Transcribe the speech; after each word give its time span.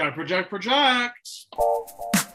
Project, 0.00 0.48
project, 0.48 0.48
project. 1.52 2.29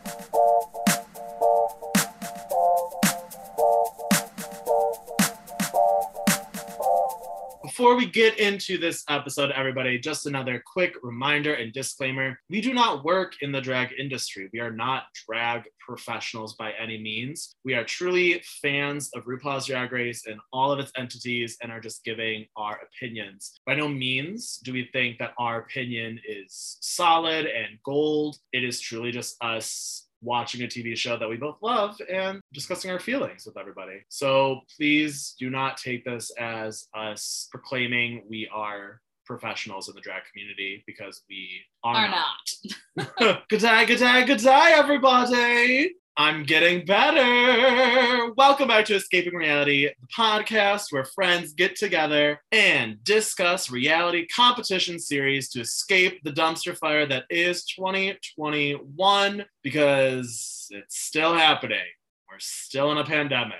Before 7.76 7.98
we 7.98 8.06
get 8.06 8.40
into 8.40 8.78
this 8.78 9.04
episode, 9.10 9.52
everybody, 9.52 10.00
just 10.00 10.28
another 10.28 10.64
quick 10.66 10.94
reminder 11.04 11.56
and 11.56 11.74
disclaimer. 11.74 12.40
We 12.50 12.62
do 12.62 12.74
not 12.74 13.04
work 13.04 13.34
in 13.42 13.52
the 13.52 13.60
drag 13.60 13.90
industry. 14.00 14.50
We 14.54 14.62
are 14.62 14.72
not 14.72 15.08
drag 15.28 15.64
professionals 15.86 16.56
by 16.56 16.72
any 16.82 16.98
means. 16.98 17.54
We 17.66 17.74
are 17.74 17.84
truly 17.84 18.42
fans 18.62 19.10
of 19.14 19.26
RuPaul's 19.26 19.66
Drag 19.66 19.92
Race 19.92 20.26
and 20.26 20.40
all 20.54 20.72
of 20.72 20.80
its 20.80 20.94
entities 20.96 21.58
and 21.62 21.70
are 21.70 21.82
just 21.82 22.06
giving 22.06 22.46
our 22.56 22.80
opinions. 22.80 23.60
By 23.66 23.76
no 23.76 23.90
means 23.90 24.56
do 24.64 24.72
we 24.72 24.88
think 24.94 25.18
that 25.18 25.34
our 25.38 25.60
opinion 25.60 26.22
is 26.26 26.78
solid 26.80 27.46
and 27.46 27.78
gold. 27.84 28.38
It 28.54 28.64
is 28.64 28.80
truly 28.80 29.12
just 29.12 29.36
us 29.42 30.05
watching 30.26 30.62
a 30.64 30.68
TV 30.68 30.98
show 30.98 31.18
that 31.18 31.30
we 31.30 31.38
both 31.38 31.58
love 31.62 31.96
and 32.12 32.42
discussing 32.54 32.92
our 32.92 33.00
feelings 33.00 33.46
with 33.46 33.58
everybody. 33.58 34.02
So 34.10 34.62
please 34.76 35.36
do 35.40 35.50
not 35.50 35.78
take 35.78 36.04
this 36.04 36.32
as 36.40 36.88
us 36.94 37.48
proclaiming 37.52 38.24
we 38.30 38.50
are 38.54 39.00
professionals 39.26 39.90
in 39.90 39.96
the 39.96 40.02
drag 40.02 40.24
community 40.32 40.84
because 40.86 41.24
we 41.30 41.50
are, 41.84 41.96
Are 41.96 42.10
not. 42.10 43.08
not. 43.20 43.44
good 43.50 43.62
day, 43.62 43.86
good 43.86 44.00
day, 44.00 44.26
good 44.26 44.40
day, 44.40 44.74
everybody. 44.76 45.96
I'm 46.18 46.44
getting 46.44 46.86
better. 46.86 48.32
Welcome 48.38 48.70
back 48.70 48.86
to 48.86 48.96
Escaping 48.96 49.36
Reality, 49.36 49.90
the 50.00 50.08
podcast 50.18 50.86
where 50.92 51.04
friends 51.04 51.52
get 51.52 51.76
together 51.76 52.40
and 52.54 53.04
discuss 53.04 53.70
reality 53.70 54.26
competition 54.34 54.98
series 54.98 55.50
to 55.50 55.60
escape 55.60 56.24
the 56.24 56.32
dumpster 56.32 56.78
fire 56.78 57.06
that 57.06 57.26
is 57.30 57.66
2021 57.66 59.46
because 59.62 60.68
it's 60.70 60.98
still 60.98 61.34
happening. 61.34 61.84
We're 62.32 62.40
still 62.40 62.94
in 62.94 62.98
a 62.98 63.04
pandemic. 63.04 63.58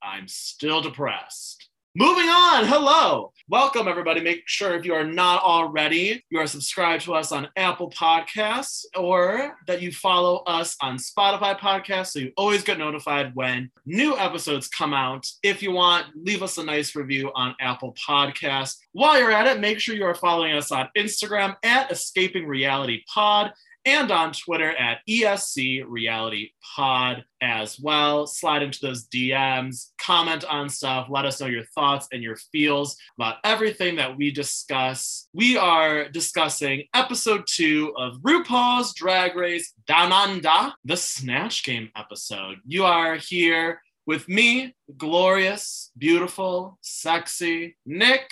I'm 0.00 0.28
still 0.28 0.80
depressed. 0.80 1.65
Moving 1.98 2.28
on, 2.28 2.66
hello. 2.66 3.32
Welcome, 3.48 3.88
everybody. 3.88 4.20
Make 4.20 4.42
sure 4.44 4.76
if 4.76 4.84
you 4.84 4.92
are 4.92 5.06
not 5.06 5.42
already, 5.42 6.22
you 6.28 6.38
are 6.38 6.46
subscribed 6.46 7.04
to 7.04 7.14
us 7.14 7.32
on 7.32 7.48
Apple 7.56 7.88
Podcasts 7.88 8.84
or 8.94 9.56
that 9.66 9.80
you 9.80 9.90
follow 9.90 10.42
us 10.46 10.76
on 10.82 10.98
Spotify 10.98 11.58
Podcasts 11.58 12.08
so 12.08 12.18
you 12.18 12.32
always 12.36 12.62
get 12.62 12.76
notified 12.76 13.34
when 13.34 13.70
new 13.86 14.14
episodes 14.18 14.68
come 14.68 14.92
out. 14.92 15.26
If 15.42 15.62
you 15.62 15.72
want, 15.72 16.08
leave 16.14 16.42
us 16.42 16.58
a 16.58 16.64
nice 16.64 16.94
review 16.94 17.32
on 17.34 17.56
Apple 17.62 17.96
Podcasts. 18.06 18.76
While 18.92 19.18
you're 19.18 19.32
at 19.32 19.46
it, 19.46 19.58
make 19.58 19.80
sure 19.80 19.94
you 19.94 20.04
are 20.04 20.14
following 20.14 20.52
us 20.52 20.70
on 20.70 20.90
Instagram 20.98 21.56
at 21.62 21.90
Escaping 21.90 22.46
Reality 22.46 23.04
Pod 23.08 23.52
and 23.86 24.10
on 24.10 24.32
Twitter 24.32 24.76
at 24.76 24.98
ESC 25.08 25.84
Reality 25.86 26.50
Pod 26.74 27.24
as 27.40 27.78
well. 27.78 28.26
Slide 28.26 28.62
into 28.62 28.80
those 28.82 29.06
DMs, 29.06 29.92
comment 29.98 30.44
on 30.44 30.68
stuff, 30.68 31.06
let 31.08 31.24
us 31.24 31.40
know 31.40 31.46
your 31.46 31.64
thoughts 31.74 32.08
and 32.12 32.22
your 32.22 32.36
feels 32.52 32.96
about 33.16 33.36
everything 33.44 33.94
that 33.96 34.16
we 34.16 34.32
discuss. 34.32 35.28
We 35.32 35.56
are 35.56 36.08
discussing 36.08 36.84
episode 36.94 37.44
two 37.46 37.94
of 37.96 38.18
RuPaul's 38.18 38.92
Drag 38.92 39.36
Race 39.36 39.72
Down 39.86 40.12
Under, 40.12 40.74
the 40.84 40.96
Snatch 40.96 41.64
Game 41.64 41.90
episode. 41.96 42.58
You 42.66 42.84
are 42.84 43.14
here 43.14 43.80
with 44.04 44.28
me, 44.28 44.74
glorious, 44.96 45.92
beautiful, 45.96 46.76
sexy 46.80 47.76
Nick, 47.86 48.28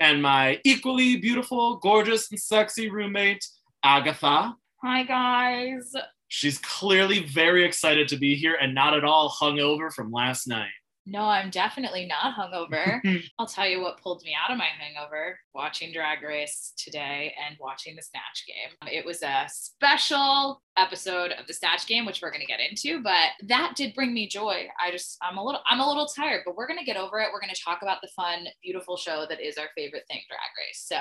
and 0.00 0.22
my 0.22 0.60
equally 0.64 1.16
beautiful, 1.16 1.76
gorgeous, 1.76 2.30
and 2.30 2.40
sexy 2.40 2.90
roommate, 2.90 3.46
Agatha. 3.82 4.56
Hi 4.86 5.02
guys. 5.02 5.94
She's 6.28 6.58
clearly 6.58 7.20
very 7.20 7.64
excited 7.64 8.06
to 8.08 8.18
be 8.18 8.34
here 8.34 8.58
and 8.60 8.74
not 8.74 8.92
at 8.92 9.02
all 9.02 9.30
hungover 9.30 9.90
from 9.90 10.12
last 10.12 10.46
night. 10.46 10.68
No, 11.06 11.22
I'm 11.22 11.48
definitely 11.48 12.04
not 12.04 12.34
hungover. 12.34 13.00
I'll 13.38 13.46
tell 13.46 13.66
you 13.66 13.80
what 13.80 14.02
pulled 14.02 14.22
me 14.24 14.34
out 14.34 14.52
of 14.52 14.58
my 14.58 14.66
hangover 14.78 15.38
watching 15.54 15.90
Drag 15.90 16.22
Race 16.22 16.74
today 16.76 17.34
and 17.46 17.56
watching 17.58 17.96
the 17.96 18.02
Snatch 18.02 18.44
Game. 18.46 18.92
It 18.92 19.06
was 19.06 19.22
a 19.22 19.46
special 19.48 20.60
episode 20.76 21.32
of 21.32 21.46
the 21.46 21.54
Snatch 21.54 21.86
Game, 21.86 22.04
which 22.04 22.20
we're 22.20 22.30
going 22.30 22.42
to 22.42 22.46
get 22.46 22.60
into, 22.60 23.02
but 23.02 23.30
that 23.44 23.72
did 23.76 23.94
bring 23.94 24.12
me 24.12 24.28
joy. 24.28 24.66
I 24.78 24.90
just, 24.90 25.16
I'm 25.22 25.38
a 25.38 25.42
little, 25.42 25.62
I'm 25.66 25.80
a 25.80 25.88
little 25.88 26.08
tired, 26.08 26.42
but 26.44 26.56
we're 26.56 26.68
going 26.68 26.78
to 26.78 26.84
get 26.84 26.98
over 26.98 27.20
it. 27.20 27.28
We're 27.32 27.40
going 27.40 27.54
to 27.54 27.64
talk 27.64 27.80
about 27.80 28.02
the 28.02 28.10
fun, 28.14 28.44
beautiful 28.62 28.98
show 28.98 29.24
that 29.30 29.40
is 29.40 29.56
our 29.56 29.68
favorite 29.74 30.04
thing, 30.10 30.20
Drag 30.28 30.40
Race. 30.58 30.84
So 30.86 30.98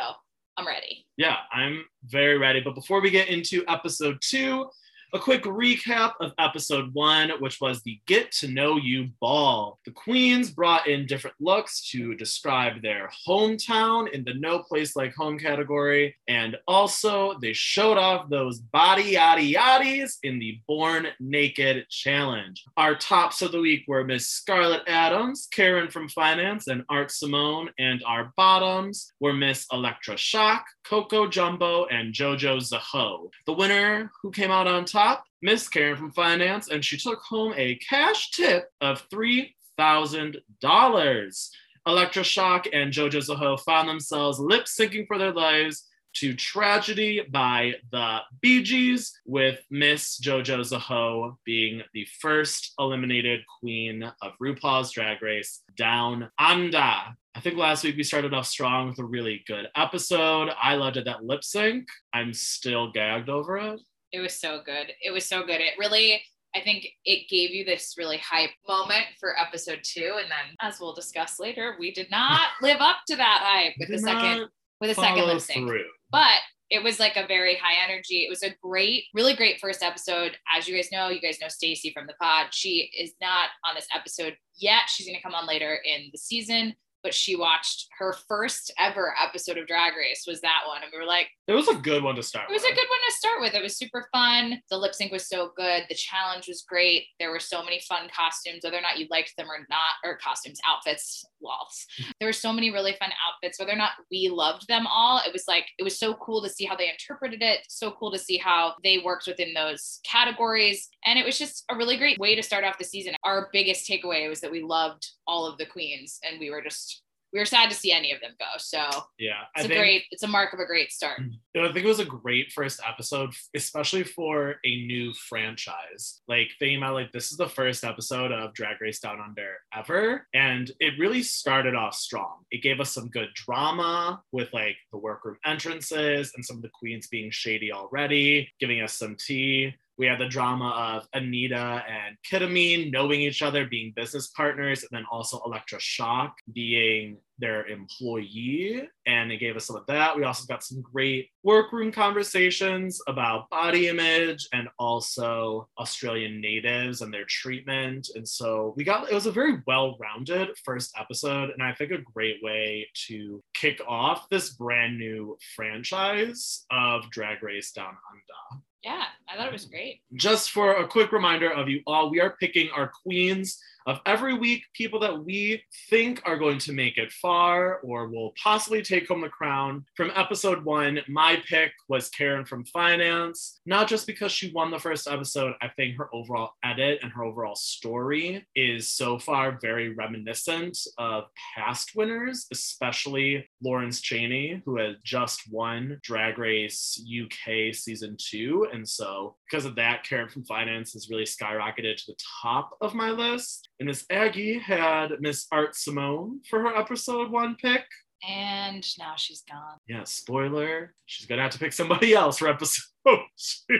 I'm 0.58 0.68
ready. 0.68 1.06
Yeah, 1.18 1.38
I'm 1.52 1.86
very 2.06 2.38
ready. 2.38 2.62
But 2.62 2.76
before 2.76 3.02
we 3.02 3.10
get 3.10 3.28
into 3.28 3.64
episode 3.68 4.18
two, 4.22 4.70
a 5.14 5.20
quick 5.20 5.44
recap 5.44 6.14
of 6.22 6.32
episode 6.40 6.92
one, 6.92 7.30
which 7.40 7.62
was 7.62 7.84
the 7.84 8.00
Get 8.08 8.32
to 8.32 8.48
Know 8.48 8.78
You 8.78 9.10
Ball. 9.22 9.78
The 9.86 9.92
queens 9.92 10.50
brought 10.50 10.88
in 10.88 11.06
different 11.06 11.36
looks 11.40 11.88
to 11.92 12.16
describe 12.16 12.82
their 12.82 13.12
hometown 13.28 14.12
in 14.12 14.24
the 14.24 14.34
No 14.34 14.64
Place 14.64 14.96
Like 14.96 15.14
Home 15.14 15.38
category. 15.38 16.16
And 16.28 16.58
also, 16.68 17.38
they 17.40 17.54
showed 17.54 18.00
off 18.00 18.28
those 18.28 18.58
body 18.58 19.14
yaddy 19.14 19.54
yaddies 19.54 20.18
in 20.24 20.40
the 20.40 20.60
Born 20.68 21.06
Naked 21.20 21.88
challenge. 21.90 22.66
Our 22.76 22.96
tops 22.96 23.44
of 23.44 23.52
the 23.52 23.62
week 23.62 23.84
were 23.88 24.04
Miss 24.04 24.28
Scarlet 24.28 24.82
Adams, 24.88 25.48
Karen 25.52 25.92
from 25.92 26.10
Finance, 26.10 26.68
and 26.68 26.86
Art 26.90 27.12
Simone. 27.12 27.70
And 27.78 28.04
our 28.08 28.34
bottoms 28.36 29.14
were 29.20 29.34
Miss 29.34 29.68
Elektra 29.72 30.18
Shock, 30.18 30.66
Coco 30.84 31.28
Jumbo, 31.28 31.86
and 31.86 32.16
JoJo 32.16 32.58
Zaho. 32.68 33.30
The 33.46 33.54
winner 33.54 34.12
who 34.24 34.32
came 34.32 34.50
out 34.50 34.66
on 34.66 34.86
top 34.86 35.03
Miss 35.42 35.68
Karen 35.68 35.98
from 35.98 36.12
Finance, 36.12 36.70
and 36.70 36.86
she 36.86 36.98
took 36.98 37.20
home 37.20 37.54
a 37.58 37.76
cash 37.76 38.32
tip 38.32 38.70
of 38.82 39.08
$3,000. 39.10 41.50
Elektra 41.86 42.24
Shock 42.24 42.68
and 42.72 42.94
JoJo 42.94 43.30
Zaho 43.30 43.60
found 43.60 43.90
themselves 43.90 44.40
lip 44.40 44.64
syncing 44.66 45.06
for 45.06 45.18
their 45.18 45.34
lives 45.34 45.86
to 46.16 46.36
Tragedy 46.36 47.22
by 47.30 47.74
the 47.92 48.20
Bee 48.42 48.64
Gees, 48.64 49.12
with 49.26 49.60
Miss 49.70 50.18
JoJo 50.20 50.60
Zaho 50.60 51.36
being 51.44 51.82
the 51.94 52.08
first 52.22 52.74
eliminated 52.80 53.42
queen 53.60 54.04
of 54.22 54.32
RuPaul's 54.42 54.92
Drag 54.92 55.22
Race 55.22 55.62
Down 55.76 56.30
Under. 56.38 57.16
I 57.36 57.40
think 57.42 57.58
last 57.58 57.84
week 57.84 57.98
we 57.98 58.04
started 58.04 58.34
off 58.34 58.46
strong 58.46 58.90
with 58.90 59.00
a 59.00 59.04
really 59.04 59.44
good 59.48 59.68
episode. 59.76 60.50
I 60.62 60.76
loved 60.76 60.98
it 60.98 61.06
that 61.06 61.26
lip 61.26 61.44
sync. 61.44 61.88
I'm 62.14 62.32
still 62.34 62.92
gagged 62.92 63.28
over 63.28 63.58
it. 63.58 63.82
It 64.14 64.20
was 64.20 64.40
so 64.40 64.62
good. 64.64 64.94
It 65.04 65.12
was 65.12 65.26
so 65.26 65.44
good. 65.44 65.60
It 65.60 65.74
really, 65.78 66.22
I 66.56 66.62
think 66.62 66.86
it 67.04 67.28
gave 67.30 67.50
you 67.50 67.66
this 67.66 67.96
really 67.98 68.18
hype 68.18 68.52
moment 68.68 69.06
for 69.20 69.38
episode 69.40 69.80
two. 69.84 70.18
And 70.22 70.30
then 70.30 70.56
as 70.62 70.80
we'll 70.80 70.94
discuss 70.94 71.40
later, 71.40 71.76
we 71.80 71.92
did 71.92 72.10
not 72.12 72.48
live 72.62 72.80
up 72.80 72.98
to 73.08 73.16
that 73.16 73.42
hype 73.44 73.74
with 73.80 73.90
the 73.90 73.98
second 73.98 74.48
with 74.80 74.96
the 74.96 75.02
second 75.02 75.26
lip 75.26 75.42
sync. 75.42 75.68
But 76.12 76.40
it 76.70 76.84
was 76.84 77.00
like 77.00 77.18
a 77.18 77.28
very 77.28 77.56
high 77.56 77.84
energy. 77.84 78.24
It 78.26 78.30
was 78.30 78.44
a 78.44 78.56
great, 78.62 79.06
really 79.14 79.36
great 79.36 79.60
first 79.60 79.84
episode. 79.84 80.38
As 80.56 80.68
you 80.68 80.76
guys 80.76 80.90
know, 80.92 81.10
you 81.10 81.22
guys 81.22 81.40
know 81.42 81.48
Stacy 81.48 81.92
from 81.92 82.08
the 82.08 82.14
pod. 82.20 82.48
She 82.52 82.90
is 82.98 83.14
not 83.22 83.50
on 83.68 83.76
this 83.76 83.88
episode 83.94 84.36
yet. 84.56 84.84
She's 84.88 85.06
going 85.06 85.18
to 85.18 85.22
come 85.22 85.36
on 85.36 85.46
later 85.48 85.80
in 85.86 86.10
the 86.12 86.18
season, 86.18 86.74
but 87.04 87.14
she 87.14 87.36
watched 87.36 87.88
her 88.00 88.14
first 88.28 88.74
ever 88.80 89.14
episode 89.22 89.58
of 89.58 89.68
Drag 89.68 89.96
Race 89.96 90.24
was 90.28 90.42
that 90.42 90.62
one. 90.68 90.82
And 90.84 90.92
we 90.92 90.98
were 91.00 91.06
like, 91.06 91.28
It 91.48 91.54
was 91.54 91.68
a 91.68 91.76
good 91.76 92.04
one 92.04 92.16
to 92.16 92.24
start 92.24 92.50
it 92.50 92.54
was 92.54 92.64
with. 92.64 92.72
a 92.72 92.76
good 92.76 92.88
one 92.90 93.00
to 93.08 93.16
start 93.16 93.42
with. 93.42 93.54
It 93.54 93.62
was 93.62 93.78
super 93.78 94.08
fun. 94.14 94.62
The 94.70 94.78
lip 94.78 94.96
sync 94.96 95.12
was 95.12 95.28
so 95.28 95.52
good. 95.56 95.84
The 95.90 95.96
challenge 95.96 96.48
was 96.48 96.64
great. 96.68 97.06
There 97.20 97.32
were 97.32 97.40
so 97.40 97.64
many 97.64 97.80
fun 97.82 98.08
costumes, 98.16 98.62
whether 98.64 98.78
or 98.78 98.82
not 98.82 98.98
you 98.98 99.08
liked 99.12 99.34
them 99.38 99.48
or 99.50 99.60
not, 99.70 99.96
or 100.04 100.18
costumes, 100.18 100.60
outfits, 100.68 101.26
walls. 101.44 101.86
There 102.20 102.28
were 102.28 102.34
so 102.34 102.54
many 102.54 102.72
really 102.72 102.94
fun 102.94 103.12
outfits, 103.28 103.60
whether 103.60 103.74
or 103.74 103.78
not 103.78 103.92
we 104.10 104.30
loved 104.34 104.68
them 104.68 104.88
all. 104.88 105.22
It 105.26 105.34
was 105.34 105.44
like, 105.48 105.66
it 105.78 105.84
was 105.84 106.00
so 106.00 106.14
cool 106.16 106.42
to 106.42 106.50
see 106.50 106.66
how 106.66 106.76
they 106.76 106.90
interpreted 106.90 107.42
it. 107.42 107.60
So 107.68 107.92
cool 107.92 108.12
to 108.12 108.20
see 108.20 108.38
how 108.38 108.76
they 108.84 109.00
worked 109.00 109.28
within 109.28 109.54
those 109.54 110.00
categories. 110.10 110.90
And 111.06 111.20
it 111.20 111.26
was 111.26 111.38
just 111.38 111.66
a 111.70 111.76
really 111.76 111.98
great 111.98 112.20
way 112.20 112.36
to 112.36 112.44
start 112.44 112.64
off 112.64 112.78
the 112.78 112.86
season. 112.86 113.16
Our 113.24 113.50
biggest 113.52 113.90
takeaway 113.90 114.30
was 114.30 114.42
that 114.42 114.52
we 114.52 114.64
loved 114.64 115.08
all 115.28 115.46
of 115.46 115.58
the 115.58 115.66
queens 115.66 116.20
and 116.24 116.40
we 116.40 116.50
were 116.50 116.62
just, 116.62 117.02
we 117.34 117.40
were 117.40 117.46
sad 117.46 117.70
to 117.70 117.76
see 117.76 117.92
any 117.92 118.12
of 118.12 118.22
them 118.22 118.32
go. 118.40 118.46
So 118.58 118.80
Yeah, 119.18 119.42
it's 119.56 119.64
I 119.64 119.66
a 119.66 119.68
think 119.68 119.80
great, 119.80 120.04
it's 120.12 120.24
a 120.24 120.28
mark 120.28 120.54
of 120.54 120.60
a 120.60 120.66
great 120.66 120.92
start. 120.92 121.20
Mm-hmm. 121.20 121.32
you 121.54 121.62
know, 121.62 121.68
I 121.68 121.74
think 121.74 121.86
it 121.86 121.90
was 121.90 122.00
a 122.00 122.06
great 122.06 122.52
first 122.52 122.80
episode, 122.88 123.32
especially 123.56 124.04
for 124.04 124.56
a 124.64 124.86
new 124.86 125.14
franchise. 125.14 126.22
Like 126.28 126.50
thinking 126.60 126.78
about 126.78 126.94
like 126.94 127.12
this 127.12 127.32
is 127.32 127.38
the 127.38 127.50
first 127.50 127.84
episode 127.84 128.32
of 128.32 128.54
Drag 128.54 128.80
Race 128.80 129.00
Down 129.00 129.20
Under 129.20 129.56
ever, 129.76 130.28
and 130.34 130.72
it 130.80 131.00
really 131.00 131.24
started 131.24 131.76
off 131.76 131.96
strong. 131.96 132.46
It 132.52 132.62
gave 132.62 132.80
us 132.80 132.92
some 132.92 133.10
good 133.10 133.30
drama 133.34 134.22
with 134.32 134.54
like 134.54 134.78
the 134.92 135.00
workroom 135.00 135.38
entrances 135.46 136.32
and 136.36 136.46
some 136.46 136.58
of 136.58 136.62
the 136.62 136.70
queens 136.70 137.08
being 137.08 137.32
shady 137.32 137.72
already, 137.72 138.50
giving 138.60 138.82
us 138.82 138.94
some 138.94 139.16
tea. 139.20 139.74
We 139.98 140.08
had 140.08 140.20
the 140.20 140.28
drama 140.28 140.70
of 140.70 141.08
Anita 141.14 141.84
and 141.88 142.18
Kita 142.30 142.52
Mean 142.52 142.92
knowing 142.92 143.22
each 143.22 143.42
other, 143.42 143.66
being 143.66 143.94
business 143.96 144.28
partners, 144.28 144.82
and 144.82 144.90
then 144.92 145.06
also 145.12 145.42
Elektra 145.46 145.80
Shock 145.80 146.36
being 146.52 147.18
their 147.40 147.66
employee. 147.68 148.88
And 149.06 149.32
it 149.32 149.38
gave 149.38 149.56
us 149.56 149.66
some 149.66 149.76
of 149.76 149.86
that. 149.88 150.16
We 150.16 150.24
also 150.24 150.46
got 150.46 150.64
some 150.64 150.82
great 150.82 151.30
workroom 151.44 151.92
conversations 151.92 153.02
about 153.08 153.50
body 153.50 153.88
image 153.88 154.48
and 154.54 154.68
also 154.80 155.68
Australian 155.78 156.42
natives 156.42 157.02
and 157.02 157.14
their 157.14 157.26
treatment. 157.26 158.10
And 158.16 158.28
so 158.28 158.74
we 158.78 158.84
got, 158.84 159.12
it 159.12 159.16
was 159.16 159.26
a 159.26 159.32
very 159.32 159.62
well 159.68 159.98
rounded 160.00 160.50
first 160.64 160.94
episode. 160.98 161.50
And 161.50 161.62
I 161.62 161.74
think 161.74 161.92
a 161.92 161.98
great 162.14 162.38
way 162.42 162.88
to 163.08 163.44
kick 163.54 163.82
off 163.88 164.30
this 164.30 164.52
brand 164.52 164.98
new 164.98 165.38
franchise 165.56 166.66
of 166.72 167.10
Drag 167.10 167.44
Race 167.44 167.72
Down 167.72 167.96
Under. 168.12 168.64
Yeah, 168.84 169.04
I 169.30 169.38
thought 169.38 169.48
it 169.48 169.54
was 169.54 169.66
great. 169.66 170.02
Just 170.14 170.52
for 170.52 170.74
a 170.74 170.88
quick 170.88 171.12
reminder 171.14 171.50
of 171.52 171.70
you 171.70 171.82
all, 171.88 172.10
we 172.10 172.20
are 172.20 172.36
picking 172.40 172.70
our 172.72 172.92
queens 173.04 173.58
of 173.86 174.00
every 174.06 174.34
week, 174.34 174.64
people 174.74 175.00
that 175.02 175.24
we 175.24 175.64
think 175.90 176.22
are 176.26 176.38
going 176.38 176.58
to 176.60 176.74
make 176.74 176.98
it 176.98 177.12
far 177.12 177.80
or 177.80 178.08
will 178.08 178.34
possibly 178.42 178.82
take 178.82 179.08
home 179.08 179.22
the 179.22 179.30
crown. 179.30 179.86
From 179.96 180.12
episode 180.16 180.64
one, 180.64 181.00
my 181.08 181.42
pick 181.48 181.72
was 181.90 182.10
Karen 182.10 182.46
from 182.46 182.66
Finance, 182.66 183.60
not 183.66 183.88
just 183.88 184.08
because 184.08 184.32
she 184.32 184.52
won 184.52 184.72
the 184.72 184.80
first 184.80 185.08
episode. 185.08 185.54
I 185.62 185.70
think 185.70 185.98
her 185.98 186.14
overall 186.14 186.52
edit 186.64 187.00
and 187.04 187.12
her 187.12 187.24
overall 187.24 187.56
story 187.56 188.46
is 188.56 188.90
so 188.90 189.20
far 189.20 189.60
very 189.62 189.94
reminiscent 189.94 190.78
of 190.98 191.26
past 191.56 191.92
winners, 191.96 192.48
especially 192.52 193.48
Lawrence 193.62 194.02
Chaney, 194.02 194.62
who 194.66 194.78
has 194.78 194.96
just 195.04 195.42
won 195.52 196.00
Drag 196.04 196.38
Race 196.38 197.02
UK 197.04 197.74
season 197.74 198.18
two. 198.20 198.68
And 198.72 198.88
so, 198.88 199.36
because 199.54 199.66
of 199.66 199.76
that, 199.76 200.04
Karen 200.04 200.28
from 200.28 200.44
Finance 200.46 200.94
has 200.94 201.12
really 201.12 201.26
skyrocketed 201.26 201.98
to 201.98 202.04
the 202.08 202.16
top 202.42 202.76
of 202.82 202.96
my 202.96 203.12
list. 203.12 203.70
And 203.80 203.86
Miss 203.86 204.04
Aggie 204.10 204.58
had 204.58 205.12
Miss 205.20 205.46
Art 205.52 205.76
Simone 205.76 206.40
for 206.50 206.60
her 206.62 206.76
episode 206.76 207.30
one 207.30 207.56
pick. 207.62 207.84
And 208.28 208.84
now 208.98 209.14
she's 209.16 209.44
gone. 209.48 209.78
Yeah, 209.88 210.06
spoiler. 210.06 210.96
She's 211.06 211.28
gonna 211.28 211.44
have 211.44 211.52
to 211.52 211.60
pick 211.60 211.72
somebody 211.72 212.14
else 212.16 212.40
for 212.40 212.48
episode. 212.48 212.82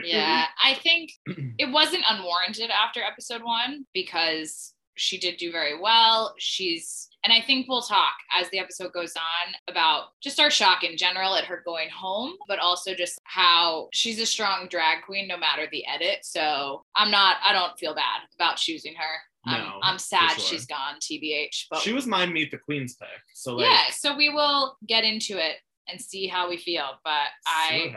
yeah, 0.04 0.44
I 0.62 0.74
think 0.74 1.10
it 1.58 1.72
wasn't 1.72 2.04
unwarranted 2.08 2.70
after 2.70 3.02
episode 3.02 3.42
one 3.42 3.84
because 3.92 4.74
she 4.94 5.18
did 5.18 5.38
do 5.38 5.50
very 5.50 5.76
well. 5.76 6.36
She's 6.38 7.08
and 7.24 7.32
I 7.32 7.40
think 7.40 7.66
we'll 7.68 7.82
talk 7.82 8.12
as 8.38 8.48
the 8.50 8.58
episode 8.58 8.92
goes 8.92 9.14
on 9.16 9.54
about 9.68 10.08
just 10.22 10.38
our 10.38 10.50
shock 10.50 10.84
in 10.84 10.96
general 10.96 11.34
at 11.34 11.44
her 11.44 11.62
going 11.64 11.88
home, 11.88 12.34
but 12.46 12.58
also 12.58 12.94
just 12.94 13.18
how 13.24 13.88
she's 13.92 14.20
a 14.20 14.26
strong 14.26 14.68
drag 14.68 15.02
queen 15.04 15.26
no 15.26 15.36
matter 15.38 15.66
the 15.72 15.84
edit. 15.86 16.18
So 16.22 16.84
I'm 16.94 17.10
not, 17.10 17.36
I 17.44 17.52
don't 17.52 17.78
feel 17.78 17.94
bad 17.94 18.20
about 18.34 18.56
choosing 18.56 18.94
her. 18.94 19.14
I'm, 19.46 19.62
No, 19.62 19.78
I'm 19.82 19.98
sad 19.98 20.32
sure. 20.32 20.40
she's 20.40 20.66
gone, 20.66 20.96
TBH. 21.00 21.66
But 21.70 21.80
she 21.80 21.92
was 21.92 22.06
my 22.06 22.26
Meet 22.26 22.50
the 22.50 22.58
Queens 22.58 22.94
pick. 22.94 23.08
So 23.34 23.56
like, 23.56 23.70
yeah, 23.70 23.82
so 23.90 24.16
we 24.16 24.28
will 24.30 24.76
get 24.86 25.04
into 25.04 25.38
it 25.38 25.56
and 25.88 26.00
see 26.00 26.26
how 26.26 26.48
we 26.48 26.56
feel. 26.56 26.86
But 27.04 27.28
I 27.46 27.94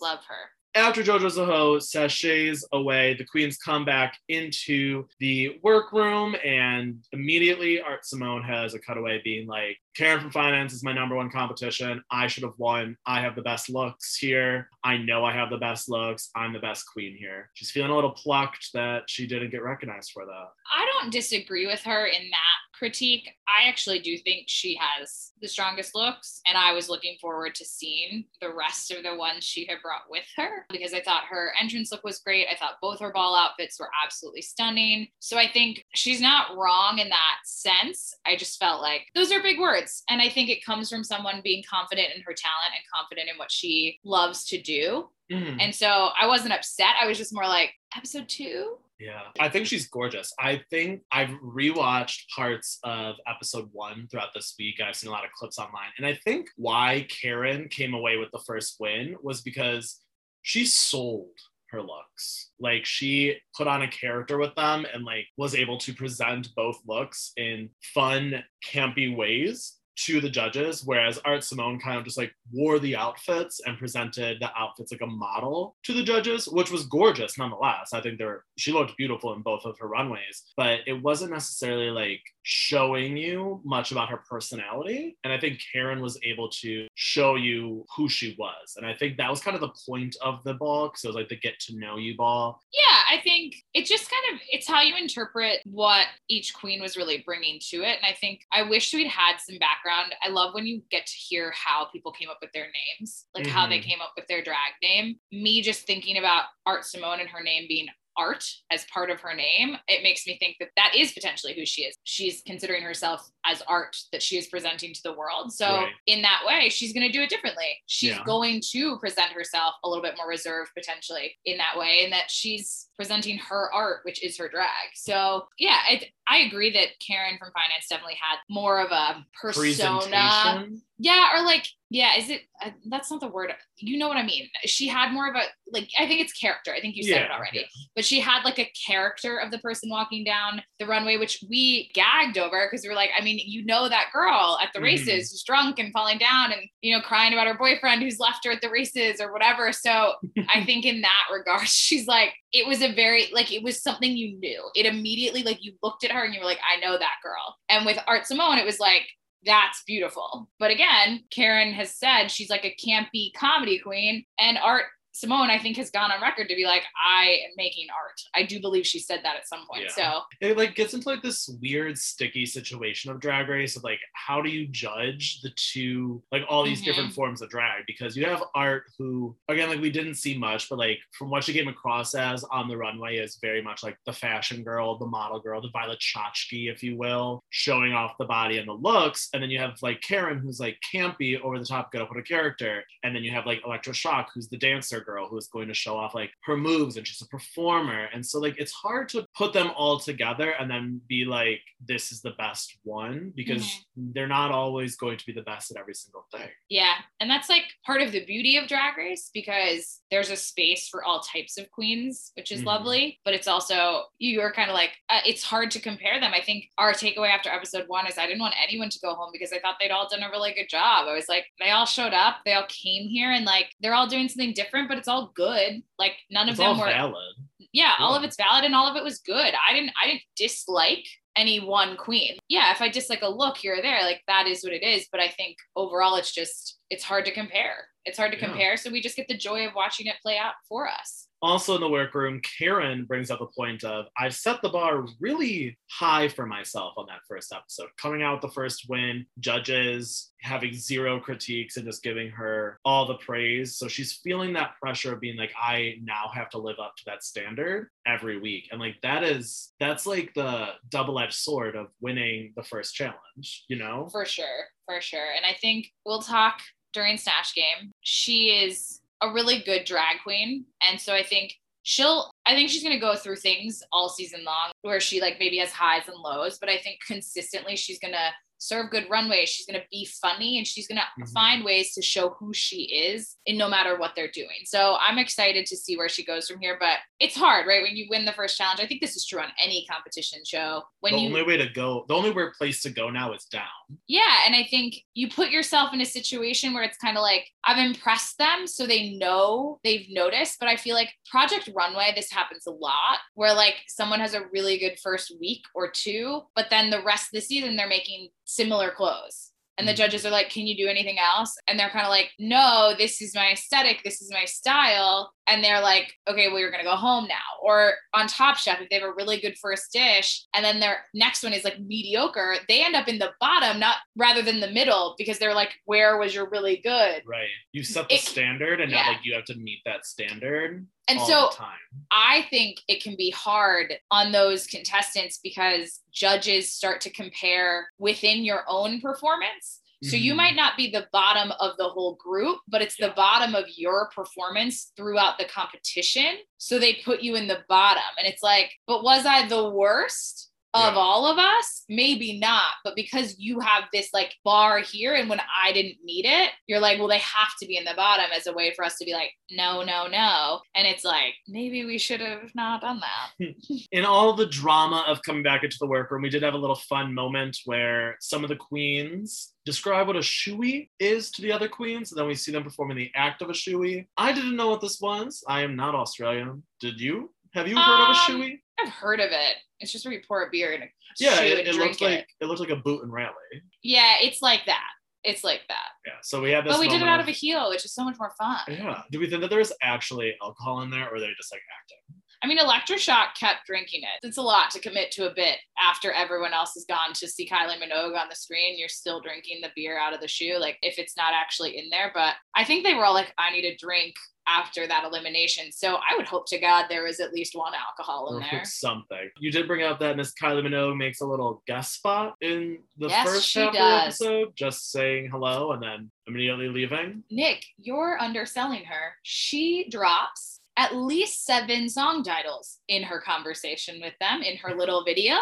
love 0.00 0.20
her. 0.28 0.50
After 0.76 1.04
Jojo 1.04 1.30
Zaho 1.30 1.80
sachets 1.80 2.64
away, 2.72 3.14
the 3.14 3.24
queens 3.24 3.56
come 3.56 3.84
back 3.84 4.18
into 4.28 5.06
the 5.20 5.60
workroom, 5.62 6.34
and 6.44 6.96
immediately 7.12 7.80
Art 7.80 8.04
Simone 8.04 8.42
has 8.42 8.74
a 8.74 8.80
cutaway 8.80 9.20
being 9.22 9.46
like, 9.46 9.78
Karen 9.96 10.20
from 10.20 10.32
Finance 10.32 10.72
is 10.72 10.82
my 10.82 10.92
number 10.92 11.14
one 11.14 11.30
competition. 11.30 12.02
I 12.10 12.26
should 12.26 12.42
have 12.42 12.58
won. 12.58 12.96
I 13.06 13.20
have 13.20 13.36
the 13.36 13.42
best 13.42 13.70
looks 13.70 14.16
here. 14.16 14.68
I 14.82 14.96
know 14.96 15.24
I 15.24 15.32
have 15.32 15.50
the 15.50 15.56
best 15.56 15.88
looks. 15.88 16.30
I'm 16.34 16.52
the 16.52 16.58
best 16.58 16.84
queen 16.92 17.16
here. 17.16 17.50
She's 17.54 17.70
feeling 17.70 17.92
a 17.92 17.94
little 17.94 18.10
plucked 18.10 18.72
that 18.74 19.04
she 19.06 19.26
didn't 19.26 19.50
get 19.50 19.62
recognized 19.62 20.10
for 20.12 20.26
that. 20.26 20.46
I 20.72 20.84
don't 20.92 21.12
disagree 21.12 21.66
with 21.66 21.82
her 21.82 22.06
in 22.06 22.30
that 22.30 22.64
critique. 22.76 23.28
I 23.46 23.68
actually 23.68 24.00
do 24.00 24.18
think 24.18 24.44
she 24.48 24.78
has 24.80 25.30
the 25.40 25.48
strongest 25.48 25.94
looks, 25.94 26.40
and 26.46 26.58
I 26.58 26.72
was 26.72 26.88
looking 26.88 27.16
forward 27.20 27.54
to 27.54 27.64
seeing 27.64 28.24
the 28.40 28.52
rest 28.52 28.90
of 28.90 29.02
the 29.04 29.14
ones 29.14 29.44
she 29.44 29.66
had 29.66 29.78
brought 29.82 30.10
with 30.10 30.24
her 30.36 30.66
because 30.70 30.92
I 30.92 31.00
thought 31.00 31.24
her 31.30 31.52
entrance 31.60 31.92
look 31.92 32.02
was 32.02 32.18
great. 32.18 32.48
I 32.50 32.56
thought 32.56 32.78
both 32.82 33.00
her 33.00 33.12
ball 33.12 33.36
outfits 33.36 33.78
were 33.78 33.90
absolutely 34.04 34.42
stunning. 34.42 35.08
So 35.20 35.38
I 35.38 35.48
think 35.48 35.84
she's 35.94 36.20
not 36.20 36.56
wrong 36.56 36.98
in 36.98 37.08
that 37.10 37.36
sense. 37.44 38.14
I 38.26 38.36
just 38.36 38.58
felt 38.58 38.82
like 38.82 39.06
those 39.14 39.30
are 39.30 39.42
big 39.42 39.60
words. 39.60 39.83
And 40.08 40.20
I 40.20 40.28
think 40.28 40.48
it 40.48 40.64
comes 40.64 40.88
from 40.88 41.04
someone 41.04 41.40
being 41.42 41.62
confident 41.68 42.08
in 42.14 42.22
her 42.22 42.34
talent 42.34 42.72
and 42.76 42.84
confident 42.92 43.28
in 43.28 43.36
what 43.36 43.50
she 43.50 43.98
loves 44.04 44.44
to 44.46 44.60
do. 44.60 45.10
Mhm. 45.30 45.58
And 45.60 45.74
so 45.74 46.10
I 46.20 46.26
wasn't 46.26 46.52
upset. 46.52 46.94
I 47.00 47.06
was 47.06 47.18
just 47.18 47.34
more 47.34 47.46
like, 47.46 47.72
episode 47.96 48.28
two? 48.28 48.78
Yeah, 48.98 49.22
I 49.40 49.48
think 49.48 49.66
she's 49.66 49.88
gorgeous. 49.88 50.32
I 50.38 50.62
think 50.70 51.02
I've 51.10 51.30
rewatched 51.30 52.28
parts 52.28 52.78
of 52.84 53.16
episode 53.26 53.68
one 53.72 54.06
throughout 54.08 54.32
this 54.34 54.54
week. 54.58 54.80
I've 54.80 54.94
seen 54.96 55.08
a 55.08 55.12
lot 55.12 55.24
of 55.24 55.32
clips 55.32 55.58
online. 55.58 55.90
And 55.98 56.06
I 56.06 56.14
think 56.14 56.48
why 56.56 57.06
Karen 57.08 57.68
came 57.68 57.94
away 57.94 58.16
with 58.16 58.30
the 58.30 58.42
first 58.46 58.76
win 58.78 59.16
was 59.20 59.42
because 59.42 60.00
she 60.42 60.64
sold 60.64 61.38
her 61.74 61.82
looks. 61.82 62.50
Like 62.58 62.84
she 62.84 63.36
put 63.56 63.66
on 63.66 63.82
a 63.82 63.88
character 63.88 64.38
with 64.38 64.54
them 64.54 64.86
and 64.92 65.04
like 65.04 65.26
was 65.36 65.54
able 65.54 65.78
to 65.78 65.94
present 65.94 66.48
both 66.56 66.78
looks 66.86 67.32
in 67.36 67.70
fun, 67.94 68.42
campy 68.66 69.14
ways 69.14 69.74
to 69.96 70.20
the 70.20 70.28
judges, 70.28 70.82
whereas 70.84 71.20
Art 71.24 71.44
Simone 71.44 71.78
kind 71.78 71.98
of 71.98 72.04
just 72.04 72.18
like 72.18 72.32
wore 72.52 72.78
the 72.78 72.96
outfits 72.96 73.60
and 73.64 73.78
presented 73.78 74.38
the 74.40 74.50
outfits 74.56 74.92
like 74.92 75.00
a 75.02 75.06
model 75.06 75.76
to 75.84 75.92
the 75.92 76.02
judges, 76.02 76.48
which 76.48 76.70
was 76.70 76.86
gorgeous 76.86 77.38
nonetheless. 77.38 77.92
I 77.92 78.00
think 78.00 78.18
they're 78.18 78.44
she 78.56 78.72
looked 78.72 78.96
beautiful 78.96 79.32
in 79.34 79.42
both 79.42 79.64
of 79.64 79.78
her 79.78 79.88
runways, 79.88 80.52
but 80.56 80.80
it 80.86 81.00
wasn't 81.02 81.32
necessarily 81.32 81.90
like 81.90 82.20
showing 82.44 83.16
you 83.16 83.60
much 83.64 83.90
about 83.90 84.10
her 84.10 84.18
personality. 84.18 85.16
And 85.24 85.32
I 85.32 85.40
think 85.40 85.60
Karen 85.72 86.00
was 86.00 86.18
able 86.22 86.48
to 86.60 86.86
show 86.94 87.34
you 87.36 87.86
who 87.96 88.08
she 88.08 88.36
was. 88.38 88.74
And 88.76 88.86
I 88.86 88.94
think 88.94 89.16
that 89.16 89.30
was 89.30 89.40
kind 89.40 89.54
of 89.54 89.62
the 89.62 89.72
point 89.88 90.14
of 90.22 90.44
the 90.44 90.54
ball 90.54 90.88
because 90.88 91.04
it 91.04 91.08
was 91.08 91.16
like 91.16 91.28
the 91.30 91.36
get 91.38 91.58
to 91.60 91.76
know 91.78 91.96
you 91.96 92.16
ball. 92.16 92.60
Yeah, 92.72 93.16
I 93.18 93.22
think 93.22 93.56
it 93.72 93.86
just 93.86 94.10
kind 94.10 94.34
of 94.34 94.40
it's 94.50 94.68
how 94.68 94.82
you 94.82 94.94
interpret 94.96 95.60
what 95.64 96.06
each 96.28 96.52
queen 96.54 96.82
was 96.82 96.96
really 96.96 97.22
bringing 97.24 97.58
to 97.70 97.78
it. 97.78 97.96
And 97.96 98.04
I 98.06 98.12
think 98.12 98.42
I 98.52 98.62
wish 98.62 98.92
we'd 98.92 99.08
had 99.08 99.38
some 99.38 99.58
background. 99.58 100.14
I 100.22 100.28
love 100.28 100.54
when 100.54 100.66
you 100.66 100.82
get 100.90 101.06
to 101.06 101.14
hear 101.16 101.50
how 101.52 101.86
people 101.92 102.12
came 102.12 102.28
up 102.28 102.38
with 102.42 102.52
their 102.52 102.66
names, 102.98 103.24
like 103.34 103.46
how 103.46 103.66
they 103.66 103.78
Mhm. 103.78 103.84
came 103.84 104.00
up 104.02 104.12
with 104.16 104.26
their 104.26 104.42
drag 104.42 104.72
name. 104.82 105.18
Me 105.32 105.62
just 105.62 105.86
thinking 105.86 106.18
about 106.18 106.44
Art 106.66 106.84
Simone 106.84 107.20
and 107.20 107.28
her 107.30 107.42
name 107.42 107.66
being 107.68 107.88
art 108.16 108.44
as 108.70 108.84
part 108.92 109.10
of 109.10 109.20
her 109.20 109.34
name, 109.34 109.76
it 109.88 110.02
makes 110.02 110.26
me 110.26 110.36
think 110.38 110.56
that 110.60 110.70
that 110.76 110.94
is 110.96 111.12
potentially 111.12 111.54
who 111.54 111.66
she 111.66 111.82
is. 111.82 111.96
She's 112.04 112.42
considering 112.46 112.82
herself 112.82 113.28
as 113.46 113.62
art 113.68 113.96
that 114.12 114.22
she 114.22 114.36
is 114.38 114.46
presenting 114.46 114.92
to 114.94 115.02
the 115.02 115.12
world. 115.12 115.52
So 115.52 115.66
Right. 115.82 115.92
in 116.06 116.22
that 116.22 116.42
way, 116.46 116.68
she's 116.68 116.92
going 116.92 117.06
to 117.06 117.12
do 117.12 117.22
it 117.22 117.28
differently. 117.30 117.82
She's 117.86 118.10
Yeah. 118.16 118.22
going 118.24 118.62
to 118.72 118.98
present 118.98 119.32
herself 119.32 119.74
a 119.84 119.88
little 119.88 120.02
bit 120.02 120.16
more 120.16 120.28
reserved 120.28 120.70
potentially 120.76 121.36
in 121.44 121.58
that 121.58 121.76
way, 121.78 122.04
and 122.04 122.12
that 122.12 122.30
she's 122.30 122.88
presenting 122.96 123.38
her 123.38 123.72
art, 123.72 124.00
which 124.04 124.22
is 124.22 124.36
her 124.38 124.48
drag. 124.48 124.68
So 124.94 125.46
yeah, 125.58 125.78
I, 125.88 126.00
I 126.28 126.38
agree 126.38 126.70
that 126.72 126.88
Karen 127.06 127.36
from 127.38 127.50
Finance 127.52 127.86
definitely 127.88 128.18
had 128.20 128.38
more 128.48 128.80
of 128.80 128.90
a 128.92 129.24
persona. 129.40 130.66
Yeah, 130.98 131.36
or 131.36 131.44
like, 131.44 131.66
yeah, 131.90 132.16
is 132.16 132.30
it? 132.30 132.42
Uh, 132.64 132.70
that's 132.88 133.10
not 133.10 133.20
the 133.20 133.26
word. 133.26 133.52
You 133.78 133.98
know 133.98 134.06
what 134.06 134.16
I 134.16 134.22
mean? 134.24 134.48
She 134.64 134.86
had 134.86 135.12
more 135.12 135.28
of 135.28 135.34
a 135.34 135.42
like. 135.72 135.88
I 135.98 136.06
think 136.06 136.20
it's 136.20 136.32
character. 136.32 136.72
I 136.72 136.80
think 136.80 136.94
you 136.96 137.02
said 137.02 137.22
it 137.22 137.30
already. 137.32 137.58
yeah. 137.58 137.64
But 137.96 138.04
she 138.04 138.20
had 138.20 138.44
like 138.44 138.58
a 138.60 138.70
character 138.86 139.38
of 139.38 139.50
the 139.50 139.58
person 139.58 139.90
walking 139.90 140.22
down 140.24 140.62
the 140.78 140.86
runway, 140.86 141.16
which 141.16 141.42
we 141.50 141.90
gagged 141.94 142.38
over 142.38 142.68
because 142.70 142.84
we 142.84 142.88
were 142.88 142.94
like, 142.94 143.10
I 143.18 143.22
mean, 143.24 143.33
you 143.38 143.64
know 143.64 143.88
that 143.88 144.10
girl 144.12 144.58
at 144.62 144.72
the 144.72 144.78
Mhm. 144.78 144.84
races 144.84 145.30
who's 145.30 145.42
drunk 145.44 145.78
and 145.78 145.92
falling 145.92 146.18
down 146.18 146.52
and 146.52 146.62
you 146.82 146.94
know 146.94 147.00
crying 147.02 147.32
about 147.32 147.46
her 147.46 147.54
boyfriend 147.58 148.02
who's 148.02 148.18
left 148.18 148.44
her 148.44 148.52
at 148.52 148.60
the 148.60 148.70
races 148.70 149.20
or 149.20 149.32
whatever. 149.32 149.72
So 149.72 150.14
I 150.54 150.64
think 150.64 150.84
in 150.84 151.00
that 151.02 151.24
regard, 151.32 151.66
she's 151.68 152.06
like, 152.06 152.34
it 152.52 152.66
was 152.66 152.82
a 152.82 152.92
very 152.94 153.28
like 153.32 153.52
it 153.52 153.62
was 153.62 153.82
something 153.82 154.16
you 154.16 154.38
knew. 154.38 154.62
It 154.74 154.86
immediately 154.86 155.42
like 155.42 155.62
you 155.64 155.74
looked 155.82 156.04
at 156.04 156.12
her 156.12 156.24
and 156.24 156.34
you 156.34 156.40
were 156.40 156.46
like, 156.46 156.60
I 156.70 156.80
know 156.80 156.98
that 156.98 157.16
girl. 157.22 157.56
And 157.68 157.84
with 157.86 157.98
Art 158.06 158.26
Simone, 158.26 158.58
it 158.58 158.64
was 158.66 158.78
like 158.80 159.02
that's 159.46 159.82
beautiful. 159.86 160.48
But 160.58 160.70
again, 160.70 161.24
Karen 161.30 161.74
has 161.74 161.94
said 161.94 162.28
she's 162.28 162.48
like 162.48 162.64
a 162.64 162.74
campy 162.82 163.30
comedy 163.36 163.78
queen, 163.78 164.24
and 164.38 164.56
Art 164.56 164.84
Simone, 165.14 165.48
I 165.48 165.60
think, 165.60 165.76
has 165.76 165.90
gone 165.90 166.10
on 166.10 166.20
record 166.20 166.48
to 166.48 166.56
be 166.56 166.64
like, 166.64 166.82
I 166.96 167.26
am 167.46 167.52
making 167.56 167.86
art. 167.96 168.20
I 168.34 168.42
do 168.44 168.60
believe 168.60 168.84
she 168.84 168.98
said 168.98 169.20
that 169.22 169.36
at 169.36 169.46
some 169.46 169.64
point. 169.70 169.84
Yeah. 169.84 169.90
So 169.94 170.20
it 170.40 170.56
like 170.56 170.74
gets 170.74 170.92
into 170.92 171.08
like 171.08 171.22
this 171.22 171.48
weird 171.62 171.96
sticky 171.96 172.44
situation 172.46 173.12
of 173.12 173.20
drag 173.20 173.48
race 173.48 173.76
of 173.76 173.84
like 173.84 174.00
how 174.14 174.42
do 174.42 174.50
you 174.50 174.66
judge 174.66 175.40
the 175.42 175.50
two 175.56 176.20
like 176.32 176.42
all 176.48 176.64
these 176.64 176.82
Mhm. 176.82 176.84
different 176.84 177.12
forms 177.14 177.42
of 177.42 177.48
drag 177.48 177.84
because 177.86 178.16
you 178.16 178.24
have 178.26 178.42
art 178.56 178.90
who 178.98 179.36
again 179.48 179.68
like 179.68 179.80
we 179.80 179.90
didn't 179.90 180.16
see 180.16 180.36
much 180.36 180.68
but 180.68 180.78
like 180.78 180.98
from 181.12 181.30
what 181.30 181.44
she 181.44 181.52
came 181.52 181.68
across 181.68 182.14
as 182.14 182.42
on 182.44 182.66
the 182.68 182.76
runway 182.76 183.16
is 183.18 183.38
very 183.40 183.62
much 183.62 183.82
like 183.84 183.96
the 184.06 184.12
fashion 184.12 184.64
girl 184.64 184.98
the 184.98 185.06
model 185.06 185.38
girl 185.38 185.60
the 185.60 185.70
Violet 185.70 186.00
Chachki 186.00 186.70
if 186.72 186.82
you 186.82 186.96
will 186.96 187.42
showing 187.50 187.92
off 187.92 188.18
the 188.18 188.24
body 188.24 188.58
and 188.58 188.68
the 188.68 188.72
looks 188.72 189.28
and 189.32 189.42
then 189.42 189.50
you 189.50 189.58
have 189.60 189.78
like 189.82 190.00
Karen 190.00 190.38
who's 190.38 190.58
like 190.58 190.76
campy 190.92 191.40
over 191.40 191.58
the 191.58 191.64
top 191.64 191.92
gonna 191.92 192.06
put 192.06 192.18
a 192.18 192.22
character 192.22 192.82
and 193.04 193.14
then 193.14 193.22
you 193.22 193.30
have 193.30 193.46
like 193.46 193.62
Elektra 193.64 193.94
Shock 193.94 194.30
who's 194.34 194.48
the 194.48 194.58
dancer 194.58 195.03
girl 195.04 195.28
who 195.28 195.36
is 195.36 195.48
going 195.48 195.68
to 195.68 195.74
show 195.74 195.96
off 195.96 196.14
like 196.14 196.30
her 196.44 196.56
moves 196.56 196.96
and 196.96 197.06
she's 197.06 197.20
a 197.22 197.28
performer. 197.28 198.08
And 198.12 198.24
so 198.24 198.38
like 198.40 198.58
it's 198.58 198.72
hard 198.72 199.08
to 199.10 199.26
put 199.36 199.52
them 199.52 199.70
all 199.76 199.98
together 200.00 200.50
and 200.52 200.70
then 200.70 201.00
be 201.08 201.24
like, 201.24 201.60
this 201.86 202.10
is 202.12 202.22
the 202.22 202.32
best 202.38 202.78
one 202.82 203.32
because 203.36 203.62
Mm-hmm. 203.64 204.12
they're 204.14 204.26
not 204.26 204.50
always 204.50 204.96
going 204.96 205.16
to 205.18 205.26
be 205.26 205.32
the 205.32 205.42
best 205.42 205.70
at 205.70 205.76
every 205.76 205.94
single 205.94 206.26
thing. 206.32 206.48
Yeah. 206.68 206.94
And 207.20 207.30
that's 207.30 207.48
like 207.48 207.64
part 207.86 208.00
of 208.02 208.10
the 208.12 208.24
beauty 208.24 208.56
of 208.56 208.66
Drag 208.66 208.96
Race 208.96 209.30
because 209.32 210.00
there's 210.10 210.30
a 210.30 210.36
space 210.36 210.88
for 210.88 211.04
all 211.04 211.20
types 211.20 211.58
of 211.58 211.70
queens, 211.70 212.32
which 212.36 212.50
is 212.50 212.62
Mhm. 212.62 212.66
lovely. 212.66 213.20
But 213.24 213.34
it's 213.34 213.46
also, 213.48 214.04
you 214.18 214.40
are 214.40 214.52
kind 214.52 214.70
of 214.70 214.74
like, 214.74 214.92
uh, 215.10 215.20
it's 215.26 215.42
hard 215.42 215.70
to 215.72 215.80
compare 215.80 216.18
them. 216.20 216.32
I 216.34 216.40
think 216.42 216.68
our 216.78 216.92
takeaway 216.92 217.30
after 217.30 217.50
episode 217.50 217.84
one 217.88 218.06
is 218.06 218.18
I 218.18 218.26
didn't 218.26 218.40
want 218.40 218.54
anyone 218.62 218.88
to 218.90 218.98
go 219.00 219.14
home 219.14 219.30
because 219.32 219.52
I 219.52 219.58
thought 219.60 219.76
they'd 219.80 219.90
all 219.90 220.08
done 220.08 220.22
a 220.22 220.30
really 220.30 220.52
good 220.54 220.68
job. 220.68 221.06
I 221.08 221.14
was 221.14 221.28
like, 221.28 221.46
they 221.60 221.70
all 221.70 221.86
showed 221.86 222.12
up, 222.14 222.36
they 222.44 222.54
all 222.54 222.66
came 222.68 223.08
here, 223.08 223.30
and 223.30 223.44
like 223.44 223.70
they're 223.80 223.94
all 223.94 224.06
doing 224.06 224.28
something 224.28 224.52
different, 224.54 224.88
but 224.88 224.93
it's 224.98 225.08
all 225.08 225.32
good. 225.34 225.82
Like 225.98 226.12
none 226.30 226.48
of 226.48 226.52
It's 226.52 226.58
them 226.58 226.68
all 226.68 226.78
were 226.80 226.86
valid. 226.86 227.34
yeah, 227.72 227.92
all 227.98 228.14
of 228.14 228.24
it's 228.24 228.36
valid 228.36 228.64
and 228.64 228.74
all 228.74 228.86
of 228.88 228.96
it 228.96 229.04
was 229.04 229.18
good. 229.18 229.52
I 229.68 229.72
didn't 229.72 229.90
I 230.02 230.06
didn't 230.08 230.22
dislike 230.36 231.06
any 231.36 231.58
one 231.60 231.96
queen. 231.96 232.38
Yeah, 232.48 232.72
if 232.72 232.80
I 232.80 232.88
dislike 232.88 233.22
a 233.22 233.28
look 233.28 233.56
here 233.56 233.78
or 233.78 233.82
there, 233.82 234.02
like 234.04 234.22
that 234.28 234.46
is 234.46 234.62
what 234.62 234.72
it 234.72 234.82
is. 234.82 235.08
But 235.10 235.20
I 235.20 235.28
think 235.28 235.56
overall 235.74 236.16
it's 236.16 236.32
just 236.32 236.78
it's 236.90 237.04
hard 237.04 237.24
to 237.26 237.32
compare. 237.32 237.88
It's 238.04 238.18
hard 238.18 238.32
to 238.32 238.38
Yeah. 238.38 238.46
compare. 238.48 238.76
So 238.76 238.90
we 238.90 239.00
just 239.00 239.16
get 239.16 239.28
the 239.28 239.36
joy 239.36 239.66
of 239.66 239.74
watching 239.74 240.06
it 240.06 240.16
play 240.22 240.36
out 240.38 240.54
for 240.68 240.88
us. 240.88 241.28
Also 241.42 241.74
in 241.74 241.80
the 241.82 241.88
workroom, 241.88 242.40
Karen 242.58 243.04
brings 243.04 243.30
up 243.30 243.38
the 243.38 243.46
point 243.46 243.84
of 243.84 244.06
I've 244.18 244.34
set 244.34 244.62
the 244.62 244.70
bar 244.70 245.04
really 245.20 245.78
high 245.90 246.28
for 246.28 246.46
myself 246.46 246.94
on 246.96 247.04
that 247.08 247.20
first 247.28 247.52
episode. 247.52 247.88
Coming 248.00 248.22
out 248.22 248.34
with 248.34 248.42
the 248.50 248.54
first 248.54 248.86
win, 248.88 249.26
judges 249.40 250.32
having 250.40 250.72
zero 250.72 251.20
critiques 251.20 251.76
and 251.76 251.84
just 251.86 252.02
giving 252.02 252.30
her 252.30 252.78
all 252.84 253.06
the 253.06 253.16
praise. 253.16 253.76
So 253.76 253.88
she's 253.88 254.14
feeling 254.24 254.54
that 254.54 254.76
pressure 254.80 255.12
of 255.12 255.20
being 255.20 255.36
like, 255.36 255.52
I 255.60 255.96
now 256.02 256.30
have 256.34 256.48
to 256.50 256.58
live 256.58 256.78
up 256.78 256.96
to 256.96 257.02
that 257.06 257.22
standard 257.24 257.90
every 258.06 258.38
week. 258.38 258.68
And 258.70 258.80
like 258.80 258.96
that 259.02 259.22
is 259.22 259.72
that's 259.80 260.06
like 260.06 260.32
the 260.34 260.68
double-edged 260.88 261.34
sword 261.34 261.76
of 261.76 261.88
winning 262.00 262.54
the 262.56 262.62
first 262.64 262.94
challenge, 262.94 263.64
you 263.68 263.76
know? 263.76 264.08
For 264.10 264.24
sure. 264.24 264.64
For 264.86 265.00
sure. 265.02 265.30
And 265.36 265.44
I 265.44 265.54
think 265.60 265.88
we'll 266.06 266.22
talk 266.22 266.60
during 266.94 267.18
Snatch 267.18 267.54
Game. 267.54 267.92
She 268.00 268.50
is 268.50 269.00
a 269.20 269.32
really 269.32 269.62
good 269.62 269.84
drag 269.84 270.22
queen. 270.22 270.64
And 270.88 271.00
so 271.00 271.12
I 271.12 271.22
think 271.22 271.54
she'll 271.82 272.30
I 272.46 272.54
think 272.54 272.70
she's 272.70 272.82
gonna 272.82 272.98
go 272.98 273.14
through 273.16 273.36
things 273.36 273.82
all 273.92 274.08
season 274.08 274.44
long 274.44 274.70
where 274.82 275.00
she 275.00 275.20
like 275.20 275.36
maybe 275.38 275.58
has 275.58 275.70
highs 275.70 276.08
and 276.08 276.16
lows, 276.18 276.58
but 276.58 276.68
I 276.68 276.78
think 276.78 277.00
consistently 277.06 277.76
she's 277.76 277.98
gonna 277.98 278.30
serve 278.64 278.90
good 278.90 279.06
runways. 279.10 279.48
She's 279.50 279.66
gonna 279.66 279.84
be 279.90 280.06
funny 280.06 280.56
and 280.58 280.66
she's 280.66 280.88
gonna 280.88 281.04
Mhm. 281.20 281.32
find 281.32 281.64
ways 281.64 281.92
to 281.94 282.02
show 282.02 282.30
who 282.30 282.54
she 282.54 282.84
is 282.84 283.36
in 283.44 283.58
no 283.58 283.68
matter 283.68 283.96
what 283.98 284.14
they're 284.16 284.30
doing. 284.30 284.60
So 284.64 284.96
I'm 285.00 285.18
excited 285.18 285.66
to 285.66 285.76
see 285.76 285.96
where 285.96 286.08
she 286.08 286.24
goes 286.24 286.48
from 286.48 286.60
here. 286.60 286.76
But 286.80 286.98
it's 287.20 287.36
hard, 287.36 287.66
right? 287.66 287.82
When 287.82 287.94
you 287.96 288.06
win 288.08 288.24
the 288.24 288.32
first 288.32 288.56
challenge, 288.56 288.80
I 288.80 288.86
think 288.86 289.00
this 289.02 289.16
is 289.16 289.26
true 289.26 289.40
on 289.40 289.52
any 289.62 289.86
competition 289.90 290.40
show. 290.46 290.82
When 291.00 291.12
the 291.12 291.20
you 291.20 291.26
only 291.28 291.42
way 291.42 291.56
to 291.58 291.68
go, 291.68 292.04
the 292.08 292.14
only 292.14 292.30
way 292.30 292.44
place 292.56 292.80
to 292.82 292.90
go 292.90 293.10
now 293.10 293.32
is 293.34 293.44
down. 293.44 293.68
yeah, 294.06 294.44
and 294.46 294.54
I 294.56 294.64
think 294.64 294.96
you 295.14 295.28
put 295.28 295.50
yourself 295.50 295.92
in 295.92 296.00
a 296.00 296.06
situation 296.06 296.72
where 296.72 296.82
it's 296.82 296.96
kind 296.96 297.16
of 297.18 297.22
like 297.22 297.46
I've 297.64 297.78
impressed 297.78 298.38
them 298.38 298.66
so 298.66 298.86
they 298.86 299.10
know 299.10 299.78
they've 299.84 300.06
noticed, 300.10 300.58
but 300.58 300.68
I 300.68 300.76
feel 300.76 300.94
like 300.94 301.12
Project 301.30 301.68
Runway 301.74 302.12
this 302.14 302.30
happens 302.30 302.66
a 302.66 302.70
lot 302.70 303.18
where 303.34 303.52
like 303.54 303.76
someone 303.88 304.20
has 304.20 304.34
a 304.34 304.46
really 304.52 304.78
good 304.78 304.98
first 305.00 305.32
week 305.38 305.62
or 305.74 305.90
two, 305.90 306.42
but 306.54 306.70
then 306.70 306.90
the 306.90 307.02
rest 307.02 307.26
of 307.26 307.32
the 307.32 307.40
season 307.40 307.76
they're 307.76 307.86
making 307.88 308.30
similar 308.54 308.90
clothes. 308.90 309.52
And 309.76 309.88
the 309.88 309.92
Mhm. 309.92 309.96
judges 309.96 310.24
are 310.24 310.30
like, 310.30 310.50
"Can 310.50 310.66
you 310.66 310.76
do 310.76 310.88
anything 310.88 311.18
else?" 311.18 311.52
And 311.68 311.78
they're 311.78 311.90
kind 311.90 312.06
of 312.06 312.10
like, 312.10 312.30
"No, 312.38 312.94
this 312.96 313.20
is 313.20 313.34
my 313.34 313.50
aesthetic, 313.52 314.02
this 314.04 314.22
is 314.22 314.30
my 314.30 314.44
style." 314.44 315.32
And 315.46 315.62
they're 315.62 315.80
like, 315.80 316.12
"Okay, 316.28 316.48
well 316.48 316.58
you're 316.58 316.70
going 316.70 316.82
to 316.84 316.88
go 316.90 316.96
home 316.96 317.26
now." 317.26 317.34
Or 317.62 317.94
on 318.14 318.26
Top 318.28 318.56
Chef 318.56 318.80
if 318.80 318.88
they 318.88 318.96
have 318.96 319.04
a 319.08 319.12
really 319.12 319.40
good 319.40 319.56
first 319.58 319.92
dish 319.92 320.44
and 320.54 320.64
then 320.64 320.80
their 320.80 321.04
next 321.14 321.42
one 321.42 321.52
is 321.52 321.64
like 321.64 321.78
mediocre, 321.80 322.56
they 322.68 322.84
end 322.84 322.94
up 322.96 323.08
in 323.08 323.18
the 323.18 323.32
bottom 323.40 323.78
not 323.80 323.96
rather 324.16 324.42
than 324.42 324.60
the 324.60 324.70
middle 324.70 325.14
because 325.18 325.38
they're 325.38 325.54
like, 325.54 325.70
"Where 325.84 326.16
was 326.18 326.34
your 326.34 326.48
really 326.48 326.78
good?" 326.78 327.22
Right. 327.26 327.48
You 327.72 327.82
set 327.84 328.08
the 328.08 328.14
It- 328.16 328.20
standard 328.22 328.80
and 328.80 328.90
yeah. 328.90 329.02
now 329.02 329.08
like 329.12 329.24
you 329.24 329.34
have 329.34 329.44
to 329.46 329.54
meet 329.56 329.80
that 329.84 330.06
standard 330.06 330.86
And 331.08 331.18
all 331.18 331.26
so 331.26 331.48
the 331.50 331.56
time. 331.56 331.78
I 332.10 332.46
think 332.50 332.78
it 332.88 333.02
can 333.02 333.14
be 333.16 333.30
hard 333.30 333.94
on 334.10 334.32
those 334.32 334.66
contestants 334.66 335.38
because 335.42 336.00
judges 336.12 336.70
start 336.72 337.00
to 337.02 337.10
compare 337.10 337.88
within 337.98 338.44
your 338.44 338.64
own 338.68 339.00
performance. 339.00 339.80
So 340.10 340.16
you 340.16 340.34
Mhm. 340.34 340.36
might 340.36 340.56
not 340.56 340.76
be 340.76 340.90
the 340.90 341.08
bottom 341.12 341.52
of 341.60 341.76
the 341.76 341.88
whole 341.88 342.14
group, 342.16 342.60
but 342.68 342.82
it's 342.82 342.96
the 342.96 343.10
bottom 343.10 343.54
of 343.54 343.64
your 343.76 344.10
performance 344.14 344.92
throughout 344.96 345.38
the 345.38 345.46
competition. 345.46 346.38
So 346.58 346.78
they 346.78 346.94
put 347.04 347.22
you 347.22 347.36
in 347.36 347.46
the 347.46 347.64
bottom. 347.68 348.02
And 348.18 348.26
it's 348.26 348.42
like, 348.42 348.72
but 348.86 349.02
was 349.02 349.24
I 349.26 349.46
the 349.46 349.70
worst? 349.70 350.50
Of 350.74 350.94
Yeah. 350.94 350.98
all 351.00 351.26
of 351.26 351.38
us, 351.38 351.84
maybe 351.88 352.38
not, 352.38 352.72
but 352.82 352.96
because 352.96 353.38
you 353.38 353.60
have 353.60 353.84
this 353.92 354.08
like 354.12 354.34
bar 354.44 354.80
here, 354.80 355.14
and 355.14 355.28
when 355.30 355.40
I 355.40 355.72
didn't 355.72 355.98
meet 356.04 356.24
it, 356.24 356.50
you're 356.66 356.80
like, 356.80 356.98
well, 356.98 357.06
they 357.08 357.18
have 357.18 357.52
to 357.60 357.66
be 357.66 357.76
in 357.76 357.84
the 357.84 357.94
bottom 357.94 358.26
as 358.34 358.48
a 358.48 358.52
way 358.52 358.72
for 358.74 358.84
us 358.84 358.98
to 358.98 359.04
be 359.04 359.12
like, 359.12 359.30
no, 359.52 359.82
no, 359.84 360.08
no. 360.08 360.60
And 360.74 360.84
it's 360.86 361.04
like, 361.04 361.34
maybe 361.46 361.84
we 361.84 361.96
should 361.98 362.20
have 362.20 362.52
not 362.56 362.80
done 362.80 363.00
that. 363.00 363.54
in 363.92 364.04
all 364.04 364.32
the 364.32 364.46
drama 364.46 365.04
of 365.06 365.22
coming 365.22 365.44
back 365.44 365.62
into 365.62 365.76
the 365.80 365.86
workroom, 365.86 366.22
we 366.22 366.30
did 366.30 366.42
have 366.42 366.54
a 366.54 366.58
little 366.58 366.74
fun 366.76 367.14
moment 367.14 367.58
where 367.66 368.16
some 368.20 368.42
of 368.42 368.48
the 368.50 368.56
queens 368.56 369.52
describe 369.64 370.08
what 370.08 370.16
a 370.16 370.20
shoey 370.20 370.88
is 370.98 371.30
to 371.30 371.42
the 371.42 371.52
other 371.52 371.68
queens, 371.68 372.10
and 372.10 372.18
then 372.18 372.26
we 372.26 372.34
see 372.34 372.50
them 372.52 372.64
performing 372.64 372.96
the 372.96 373.10
act 373.14 373.42
of 373.42 373.48
a 373.48 373.52
shoey. 373.52 374.06
I 374.16 374.32
didn't 374.32 374.56
know 374.56 374.70
what 374.70 374.80
this 374.80 375.00
was. 375.00 375.44
I 375.48 375.60
am 375.62 375.76
not 375.76 375.94
Australian. 375.94 376.64
Did 376.80 377.00
you? 377.00 377.30
Have 377.54 377.68
you 377.68 377.76
heard 377.76 378.02
of 378.02 378.08
a 378.08 378.10
Um, 378.10 378.16
shoey? 378.16 378.58
I've 378.80 378.90
heard 378.90 379.20
of 379.20 379.30
it. 379.30 379.54
It's 379.80 379.92
just 379.92 380.04
where 380.04 380.14
you 380.14 380.20
pour 380.26 380.44
a 380.44 380.50
beer 380.50 380.72
in 380.72 380.82
a 380.82 380.86
Yeah, 381.18 381.36
shoe 381.36 381.44
it, 381.44 381.58
and 381.60 381.68
it 381.68 381.74
looks 381.76 382.00
like 382.00 382.26
it 382.40 382.46
looks 382.46 382.60
like 382.60 382.70
a 382.70 382.76
boot 382.76 383.02
and 383.02 383.12
rally. 383.12 383.34
Yeah, 383.82 384.14
it's 384.20 384.42
like 384.42 384.62
that. 384.66 384.88
It's 385.22 385.42
like 385.42 385.62
that. 385.68 385.88
Yeah. 386.06 386.12
So 386.22 386.42
we 386.42 386.50
had 386.50 386.64
this. 386.64 386.74
But 386.74 386.80
we 386.80 386.88
did 386.88 387.00
it 387.00 387.08
out 387.08 387.20
of 387.20 387.28
a 387.28 387.32
heel, 387.32 387.70
which 387.70 387.84
is 387.84 387.94
so 387.94 388.04
much 388.04 388.16
more 388.18 388.32
fun. 388.38 388.58
Yeah. 388.68 389.02
Do 389.10 389.18
we 389.18 389.28
think 389.28 389.40
that 389.40 389.50
there's 389.50 389.72
actually 389.82 390.34
alcohol 390.42 390.82
in 390.82 390.90
there, 390.90 391.08
or 391.08 391.18
they 391.18 391.28
just 391.36 391.52
like 391.52 391.62
acting? 391.82 392.20
I 392.42 392.46
mean, 392.46 392.58
Elektra 392.58 392.98
Shock 392.98 393.36
kept 393.40 393.60
drinking 393.66 394.02
it. 394.02 394.26
It's 394.26 394.36
a 394.36 394.42
lot 394.42 394.70
to 394.72 394.80
commit 394.80 395.10
to 395.12 395.30
a 395.30 395.34
bit 395.34 395.56
after 395.80 396.12
everyone 396.12 396.52
else 396.52 396.74
has 396.74 396.84
gone 396.84 397.14
to 397.14 397.26
see 397.26 397.48
Kylie 397.48 397.78
Minogue 397.78 398.20
on 398.20 398.28
the 398.28 398.36
screen. 398.36 398.78
You're 398.78 398.90
still 398.90 399.22
drinking 399.22 399.62
the 399.62 399.70
beer 399.74 399.98
out 399.98 400.12
of 400.12 400.20
the 400.20 400.28
shoe, 400.28 400.58
like 400.58 400.76
if 400.82 400.98
it's 400.98 401.16
not 401.16 401.32
actually 401.32 401.78
in 401.78 401.88
there. 401.88 402.10
But 402.12 402.34
I 402.54 402.64
think 402.64 402.84
they 402.84 402.92
were 402.92 403.06
all 403.06 403.14
like, 403.14 403.32
I 403.38 403.50
need 403.50 403.64
a 403.64 403.76
drink 403.78 404.14
after 404.46 404.86
that 404.86 405.04
elimination. 405.04 405.72
So 405.72 405.96
I 405.96 406.16
would 406.16 406.26
hope 406.26 406.46
to 406.48 406.58
God 406.58 406.86
there 406.88 407.04
was 407.04 407.20
at 407.20 407.32
least 407.32 407.54
one 407.54 407.72
alcohol 407.74 408.36
in 408.36 408.40
there. 408.50 408.62
something. 408.64 409.30
You 409.38 409.50
did 409.50 409.66
bring 409.66 409.82
up 409.84 410.00
that 410.00 410.16
Miss 410.16 410.32
Kylie 410.40 410.64
Minogue 410.66 410.96
makes 410.96 411.20
a 411.20 411.26
little 411.26 411.62
guest 411.66 411.94
spot 411.94 412.34
in 412.40 412.78
the 412.98 413.08
Yes, 413.08 413.26
first 413.28 413.48
she 413.48 413.60
half 413.60 413.68
of 413.68 413.72
the 413.74 413.78
does. 413.78 414.20
episode, 414.20 414.52
just 414.56 414.90
saying 414.92 415.28
hello 415.30 415.72
and 415.72 415.82
then 415.82 416.10
immediately 416.26 416.68
leaving. 416.68 417.22
Nick, 417.30 417.64
you're 417.78 418.18
underselling 418.20 418.84
her. 418.84 419.14
She 419.22 419.88
drops 419.90 420.60
at 420.76 420.94
least 420.94 421.44
seven 421.44 421.88
song 421.88 422.22
titles 422.22 422.78
in 422.88 423.02
her 423.04 423.20
conversation 423.20 424.00
with 424.00 424.14
them 424.20 424.42
in 424.42 424.56
her 424.58 424.74
little 424.74 425.04
video. 425.06 425.36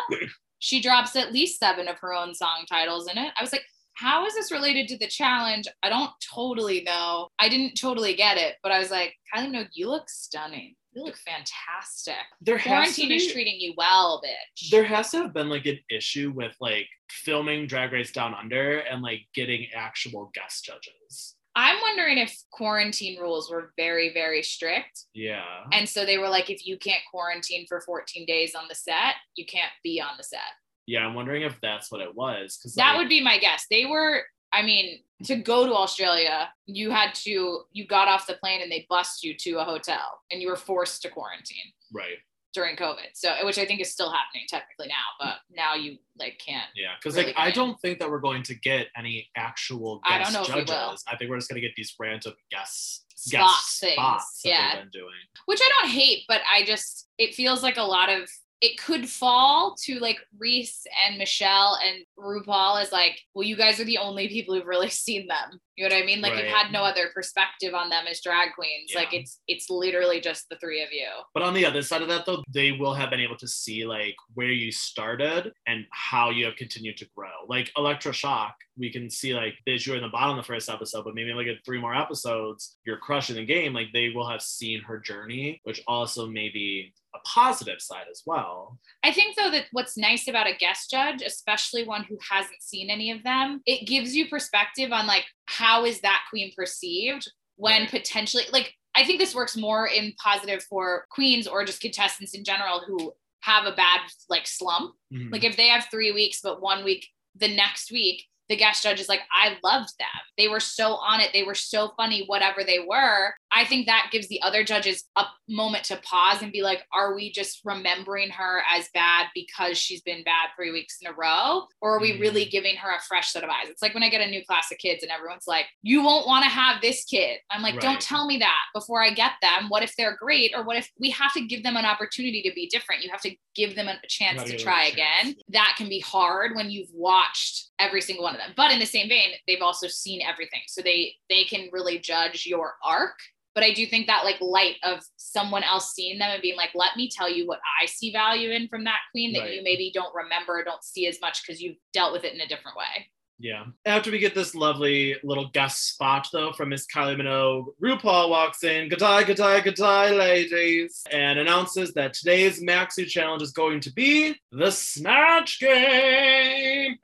She 0.58 0.80
drops 0.80 1.16
at 1.16 1.32
least 1.32 1.58
seven 1.58 1.88
of 1.88 1.98
her 1.98 2.12
own 2.14 2.34
song 2.34 2.66
titles 2.68 3.08
in 3.10 3.18
it. 3.18 3.32
I 3.36 3.42
was 3.42 3.50
like, 3.52 3.64
how 3.94 4.26
is 4.26 4.34
this 4.34 4.52
related 4.52 4.88
to 4.88 4.98
the 4.98 5.06
challenge? 5.06 5.66
I 5.82 5.88
don't 5.88 6.10
totally 6.34 6.82
know. 6.82 7.28
I 7.38 7.48
didn't 7.48 7.74
totally 7.74 8.14
get 8.14 8.36
it, 8.38 8.56
but 8.62 8.72
I 8.72 8.78
was 8.78 8.90
like, 8.90 9.14
Kylie 9.34 9.50
Minogue, 9.50 9.68
you 9.74 9.88
look 9.88 10.08
stunning. 10.08 10.74
You 10.94 11.04
look 11.04 11.16
fantastic. 11.16 12.14
There 12.42 12.58
Quarantine 12.58 13.12
is 13.12 13.32
treating 13.32 13.58
you 13.58 13.72
well, 13.78 14.20
bitch. 14.22 14.70
there 14.70 14.84
has 14.84 15.10
to 15.12 15.18
have 15.18 15.32
been 15.32 15.48
like 15.48 15.64
an 15.64 15.78
issue 15.90 16.32
with 16.34 16.54
like 16.60 16.86
filming 17.10 17.66
Drag 17.66 17.92
Race 17.92 18.12
Down 18.12 18.34
Under 18.34 18.80
and 18.80 19.00
like 19.02 19.20
getting 19.34 19.68
actual 19.74 20.30
guest 20.34 20.64
judges. 20.66 21.36
I'm 21.54 21.80
wondering 21.82 22.18
if 22.18 22.34
quarantine 22.50 23.20
rules 23.20 23.50
were 23.50 23.72
very, 23.76 24.12
very 24.12 24.42
strict. 24.42 25.04
Yeah. 25.14 25.64
And 25.72 25.86
so 25.86 26.06
they 26.06 26.16
were 26.16 26.28
like, 26.28 26.48
if 26.48 26.66
you 26.66 26.78
can't 26.78 27.02
quarantine 27.10 27.66
for 27.68 27.80
14 27.82 28.24
days 28.26 28.54
on 28.54 28.64
the 28.68 28.74
set, 28.74 29.16
you 29.36 29.44
can't 29.44 29.72
be 29.82 30.00
on 30.00 30.16
the 30.16 30.24
set. 30.24 30.40
Yeah, 30.86 31.06
I'm 31.06 31.14
wondering 31.14 31.42
if 31.42 31.58
that's 31.60 31.90
what 31.90 32.00
it 32.00 32.14
was. 32.14 32.58
Cause 32.62 32.74
That 32.74 32.92
like, 32.92 32.98
would 32.98 33.08
be 33.08 33.22
my 33.22 33.38
guess. 33.38 33.66
They 33.70 33.84
were, 33.86 34.22
I 34.52 34.62
mean, 34.62 35.00
to 35.24 35.36
go 35.36 35.66
to 35.66 35.72
Australia, 35.74 36.50
you 36.66 36.90
had 36.90 37.14
to, 37.14 37.62
you 37.70 37.86
got 37.86 38.08
off 38.08 38.26
the 38.26 38.34
plane 38.34 38.60
and 38.62 38.70
they 38.70 38.86
bussed 38.88 39.22
you 39.22 39.34
to 39.38 39.60
a 39.60 39.64
hotel 39.64 40.20
and 40.30 40.42
you 40.42 40.48
were 40.48 40.56
forced 40.56 41.02
to 41.02 41.08
quarantine 41.08 41.72
right. 41.92 42.18
during 42.52 42.76
COVID. 42.76 43.10
So, 43.14 43.32
which 43.44 43.58
I 43.58 43.64
think 43.64 43.80
is 43.80 43.92
still 43.92 44.10
happening 44.10 44.44
technically 44.48 44.88
now, 44.88 44.94
but 45.20 45.36
now 45.50 45.74
you 45.74 45.98
like 46.18 46.40
can't. 46.44 46.68
Yeah, 46.74 46.88
because 46.98 47.16
really 47.16 47.28
like 47.28 47.38
I 47.38 47.46
good. 47.46 47.54
don't 47.54 47.80
think 47.80 48.00
that 48.00 48.10
we're 48.10 48.18
going 48.20 48.42
to 48.42 48.54
get 48.56 48.88
any 48.96 49.28
actual 49.36 50.00
guest 50.00 50.12
I 50.12 50.22
don't 50.22 50.32
know 50.32 50.42
if 50.42 50.48
we 50.48 50.64
judges. 50.64 50.74
will. 50.74 50.96
I 51.06 51.16
think 51.16 51.30
we're 51.30 51.38
just 51.38 51.48
gonna 51.48 51.60
get 51.60 51.72
these 51.76 51.94
random 51.98 52.34
guest 52.50 53.04
Spot 53.22 53.50
things, 53.80 53.92
spots 53.92 54.40
yeah. 54.44 54.72
they've 54.72 54.82
been 54.82 54.90
doing. 54.90 55.12
Which 55.46 55.60
I 55.62 55.70
don't 55.80 55.90
hate, 55.90 56.24
but 56.26 56.40
I 56.52 56.64
just, 56.64 57.08
it 57.18 57.34
feels 57.36 57.62
like 57.62 57.76
a 57.76 57.82
lot 57.84 58.08
of 58.08 58.28
it 58.62 58.78
could 58.78 59.08
fall 59.08 59.74
to 59.82 59.98
like 59.98 60.20
Reese 60.38 60.86
and 61.04 61.18
Michelle 61.18 61.76
and 61.84 62.04
RuPaul 62.16 62.80
is 62.80 62.92
like, 62.92 63.18
well, 63.34 63.44
you 63.44 63.56
guys 63.56 63.80
are 63.80 63.84
the 63.84 63.98
only 63.98 64.28
people 64.28 64.54
who've 64.54 64.64
really 64.64 64.88
seen 64.88 65.26
them. 65.26 65.58
You 65.74 65.88
know 65.88 65.94
what 65.96 66.02
I 66.02 66.06
mean? 66.06 66.20
Like 66.20 66.34
Right. 66.34 66.44
you've 66.44 66.54
had 66.54 66.70
no 66.70 66.84
other 66.84 67.08
perspective 67.12 67.74
on 67.74 67.90
them 67.90 68.04
as 68.08 68.20
drag 68.20 68.50
queens. 68.54 68.92
Like 68.94 69.12
it's 69.12 69.40
it's 69.48 69.68
literally 69.68 70.20
just 70.20 70.48
the 70.48 70.56
three 70.58 70.80
of 70.80 70.92
you. 70.92 71.08
But 71.34 71.42
on 71.42 71.54
the 71.54 71.66
other 71.66 71.82
side 71.82 72.02
of 72.02 72.08
that, 72.08 72.24
though, 72.24 72.44
they 72.54 72.70
will 72.70 72.94
have 72.94 73.10
been 73.10 73.18
able 73.20 73.36
to 73.38 73.48
see 73.48 73.84
like 73.84 74.14
where 74.34 74.50
you 74.52 74.70
started 74.70 75.52
and 75.66 75.84
how 75.90 76.30
you 76.30 76.44
have 76.44 76.54
continued 76.54 76.98
to 76.98 77.08
grow. 77.16 77.30
Like 77.48 77.72
Elektra 77.76 78.12
Shock, 78.12 78.54
we 78.78 78.92
can 78.92 79.10
see 79.10 79.34
like 79.34 79.54
this 79.66 79.86
you're 79.86 79.96
in 79.96 80.02
the 80.02 80.08
bottom 80.08 80.38
of 80.38 80.44
the 80.44 80.46
first 80.46 80.70
episode, 80.70 81.04
but 81.04 81.14
maybe 81.16 81.32
like 81.32 81.48
in 81.48 81.58
three 81.64 81.80
more 81.80 81.96
episodes, 81.96 82.76
you're 82.84 82.98
crushing 82.98 83.34
the 83.36 83.44
game. 83.44 83.72
Like 83.72 83.88
they 83.92 84.10
will 84.10 84.28
have 84.28 84.42
seen 84.42 84.82
her 84.82 85.00
journey, 85.00 85.60
which 85.64 85.82
also 85.88 86.28
may 86.28 86.48
be 86.48 86.92
a 87.14 87.18
positive 87.26 87.80
side 87.80 88.06
as 88.10 88.22
well. 88.26 88.78
I 89.02 89.12
think 89.12 89.36
though 89.36 89.50
that 89.50 89.66
what's 89.72 89.96
nice 89.96 90.28
about 90.28 90.46
a 90.46 90.56
guest 90.56 90.90
judge, 90.90 91.22
especially 91.22 91.84
one 91.84 92.04
who 92.04 92.16
hasn't 92.30 92.62
seen 92.62 92.88
any 92.90 93.10
of 93.10 93.22
them, 93.22 93.60
it 93.66 93.86
gives 93.86 94.14
you 94.16 94.28
perspective 94.28 94.92
on 94.92 95.06
like 95.06 95.24
how 95.46 95.84
is 95.84 96.00
that 96.00 96.22
queen 96.30 96.52
perceived 96.56 97.30
when 97.56 97.82
Right. 97.82 97.90
potentially 97.90 98.44
like 98.52 98.74
I 98.94 99.04
think 99.04 99.18
this 99.20 99.34
works 99.34 99.56
more 99.56 99.86
in 99.88 100.12
positive 100.22 100.62
for 100.64 101.06
queens 101.10 101.46
or 101.46 101.64
just 101.64 101.80
contestants 101.80 102.34
in 102.34 102.44
general 102.44 102.80
who 102.86 103.12
have 103.40 103.64
a 103.66 103.72
bad 103.74 104.00
like 104.28 104.46
slump. 104.46 104.94
Mhm. 105.12 105.32
Like 105.32 105.44
if 105.44 105.56
they 105.56 105.68
have 105.68 105.86
3 105.90 106.12
weeks 106.12 106.40
but 106.42 106.60
one 106.62 106.84
week 106.84 107.06
the 107.34 107.48
next 107.48 107.90
week 107.90 108.24
the 108.52 108.56
guest 108.58 108.82
judge 108.82 109.00
is 109.00 109.08
like 109.08 109.20
I 109.32 109.56
loved 109.64 109.96
them. 109.98 110.06
They 110.36 110.46
were 110.48 110.60
so 110.60 110.96
on 110.96 111.20
it. 111.20 111.30
They 111.32 111.42
were 111.42 111.54
so 111.54 111.92
funny 111.96 112.24
whatever 112.26 112.62
they 112.64 112.80
were. 112.86 113.32
I 113.50 113.64
think 113.64 113.86
that 113.86 114.08
gives 114.12 114.28
the 114.28 114.42
other 114.42 114.62
judges 114.62 115.04
a 115.16 115.24
moment 115.48 115.84
to 115.84 115.96
pause 115.98 116.42
and 116.42 116.52
be 116.52 116.62
like, 116.62 116.82
are 116.92 117.14
we 117.14 117.32
just 117.32 117.60
remembering 117.64 118.30
her 118.30 118.62
as 118.74 118.88
bad 118.94 119.26
because 119.34 119.76
she's 119.78 120.02
been 120.02 120.22
bad 120.24 120.50
three 120.56 120.70
weeks 120.72 120.98
in 121.02 121.10
a 121.10 121.14
row? 121.14 121.62
Or 121.80 121.96
are 121.96 122.00
we 122.00 122.12
Mhm. 122.12 122.20
really 122.20 122.44
giving 122.46 122.76
her 122.76 122.90
a 122.90 123.00
fresh 123.00 123.30
set 123.30 123.44
of 123.44 123.50
eyes? 123.50 123.68
It's 123.68 123.80
like 123.82 123.94
when 123.94 124.02
I 124.02 124.08
get 124.10 124.20
a 124.20 124.30
new 124.30 124.44
class 124.44 124.70
of 124.70 124.78
kids 124.78 125.02
and 125.02 125.10
everyone's 125.12 125.46
like, 125.46 125.66
you 125.82 126.02
won't 126.02 126.26
want 126.26 126.44
to 126.44 126.50
have 126.50 126.80
this 126.82 127.04
kid. 127.04 127.38
I'm 127.50 127.62
like, 127.62 127.74
Right. 127.74 127.82
don't 127.82 128.00
tell 128.00 128.26
me 128.26 128.38
that 128.38 128.62
before 128.74 129.02
I 129.02 129.10
get 129.10 129.32
them. 129.42 129.68
What 129.68 129.82
if 129.82 129.94
they're 129.96 130.16
great? 130.16 130.52
Or 130.54 130.62
what 130.62 130.76
if 130.76 130.90
we 130.98 131.10
have 131.10 131.32
to 131.34 131.46
give 131.46 131.62
them 131.62 131.76
an 131.76 131.84
opportunity 131.86 132.42
to 132.42 132.52
be 132.54 132.66
different? 132.68 133.02
You 133.02 133.10
have 133.10 133.22
to 133.22 133.34
give 133.54 133.74
them 133.76 133.88
a 133.88 133.98
chance 134.08 134.42
to 134.44 134.48
give 134.50 134.58
them 134.58 134.60
a 134.60 134.62
try 134.62 134.82
chance. 134.90 134.92
again. 134.94 135.34
That 135.50 135.74
can 135.76 135.88
be 135.88 136.00
hard 136.00 136.54
when 136.56 136.70
you've 136.70 136.88
watched 136.92 137.68
every 137.78 138.00
single 138.00 138.24
one 138.24 138.34
of 138.34 138.40
them. 138.40 138.41
But 138.56 138.72
in 138.72 138.78
the 138.78 138.86
same 138.86 139.08
vein, 139.08 139.30
they've 139.46 139.62
also 139.62 139.88
seen 139.88 140.20
everything. 140.22 140.60
So 140.66 140.82
they 140.82 141.14
they 141.28 141.44
can 141.44 141.68
really 141.72 141.98
judge 141.98 142.46
your 142.46 142.74
arc 142.84 143.14
but 143.54 143.64
I 143.64 143.72
do 143.72 143.86
think 143.86 144.06
that 144.06 144.24
like 144.24 144.40
light 144.40 144.76
of 144.82 145.00
someone 145.16 145.62
else 145.62 145.92
seeing 145.92 146.18
them 146.18 146.30
and 146.30 146.42
being 146.42 146.56
like, 146.56 146.70
let 146.74 146.96
me 146.96 147.10
tell 147.10 147.30
you 147.30 147.46
what 147.46 147.60
I 147.80 147.86
see 147.86 148.12
value 148.12 148.50
in 148.50 148.68
from 148.68 148.84
that 148.84 149.00
queen 149.10 149.32
that 149.34 149.40
Right. 149.40 149.54
you 149.54 149.62
maybe 149.62 149.90
don't 149.92 150.14
remember 150.14 150.58
or 150.60 150.64
don't 150.64 150.82
see 150.84 151.06
as 151.06 151.20
much 151.20 151.42
because 151.42 151.60
you've 151.60 151.76
dealt 151.92 152.12
with 152.12 152.24
it 152.24 152.32
in 152.34 152.40
a 152.40 152.48
different 152.48 152.76
way. 152.76 153.10
Yeah. 153.42 153.64
After 153.84 154.12
we 154.12 154.20
get 154.20 154.36
this 154.36 154.54
lovely 154.54 155.16
little 155.24 155.48
guest 155.48 155.88
spot, 155.88 156.28
though, 156.32 156.52
from 156.52 156.68
Miss 156.68 156.86
Kylie 156.86 157.20
Minogue, 157.20 157.74
RuPaul 157.82 158.30
walks 158.30 158.62
in, 158.62 158.88
good 158.88 159.00
day, 159.00 159.24
good 159.24 159.36
day, 159.36 159.60
good 159.60 159.74
day, 159.74 160.16
ladies, 160.16 161.02
and 161.10 161.40
announces 161.40 161.92
that 161.94 162.14
today's 162.14 162.62
Maxi 162.62 163.04
Challenge 163.04 163.42
is 163.42 163.50
going 163.50 163.80
to 163.80 163.92
be 163.92 164.36
the 164.52 164.70
Snatch 164.70 165.58
Game. 165.58 166.98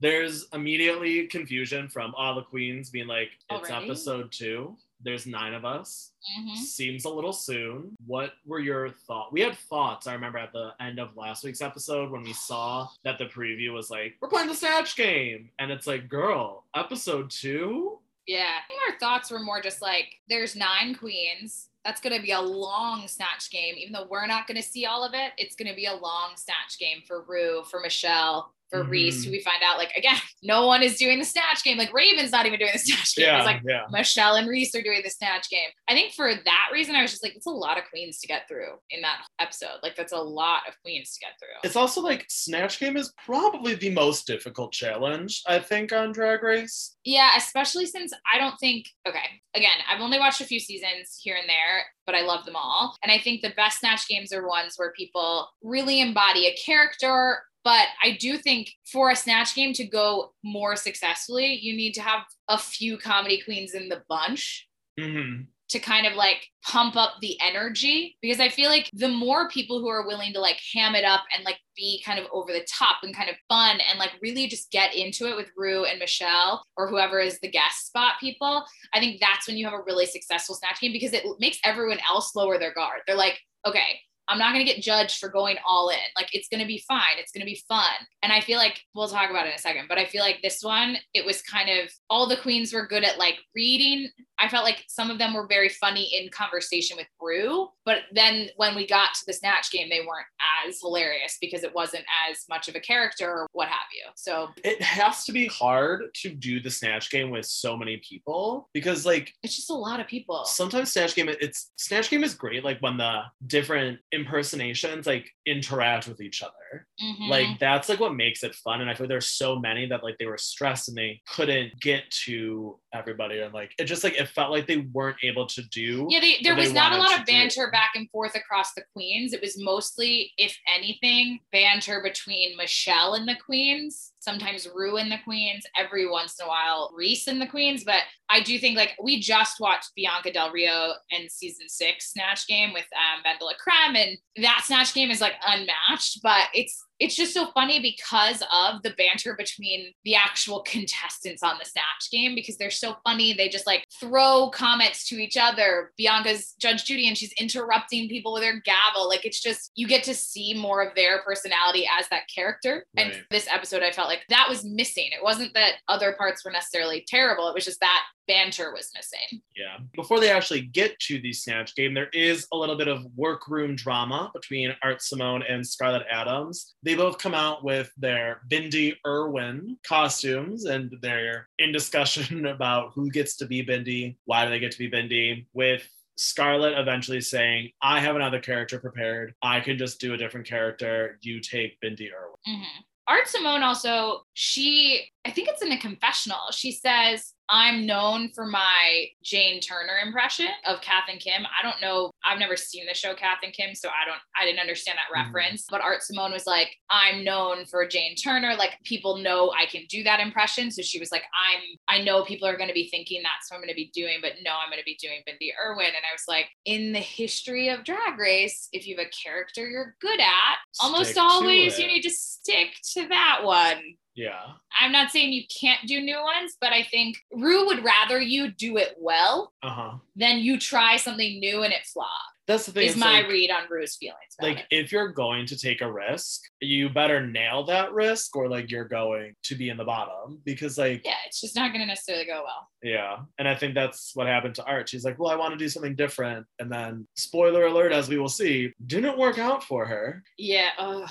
There's 0.00 0.46
immediately 0.52 1.26
confusion 1.26 1.88
from 1.88 2.14
all 2.16 2.34
the 2.34 2.42
queens 2.42 2.90
being 2.90 3.06
like, 3.06 3.30
it's 3.50 3.70
Already? 3.70 3.86
episode 3.86 4.32
two. 4.32 4.76
There's 5.04 5.26
nine 5.26 5.52
of 5.52 5.64
us. 5.64 6.12
Mhm. 6.38 6.56
Seems 6.56 7.04
a 7.04 7.08
little 7.08 7.32
soon. 7.32 7.96
What 8.06 8.34
were 8.46 8.60
your 8.60 8.90
thoughts? 8.90 9.32
We 9.32 9.40
had 9.40 9.56
thoughts, 9.58 10.06
I 10.06 10.12
remember, 10.14 10.38
at 10.38 10.52
the 10.52 10.74
end 10.80 11.00
of 11.00 11.16
last 11.16 11.42
week's 11.42 11.60
episode 11.60 12.10
when 12.12 12.22
we 12.22 12.32
saw 12.32 12.86
that 13.02 13.18
the 13.18 13.24
preview 13.26 13.72
was 13.72 13.90
like, 13.90 14.16
we're 14.20 14.28
playing 14.28 14.46
the 14.48 14.54
Snatch 14.54 14.94
game. 14.94 15.50
And 15.58 15.72
it's 15.72 15.88
like, 15.88 16.08
girl, 16.08 16.66
episode 16.76 17.30
two? 17.30 17.98
Yeah. 18.28 18.52
I 18.64 18.68
think 18.68 18.80
our 18.88 18.98
thoughts 19.00 19.30
were 19.32 19.40
more 19.40 19.60
just 19.60 19.82
like, 19.82 20.20
there's 20.28 20.54
nine 20.54 20.94
queens. 20.94 21.68
That's 21.84 22.00
going 22.00 22.14
to 22.16 22.22
be 22.22 22.30
a 22.30 22.40
long 22.40 23.08
snatch 23.08 23.50
game. 23.50 23.74
Even 23.76 23.92
though 23.92 24.06
we're 24.08 24.28
not 24.28 24.46
going 24.46 24.56
to 24.56 24.62
see 24.62 24.86
all 24.86 25.02
of 25.02 25.14
it, 25.14 25.32
it's 25.36 25.56
going 25.56 25.68
to 25.68 25.74
be 25.74 25.86
a 25.86 25.94
long 25.96 26.36
snatch 26.36 26.78
game 26.78 27.02
for 27.04 27.22
Rue, 27.26 27.64
for 27.68 27.80
Michelle, 27.80 28.52
for 28.72 28.82
Reese, 28.84 29.20
Mhm. 29.22 29.24
who 29.26 29.30
we 29.32 29.40
find 29.42 29.62
out, 29.62 29.76
like, 29.78 29.92
again, 29.96 30.16
no 30.42 30.66
one 30.66 30.82
is 30.82 30.96
doing 30.96 31.18
the 31.18 31.24
snatch 31.24 31.62
game. 31.62 31.76
Like, 31.76 31.92
Raven's 31.92 32.32
not 32.32 32.46
even 32.46 32.58
doing 32.58 32.70
the 32.72 32.78
snatch 32.80 33.14
game. 33.14 33.26
Yeah, 33.26 33.36
It's 33.38 33.46
like, 33.46 33.60
yeah. 33.68 33.82
Michelle 33.90 34.34
and 34.36 34.48
Reese 34.48 34.74
are 34.74 34.82
doing 34.82 35.02
the 35.04 35.10
snatch 35.10 35.48
game. 35.50 35.68
I 35.88 35.92
think 35.92 36.14
for 36.14 36.34
that 36.34 36.68
reason, 36.72 36.96
I 36.96 37.02
was 37.02 37.10
just 37.10 37.22
like, 37.22 37.36
it's 37.36 37.46
a 37.46 37.50
lot 37.50 37.76
of 37.78 37.84
queens 37.90 38.18
to 38.20 38.26
get 38.26 38.48
through 38.48 38.78
in 38.90 39.02
that 39.02 39.22
episode. 39.38 39.78
Like, 39.82 39.94
that's 39.94 40.12
a 40.12 40.16
lot 40.18 40.62
of 40.66 40.74
queens 40.82 41.12
to 41.14 41.20
get 41.20 41.32
through. 41.38 41.68
It's 41.68 41.76
also 41.76 42.00
like 42.00 42.24
Snatch 42.28 42.80
Game 42.80 42.96
is 42.96 43.12
probably 43.24 43.74
the 43.74 43.90
most 43.90 44.26
difficult 44.26 44.72
challenge, 44.72 45.42
I 45.46 45.58
think, 45.58 45.92
on 45.92 46.12
Drag 46.12 46.42
Race. 46.42 46.96
Yeah, 47.04 47.30
especially 47.36 47.84
since 47.86 48.12
I 48.32 48.38
don't 48.38 48.56
think, 48.58 48.86
okay, 49.06 49.40
again, 49.54 49.76
I've 49.88 50.00
only 50.00 50.18
watched 50.18 50.40
a 50.40 50.44
few 50.44 50.58
seasons 50.60 51.18
here 51.22 51.36
and 51.36 51.48
there, 51.48 51.84
but 52.06 52.14
I 52.14 52.22
love 52.22 52.44
them 52.46 52.56
all. 52.56 52.96
And 53.02 53.12
I 53.12 53.18
think 53.18 53.42
the 53.42 53.50
best 53.56 53.80
Snatch 53.80 54.06
games 54.08 54.32
are 54.32 54.46
ones 54.48 54.74
where 54.76 54.92
people 54.96 55.48
really 55.62 56.00
embody 56.00 56.46
a 56.46 56.54
character. 56.56 57.42
But 57.64 57.86
I 58.02 58.16
do 58.18 58.38
think 58.38 58.70
for 58.90 59.10
a 59.10 59.16
Snatch 59.16 59.54
game 59.54 59.72
to 59.74 59.84
go 59.84 60.32
more 60.42 60.74
successfully, 60.76 61.58
you 61.60 61.76
need 61.76 61.92
to 61.94 62.02
have 62.02 62.22
a 62.48 62.58
few 62.58 62.98
comedy 62.98 63.40
queens 63.44 63.74
in 63.74 63.88
the 63.88 64.02
bunch 64.08 64.68
hmm 64.98 65.42
to 65.72 65.78
kind 65.78 66.06
of 66.06 66.12
like 66.12 66.48
pump 66.62 66.96
up 66.96 67.14
the 67.22 67.34
energy 67.40 68.18
because 68.20 68.40
I 68.40 68.50
feel 68.50 68.68
like 68.68 68.90
the 68.92 69.08
more 69.08 69.48
people 69.48 69.80
who 69.80 69.88
are 69.88 70.06
willing 70.06 70.34
to 70.34 70.38
like 70.38 70.60
ham 70.74 70.94
it 70.94 71.02
up 71.02 71.22
and 71.34 71.44
like 71.46 71.56
be 71.74 72.02
kind 72.04 72.18
of 72.18 72.26
over 72.30 72.52
the 72.52 72.66
top 72.70 72.96
and 73.02 73.16
kind 73.16 73.30
of 73.30 73.36
fun 73.48 73.78
and 73.88 73.98
like 73.98 74.10
really 74.20 74.46
just 74.48 74.70
get 74.70 74.94
into 74.94 75.26
it 75.28 75.34
with 75.34 75.50
Rue 75.56 75.86
and 75.86 75.98
Michelle 75.98 76.62
or 76.76 76.88
whoever 76.88 77.20
is 77.20 77.40
the 77.40 77.50
guest 77.50 77.86
spot 77.86 78.14
people, 78.20 78.66
I 78.92 79.00
think 79.00 79.18
that's 79.18 79.48
when 79.48 79.56
you 79.56 79.64
have 79.64 79.72
a 79.78 79.82
really 79.82 80.04
successful 80.04 80.54
snatch 80.56 80.78
game 80.78 80.92
because 80.92 81.14
it 81.14 81.24
makes 81.40 81.58
everyone 81.64 82.00
else 82.06 82.36
lower 82.36 82.58
their 82.58 82.74
guard. 82.74 83.00
They're 83.06 83.16
like, 83.16 83.40
okay, 83.66 83.98
I'm 84.32 84.38
not 84.38 84.54
going 84.54 84.64
to 84.64 84.72
get 84.72 84.82
judged 84.82 85.18
for 85.20 85.28
going 85.28 85.56
all 85.68 85.90
in. 85.90 85.96
Like 86.16 86.34
it's 86.34 86.48
going 86.48 86.60
to 86.60 86.66
be 86.66 86.82
fine. 86.88 87.18
It's 87.18 87.32
going 87.32 87.42
to 87.42 87.50
be 87.50 87.62
fun. 87.68 87.84
And 88.22 88.32
I 88.32 88.40
feel 88.40 88.56
like 88.58 88.80
we'll 88.94 89.08
talk 89.08 89.28
about 89.30 89.46
it 89.46 89.50
in 89.50 89.56
a 89.56 89.58
second, 89.58 89.86
but 89.88 89.98
I 89.98 90.06
feel 90.06 90.22
like 90.22 90.40
this 90.42 90.62
one, 90.62 90.96
it 91.12 91.26
was 91.26 91.42
kind 91.42 91.68
of 91.68 91.90
all 92.08 92.26
the 92.26 92.36
queens 92.38 92.72
were 92.72 92.86
good 92.86 93.04
at 93.04 93.18
like 93.18 93.38
reading. 93.54 94.08
I 94.38 94.48
felt 94.48 94.64
like 94.64 94.84
some 94.88 95.10
of 95.10 95.18
them 95.18 95.34
were 95.34 95.46
very 95.46 95.68
funny 95.68 96.10
in 96.18 96.28
conversation 96.30 96.96
with 96.96 97.06
Brew, 97.20 97.68
but 97.84 97.98
then 98.12 98.48
when 98.56 98.74
we 98.74 98.86
got 98.88 99.14
to 99.14 99.20
the 99.26 99.32
snatch 99.32 99.70
game, 99.70 99.88
they 99.88 100.00
weren't 100.00 100.26
as 100.66 100.80
hilarious 100.80 101.36
because 101.40 101.62
it 101.62 101.72
wasn't 101.74 102.04
as 102.28 102.44
much 102.48 102.66
of 102.68 102.74
a 102.74 102.80
character 102.80 103.30
or 103.30 103.46
what 103.52 103.68
have 103.68 103.86
you. 103.94 104.10
So 104.16 104.48
It 104.64 104.82
has 104.82 105.24
to 105.26 105.32
be 105.32 105.46
hard 105.46 106.06
to 106.22 106.30
do 106.30 106.60
the 106.60 106.70
Snatch 106.70 107.10
Game 107.10 107.30
with 107.30 107.46
so 107.46 107.76
many 107.76 107.98
people 108.08 108.68
because, 108.72 109.06
like, 109.06 109.32
it's 109.44 109.54
just 109.54 109.70
a 109.70 109.74
lot 109.74 110.00
of 110.00 110.08
people. 110.08 110.44
sometimes 110.44 110.92
snatch 110.92 111.14
game 111.14 111.28
it's 111.28 111.70
snatch 111.76 112.10
game 112.10 112.24
is 112.24 112.34
great 112.34 112.64
like 112.64 112.78
when 112.80 112.96
the 112.96 113.20
different 113.46 113.98
impersonations 114.22 115.06
like 115.06 115.28
interact 115.46 116.08
with 116.08 116.20
each 116.20 116.42
other 116.42 116.86
Mhm. 117.02 117.28
like 117.28 117.58
that's 117.58 117.88
like 117.88 118.00
what 118.00 118.14
makes 118.14 118.42
it 118.42 118.54
fun 118.54 118.80
and 118.80 118.88
i 118.88 118.94
feel 118.94 119.04
like 119.04 119.10
there's 119.10 119.30
so 119.30 119.58
many 119.58 119.86
that 119.86 120.02
like 120.02 120.16
they 120.18 120.26
were 120.26 120.38
stressed 120.38 120.88
and 120.88 120.96
they 120.96 121.20
couldn't 121.28 121.78
get 121.80 122.04
to 122.24 122.78
everybody 122.94 123.40
and 123.40 123.52
like 123.52 123.72
it 123.78 123.84
just 123.84 124.04
like 124.04 124.14
it 124.18 124.28
felt 124.28 124.50
like 124.50 124.66
they 124.66 124.78
weren't 124.92 125.16
able 125.22 125.46
to 125.46 125.62
do 125.68 126.06
Yeah, 126.10 126.20
they, 126.20 126.36
there 126.42 126.52
what 126.54 126.60
they 126.60 126.66
was 126.68 126.72
not 126.72 126.92
a 126.92 126.96
lot 126.96 127.18
of 127.18 127.26
banter 127.26 127.66
do. 127.66 127.70
back 127.72 127.90
and 127.94 128.08
forth 128.10 128.34
across 128.34 128.72
the 128.74 128.82
queens. 128.92 129.32
It 129.32 129.40
was 129.40 129.58
mostly, 129.62 130.32
if 130.36 130.56
anything, 130.74 131.40
banter 131.52 132.00
between 132.02 132.56
Michelle 132.56 133.14
and 133.14 133.26
the 133.26 133.36
queens, 133.44 134.12
sometimes 134.20 134.68
Rue 134.74 134.98
and 134.98 135.10
the 135.10 135.18
queens, 135.24 135.64
every 135.76 136.08
once 136.08 136.38
in 136.38 136.44
a 136.46 136.48
while 136.48 136.90
Reese 136.94 137.26
and 137.28 137.40
the 137.40 137.46
queens. 137.46 137.84
But 137.84 138.02
I 138.32 138.40
do 138.40 138.58
think 138.58 138.76
like 138.76 138.96
we 139.02 139.20
just 139.20 139.60
watched 139.60 139.90
Bianca 139.94 140.32
Del 140.32 140.50
Rio 140.50 140.94
and 141.10 141.30
season 141.30 141.68
six 141.68 142.12
Snatch 142.12 142.46
Game 142.46 142.72
with 142.72 142.86
um, 142.96 143.22
Vendela 143.22 143.52
Krem, 143.52 143.96
and 143.96 144.16
that 144.42 144.62
Snatch 144.64 144.94
Game 144.94 145.10
is 145.10 145.20
like 145.20 145.34
unmatched. 145.46 146.20
But 146.22 146.46
it's 146.54 146.82
it's 147.02 147.16
just 147.16 147.34
so 147.34 147.48
funny 147.52 147.80
because 147.80 148.44
of 148.52 148.80
the 148.82 148.94
banter 148.96 149.34
between 149.36 149.92
the 150.04 150.14
actual 150.14 150.60
contestants 150.66 151.42
on 151.42 151.56
the 151.58 151.64
Snatch 151.64 152.10
Game 152.12 152.36
because 152.36 152.56
they're 152.56 152.70
so 152.70 152.94
funny. 153.04 153.32
They 153.32 153.48
just 153.48 153.66
like 153.66 153.84
throw 153.98 154.50
comments 154.54 155.08
to 155.08 155.16
each 155.16 155.36
other. 155.36 155.90
Bianca's 155.98 156.54
Judge 156.60 156.84
Judy 156.84 157.08
and 157.08 157.18
she's 157.18 157.32
interrupting 157.32 158.08
people 158.08 158.32
with 158.32 158.44
her 158.44 158.62
gavel. 158.64 159.08
Like 159.08 159.26
it's 159.26 159.42
just, 159.42 159.72
you 159.74 159.88
get 159.88 160.04
to 160.04 160.14
see 160.14 160.54
more 160.54 160.80
of 160.80 160.94
their 160.94 161.22
personality 161.22 161.88
as 161.98 162.08
that 162.10 162.28
character. 162.32 162.86
And 162.96 163.24
this 163.32 163.48
episode, 163.52 163.82
I 163.82 163.90
felt 163.90 164.08
like 164.08 164.22
that 164.28 164.48
was 164.48 164.64
missing. 164.64 165.08
It 165.10 165.24
wasn't 165.24 165.54
that 165.54 165.74
other 165.88 166.14
parts 166.16 166.44
were 166.44 166.52
necessarily 166.52 167.04
terrible, 167.08 167.48
it 167.48 167.54
was 167.54 167.64
just 167.64 167.80
that 167.80 168.04
banter 168.26 168.72
was 168.72 168.90
missing. 168.94 169.42
Yeah. 169.56 169.78
Before 169.94 170.20
they 170.20 170.30
actually 170.30 170.62
get 170.62 170.98
to 171.00 171.20
the 171.20 171.32
Snatch 171.32 171.74
game, 171.74 171.94
there 171.94 172.08
is 172.12 172.46
a 172.52 172.56
little 172.56 172.76
bit 172.76 172.88
of 172.88 173.04
workroom 173.16 173.76
drama 173.76 174.30
between 174.34 174.74
Art 174.82 175.02
Simone 175.02 175.42
and 175.48 175.66
Scarlet 175.66 176.06
Adams. 176.10 176.74
They 176.82 176.94
both 176.94 177.18
come 177.18 177.34
out 177.34 177.64
with 177.64 177.90
their 177.96 178.42
Bindi 178.50 178.96
Irwin 179.06 179.76
costumes 179.86 180.64
and 180.64 180.94
they're 181.02 181.48
in 181.58 181.72
discussion 181.72 182.46
about 182.46 182.92
who 182.94 183.10
gets 183.10 183.36
to 183.36 183.46
be 183.46 183.64
Bindi, 183.64 184.16
why 184.24 184.44
do 184.44 184.50
they 184.50 184.60
get 184.60 184.72
to 184.72 184.78
be 184.78 184.90
Bindi, 184.90 185.46
with 185.52 185.88
Scarlet 186.16 186.78
eventually 186.78 187.20
saying, 187.20 187.70
I 187.82 188.00
have 188.00 188.16
another 188.16 188.40
character 188.40 188.78
prepared. 188.78 189.34
I 189.42 189.60
can 189.60 189.78
just 189.78 190.00
do 190.00 190.14
a 190.14 190.16
different 190.16 190.46
character. 190.46 191.18
You 191.22 191.40
take 191.40 191.80
Bindi 191.80 192.08
Irwin. 192.12 192.36
Mm-hmm. 192.48 192.80
Art 193.08 193.26
Simone 193.26 193.62
also, 193.62 194.24
she, 194.34 195.08
I 195.24 195.30
think 195.30 195.48
it's 195.48 195.62
in 195.62 195.72
a 195.72 195.78
confessional. 195.78 196.50
She 196.52 196.72
says, 196.72 197.34
I'm 197.48 197.84
known 197.84 198.30
for 198.34 198.46
my 198.46 199.04
Jane 199.22 199.60
Turner 199.60 199.98
impression 200.02 200.48
of 200.66 200.80
Kath 200.80 201.04
and 201.10 201.20
Kim. 201.20 201.42
I 201.44 201.62
don't 201.62 201.80
know. 201.82 202.10
I've 202.24 202.38
never 202.38 202.56
seen 202.56 202.86
the 202.86 202.94
show 202.94 203.14
Kath 203.14 203.40
and 203.42 203.52
Kim, 203.52 203.74
so 203.74 203.90
I 203.90 204.06
don't. 204.06 204.20
I 204.34 204.46
didn't 204.46 204.60
understand 204.60 204.96
that 204.96 205.10
Mhm. 205.12 205.26
reference. 205.26 205.66
But 205.68 205.82
Art 205.82 206.02
Simone 206.02 206.32
was 206.32 206.46
like, 206.46 206.74
"I'm 206.88 207.24
known 207.24 207.66
for 207.66 207.86
Jane 207.86 208.16
Turner. 208.16 208.54
Like 208.56 208.78
people 208.84 209.18
know 209.18 209.52
I 209.52 209.66
can 209.66 209.84
do 209.90 210.02
that 210.04 210.18
impression." 210.18 210.70
So 210.70 210.80
she 210.80 210.98
was 210.98 211.12
like, 211.12 211.24
"I'm. 211.34 211.60
I 211.88 212.02
know 212.02 212.24
people 212.24 212.48
are 212.48 212.56
going 212.56 212.68
to 212.68 212.74
be 212.74 212.88
thinking 212.88 213.22
that's 213.22 213.50
what 213.50 213.56
I'm 213.56 213.62
going 213.62 213.68
to 213.68 213.74
be 213.74 213.90
doing, 213.92 214.18
but 214.22 214.34
no, 214.42 214.52
I'm 214.52 214.70
going 214.70 214.80
to 214.80 214.84
be 214.84 214.96
doing 214.96 215.22
Bindi 215.28 215.50
Irwin." 215.62 215.88
And 215.88 215.96
I 215.96 216.12
was 216.14 216.24
like, 216.26 216.48
in 216.64 216.92
the 216.92 217.00
history 217.00 217.68
of 217.68 217.84
Drag 217.84 218.18
Race, 218.18 218.68
if 218.72 218.86
you 218.86 218.96
have 218.96 219.06
a 219.06 219.10
character 219.10 219.68
you're 219.68 219.94
good 220.00 220.20
at, 220.20 220.56
almost 220.80 221.10
Stick 221.10 221.16
to 221.16 221.22
always 221.22 221.78
you 221.78 221.86
need 221.86 222.02
to 222.02 222.10
stick 222.10 222.68
to 222.94 223.08
that 223.08 223.40
one. 223.44 223.96
Yeah. 224.14 224.40
I'm 224.80 224.92
not 224.92 225.10
saying 225.10 225.32
you 225.32 225.44
can't 225.60 225.80
do 225.86 226.00
new 226.00 226.20
ones, 226.22 226.56
but 226.60 226.72
I 226.72 226.82
think 226.82 227.16
Rue 227.32 227.66
would 227.66 227.84
rather 227.84 228.20
you 228.20 228.50
do 228.52 228.76
it 228.76 228.94
well 228.98 229.52
Uh 229.62 229.70
huh. 229.70 229.92
than 230.16 230.38
you 230.40 230.58
try 230.58 230.96
something 230.96 231.40
new 231.40 231.62
and 231.62 231.72
it 231.72 231.84
flop. 231.92 232.08
That's 232.48 232.66
the 232.66 232.72
thing. 232.72 232.88
Is 232.88 232.96
my 232.96 233.20
like- 233.20 233.28
read 233.28 233.50
on 233.52 233.62
Rue's 233.70 233.96
feelings. 233.96 234.18
Like 234.40 234.58
it. 234.58 234.66
if 234.70 234.90
you're 234.92 235.12
going 235.12 235.46
to 235.46 235.56
take 235.56 235.80
a 235.80 235.90
risk 235.90 236.40
you 236.60 236.88
better 236.88 237.24
nail 237.24 237.62
that 237.64 237.92
risk 237.92 238.34
or 238.36 238.48
like 238.48 238.70
you're 238.70 238.84
going 238.88 239.34
to 239.44 239.54
be 239.54 239.68
in 239.68 239.76
the 239.76 239.84
bottom 239.84 240.40
because 240.44 240.76
like 240.76 241.02
yeah, 241.04 241.14
it's 241.26 241.40
just 241.40 241.54
not 241.54 241.68
going 241.72 241.80
to 241.80 241.86
necessarily 241.86 242.24
go 242.24 242.42
well. 242.44 242.68
yeah 242.82 243.18
and 243.38 243.46
i 243.48 243.54
think 243.54 243.74
that's 243.74 244.12
what 244.14 244.26
happened 244.26 244.54
to 244.54 244.64
art 244.64 244.88
she's 244.88 245.04
like 245.04 245.18
well 245.18 245.30
i 245.30 245.36
want 245.36 245.52
to 245.52 245.58
do 245.58 245.68
something 245.68 245.94
different 245.94 246.46
and 246.60 246.70
then 246.70 247.06
spoiler 247.16 247.66
alert 247.66 247.92
as 247.92 248.08
we 248.08 248.18
will 248.18 248.28
see 248.28 248.72
didn't 248.86 249.18
work 249.18 249.38
out 249.38 249.62
for 249.62 249.84
her 249.86 250.22
Yeah. 250.38 250.70
ugh. 250.78 251.08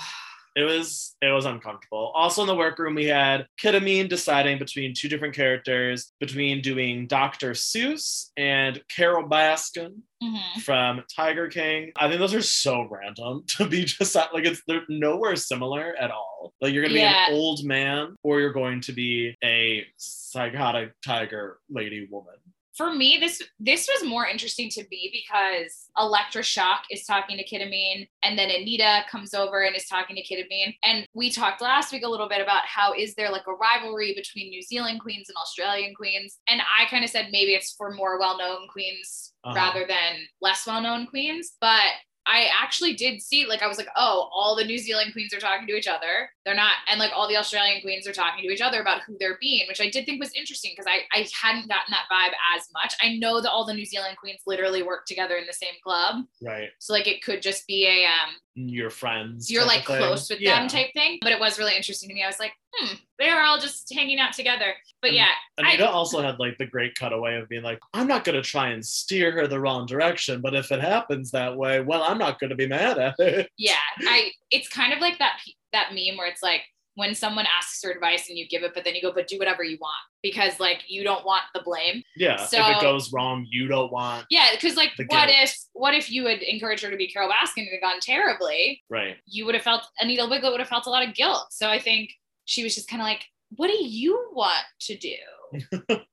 It 0.54 0.62
was 0.64 1.16
it 1.22 1.32
was 1.32 1.46
uncomfortable 1.46 2.12
also 2.14 2.42
in 2.42 2.46
the 2.46 2.54
workroom 2.54 2.94
we 2.94 3.06
had 3.06 3.46
kita 3.60 3.82
mean 3.82 4.06
deciding 4.08 4.58
between 4.58 4.92
two 4.94 5.08
different 5.08 5.34
characters 5.34 6.12
between 6.20 6.60
doing 6.60 7.06
dr 7.06 7.52
seuss 7.52 8.30
and 8.36 8.82
carol 8.94 9.26
baskin 9.28 9.94
Mhm. 10.22 10.62
from 10.62 11.02
Tiger 11.16 11.48
King. 11.48 11.90
I 11.96 12.06
think 12.06 12.20
those 12.20 12.32
are 12.32 12.42
so 12.42 12.86
random 12.88 13.42
to 13.56 13.66
be 13.66 13.82
just 13.84 14.14
like 14.14 14.44
it's 14.44 14.62
they're 14.68 14.82
nowhere 14.88 15.34
similar 15.34 15.96
at 15.98 16.12
all. 16.12 16.54
Like 16.60 16.72
you're 16.72 16.84
gonna 16.84 16.94
be 16.94 17.00
an 17.02 17.32
old 17.32 17.64
man 17.64 18.14
or 18.22 18.38
you're 18.38 18.52
going 18.52 18.80
to 18.82 18.92
be 18.92 19.36
a 19.42 19.84
psychotic 19.96 20.92
tiger 21.04 21.58
lady 21.68 22.06
woman. 22.08 22.34
For 22.76 22.92
me, 22.94 23.18
this 23.20 23.42
this 23.60 23.86
was 23.92 24.08
more 24.08 24.26
interesting 24.26 24.70
to 24.70 24.82
me 24.90 25.10
because 25.12 25.90
Elektra 25.98 26.42
Shock 26.42 26.84
is 26.90 27.04
talking 27.04 27.36
to 27.36 27.44
Kita 27.44 27.68
Mean, 27.68 28.06
and 28.24 28.38
then 28.38 28.48
Anita 28.50 29.02
comes 29.10 29.34
over 29.34 29.60
and 29.62 29.76
is 29.76 29.86
talking 29.86 30.16
to 30.16 30.22
Kita 30.22 30.48
Mean. 30.48 30.72
And 30.82 31.06
we 31.12 31.30
talked 31.30 31.60
last 31.60 31.92
week 31.92 32.02
a 32.02 32.08
little 32.08 32.28
bit 32.30 32.40
about 32.40 32.62
how 32.64 32.94
is 32.94 33.14
there 33.14 33.30
like 33.30 33.46
a 33.46 33.52
rivalry 33.52 34.14
between 34.14 34.48
New 34.48 34.62
Zealand 34.62 35.00
queens 35.02 35.28
and 35.28 35.36
Australian 35.36 35.94
queens? 35.94 36.38
And 36.48 36.62
I 36.62 36.86
kind 36.88 37.04
of 37.04 37.10
said 37.10 37.28
maybe 37.30 37.52
it's 37.52 37.74
for 37.76 37.92
more 37.94 38.18
well-known 38.18 38.68
queens 38.72 39.32
Uh-huh. 39.44 39.54
rather 39.56 39.84
than 39.86 40.26
less 40.40 40.66
well-known 40.66 41.06
queens. 41.08 41.56
But 41.60 41.92
I 42.26 42.48
actually 42.62 42.94
did 42.94 43.20
see, 43.20 43.46
like, 43.46 43.62
I 43.62 43.66
was 43.66 43.78
like, 43.78 43.88
oh, 43.96 44.28
all 44.32 44.54
the 44.54 44.64
New 44.64 44.78
Zealand 44.78 45.12
queens 45.12 45.34
are 45.34 45.40
talking 45.40 45.66
to 45.66 45.74
each 45.74 45.88
other. 45.88 46.30
They're 46.44 46.54
not, 46.54 46.72
and 46.88 47.00
like 47.00 47.10
all 47.14 47.28
the 47.28 47.36
Australian 47.36 47.80
queens 47.80 48.06
are 48.06 48.12
talking 48.12 48.42
to 48.42 48.52
each 48.52 48.60
other 48.60 48.80
about 48.80 49.02
who 49.02 49.16
they're 49.18 49.38
being, 49.40 49.66
which 49.68 49.80
I 49.80 49.90
did 49.90 50.06
think 50.06 50.20
was 50.20 50.32
interesting 50.34 50.72
because 50.72 50.90
I, 50.90 51.02
I 51.18 51.26
hadn't 51.40 51.68
gotten 51.68 51.90
that 51.90 52.06
vibe 52.10 52.32
as 52.56 52.68
much. 52.72 52.94
I 53.02 53.16
know 53.16 53.40
that 53.40 53.50
all 53.50 53.66
the 53.66 53.74
New 53.74 53.84
Zealand 53.84 54.16
queens 54.18 54.40
literally 54.46 54.82
work 54.82 55.06
together 55.06 55.36
in 55.36 55.46
the 55.46 55.52
same 55.52 55.74
club. 55.82 56.24
Right. 56.42 56.68
So, 56.78 56.92
like, 56.92 57.06
it 57.06 57.22
could 57.22 57.42
just 57.42 57.66
be 57.66 57.86
a, 57.86 58.06
um, 58.06 58.34
Your 58.54 58.90
friends. 58.90 59.50
you're 59.50 59.64
like 59.64 59.84
close 59.84 60.28
with 60.28 60.40
yeah. 60.40 60.58
them 60.58 60.68
type 60.68 60.92
thing. 60.94 61.18
But 61.22 61.32
it 61.32 61.40
was 61.40 61.58
really 61.58 61.74
interesting 61.74 62.08
to 62.10 62.14
me. 62.14 62.22
I 62.22 62.26
was 62.26 62.38
like, 62.38 62.52
hmm, 62.74 62.94
they 63.18 63.28
are 63.28 63.42
all 63.42 63.58
just 63.58 63.92
hanging 63.92 64.18
out 64.18 64.34
together. 64.34 64.74
But 65.00 65.08
And- 65.08 65.16
yeah, 65.16 65.28
Anita 65.58 65.88
also 65.88 66.20
had 66.22 66.38
like 66.38 66.58
the 66.58 66.66
great 66.66 66.94
cutaway 66.94 67.36
of 67.36 67.48
being 67.48 67.62
like, 67.62 67.80
I'm 67.94 68.06
not 68.06 68.24
gonna 68.24 68.42
try 68.42 68.68
and 68.68 68.84
steer 68.84 69.32
her 69.32 69.46
the 69.46 69.60
wrong 69.60 69.86
direction, 69.86 70.40
but 70.40 70.54
if 70.54 70.70
it 70.70 70.80
happens 70.80 71.30
that 71.30 71.56
way, 71.56 71.80
well, 71.80 72.02
I'm 72.02 72.18
not 72.18 72.38
gonna 72.38 72.54
be 72.54 72.66
mad 72.68 72.98
at 72.98 73.14
it. 73.18 73.50
yeah 73.58 73.74
i 74.00 74.30
it's 74.50 74.68
kind 74.68 74.92
of 74.92 74.98
like 75.00 75.18
that 75.18 75.38
that 75.72 75.92
meme 75.94 76.16
where 76.16 76.26
it's 76.26 76.42
like 76.42 76.62
when 76.94 77.14
someone 77.14 77.46
asks 77.46 77.80
for 77.80 77.90
advice 77.90 78.28
and 78.28 78.36
you 78.36 78.46
give 78.48 78.62
it 78.62 78.72
but 78.74 78.84
then 78.84 78.94
you 78.94 79.02
go 79.02 79.12
but 79.12 79.26
do 79.26 79.38
whatever 79.38 79.64
you 79.64 79.78
want 79.80 79.94
because 80.22 80.60
like 80.60 80.82
you 80.88 81.02
don't 81.02 81.24
want 81.24 81.42
the 81.54 81.60
blame 81.62 82.02
Yeah. 82.16 82.36
So, 82.44 82.60
if 82.60 82.76
it 82.76 82.80
goes 82.82 83.12
wrong, 83.12 83.46
you 83.50 83.66
don't 83.66 83.92
want 83.92 84.26
yeah 84.30 84.48
because 84.52 84.76
like 84.76 84.90
what 84.96 85.26
guilt. 85.26 85.30
if 85.42 85.56
what 85.72 85.94
if 85.94 86.10
you 86.10 86.26
had 86.26 86.42
encouraged 86.42 86.82
her 86.84 86.90
to 86.90 86.96
be 86.96 87.08
carol 87.08 87.30
baskin 87.30 87.58
and 87.62 87.68
it 87.68 87.80
had 87.80 87.80
gone 87.80 88.00
terribly 88.00 88.82
right. 88.90 89.16
you 89.26 89.44
would 89.46 89.54
have 89.54 89.64
felt 89.64 89.82
anita 90.00 90.22
wigl'it 90.22 90.50
would 90.50 90.60
have 90.60 90.68
felt 90.68 90.86
a 90.86 90.90
lot 90.90 91.06
of 91.06 91.14
guilt 91.14 91.46
so 91.50 91.68
i 91.68 91.78
think 91.78 92.10
she 92.44 92.62
was 92.62 92.74
just 92.74 92.88
kind 92.88 93.00
of 93.00 93.06
like 93.06 93.24
what 93.56 93.68
do 93.68 93.76
you 93.84 94.30
want 94.32 94.64
to 94.80 94.96
do 94.96 95.14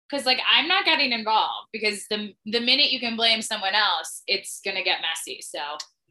because 0.10 0.26
like 0.26 0.39
i'm 0.52 0.68
not 0.68 0.86
getting 0.86 1.12
involved 1.12 1.68
because 1.72 2.06
the 2.10 2.34
the 2.46 2.60
minute 2.60 2.92
you 2.92 3.00
can 3.00 3.15
blame 3.15 3.42
someone 3.42 3.74
else 3.74 4.22
it's 4.28 4.60
gonna 4.65 4.84
get 4.84 5.00
messy 5.02 5.42
so 5.42 5.60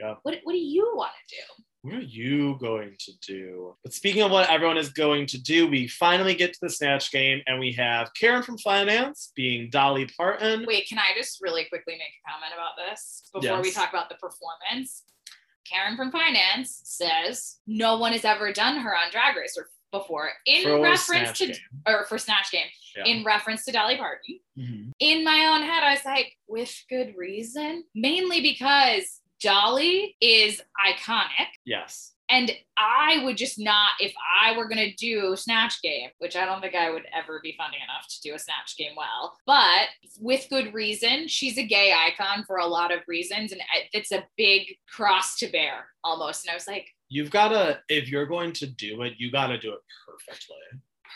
Yeah. 0.01 0.15
what, 0.23 0.39
what 0.45 0.53
do 0.53 0.59
you 0.59 0.93
want 0.95 1.13
to 1.29 1.37
do 1.37 1.63
What 1.83 1.95
are 1.95 2.01
you 2.01 2.57
going 2.61 2.97
to 2.99 3.13
do? 3.27 3.77
But 3.85 3.93
speaking 3.95 4.23
of 4.23 4.31
what 4.33 4.51
everyone 4.51 4.77
is 4.79 4.91
going 4.91 5.27
to 5.27 5.41
do, 5.41 5.67
we 5.69 5.87
finally 5.87 6.35
get 6.35 6.53
to 6.55 6.59
the 6.63 6.71
Snatch 6.71 7.13
game 7.13 7.41
and 7.47 7.61
we 7.61 7.73
have 7.75 8.11
Karen 8.19 8.43
from 8.43 8.59
Finance 8.59 9.33
being 9.37 9.71
Dolly 9.71 10.09
Parton. 10.17 10.65
Wait, 10.67 10.89
can 10.89 10.99
I 10.99 11.11
just 11.17 11.41
really 11.41 11.65
quickly 11.67 11.95
make 11.95 12.09
a 12.27 12.31
comment 12.31 12.53
about 12.53 12.91
this 12.91 13.23
before 13.33 13.63
we 13.63 13.71
talk 13.71 13.91
about 13.91 14.09
the 14.09 14.17
performance? 14.17 15.05
Karen 15.71 15.97
from 15.97 16.11
Finance 16.11 16.81
says 16.85 17.59
no 17.67 17.99
one 17.99 18.13
has 18.13 18.25
ever 18.25 18.53
done 18.53 18.79
her 18.79 18.97
on 18.97 19.11
Drag 19.13 19.37
Race 19.37 19.55
or 19.57 19.69
before 19.93 20.31
in 20.47 20.65
For 20.65 20.81
reference 20.83 21.39
to 21.39 21.47
Game. 21.47 21.57
or 21.87 22.05
for 22.07 22.19
Snatch 22.19 22.51
Game 22.51 22.67
Yeah. 22.97 23.05
in 23.07 23.25
reference 23.25 23.65
to 23.67 23.73
Dolly 23.73 23.97
Parton. 23.97 24.41
Mhm. 24.59 24.93
In 24.99 25.25
my 25.25 25.47
own 25.47 25.63
head, 25.63 25.83
I 25.83 25.93
was 25.95 26.05
like, 26.05 26.37
with 26.47 26.75
good 26.91 27.15
reason, 27.17 27.85
mainly 27.95 28.41
because 28.43 29.21
Dolly 29.43 30.17
is 30.21 30.61
iconic. 30.87 31.49
Yes. 31.65 32.13
And 32.31 32.53
I 32.77 33.23
would 33.25 33.39
just 33.39 33.59
not, 33.59 33.93
if 34.01 34.13
I 34.43 34.57
were 34.57 34.69
going 34.69 34.77
to 34.91 34.95
do 34.97 35.35
Snatch 35.35 35.81
Game, 35.81 36.11
which 36.19 36.37
I 36.37 36.45
don't 36.45 36.61
think 36.61 36.75
I 36.75 36.91
would 36.91 37.07
ever 37.17 37.41
be 37.43 37.55
funny 37.57 37.79
enough 37.79 38.07
to 38.07 38.21
do 38.23 38.35
a 38.35 38.39
Snatch 38.39 38.77
Game 38.77 38.93
well, 38.97 39.35
but 39.47 39.89
with 40.21 40.47
good 40.51 40.75
reason, 40.75 41.27
she's 41.27 41.57
a 41.57 41.63
gay 41.63 41.95
icon 41.95 42.45
for 42.47 42.57
a 42.59 42.67
lot 42.67 42.93
of 42.93 43.01
reasons. 43.09 43.53
And 43.53 43.63
it's 43.95 44.13
a 44.13 44.27
big 44.37 44.67
cross 44.95 45.39
to 45.39 45.49
bear 45.49 45.87
almost. 46.05 46.45
And 46.45 46.53
I 46.53 46.55
was 46.55 46.69
like, 46.69 46.89
You've 47.11 47.31
got 47.31 47.49
to, 47.49 47.81
if 47.89 48.11
you're 48.11 48.27
going 48.27 48.53
to 48.53 48.67
do 48.67 49.01
it, 49.03 49.15
you 49.17 49.33
got 49.33 49.47
to 49.47 49.59
do 49.59 49.73
it 49.73 49.81
perfectly. 50.07 50.57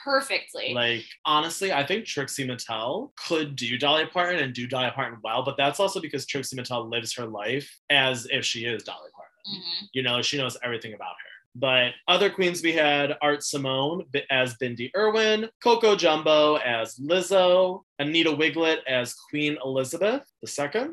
Perfectly. 0.05 0.73
Like, 0.75 1.05
honestly, 1.25 1.73
I 1.73 1.85
think 1.87 2.05
Trixie 2.07 2.47
Mattel 2.47 3.15
could 3.17 3.57
do 3.57 3.79
Dolly 3.79 4.07
Parton 4.07 4.41
and 4.43 4.55
do 4.55 4.67
Dolly 4.67 4.91
Parton 4.95 5.19
well, 5.23 5.43
but 5.45 5.57
that's 5.57 5.81
also 5.81 6.01
because 6.01 6.27
Trixie 6.27 6.57
Mattel 6.57 6.91
lives 6.91 7.15
her 7.15 7.27
life 7.27 7.79
as 7.91 8.27
if 8.31 8.45
she 8.45 8.65
is 8.65 8.83
Dolly 8.83 9.11
Parton. 9.15 9.63
Mhm. 9.63 9.89
You 9.93 10.03
know, 10.03 10.23
she 10.23 10.39
knows 10.39 10.57
everything 10.63 10.95
about 10.95 11.15
her. 11.23 11.32
But 11.55 11.93
other 12.09 12.31
queens 12.31 12.63
we 12.63 12.73
had 12.73 13.17
Art 13.21 13.43
Simone 13.43 14.05
as 14.31 14.57
Bindi 14.57 14.91
Irwin, 14.97 15.51
Coco 15.63 15.95
Jumbo 15.95 16.57
as 16.57 16.97
Lizzo, 16.97 17.83
Anita 17.99 18.31
Wigl'it 18.31 18.79
as 18.89 19.15
Queen 19.15 19.59
Elizabeth 19.65 20.23
II, 20.47 20.87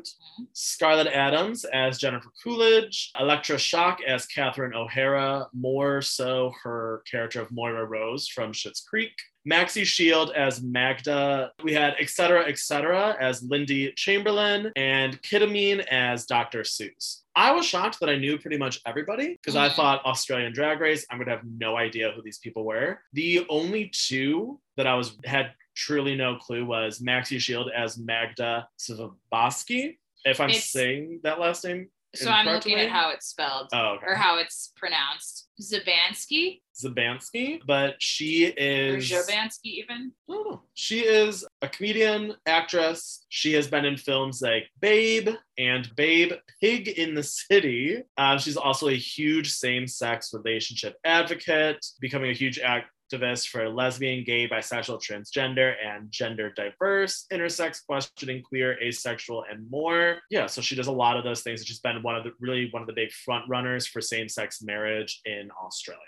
Scarlet 0.52 1.06
Adams 1.06 1.64
as 1.64 1.98
Jennifer 1.98 2.30
Coolidge, 2.42 3.10
Elektra 3.18 3.58
Shock 3.58 4.00
as 4.06 4.26
Catherine 4.26 4.74
O'Hara, 4.74 5.48
more 5.54 6.02
so 6.02 6.52
her 6.62 7.02
character 7.10 7.40
of 7.40 7.50
Moira 7.50 7.86
Rose 7.86 8.28
from 8.28 8.52
Schitt's 8.52 8.80
Creek. 8.82 9.12
Maxi 9.48 9.84
Shield 9.84 10.32
as 10.32 10.62
Magda. 10.62 11.52
We 11.62 11.72
had 11.72 11.94
etc. 11.98 12.44
etc. 12.46 13.16
as 13.20 13.42
Lindy 13.42 13.92
Chamberlain 13.92 14.72
and 14.76 15.20
Kita 15.22 15.50
Mean 15.50 15.80
as 15.90 16.26
Dr. 16.26 16.60
Seuss. 16.60 17.20
I 17.36 17.52
was 17.52 17.64
shocked 17.64 18.00
that 18.00 18.10
I 18.10 18.16
knew 18.16 18.38
pretty 18.38 18.58
much 18.58 18.80
everybody 18.86 19.38
because 19.40 19.56
I 19.56 19.68
mm-hmm. 19.68 19.76
thought 19.76 20.04
Australian 20.04 20.52
Drag 20.52 20.80
Race, 20.80 21.06
I'm 21.10 21.18
gonna 21.18 21.30
have 21.30 21.44
no 21.44 21.76
idea 21.76 22.12
who 22.14 22.22
these 22.22 22.38
people 22.38 22.64
were. 22.64 23.00
The 23.12 23.46
only 23.48 23.90
two 23.94 24.60
that 24.76 24.86
I 24.86 24.94
was 24.94 25.16
had 25.24 25.52
truly 25.74 26.16
no 26.16 26.36
clue 26.36 26.64
was 26.64 26.98
Maxi 26.98 27.40
Shield 27.40 27.70
as 27.74 27.96
Magda 27.96 28.68
Svaboski. 28.78 29.96
If 30.24 30.40
I'm 30.40 30.50
It's- 30.50 30.70
saying 30.70 31.20
that 31.22 31.40
last 31.40 31.64
name 31.64 31.88
So 32.14 32.30
I'm 32.30 32.46
looking 32.46 32.78
at 32.80 32.88
how 32.90 33.10
it's 33.10 33.26
spelled 33.26 33.68
Oh, 33.72 33.96
okay. 33.96 34.06
or 34.06 34.14
how 34.14 34.38
it's 34.38 34.72
pronounced. 34.76 35.48
Zabansky 35.60 36.60
Zabansky, 36.82 37.60
but 37.66 37.96
she 37.98 38.48
or 38.48 38.96
is 38.96 39.10
Jovansky 39.10 39.64
even. 39.64 40.12
I. 40.26 40.62
She 40.74 41.00
is 41.00 41.44
a 41.60 41.68
comedian, 41.68 42.34
actress. 42.46 43.26
She 43.28 43.52
has 43.52 43.68
been 43.68 43.84
in 43.84 43.96
films 43.98 44.40
like 44.40 44.64
Babe 44.80 45.28
and 45.58 45.94
Babe 45.96 46.32
Pig 46.60 46.88
in 46.88 47.14
the 47.14 47.22
City. 47.22 48.02
Uh, 48.16 48.38
she's 48.38 48.56
also 48.56 48.88
a 48.88 48.96
huge 48.96 49.52
same 49.52 49.86
sex 49.86 50.32
relationship 50.32 50.96
advocate, 51.04 51.84
becoming 52.00 52.30
a 52.30 52.34
huge 52.34 52.58
act. 52.58 52.88
Activist 53.10 53.48
for 53.48 53.68
lesbian, 53.68 54.24
gay, 54.24 54.48
bisexual, 54.48 55.02
transgender, 55.02 55.74
and 55.84 56.10
gender 56.10 56.50
diverse, 56.50 57.26
intersex, 57.32 57.84
questioning, 57.84 58.42
queer, 58.42 58.78
asexual, 58.82 59.44
and 59.50 59.68
more. 59.70 60.18
Yeah, 60.30 60.46
so 60.46 60.60
she 60.60 60.76
does 60.76 60.86
a 60.86 60.92
lot 60.92 61.16
of 61.16 61.24
those 61.24 61.42
things. 61.42 61.64
She's 61.64 61.80
been 61.80 62.02
one 62.02 62.16
of 62.16 62.24
the 62.24 62.32
really 62.40 62.68
one 62.70 62.82
of 62.82 62.86
the 62.86 62.94
big 62.94 63.12
front 63.12 63.48
runners 63.48 63.86
for 63.86 64.00
same-sex 64.00 64.62
marriage 64.62 65.20
in 65.24 65.50
Australia. 65.62 66.00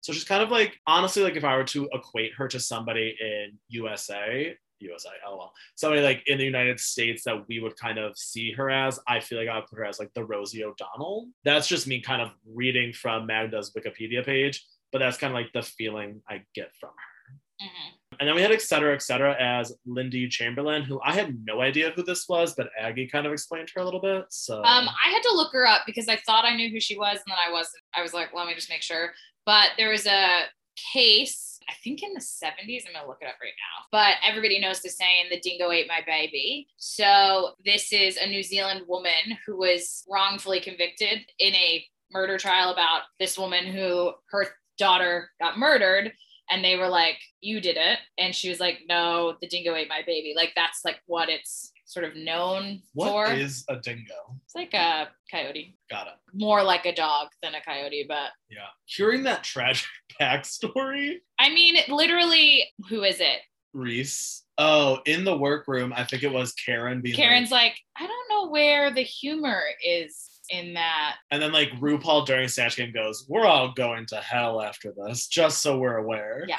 So 0.00 0.12
she's 0.12 0.24
kind 0.24 0.42
of 0.42 0.50
like 0.50 0.78
honestly, 0.86 1.22
like 1.22 1.36
if 1.36 1.44
I 1.44 1.56
were 1.56 1.64
to 1.64 1.88
equate 1.92 2.32
her 2.36 2.48
to 2.48 2.60
somebody 2.60 3.16
in 3.20 3.58
USA, 3.68 4.56
USA, 4.78 5.08
oh 5.26 5.36
lol. 5.36 5.52
Somebody 5.74 6.02
like 6.02 6.22
in 6.26 6.38
the 6.38 6.44
United 6.44 6.78
States 6.78 7.24
that 7.24 7.48
we 7.48 7.60
would 7.60 7.76
kind 7.76 7.98
of 7.98 8.16
see 8.16 8.52
her 8.52 8.70
as, 8.70 9.00
I 9.08 9.20
feel 9.20 9.38
like 9.38 9.48
I 9.48 9.56
would 9.56 9.66
put 9.66 9.78
her 9.78 9.84
as 9.84 9.98
like 9.98 10.12
the 10.14 10.24
Rosie 10.24 10.64
O'Donnell. 10.64 11.28
That's 11.44 11.66
just 11.66 11.86
me 11.86 12.00
kind 12.00 12.22
of 12.22 12.30
reading 12.46 12.92
from 12.92 13.26
Magda's 13.26 13.72
Wikipedia 13.72 14.24
page, 14.24 14.64
but 14.92 14.98
that's 15.00 15.18
kind 15.18 15.32
of 15.32 15.34
like 15.34 15.52
the 15.52 15.62
feeling 15.62 16.22
I 16.28 16.42
get 16.54 16.70
from 16.80 16.90
her. 16.90 17.64
Mhm. 17.66 17.92
And 18.20 18.28
then 18.28 18.34
we 18.34 18.42
had 18.42 18.52
et 18.52 18.62
cetera, 18.62 18.94
et 18.94 19.02
cetera, 19.02 19.34
as 19.40 19.76
Lindy 19.84 20.28
Chamberlain, 20.28 20.82
who 20.82 21.00
I 21.04 21.12
had 21.12 21.34
no 21.44 21.60
idea 21.60 21.90
who 21.90 22.02
this 22.02 22.28
was, 22.28 22.54
but 22.54 22.70
Aggie 22.78 23.08
kind 23.08 23.26
of 23.26 23.32
explained 23.32 23.70
her 23.74 23.80
a 23.80 23.84
little 23.84 24.00
bit. 24.00 24.26
So 24.30 24.62
Um, 24.62 24.88
I 24.88 25.10
had 25.10 25.22
to 25.22 25.32
look 25.34 25.52
her 25.52 25.66
up 25.66 25.82
because 25.86 26.08
I 26.08 26.16
thought 26.16 26.44
I 26.44 26.54
knew 26.56 26.70
who 26.70 26.80
she 26.80 26.96
was, 26.96 27.18
and 27.18 27.26
then 27.28 27.38
I 27.38 27.50
wasn't. 27.50 27.82
I 27.94 28.02
was 28.02 28.14
like, 28.14 28.32
let 28.32 28.46
me 28.46 28.54
just 28.54 28.68
make 28.70 28.82
sure. 28.82 29.14
But 29.44 29.72
there 29.76 29.90
was 29.90 30.06
a 30.06 30.48
case, 30.92 31.58
I 31.68 31.72
think 31.74 32.02
in 32.02 32.12
the 32.14 32.20
70s. 32.20 32.84
I'm 32.86 32.92
gonna 32.92 33.06
look 33.08 33.22
it 33.22 33.28
up 33.28 33.36
right 33.40 33.52
now. 33.58 33.86
But 33.90 34.16
everybody 34.22 34.58
knows 34.60 34.82
the 34.82 34.90
saying, 34.90 35.26
"The 35.30 35.40
dingo 35.40 35.70
ate 35.70 35.88
my 35.88 36.02
baby." 36.02 36.68
So 36.76 37.56
this 37.64 37.92
is 37.92 38.16
a 38.18 38.26
New 38.26 38.42
Zealand 38.42 38.86
woman 38.86 39.38
who 39.46 39.56
was 39.56 40.04
wrongfully 40.08 40.60
convicted 40.60 41.26
in 41.38 41.54
a 41.54 41.86
murder 42.10 42.38
trial 42.38 42.70
about 42.70 43.04
this 43.18 43.36
woman 43.38 43.66
who 43.66 44.14
her 44.30 44.54
daughter 44.78 45.30
got 45.40 45.58
murdered. 45.58 46.12
And 46.48 46.64
they 46.64 46.76
were 46.76 46.88
like, 46.88 47.18
You 47.40 47.60
did 47.60 47.76
it. 47.76 47.98
And 48.18 48.34
she 48.34 48.48
was 48.48 48.60
like, 48.60 48.80
No, 48.88 49.36
the 49.40 49.48
dingo 49.48 49.74
ate 49.74 49.88
my 49.88 50.02
baby. 50.06 50.32
Like, 50.36 50.52
that's 50.54 50.84
like 50.84 51.00
what 51.06 51.28
it's 51.28 51.72
sort 51.86 52.04
of 52.04 52.16
known 52.16 52.82
what 52.94 53.08
for. 53.10 53.32
is 53.32 53.64
a 53.68 53.76
dingo? 53.76 54.36
It's 54.44 54.54
like 54.54 54.72
a 54.74 55.08
coyote, 55.30 55.76
Got 55.90 56.06
it. 56.08 56.12
more 56.34 56.62
like 56.62 56.84
a 56.86 56.94
dog 56.94 57.28
than 57.42 57.54
a 57.54 57.60
coyote, 57.62 58.04
but 58.08 58.30
Yeah. 58.50 58.66
Hearing 58.86 59.22
that 59.24 59.42
tragic 59.44 59.86
backstory, 60.20 61.16
I 61.38 61.48
mean, 61.50 61.76
literally, 61.88 62.64
who 62.88 63.02
is 63.04 63.20
it? 63.20 63.40
Reese. 63.72 64.44
Oh, 64.58 65.00
in 65.04 65.24
the 65.24 65.36
workroom, 65.36 65.92
I 65.94 66.04
think 66.04 66.22
it 66.22 66.32
was 66.32 66.52
Karen 66.54 67.00
being 67.02 67.14
like- 67.16 67.22
Karen's 67.24 67.50
like, 67.50 67.76
I 67.98 68.06
don't 68.06 68.28
know 68.30 68.50
where 68.50 68.90
the 68.92 69.02
humor 69.02 69.62
is 69.84 70.35
in 70.50 70.74
that. 70.74 71.16
And 71.30 71.42
then 71.42 71.52
like 71.52 71.70
RuPaul 71.72 72.26
during 72.26 72.48
Snatch 72.48 72.76
Game 72.76 72.92
goes, 72.92 73.26
"We're 73.28 73.46
all 73.46 73.72
going 73.72 74.06
to 74.06 74.16
hell 74.16 74.60
after 74.60 74.92
this, 75.04 75.26
just 75.26 75.62
so 75.62 75.78
we're 75.78 75.96
aware." 75.96 76.44
Yeah. 76.48 76.56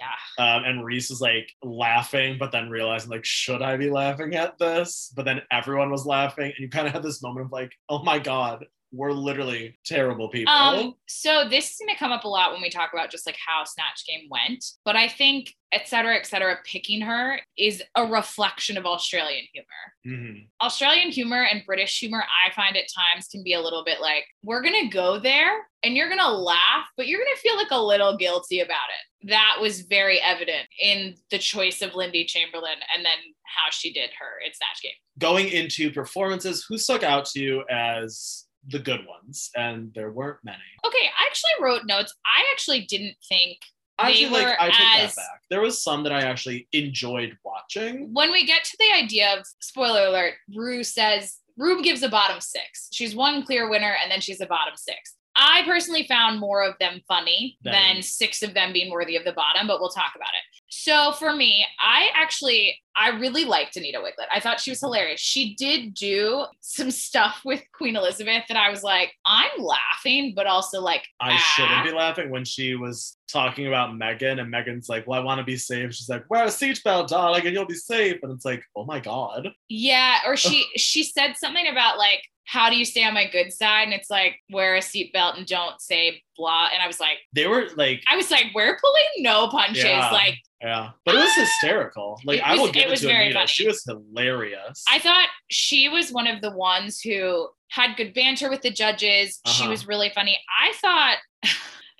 Yeah. 0.00 0.56
Um, 0.56 0.64
and 0.64 0.84
Reese 0.84 1.10
is 1.10 1.20
like 1.20 1.52
laughing, 1.62 2.36
but 2.38 2.52
then 2.52 2.70
realizing 2.70 3.10
like, 3.10 3.24
should 3.24 3.60
I 3.60 3.76
be 3.76 3.90
laughing 3.90 4.34
at 4.34 4.56
this? 4.58 5.12
But 5.14 5.26
then 5.26 5.42
everyone 5.50 5.90
was 5.90 6.06
laughing, 6.06 6.46
and 6.46 6.58
you 6.58 6.70
kind 6.70 6.86
of 6.86 6.94
had 6.94 7.02
this 7.02 7.22
moment 7.22 7.46
of 7.46 7.52
like, 7.52 7.72
oh 7.88 8.02
my 8.02 8.18
god, 8.18 8.64
we're 8.92 9.12
literally 9.12 9.78
terrible 9.84 10.28
people. 10.28 10.52
Um, 10.52 10.94
so 11.06 11.48
this 11.48 11.70
is 11.70 11.76
gonna 11.78 11.98
come 11.98 12.12
up 12.12 12.24
a 12.24 12.28
lot 12.28 12.52
when 12.52 12.62
we 12.62 12.70
talk 12.70 12.90
about 12.92 13.10
just 13.10 13.26
like 13.26 13.36
how 13.44 13.64
Snatch 13.64 14.04
Game 14.06 14.28
went, 14.30 14.64
but 14.84 14.96
I 14.96 15.08
think 15.08 15.54
et 15.72 15.86
cetera, 15.86 16.16
et 16.16 16.26
cetera, 16.26 16.58
picking 16.64 17.00
her 17.00 17.40
is 17.56 17.82
a 17.94 18.04
reflection 18.04 18.76
of 18.76 18.86
Australian 18.86 19.44
humor. 19.52 19.66
Mhm. 20.04 20.48
Australian 20.60 21.10
humor 21.10 21.44
and 21.44 21.64
British 21.64 22.00
humor, 22.00 22.24
I 22.24 22.52
find 22.54 22.76
at 22.76 22.88
times 22.92 23.28
can 23.28 23.44
be 23.44 23.52
a 23.52 23.60
little 23.60 23.84
bit 23.84 24.00
like, 24.00 24.24
we're 24.42 24.62
going 24.62 24.84
to 24.84 24.92
go 24.92 25.20
there 25.20 25.68
and 25.84 25.96
you're 25.96 26.08
going 26.08 26.18
to 26.18 26.28
laugh, 26.28 26.86
but 26.96 27.06
you're 27.06 27.20
going 27.20 27.34
to 27.36 27.40
feel 27.40 27.56
like 27.56 27.70
a 27.70 27.80
little 27.80 28.16
guilty 28.16 28.58
about 28.58 28.74
it. 28.74 29.28
That 29.28 29.58
was 29.60 29.82
very 29.82 30.20
evident 30.20 30.66
in 30.82 31.14
the 31.30 31.38
choice 31.38 31.82
of 31.82 31.94
Lindy 31.94 32.24
Chamberlain 32.24 32.78
and 32.92 33.04
then 33.04 33.18
how 33.44 33.70
she 33.70 33.92
did 33.92 34.10
her 34.18 34.40
in 34.44 34.52
Snatch 34.52 34.82
Game. 34.82 34.92
Going 35.18 35.48
into 35.48 35.92
performances, 35.92 36.64
who 36.68 36.78
stuck 36.78 37.04
out 37.04 37.26
to 37.26 37.40
you 37.40 37.64
as 37.70 38.46
the 38.68 38.78
good 38.78 39.06
ones? 39.06 39.50
And 39.56 39.92
there 39.94 40.10
weren't 40.10 40.38
many. 40.44 40.58
Okay, 40.86 41.06
I 41.18 41.26
actually 41.26 41.50
wrote 41.60 41.82
notes. 41.86 42.14
I 42.26 42.50
actually 42.52 42.82
didn't 42.86 43.16
think 43.28 43.58
I 43.98 44.04
They 44.04 44.10
actually 44.24 44.30
like 44.30 44.46
were 44.46 44.60
I 44.62 44.66
take 44.70 44.80
as- 45.04 45.14
that 45.14 45.20
back. 45.20 45.42
There 45.50 45.60
was 45.60 45.82
some 45.82 46.02
that 46.04 46.12
I 46.12 46.22
actually 46.22 46.68
enjoyed 46.72 47.36
watching. 47.44 48.08
when 48.14 48.32
we 48.32 48.46
get 48.46 48.64
to 48.64 48.76
the 48.78 48.92
idea 48.92 49.36
of 49.38 49.44
spoiler 49.60 50.06
alert, 50.06 50.34
Rue 50.54 50.82
says 50.84 51.38
Rue 51.58 51.82
gives 51.82 52.02
a 52.02 52.08
bottom 52.08 52.40
six. 52.40 52.88
She's 52.92 53.14
one 53.14 53.44
clear 53.44 53.68
winner 53.68 53.94
and 54.02 54.10
then 54.10 54.20
she's 54.20 54.40
a 54.40 54.46
bottom 54.46 54.74
six. 54.76 55.16
I 55.36 55.62
personally 55.64 56.06
found 56.06 56.40
more 56.40 56.62
of 56.62 56.74
them 56.80 57.00
funny 57.06 57.58
Than- 57.62 57.72
than 57.96 58.02
six 58.02 58.42
of 58.42 58.54
them 58.54 58.72
being 58.72 58.90
worthy 58.90 59.16
of 59.16 59.24
the 59.24 59.32
bottom, 59.32 59.66
but 59.66 59.80
we'll 59.80 59.90
talk 59.90 60.12
about 60.16 60.28
it. 60.28 60.59
So 60.70 61.12
for 61.12 61.34
me, 61.34 61.66
I 61.80 62.08
actually 62.14 62.80
I 62.96 63.10
really 63.10 63.44
liked 63.44 63.76
Anita 63.76 63.98
Wigl'it. 63.98 64.26
I 64.32 64.40
thought 64.40 64.60
she 64.60 64.70
was 64.70 64.80
hilarious. 64.80 65.20
She 65.20 65.54
did 65.54 65.94
do 65.94 66.46
some 66.60 66.90
stuff 66.90 67.40
with 67.44 67.62
Queen 67.72 67.96
Elizabeth 67.96 68.44
that 68.48 68.56
I 68.56 68.70
was 68.70 68.82
like, 68.82 69.12
I'm 69.26 69.50
laughing, 69.58 70.32
but 70.34 70.46
also 70.46 70.80
like 70.80 71.02
I 71.20 71.32
ah. 71.32 71.54
shouldn't 71.56 71.84
be 71.84 71.92
laughing 71.92 72.30
when 72.30 72.44
she 72.44 72.76
was 72.76 73.16
talking 73.28 73.66
about 73.66 73.96
Megan, 73.96 74.38
and 74.38 74.50
Megan's 74.50 74.88
like, 74.88 75.06
"Well, 75.06 75.20
I 75.20 75.22
want 75.22 75.38
to 75.38 75.44
be 75.44 75.56
safe." 75.56 75.94
She's 75.94 76.08
like, 76.08 76.28
"Wear 76.30 76.44
a 76.44 76.48
seatbelt, 76.48 77.08
darling, 77.08 77.46
and 77.46 77.54
you'll 77.54 77.66
be 77.66 77.74
safe." 77.74 78.18
And 78.22 78.32
it's 78.32 78.44
like, 78.44 78.62
"Oh 78.76 78.84
my 78.84 79.00
god." 79.00 79.48
Yeah, 79.68 80.18
or 80.26 80.36
she 80.36 80.66
she 80.76 81.02
said 81.02 81.34
something 81.36 81.66
about 81.66 81.98
like 81.98 82.22
how 82.50 82.68
do 82.68 82.76
you 82.76 82.84
stay 82.84 83.04
on 83.04 83.14
my 83.14 83.28
good 83.28 83.52
side? 83.52 83.84
And 83.84 83.92
it's 83.92 84.10
like 84.10 84.40
wear 84.50 84.74
a 84.74 84.80
seatbelt 84.80 85.38
and 85.38 85.46
don't 85.46 85.80
say 85.80 86.20
blah. 86.40 86.68
And 86.72 86.82
I 86.82 86.86
was 86.86 86.98
like, 87.00 87.18
They 87.34 87.46
were 87.46 87.66
like, 87.76 88.02
I 88.10 88.16
was 88.16 88.30
like, 88.30 88.46
we're 88.54 88.78
pulling 88.80 89.04
no 89.18 89.48
punches. 89.48 89.84
Yeah. 89.84 90.10
Like 90.10 90.38
yeah, 90.62 90.90
but 91.06 91.14
it 91.14 91.18
was 91.18 91.34
hysterical. 91.34 92.20
Like 92.24 92.38
It 92.40 92.44
I 92.46 92.56
will 92.56 92.70
give 92.70 92.90
it 92.90 93.02
it, 93.02 93.06
to 93.06 93.10
Anita. 93.10 93.34
funny. 93.34 93.46
She 93.46 93.66
was 93.66 93.82
hilarious. 93.84 94.84
I 94.90 94.98
thought 94.98 95.28
she 95.48 95.88
was 95.88 96.10
one 96.12 96.26
of 96.26 96.40
the 96.42 96.50
ones 96.50 97.00
who 97.00 97.48
had 97.68 97.96
good 97.96 98.12
banter 98.14 98.50
with 98.50 98.60
the 98.62 98.70
judges. 98.70 99.40
She 99.46 99.62
Uh-huh. 99.62 99.70
was 99.70 99.86
really 99.86 100.10
funny. 100.14 100.38
I 100.60 100.72
thought 100.74 101.16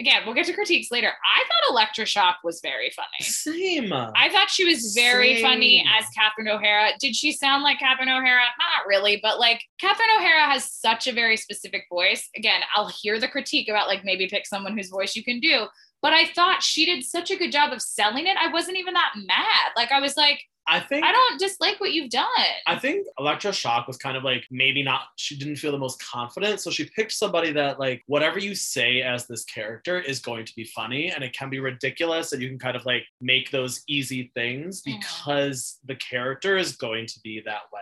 again, 0.00 0.22
we'll 0.24 0.34
get 0.34 0.46
to 0.46 0.52
critiques 0.52 0.90
later. 0.90 1.08
I 1.08 1.44
thought 1.44 1.72
Elektra 1.72 2.06
Shock 2.06 2.38
was 2.42 2.60
very 2.60 2.90
funny. 2.90 3.08
Same. 3.20 3.92
I 3.92 4.30
thought 4.30 4.50
she 4.50 4.64
was 4.64 4.92
very 4.94 5.40
funny 5.42 5.86
as 5.98 6.06
Catherine 6.16 6.48
O'Hara. 6.48 6.92
Did 6.98 7.14
she 7.14 7.30
sound 7.32 7.62
like 7.62 7.78
Catherine 7.78 8.08
O'Hara? 8.08 8.42
Not 8.58 8.88
really, 8.88 9.20
but 9.22 9.38
like 9.38 9.62
Catherine 9.78 10.08
O'Hara 10.16 10.46
has 10.46 10.72
such 10.72 11.06
a 11.06 11.12
very 11.12 11.36
specific 11.36 11.84
voice. 11.90 12.28
Again, 12.34 12.62
I'll 12.74 12.88
hear 12.88 13.20
the 13.20 13.28
critique 13.28 13.68
about 13.68 13.86
like 13.86 14.04
maybe 14.04 14.26
pick 14.26 14.46
someone 14.46 14.76
whose 14.76 14.88
voice 14.88 15.14
you 15.14 15.22
can 15.22 15.38
do. 15.38 15.66
But 16.02 16.12
I 16.12 16.26
thought 16.34 16.62
she 16.62 16.86
did 16.86 17.04
such 17.04 17.30
a 17.30 17.36
good 17.36 17.52
job 17.52 17.72
of 17.72 17.82
selling 17.82 18.26
it. 18.26 18.36
I 18.36 18.50
wasn't 18.52 18.78
even 18.78 18.94
that 18.94 19.12
mad. 19.16 19.72
Like 19.76 19.92
I 19.92 20.00
was 20.00 20.16
like, 20.16 20.40
I 20.68 20.78
think 20.78 21.04
I 21.04 21.10
don't 21.10 21.40
dislike 21.40 21.80
what 21.80 21.92
you've 21.92 22.10
done. 22.10 22.26
I 22.66 22.76
think 22.78 23.06
Elektra 23.18 23.52
Shock 23.52 23.88
was 23.88 23.96
kind 23.96 24.16
of 24.16 24.22
like 24.22 24.44
maybe 24.52 24.82
not, 24.84 25.00
she 25.16 25.36
didn't 25.36 25.56
feel 25.56 25.72
the 25.72 25.78
most 25.78 26.00
confident. 26.04 26.60
So 26.60 26.70
she 26.70 26.84
picked 26.84 27.10
somebody 27.12 27.50
that, 27.52 27.80
like, 27.80 28.04
whatever 28.06 28.38
you 28.38 28.54
say 28.54 29.02
as 29.02 29.26
this 29.26 29.42
character 29.44 29.98
is 29.98 30.20
going 30.20 30.44
to 30.44 30.54
be 30.54 30.64
funny 30.64 31.10
and 31.10 31.24
it 31.24 31.32
can 31.32 31.50
be 31.50 31.58
ridiculous. 31.58 32.32
And 32.32 32.40
you 32.40 32.48
can 32.48 32.58
kind 32.58 32.76
of 32.76 32.84
like 32.86 33.02
make 33.20 33.50
those 33.50 33.82
easy 33.88 34.30
things 34.34 34.82
Mhm. 34.82 35.00
because 35.00 35.80
the 35.86 35.96
character 35.96 36.56
is 36.56 36.76
going 36.76 37.06
to 37.06 37.20
be 37.24 37.40
that 37.44 37.62
way. 37.72 37.80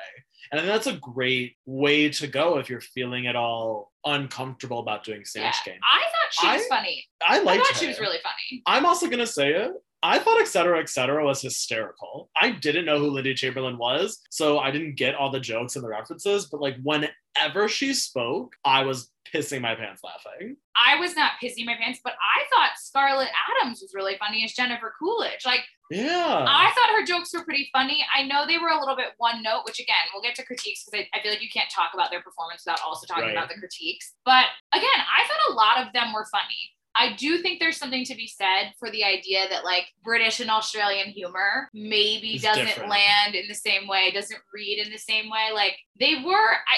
And 0.51 0.59
I 0.61 0.63
think 0.65 0.73
that's 0.73 0.87
a 0.87 0.99
great 0.99 1.57
way 1.67 2.09
to 2.11 2.27
go 2.27 2.59
if 2.59 2.71
you're 2.71 2.81
feeling 2.81 3.27
at 3.27 3.37
all 3.37 3.93
uncomfortable 4.07 4.79
about 4.79 5.05
doing 5.05 5.25
Yeah. 5.35 5.53
Game. 5.65 5.81
I 5.83 6.01
thought 6.01 6.18
she 6.31 6.47
was 6.47 6.63
I 6.65 6.69
funny. 6.69 7.05
I 7.27 7.39
I 7.39 7.43
liked 7.43 7.67
thought 7.67 7.77
she 7.77 7.87
was 7.87 7.99
really 7.99 8.19
funny. 8.23 8.63
I'm 8.67 8.87
also 8.87 9.09
gonna 9.09 9.27
say 9.27 9.53
it. 9.53 9.73
I 10.03 10.19
thought 10.19 10.41
etc. 10.41 10.79
etc. 10.81 11.25
was 11.25 11.43
hysterical. 11.43 12.31
I 12.41 12.51
didn't 12.51 12.85
know 12.85 12.99
who 12.99 13.11
Lydia 13.11 13.35
Chamberlain 13.35 13.79
was, 13.79 14.21
so 14.31 14.59
I 14.59 14.71
didn't 14.71 14.97
get 14.97 15.15
all 15.15 15.31
the 15.31 15.41
jokes 15.41 15.75
and 15.77 15.85
the 15.85 15.89
references. 15.89 16.47
But 16.47 16.61
like 16.61 16.77
whenever 16.83 17.69
she 17.69 17.93
spoke, 17.95 18.55
I 18.65 18.83
was 18.85 19.11
pissing 19.35 19.61
my 19.61 19.75
pants 19.75 20.03
laughing. 20.05 20.57
I 20.75 20.99
was 21.01 21.15
not 21.15 21.33
pissing 21.43 21.67
my 21.67 21.75
pants, 21.79 22.01
but 22.03 22.15
I 22.15 22.45
thought 22.49 22.79
Scarlet 22.79 23.29
Adams 23.61 23.83
was 23.83 23.93
really 23.95 24.17
funny 24.19 24.43
as 24.45 24.53
Jennifer 24.53 24.95
Coolidge. 24.99 25.45
Like 25.45 25.61
Yeah. 25.91 26.47
I 26.49 26.73
thought 26.75 26.97
her 26.99 27.05
jokes 27.05 27.35
were 27.35 27.45
pretty 27.45 27.69
funny. 27.73 28.03
I 28.15 28.23
know 28.23 28.47
they 28.47 28.57
were 28.59 28.69
a 28.69 28.79
little 28.79 28.97
bit 28.97 29.09
one 29.19 29.43
note, 29.43 29.63
which 29.67 29.81
again, 29.81 29.97
we'll 30.15 30.23
get 30.23 30.35
to 30.37 30.45
critiques 30.47 30.85
because 30.85 31.05
I, 31.13 31.19
I 31.19 31.23
feel 31.23 31.31
like 31.33 31.43
you 31.43 31.51
can't 31.53 31.69
talk 31.71 31.91
about 31.93 32.11
their 32.11 32.23
performance 32.23 32.63
without 32.65 32.81
also 32.87 33.07
talking 33.07 33.25
Right. 33.25 33.33
about 33.37 33.49
the 33.51 33.57
critiques. 33.59 34.15
But 34.25 34.47
again, 34.73 34.97
I 34.97 35.27
thought 35.27 35.53
a 35.53 35.55
lot 35.55 35.87
of 35.87 35.93
them 35.93 36.13
were 36.15 36.27
funny. 36.33 36.73
I 36.99 37.15
do 37.17 37.39
think 37.39 37.61
there's 37.61 37.77
something 37.77 38.05
to 38.05 38.15
be 38.15 38.27
said 38.27 38.73
for 38.79 38.91
the 38.91 39.05
idea 39.05 39.47
that 39.51 39.65
like 39.65 39.85
British 40.03 40.41
and 40.41 40.51
Australian 40.51 41.09
humor 41.09 41.69
maybe 41.73 42.35
It's 42.35 42.45
doesn't 42.45 42.67
different. 42.67 42.91
land 42.91 43.35
in 43.35 43.47
the 43.49 43.55
same 43.55 43.87
way, 43.89 44.11
doesn't 44.11 44.41
read 44.53 44.85
in 44.85 44.91
the 44.93 44.99
same 44.99 45.31
way. 45.31 45.51
Like 45.55 45.77
they 45.99 46.17
were, 46.25 46.33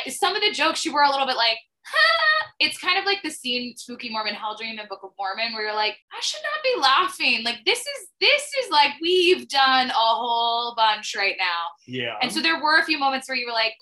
I, 0.06 0.11
some 0.11 0.37
of 0.37 0.42
the 0.42 0.52
jokes 0.52 0.85
you 0.85 0.92
were 0.92 1.02
a 1.02 1.11
little 1.11 1.26
bit 1.26 1.37
like, 1.37 1.59
huh. 1.85 2.46
It's 2.61 2.76
kind 2.76 2.98
of 2.98 3.06
like 3.06 3.22
the 3.22 3.30
scene 3.30 3.72
Spooky 3.76 4.11
Mormon 4.11 4.35
Hell 4.35 4.54
Dream 4.54 4.78
in 4.78 4.87
Book 4.87 5.00
of 5.02 5.12
Mormon 5.18 5.54
where 5.54 5.64
you're 5.64 5.74
like, 5.74 5.96
I 6.12 6.20
should 6.20 6.42
not 6.42 6.62
be 6.62 6.80
laughing. 6.80 7.42
Like 7.42 7.64
this 7.64 7.78
is 7.78 8.09
this 8.20 8.42
is 8.62 8.70
like 8.70 8.90
we've 9.00 9.48
done 9.48 9.88
a 9.88 9.92
whole 9.94 10.74
bunch 10.76 11.14
right 11.16 11.37
now. 11.38 11.62
yeah. 11.88 12.16
And 12.20 12.30
so 12.30 12.42
there 12.42 12.62
were 12.62 12.78
a 12.78 12.85
few 12.85 12.98
moments 12.98 13.26
where 13.28 13.37
you 13.37 13.46
were 13.46 13.52
like, 13.54 13.72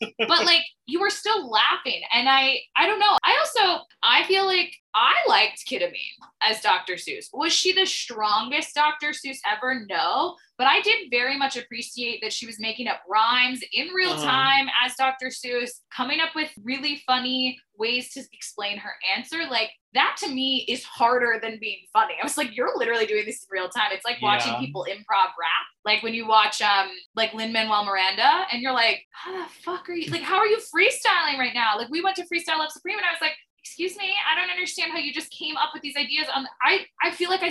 nah. 0.00 0.26
but 0.28 0.46
like 0.46 0.62
you 0.86 0.98
were 0.98 1.10
still 1.10 1.50
laughing. 1.50 2.00
And 2.14 2.26
I 2.26 2.58
I 2.74 2.86
don't 2.86 2.98
know. 2.98 3.18
I 3.22 3.33
also, 3.44 3.84
I 4.02 4.24
feel 4.24 4.46
like 4.46 4.74
I 4.94 5.14
liked 5.28 5.66
Kita 5.66 5.90
Mean 5.90 6.14
as 6.42 6.60
Dr. 6.60 6.94
Seuss. 6.94 7.28
Was 7.32 7.52
she 7.52 7.72
the 7.72 7.86
strongest 7.86 8.74
Dr. 8.74 9.10
Seuss 9.10 9.38
ever? 9.50 9.84
No. 9.88 10.36
But 10.56 10.68
I 10.68 10.80
did 10.82 11.10
very 11.10 11.36
much 11.36 11.56
appreciate 11.56 12.20
that 12.22 12.32
she 12.32 12.46
was 12.46 12.60
making 12.60 12.86
up 12.86 13.00
rhymes 13.08 13.60
in 13.72 13.88
real 13.88 14.12
Uh-huh. 14.12 14.24
time 14.24 14.68
as 14.84 14.94
Dr. 14.94 15.26
Seuss, 15.26 15.70
coming 15.94 16.20
up 16.20 16.30
with 16.36 16.50
really 16.62 17.02
funny 17.06 17.58
ways 17.76 18.12
to 18.14 18.22
explain 18.32 18.78
her 18.78 18.92
answer. 19.16 19.46
Like 19.50 19.70
that 19.94 20.16
to 20.20 20.28
me 20.28 20.64
is 20.68 20.84
harder 20.84 21.40
than 21.42 21.58
being 21.60 21.80
funny. 21.92 22.14
I 22.20 22.24
was 22.24 22.36
like, 22.38 22.56
you're 22.56 22.76
literally 22.76 23.06
doing 23.06 23.24
this 23.26 23.42
in 23.42 23.48
real 23.50 23.68
time. 23.68 23.90
It's 23.92 24.04
like 24.04 24.22
watching 24.22 24.52
people 24.60 24.86
improv 24.88 25.30
rap. 25.40 25.66
Like 25.84 26.02
when 26.04 26.14
you 26.14 26.26
watch 26.26 26.62
um 26.62 26.88
like 27.16 27.34
Lin 27.34 27.52
Manuel 27.52 27.84
Miranda 27.84 28.46
and 28.52 28.62
you're 28.62 28.72
like, 28.72 29.02
how 29.10 29.32
the 29.42 29.48
fuck 29.64 29.88
are 29.88 29.92
you 29.94 30.10
like 30.12 30.22
how 30.22 30.36
are 30.38 30.46
you 30.46 30.58
freestyling 30.58 31.38
right 31.38 31.54
now? 31.54 31.76
Like 31.76 31.88
we 31.90 32.00
went 32.00 32.14
to 32.16 32.22
Freestyle 32.22 32.58
Love 32.58 32.70
Supreme 32.70 32.96
and 32.98 33.04
I 33.06 33.10
was 33.10 33.20
like, 33.20 33.32
excuse 33.58 33.96
me, 33.96 34.12
I 34.30 34.38
don't 34.38 34.50
understand 34.50 34.92
how 34.92 34.98
you 34.98 35.12
just 35.12 35.30
came 35.32 35.56
up 35.56 35.70
with 35.74 35.82
these 35.82 35.96
ideas 35.96 36.26
on 36.32 36.46
I 36.62 36.86
I 37.02 37.10
feel 37.10 37.28
like 37.30 37.42
I 37.42 37.50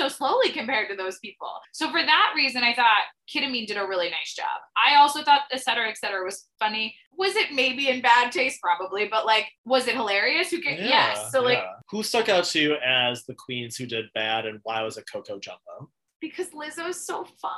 so 0.00 0.08
slowly 0.08 0.50
compared 0.50 0.88
to 0.88 0.96
those 0.96 1.18
people. 1.18 1.48
So 1.72 1.90
for 1.90 2.00
that 2.00 2.32
reason, 2.34 2.62
I 2.62 2.74
thought 2.74 3.02
Kita 3.28 3.50
Mean 3.50 3.66
did 3.66 3.76
a 3.76 3.86
really 3.86 4.08
nice 4.08 4.34
job. 4.34 4.46
I 4.76 4.96
also 4.96 5.22
thought 5.22 5.42
et 5.52 5.62
cetera, 5.62 5.88
et 5.90 5.98
cetera 5.98 6.24
was 6.24 6.46
funny. 6.58 6.94
Was 7.18 7.36
it 7.36 7.52
maybe 7.52 7.88
in 7.88 8.00
bad 8.00 8.32
taste? 8.32 8.60
Probably, 8.62 9.08
but 9.08 9.26
like, 9.26 9.46
was 9.66 9.88
it 9.88 9.94
hilarious? 9.94 10.50
Who 10.50 10.62
can 10.62 10.78
yes. 10.78 11.30
So 11.30 11.42
like 11.42 11.58
yeah. 11.58 11.72
who 11.90 12.02
stuck 12.02 12.30
out 12.30 12.44
to 12.44 12.60
you 12.60 12.76
as 12.76 13.24
the 13.26 13.34
queens 13.34 13.76
who 13.76 13.84
did 13.84 14.06
bad, 14.14 14.46
and 14.46 14.60
why 14.62 14.82
was 14.82 14.96
it 14.96 15.04
Coco 15.12 15.38
Jumbo? 15.38 15.90
because 16.20 16.48
Lizzo's 16.50 17.04
so 17.06 17.24
fun. 17.40 17.50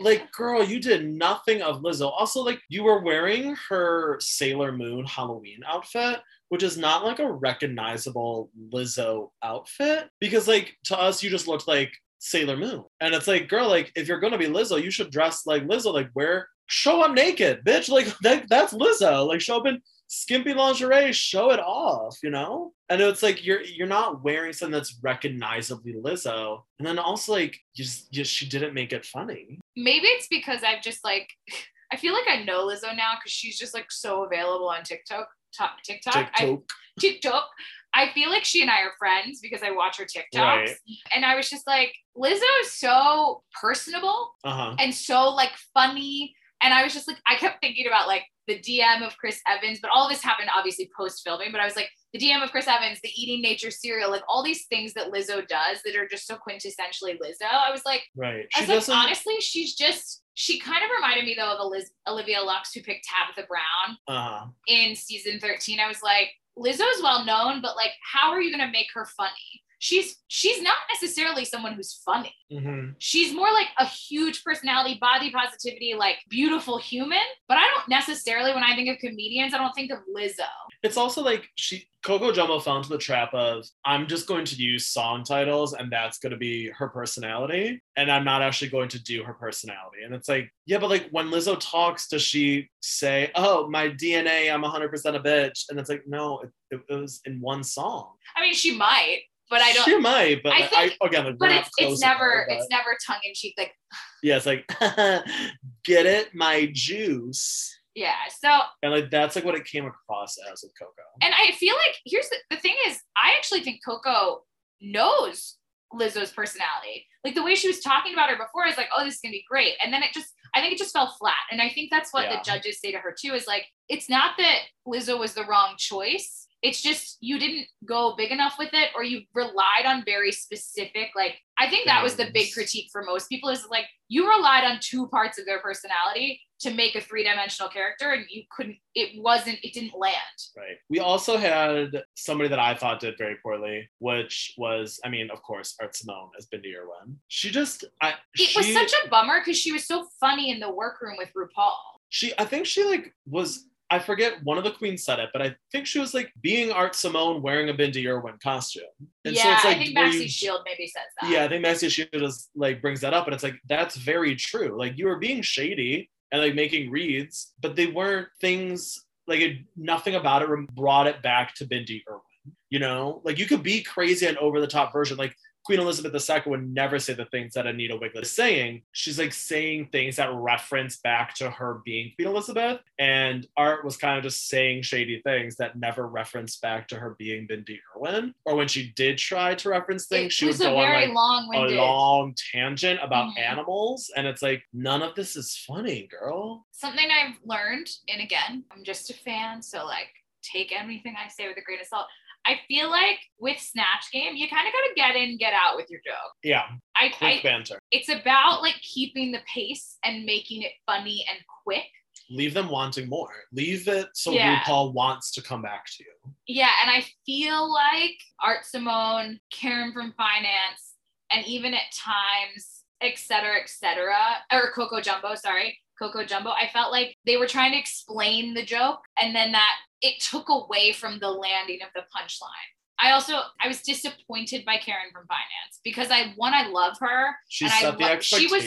Like, 0.00 0.30
girl, 0.32 0.62
you 0.62 0.80
did 0.80 1.08
nothing 1.08 1.62
of 1.62 1.82
Lizzo. 1.82 2.10
Also, 2.10 2.42
like, 2.42 2.60
you 2.68 2.84
were 2.84 3.02
wearing 3.02 3.56
her 3.68 4.18
Sailor 4.20 4.72
Moon 4.72 5.04
Halloween 5.04 5.60
outfit, 5.66 6.20
which 6.48 6.62
is 6.62 6.76
not 6.76 7.04
like 7.04 7.18
a 7.18 7.32
recognizable 7.32 8.50
Lizzo 8.72 9.30
outfit. 9.42 10.08
Because, 10.20 10.48
like, 10.48 10.76
to 10.84 10.98
us, 10.98 11.22
you 11.22 11.30
just 11.30 11.48
looked 11.48 11.68
like 11.68 11.92
Sailor 12.18 12.56
Moon. 12.56 12.84
And 13.00 13.14
it's 13.14 13.26
like, 13.26 13.48
girl, 13.48 13.68
like, 13.68 13.92
if 13.96 14.08
you're 14.08 14.20
gonna 14.20 14.38
be 14.38 14.46
Lizzo, 14.46 14.82
you 14.82 14.90
should 14.90 15.10
dress 15.10 15.46
like 15.46 15.64
Lizzo. 15.64 15.92
Like, 15.92 16.10
wear, 16.14 16.48
show 16.66 17.02
up 17.02 17.12
naked, 17.12 17.64
bitch. 17.64 17.88
Like, 17.88 18.06
that, 18.22 18.46
that's 18.48 18.72
Lizzo. 18.72 19.26
Like, 19.26 19.40
show 19.40 19.58
up 19.58 19.66
in 19.66 19.80
skimpy 20.14 20.54
lingerie, 20.54 21.12
show 21.12 21.50
it 21.50 21.60
off, 21.60 22.18
you 22.22 22.30
know? 22.30 22.72
And 22.88 23.00
it's 23.00 23.22
like 23.22 23.44
you're 23.44 23.62
you're 23.62 23.86
not 23.86 24.22
wearing 24.22 24.52
something 24.52 24.72
that's 24.72 24.98
recognizably 25.02 25.94
Lizzo. 25.94 26.62
And 26.78 26.86
then 26.86 26.98
also 26.98 27.32
like 27.32 27.58
just 27.74 28.12
just 28.12 28.32
she 28.32 28.48
didn't 28.48 28.74
make 28.74 28.92
it 28.92 29.04
funny. 29.04 29.58
Maybe 29.76 30.06
it's 30.06 30.28
because 30.28 30.62
I've 30.62 30.82
just 30.82 31.04
like 31.04 31.28
I 31.92 31.96
feel 31.96 32.12
like 32.12 32.28
I 32.28 32.42
know 32.42 32.66
Lizzo 32.66 32.96
now 32.96 33.12
because 33.18 33.32
she's 33.32 33.58
just 33.58 33.74
like 33.74 33.90
so 33.90 34.24
available 34.24 34.68
on 34.68 34.82
TikTok. 34.82 35.28
Top, 35.56 35.76
TikTok. 35.84 36.30
I, 36.34 36.44
TikTok. 36.44 36.62
TikTok. 37.00 37.48
I 37.96 38.10
feel 38.12 38.28
like 38.30 38.44
she 38.44 38.60
and 38.60 38.70
I 38.70 38.80
are 38.82 38.92
friends 38.98 39.38
because 39.40 39.62
I 39.62 39.70
watch 39.70 39.98
her 39.98 40.04
TikToks. 40.04 40.40
Right. 40.42 40.70
And 41.14 41.24
I 41.24 41.36
was 41.36 41.48
just 41.48 41.66
like, 41.66 41.94
Lizzo 42.16 42.42
is 42.62 42.72
so 42.72 43.42
personable 43.60 44.32
Uh-huh. 44.44 44.74
and 44.80 44.92
so 44.94 45.30
like 45.30 45.52
funny. 45.72 46.34
And 46.62 46.74
I 46.74 46.82
was 46.82 46.92
just 46.92 47.06
like, 47.06 47.18
I 47.26 47.36
kept 47.36 47.60
thinking 47.60 47.86
about 47.86 48.08
like 48.08 48.24
the 48.46 48.58
DM 48.58 49.06
of 49.06 49.16
Chris 49.16 49.40
Evans, 49.48 49.78
but 49.80 49.90
all 49.90 50.08
this 50.08 50.22
happened 50.22 50.50
obviously 50.54 50.90
post 50.96 51.22
filming. 51.24 51.52
But 51.52 51.60
I 51.60 51.64
was 51.64 51.76
like, 51.76 51.88
the 52.12 52.18
DM 52.18 52.42
of 52.44 52.50
Chris 52.50 52.68
Evans, 52.68 53.00
the 53.02 53.10
eating 53.16 53.42
nature 53.42 53.70
cereal, 53.70 54.10
like 54.10 54.22
all 54.28 54.42
these 54.42 54.66
things 54.66 54.94
that 54.94 55.12
Lizzo 55.12 55.46
does 55.46 55.80
that 55.84 55.96
are 55.96 56.06
just 56.06 56.26
so 56.26 56.36
quintessentially 56.36 57.18
Lizzo. 57.18 57.50
I 57.50 57.70
was 57.70 57.82
like, 57.84 58.02
Right. 58.14 58.46
I 58.54 58.58
She 58.58 58.60
was 58.62 58.68
like, 58.68 58.78
doesn't 58.78 58.94
honestly, 58.94 59.40
she's 59.40 59.74
just, 59.74 60.22
she 60.34 60.60
kind 60.60 60.84
of 60.84 60.90
reminded 60.94 61.24
me 61.24 61.34
though 61.36 61.52
of 61.52 61.58
Eliz- 61.60 61.90
Olivia 62.06 62.40
Lux, 62.40 62.72
who 62.72 62.82
picked 62.82 63.06
Tabitha 63.06 63.48
Brown 63.48 63.96
uh-huh. 64.06 64.46
in 64.68 64.94
season 64.94 65.40
13. 65.40 65.80
I 65.80 65.88
was 65.88 66.02
like, 66.02 66.30
Lizzo 66.56 66.88
is 66.94 67.02
well 67.02 67.24
known, 67.24 67.60
but 67.60 67.76
like, 67.76 67.92
how 68.12 68.30
are 68.30 68.40
you 68.40 68.56
going 68.56 68.64
to 68.64 68.72
make 68.72 68.86
her 68.94 69.06
funny? 69.16 69.63
She's 69.84 70.16
she's 70.28 70.62
not 70.62 70.78
necessarily 70.90 71.44
someone 71.44 71.74
who's 71.74 72.00
funny. 72.06 72.34
hmm 72.50 72.92
She's 72.98 73.34
more 73.34 73.52
like 73.52 73.68
a 73.78 73.84
huge 73.84 74.42
personality, 74.42 74.96
body 74.98 75.30
positivity, 75.30 75.92
like 75.94 76.16
beautiful 76.30 76.78
human. 76.78 77.26
But 77.48 77.58
I 77.58 77.68
don't 77.68 77.86
necessarily, 77.90 78.54
when 78.54 78.62
I 78.62 78.74
think 78.74 78.88
of 78.88 78.96
comedians, 78.98 79.52
I 79.52 79.58
don't 79.58 79.74
think 79.74 79.92
of 79.92 79.98
Lizzo. 80.16 80.48
It's 80.82 80.96
also 80.96 81.22
like 81.22 81.50
she 81.56 81.86
Coco 82.02 82.32
Jumbo 82.32 82.60
fell 82.60 82.78
into 82.78 82.88
the 82.88 82.96
trap 82.98 83.34
of 83.34 83.66
I'm 83.84 84.06
just 84.06 84.26
going 84.26 84.46
to 84.46 84.56
use 84.56 84.86
song 84.86 85.22
titles 85.22 85.74
and 85.74 85.92
that's 85.92 86.18
going 86.18 86.32
to 86.32 86.38
be 86.38 86.70
her 86.70 86.88
personality 86.88 87.82
and 87.96 88.10
I'm 88.10 88.24
not 88.24 88.40
actually 88.40 88.70
going 88.70 88.88
to 88.90 89.02
do 89.02 89.22
her 89.22 89.34
personality. 89.34 90.02
And 90.02 90.14
it's 90.14 90.30
like, 90.30 90.50
yeah, 90.64 90.78
but 90.78 90.88
like 90.88 91.08
when 91.10 91.28
Lizzo 91.28 91.60
talks, 91.60 92.08
does 92.08 92.22
she 92.22 92.70
say, 92.80 93.30
"Oh, 93.34 93.68
my 93.68 93.88
DNA, 93.90 94.50
I'm 94.52 94.62
100% 94.62 95.14
a 95.14 95.20
bitch," 95.20 95.64
and 95.68 95.78
it's 95.78 95.90
like, 95.90 96.04
no, 96.06 96.40
it, 96.40 96.50
it 96.70 96.80
was 96.88 97.20
in 97.26 97.38
one 97.40 97.62
song. 97.62 98.12
I 98.34 98.40
mean, 98.40 98.54
she 98.54 98.76
might, 98.76 99.20
but 99.50 99.60
I 99.60 99.72
don't. 99.72 99.84
She 99.84 99.98
might, 99.98 100.42
but 100.42 100.52
I 100.52 100.66
think- 100.66 100.96
I, 101.00 101.06
again, 101.06 101.24
like, 101.26 101.38
but 101.38 101.50
it's 101.50 101.70
it's 101.78 102.00
never 102.00 102.46
it's 102.48 102.66
never 102.70 102.96
tongue 103.06 103.20
in 103.24 103.32
cheek. 103.34 103.54
Like 103.58 103.72
yeah, 104.22 104.36
it's 104.36 104.46
like 104.46 104.66
get 105.84 106.06
it, 106.06 106.34
my 106.34 106.70
juice, 106.72 107.78
yeah. 107.94 108.14
So 108.40 108.48
and 108.82 108.92
like 108.92 109.10
that's 109.10 109.36
like 109.36 109.44
what 109.44 109.54
it 109.54 109.64
came 109.64 109.86
across 109.86 110.36
as 110.50 110.62
with 110.62 110.72
Coco. 110.78 110.92
And 111.22 111.34
I 111.34 111.52
feel 111.52 111.74
like 111.74 111.96
here's 112.04 112.28
the, 112.28 112.36
the 112.50 112.56
thing 112.56 112.74
is, 112.86 112.98
I 113.16 113.34
actually 113.36 113.60
think 113.60 113.80
Coco 113.86 114.42
knows 114.80 115.56
Lizzo's 115.92 116.32
personality. 116.32 117.06
Like 117.24 117.34
the 117.34 117.42
way 117.42 117.54
she 117.54 117.68
was 117.68 117.80
talking 117.80 118.12
about 118.12 118.28
her 118.30 118.36
before 118.36 118.66
is 118.66 118.76
like, 118.76 118.88
oh, 118.96 119.04
this 119.04 119.14
is 119.14 119.20
gonna 119.20 119.32
be 119.32 119.44
great. 119.48 119.74
And 119.82 119.92
then 119.92 120.02
it 120.02 120.12
just, 120.12 120.28
I 120.54 120.60
think 120.60 120.72
it 120.72 120.78
just 120.78 120.92
fell 120.92 121.14
flat. 121.18 121.34
And 121.50 121.62
I 121.62 121.68
think 121.68 121.90
that's 121.90 122.12
what 122.12 122.24
Yeah. 122.24 122.36
the 122.36 122.42
judges 122.44 122.80
say 122.80 122.92
to 122.92 122.98
her 122.98 123.14
too 123.18 123.32
is 123.34 123.46
like, 123.46 123.66
it's 123.88 124.10
not 124.10 124.32
that 124.38 124.58
Lizzo 124.86 125.18
was 125.18 125.34
the 125.34 125.44
wrong 125.44 125.74
choice. 125.78 126.43
It's 126.64 126.80
just 126.80 127.18
you 127.20 127.38
didn't 127.38 127.66
go 127.84 128.14
big 128.16 128.32
enough 128.32 128.54
with 128.58 128.70
it 128.72 128.88
or 128.96 129.04
you 129.04 129.20
relied 129.34 129.84
on 129.84 130.02
very 130.06 130.32
specific, 130.32 131.10
like, 131.14 131.36
I 131.58 131.68
think 131.68 131.84
that 131.84 132.02
was 132.02 132.16
the 132.16 132.30
big 132.32 132.54
critique 132.54 132.88
for 132.90 133.04
most 133.04 133.28
people 133.28 133.50
is 133.50 133.66
like, 133.70 133.84
you 134.08 134.26
relied 134.26 134.64
on 134.64 134.78
two 134.80 135.06
parts 135.08 135.38
of 135.38 135.44
their 135.44 135.60
personality 135.60 136.40
to 136.60 136.72
make 136.72 136.94
a 136.94 137.02
three 137.02 137.22
dimensional 137.22 137.68
character 137.68 138.12
and 138.12 138.24
you 138.30 138.44
couldn't, 138.50 138.78
it 138.94 139.22
wasn't, 139.22 139.58
it 139.62 139.74
didn't 139.74 139.92
land. 139.94 140.14
Right. 140.56 140.78
We 140.88 141.00
also 141.00 141.36
had 141.36 142.02
somebody 142.14 142.48
that 142.48 142.58
I 142.58 142.74
thought 142.74 142.98
did 142.98 143.18
very 143.18 143.36
poorly, 143.42 143.86
which 143.98 144.54
was, 144.56 144.98
I 145.04 145.10
mean, 145.10 145.30
of 145.30 145.42
course, 145.42 145.76
Art 145.82 145.94
Simone 145.94 146.30
as 146.38 146.46
Bindi 146.46 146.74
Irwin. 146.74 147.18
She 147.28 147.50
just, 147.50 147.84
I, 148.00 148.14
It 148.36 148.48
she, 148.48 148.58
was 148.58 148.72
such 148.72 148.94
a 149.04 149.08
bummer 149.10 149.40
because 149.40 149.58
she 149.58 149.70
was 149.72 149.86
so 149.86 150.06
funny 150.18 150.50
in 150.50 150.60
the 150.60 150.72
workroom 150.72 151.16
with 151.18 151.28
RuPaul. 151.36 151.74
she, 152.08 152.32
I 152.38 152.46
think 152.46 152.64
she 152.64 152.84
like 152.84 153.12
was, 153.26 153.66
I 153.90 153.98
forget 153.98 154.42
one 154.42 154.58
of 154.58 154.64
the 154.64 154.70
queens 154.70 155.04
said 155.04 155.18
it, 155.18 155.30
but 155.32 155.42
I 155.42 155.54
think 155.70 155.86
she 155.86 155.98
was 155.98 156.14
like 156.14 156.32
being 156.40 156.72
Art 156.72 156.94
Simone 156.94 157.42
wearing 157.42 157.68
a 157.68 157.74
Bindi 157.74 158.06
Irwin 158.08 158.38
costume. 158.42 158.84
And 159.24 159.34
yeah, 159.34 159.42
so 159.42 159.50
it's 159.52 159.64
like, 159.64 159.76
I 159.76 159.78
think 159.78 159.96
Maxi 159.96 160.22
you- 160.22 160.28
Shield 160.28 160.60
maybe 160.64 160.86
says 160.86 161.02
that. 161.20 161.30
Yeah, 161.30 161.44
I 161.44 161.48
think 161.48 161.64
Maxi 161.64 161.90
Shield 161.90 162.22
is 162.22 162.48
like 162.56 162.80
brings 162.80 163.00
that 163.02 163.14
up, 163.14 163.26
and 163.26 163.34
it's 163.34 163.44
like 163.44 163.60
that's 163.68 163.96
very 163.96 164.36
true. 164.36 164.76
Like 164.78 164.98
you 164.98 165.06
were 165.06 165.18
being 165.18 165.42
shady 165.42 166.10
and 166.32 166.40
like 166.40 166.54
making 166.54 166.90
reads, 166.90 167.52
but 167.60 167.76
they 167.76 167.86
weren't 167.86 168.28
things 168.40 169.04
like 169.26 169.40
it, 169.40 169.58
nothing 169.76 170.14
about 170.14 170.42
it 170.42 170.74
brought 170.74 171.06
it 171.06 171.22
back 171.22 171.54
to 171.56 171.66
Bindi 171.66 172.02
Irwin. 172.08 172.22
You 172.70 172.78
know, 172.78 173.20
like 173.24 173.38
you 173.38 173.46
could 173.46 173.62
be 173.62 173.82
crazy 173.82 174.26
and 174.26 174.36
over 174.38 174.60
the 174.60 174.66
top 174.66 174.92
version. 174.92 175.16
Like 175.16 175.36
Queen 175.64 175.80
Elizabeth 175.80 176.28
II 176.30 176.42
would 176.46 176.74
never 176.74 176.98
say 176.98 177.14
the 177.14 177.24
things 177.26 177.54
that 177.54 177.66
Anita 177.66 177.96
Wigl'it 177.96 178.22
is 178.22 178.30
saying. 178.32 178.82
She's 178.92 179.18
like 179.18 179.32
saying 179.32 179.88
things 179.90 180.16
that 180.16 180.30
reference 180.32 180.96
back 180.98 181.34
to 181.36 181.48
her 181.50 181.80
being 181.86 182.12
Queen 182.16 182.28
Elizabeth, 182.28 182.80
and 182.98 183.46
Art 183.56 183.82
was 183.82 183.96
kind 183.96 184.18
of 184.18 184.24
just 184.24 184.48
saying 184.48 184.82
shady 184.82 185.22
things 185.24 185.56
that 185.56 185.76
never 185.78 186.06
referenced 186.06 186.60
back 186.60 186.86
to 186.88 186.96
her 186.96 187.16
being 187.18 187.48
Bindi 187.48 187.78
Irwin. 187.96 188.34
Or 188.44 188.56
when 188.56 188.68
she 188.68 188.90
did 188.94 189.16
try 189.16 189.54
to 189.54 189.68
reference 189.70 190.06
things, 190.06 190.26
It 190.26 190.32
she 190.32 190.44
would 190.44 190.50
was 190.52 190.60
a 190.60 190.64
go 190.64 190.76
on 190.76 190.86
very 190.86 191.00
like 191.06 191.08
a 191.08 191.12
long-winded. 191.12 191.76
long 191.78 192.34
tangent 192.52 193.00
about 193.02 193.34
Mhm. 193.34 193.38
animals, 193.38 194.10
and 194.14 194.26
it's 194.26 194.42
like 194.42 194.64
none 194.74 195.00
of 195.02 195.14
this 195.14 195.34
is 195.34 195.56
funny, 195.56 196.06
girl. 196.08 196.66
Something 196.72 197.10
I've 197.10 197.36
learned, 197.42 197.88
and 198.08 198.20
again, 198.20 198.64
I'm 198.70 198.84
just 198.84 199.08
a 199.08 199.14
fan, 199.14 199.62
so 199.62 199.86
like 199.86 200.08
take 200.42 200.72
anything 200.78 201.16
I 201.16 201.28
say 201.28 201.48
with 201.48 201.56
a 201.56 201.62
grain 201.62 201.80
of 201.80 201.86
salt. 201.86 202.06
I 202.46 202.60
feel 202.68 202.90
like 202.90 203.18
with 203.38 203.58
Snatch 203.58 204.10
Game, 204.12 204.34
you 204.36 204.48
kind 204.48 204.66
of 204.66 204.72
got 204.72 204.80
to 204.88 204.94
get 204.94 205.16
in, 205.16 205.38
get 205.38 205.54
out 205.54 205.76
with 205.76 205.86
your 205.90 206.00
joke. 206.04 206.32
Yeah, 206.42 206.64
I, 206.96 207.08
quick 207.08 207.40
I 207.40 207.42
banter. 207.42 207.78
it's 207.90 208.08
about 208.08 208.60
like 208.62 208.74
keeping 208.82 209.32
the 209.32 209.40
pace 209.52 209.96
and 210.04 210.24
making 210.24 210.62
it 210.62 210.72
funny 210.86 211.24
and 211.30 211.38
quick. 211.64 211.86
Leave 212.30 212.54
them 212.54 212.68
wanting 212.68 213.08
more. 213.08 213.32
Leave 213.52 213.86
it 213.88 214.08
so 214.14 214.32
Yeah. 214.32 214.60
RuPaul 214.60 214.92
wants 214.94 215.30
to 215.32 215.42
come 215.42 215.62
back 215.62 215.84
to 215.96 216.04
you. 216.04 216.32
Yeah, 216.46 216.70
and 216.82 216.90
I 216.90 217.04
feel 217.26 217.70
like 217.72 218.16
Art 218.42 218.64
Simone, 218.64 219.40
Karen 219.52 219.92
from 219.92 220.12
Finance, 220.16 220.94
and 221.30 221.44
even 221.46 221.74
at 221.74 221.82
times, 221.94 222.82
et 223.00 223.18
cetera, 223.18 223.56
et 223.60 223.68
cetera, 223.68 224.16
or 224.52 224.70
Coco 224.72 225.00
Jumbo, 225.00 225.34
sorry, 225.34 225.78
Coco 225.98 226.24
Jumbo, 226.24 226.50
I 226.50 226.68
felt 226.72 226.92
like 226.92 227.16
they 227.24 227.36
were 227.36 227.46
trying 227.46 227.72
to 227.72 227.78
explain 227.78 228.54
the 228.54 228.64
joke 228.64 229.00
and 229.20 229.34
then 229.34 229.52
that 229.52 229.74
it 230.00 230.20
took 230.20 230.48
away 230.48 230.92
from 230.92 231.18
the 231.18 231.30
landing 231.30 231.80
of 231.82 231.88
the 231.94 232.02
punchline. 232.14 232.73
I 233.00 233.10
also 233.12 233.34
I 233.60 233.68
was 233.68 233.80
disappointed 233.82 234.64
by 234.64 234.76
Karen 234.76 235.06
from 235.12 235.26
finance 235.26 235.80
because 235.82 236.08
I 236.10 236.32
one 236.36 236.54
I 236.54 236.68
love 236.68 236.96
her. 237.00 237.34
She 237.48 237.64
And 237.64 237.74
I 237.74 237.80
set 237.80 237.98
the 237.98 238.04
lo- 238.04 238.20
she 238.20 238.46
was 238.46 238.62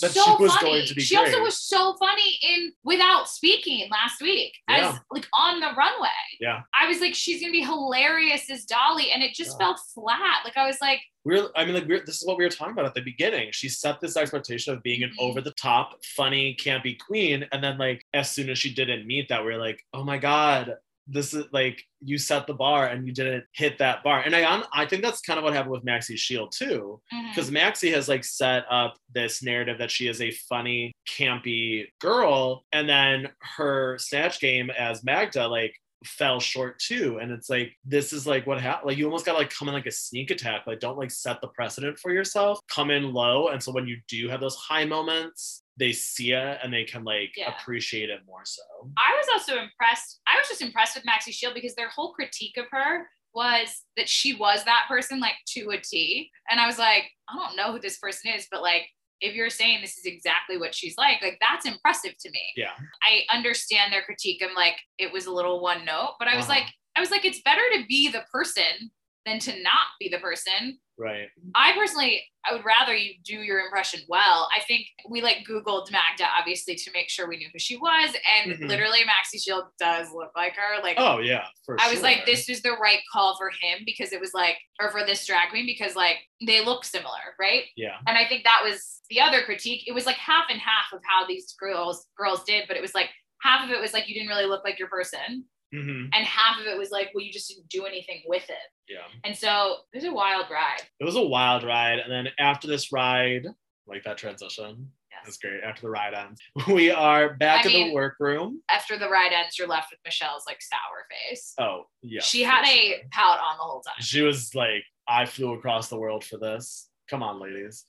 that 0.00 0.10
so 0.12 0.22
she 0.36 0.42
was 0.42 0.54
funny. 0.54 0.70
going 0.70 0.86
to 0.86 0.94
be 0.94 1.02
she 1.02 1.16
great. 1.16 1.28
also 1.28 1.42
was 1.42 1.58
so 1.58 1.94
funny 1.98 2.38
in 2.42 2.72
Without 2.84 3.28
Speaking 3.28 3.88
last 3.90 4.20
week 4.22 4.54
Yeah. 4.68 4.90
as 4.92 4.98
like 5.10 5.26
on 5.34 5.60
the 5.60 5.72
runway. 5.76 6.08
Yeah. 6.40 6.62
I 6.72 6.86
was 6.88 7.00
like, 7.00 7.14
she's 7.14 7.40
gonna 7.40 7.52
be 7.52 7.62
hilarious 7.62 8.50
as 8.50 8.64
Dolly, 8.64 9.10
and 9.12 9.22
it 9.22 9.34
just 9.34 9.52
Yeah. 9.58 9.66
felt 9.66 9.80
flat. 9.94 10.44
Like 10.44 10.56
I 10.56 10.66
was 10.66 10.78
like, 10.80 11.00
we're 11.24 11.48
I 11.56 11.64
mean 11.64 11.74
like 11.74 11.86
we're, 11.86 12.04
this 12.04 12.20
is 12.20 12.26
what 12.26 12.36
we 12.36 12.44
were 12.44 12.50
talking 12.50 12.72
about 12.72 12.84
at 12.84 12.94
the 12.94 13.00
beginning. 13.00 13.48
She 13.52 13.68
set 13.68 14.00
this 14.00 14.16
expectation 14.16 14.74
of 14.74 14.82
being 14.82 15.02
an 15.02 15.10
Mhm. 15.10 15.22
over 15.22 15.40
the 15.40 15.52
top, 15.52 16.04
funny, 16.04 16.54
campy 16.60 16.98
queen, 16.98 17.46
and 17.50 17.64
then 17.64 17.78
like 17.78 18.04
as 18.14 18.30
soon 18.30 18.50
as 18.50 18.58
she 18.58 18.72
didn't 18.74 19.06
meet 19.06 19.28
that, 19.30 19.44
we 19.44 19.52
are 19.52 19.58
like, 19.58 19.80
oh 19.94 20.04
my 20.04 20.18
god, 20.18 20.74
this 21.06 21.34
is 21.34 21.44
like 21.52 21.82
you 22.00 22.18
set 22.18 22.46
the 22.46 22.54
bar 22.54 22.86
and 22.86 23.06
you 23.06 23.12
didn't 23.12 23.44
hit 23.52 23.78
that 23.78 24.02
bar. 24.02 24.20
And 24.20 24.34
I 24.34 24.62
I 24.72 24.86
think 24.86 25.02
that's 25.02 25.20
kind 25.20 25.38
of 25.38 25.44
what 25.44 25.52
happened 25.52 25.72
with 25.72 25.84
Maxi 25.84 26.16
Shield 26.16 26.52
too, 26.52 27.00
mm-hmm. 27.12 27.28
because 27.28 27.50
Maxi 27.50 27.92
has 27.92 28.08
like 28.08 28.24
set 28.24 28.64
up 28.70 28.96
this 29.12 29.42
narrative 29.42 29.78
that 29.78 29.90
she 29.90 30.08
is 30.08 30.20
a 30.20 30.30
funny, 30.48 30.92
campy 31.08 31.86
girl, 32.00 32.64
and 32.72 32.88
then 32.88 33.28
her 33.56 33.98
snatch 33.98 34.40
game 34.40 34.70
as 34.70 35.04
Magda 35.04 35.46
like 35.46 35.74
fell 36.04 36.40
short 36.40 36.78
too. 36.78 37.18
And 37.20 37.32
it's 37.32 37.50
like 37.50 37.72
this 37.84 38.12
is 38.12 38.26
like 38.26 38.46
what 38.46 38.60
happened 38.60 38.88
like 38.88 38.98
you 38.98 39.06
almost 39.06 39.26
gotta 39.26 39.38
like 39.38 39.50
come 39.50 39.68
in 39.68 39.74
like 39.74 39.86
a 39.86 39.90
sneak 39.90 40.30
attack. 40.30 40.62
Like 40.66 40.80
don't 40.80 40.98
like 40.98 41.10
set 41.10 41.40
the 41.40 41.48
precedent 41.48 41.98
for 41.98 42.12
yourself. 42.12 42.60
Come 42.68 42.90
in 42.90 43.12
low. 43.12 43.48
And 43.48 43.62
so 43.62 43.72
when 43.72 43.86
you 43.86 43.98
do 44.08 44.28
have 44.28 44.40
those 44.40 44.56
high 44.56 44.84
moments 44.84 45.63
they 45.76 45.92
see 45.92 46.32
it 46.32 46.58
and 46.62 46.72
they 46.72 46.84
can 46.84 47.02
like 47.04 47.32
Yeah. 47.36 47.52
appreciate 47.56 48.10
it 48.10 48.20
more 48.26 48.44
so 48.44 48.62
I 48.96 49.16
was 49.16 49.26
also 49.32 49.60
impressed. 49.60 50.20
I 50.26 50.36
was 50.38 50.48
just 50.48 50.62
impressed 50.62 50.94
with 50.94 51.04
Maxi 51.04 51.32
Shield 51.32 51.54
because 51.54 51.74
their 51.74 51.88
whole 51.88 52.12
critique 52.12 52.56
of 52.56 52.66
her 52.70 53.08
was 53.34 53.82
that 53.96 54.08
she 54.08 54.34
was 54.34 54.62
that 54.64 54.84
person 54.88 55.18
like 55.18 55.34
to 55.48 55.70
a 55.70 55.78
T. 55.80 56.30
And 56.50 56.60
I 56.60 56.66
was 56.66 56.78
like, 56.78 57.10
I 57.28 57.34
don't 57.34 57.56
know 57.56 57.72
who 57.72 57.80
this 57.80 57.98
person 57.98 58.32
is, 58.32 58.46
but 58.50 58.62
like 58.62 58.82
if 59.20 59.34
you're 59.34 59.50
saying 59.50 59.80
this 59.80 59.96
is 59.96 60.04
exactly 60.04 60.58
what 60.58 60.74
she's 60.74 60.96
like, 60.98 61.22
like 61.22 61.38
that's 61.40 61.66
impressive 61.66 62.12
to 62.20 62.30
me. 62.30 62.42
yeah 62.56 62.72
I 63.02 63.22
understand 63.34 63.92
their 63.92 64.02
critique. 64.02 64.42
I'm 64.46 64.54
like, 64.54 64.76
it 64.98 65.12
was 65.12 65.26
a 65.26 65.32
little 65.32 65.60
one 65.60 65.84
note, 65.84 66.16
but 66.18 66.28
I 66.28 66.36
was 66.36 66.44
Uh-huh. 66.48 66.60
like, 66.60 66.68
I 66.96 67.00
was 67.00 67.10
like, 67.10 67.24
it's 67.24 67.40
better 67.42 67.62
to 67.76 67.84
be 67.88 68.08
the 68.10 68.22
person 68.30 68.90
than 69.26 69.38
to 69.40 69.62
not 69.62 69.86
be 69.98 70.08
the 70.08 70.18
person. 70.18 70.78
right 70.98 71.28
I 71.56 71.72
personally, 71.72 72.22
I 72.48 72.54
would 72.54 72.64
rather 72.64 72.94
you 72.94 73.14
do 73.24 73.34
your 73.36 73.58
impression 73.60 74.00
well. 74.08 74.48
I 74.56 74.60
think 74.62 74.86
we 75.08 75.22
like 75.22 75.38
Googled 75.48 75.90
Magda 75.90 76.24
obviously 76.38 76.74
to 76.76 76.90
make 76.92 77.08
sure 77.08 77.26
we 77.28 77.36
knew 77.38 77.48
who 77.52 77.58
she 77.58 77.76
was, 77.76 78.14
and 78.36 78.52
Mhm. 78.52 78.68
literally 78.68 79.00
Maxi 79.00 79.42
Shield 79.42 79.64
does 79.78 80.12
look 80.12 80.30
like 80.36 80.54
her. 80.54 80.80
Like 80.82 80.96
oh 80.98 81.18
yeah 81.18 81.46
for 81.66 81.80
I 81.80 81.90
was 81.90 82.02
like, 82.02 82.26
this 82.26 82.48
is 82.48 82.62
the 82.62 82.72
right 82.72 83.00
call 83.12 83.36
for 83.36 83.50
him 83.50 83.82
because 83.84 84.12
it 84.12 84.20
was 84.20 84.34
like, 84.34 84.56
or 84.80 84.90
for 84.92 85.04
this 85.04 85.26
drag 85.26 85.50
queen 85.50 85.66
because 85.66 85.96
like 85.96 86.18
they 86.46 86.64
look 86.64 86.84
similar, 86.84 87.34
right? 87.40 87.64
yeah 87.76 87.96
And 88.06 88.16
I 88.16 88.28
think 88.28 88.44
that 88.44 88.60
was 88.62 89.00
the 89.10 89.20
other 89.20 89.42
critique. 89.42 89.88
It 89.88 89.92
was 89.92 90.06
like 90.06 90.16
half 90.16 90.46
and 90.50 90.60
half 90.60 90.92
of 90.92 91.00
how 91.04 91.26
these 91.26 91.54
girls 91.54 92.06
girls 92.16 92.44
did, 92.44 92.68
but 92.68 92.76
it 92.76 92.80
was 92.82 92.94
like 92.94 93.10
half 93.42 93.64
of 93.64 93.70
it 93.70 93.80
was 93.80 93.92
like 93.92 94.06
you 94.08 94.14
didn't 94.14 94.28
really 94.28 94.46
look 94.46 94.64
like 94.64 94.78
your 94.78 94.88
person, 94.88 95.44
hmm 95.82 96.04
and 96.12 96.24
half 96.26 96.60
of 96.60 96.66
it 96.66 96.78
was 96.78 96.90
like, 96.90 97.10
well, 97.14 97.24
you 97.24 97.32
just 97.32 97.48
didn't 97.48 97.68
do 97.68 97.84
anything 97.84 98.22
with 98.26 98.48
it. 98.48 98.66
yeah 98.88 98.98
And 99.24 99.36
so 99.36 99.76
it 99.92 99.96
was 99.98 100.04
a 100.04 100.12
wild 100.12 100.46
ride. 100.50 100.82
it 101.00 101.04
was 101.04 101.16
a 101.16 101.22
wild 101.22 101.62
ride 101.64 101.98
and 101.98 102.10
then 102.12 102.28
after 102.38 102.66
this 102.68 102.92
ride 102.92 103.46
like 103.86 104.04
that 104.04 104.16
transition 104.18 104.90
Yes. 105.10 105.20
that's 105.26 105.38
great 105.38 105.62
after 105.62 105.82
the 105.82 105.90
ride 105.90 106.12
ends 106.12 106.40
we 106.68 106.90
are 106.90 107.34
back 107.34 107.64
I 107.66 107.70
in 107.70 107.88
the 107.88 107.94
workroom 107.94 108.60
After 108.68 108.98
the 108.98 109.08
ride 109.08 109.32
ends, 109.32 109.56
you're 109.58 109.68
left 109.68 109.90
with 109.92 110.00
Michelle's 110.04 110.44
like 110.46 110.60
sour 110.60 111.06
face. 111.30 111.54
oh 111.60 111.84
yeah 112.02 112.20
she 112.20 112.42
had 112.42 112.64
sure. 112.64 112.74
a 112.74 113.04
pout 113.12 113.38
on 113.38 113.56
the 113.56 113.62
whole 113.62 113.80
time. 113.80 113.94
she 114.00 114.22
was 114.22 114.54
like, 114.54 114.82
I 115.08 115.24
flew 115.26 115.52
across 115.54 115.88
the 115.88 115.98
world 115.98 116.24
for 116.24 116.38
this. 116.38 116.88
Come 117.10 117.22
on, 117.22 117.38
ladies. 117.40 117.84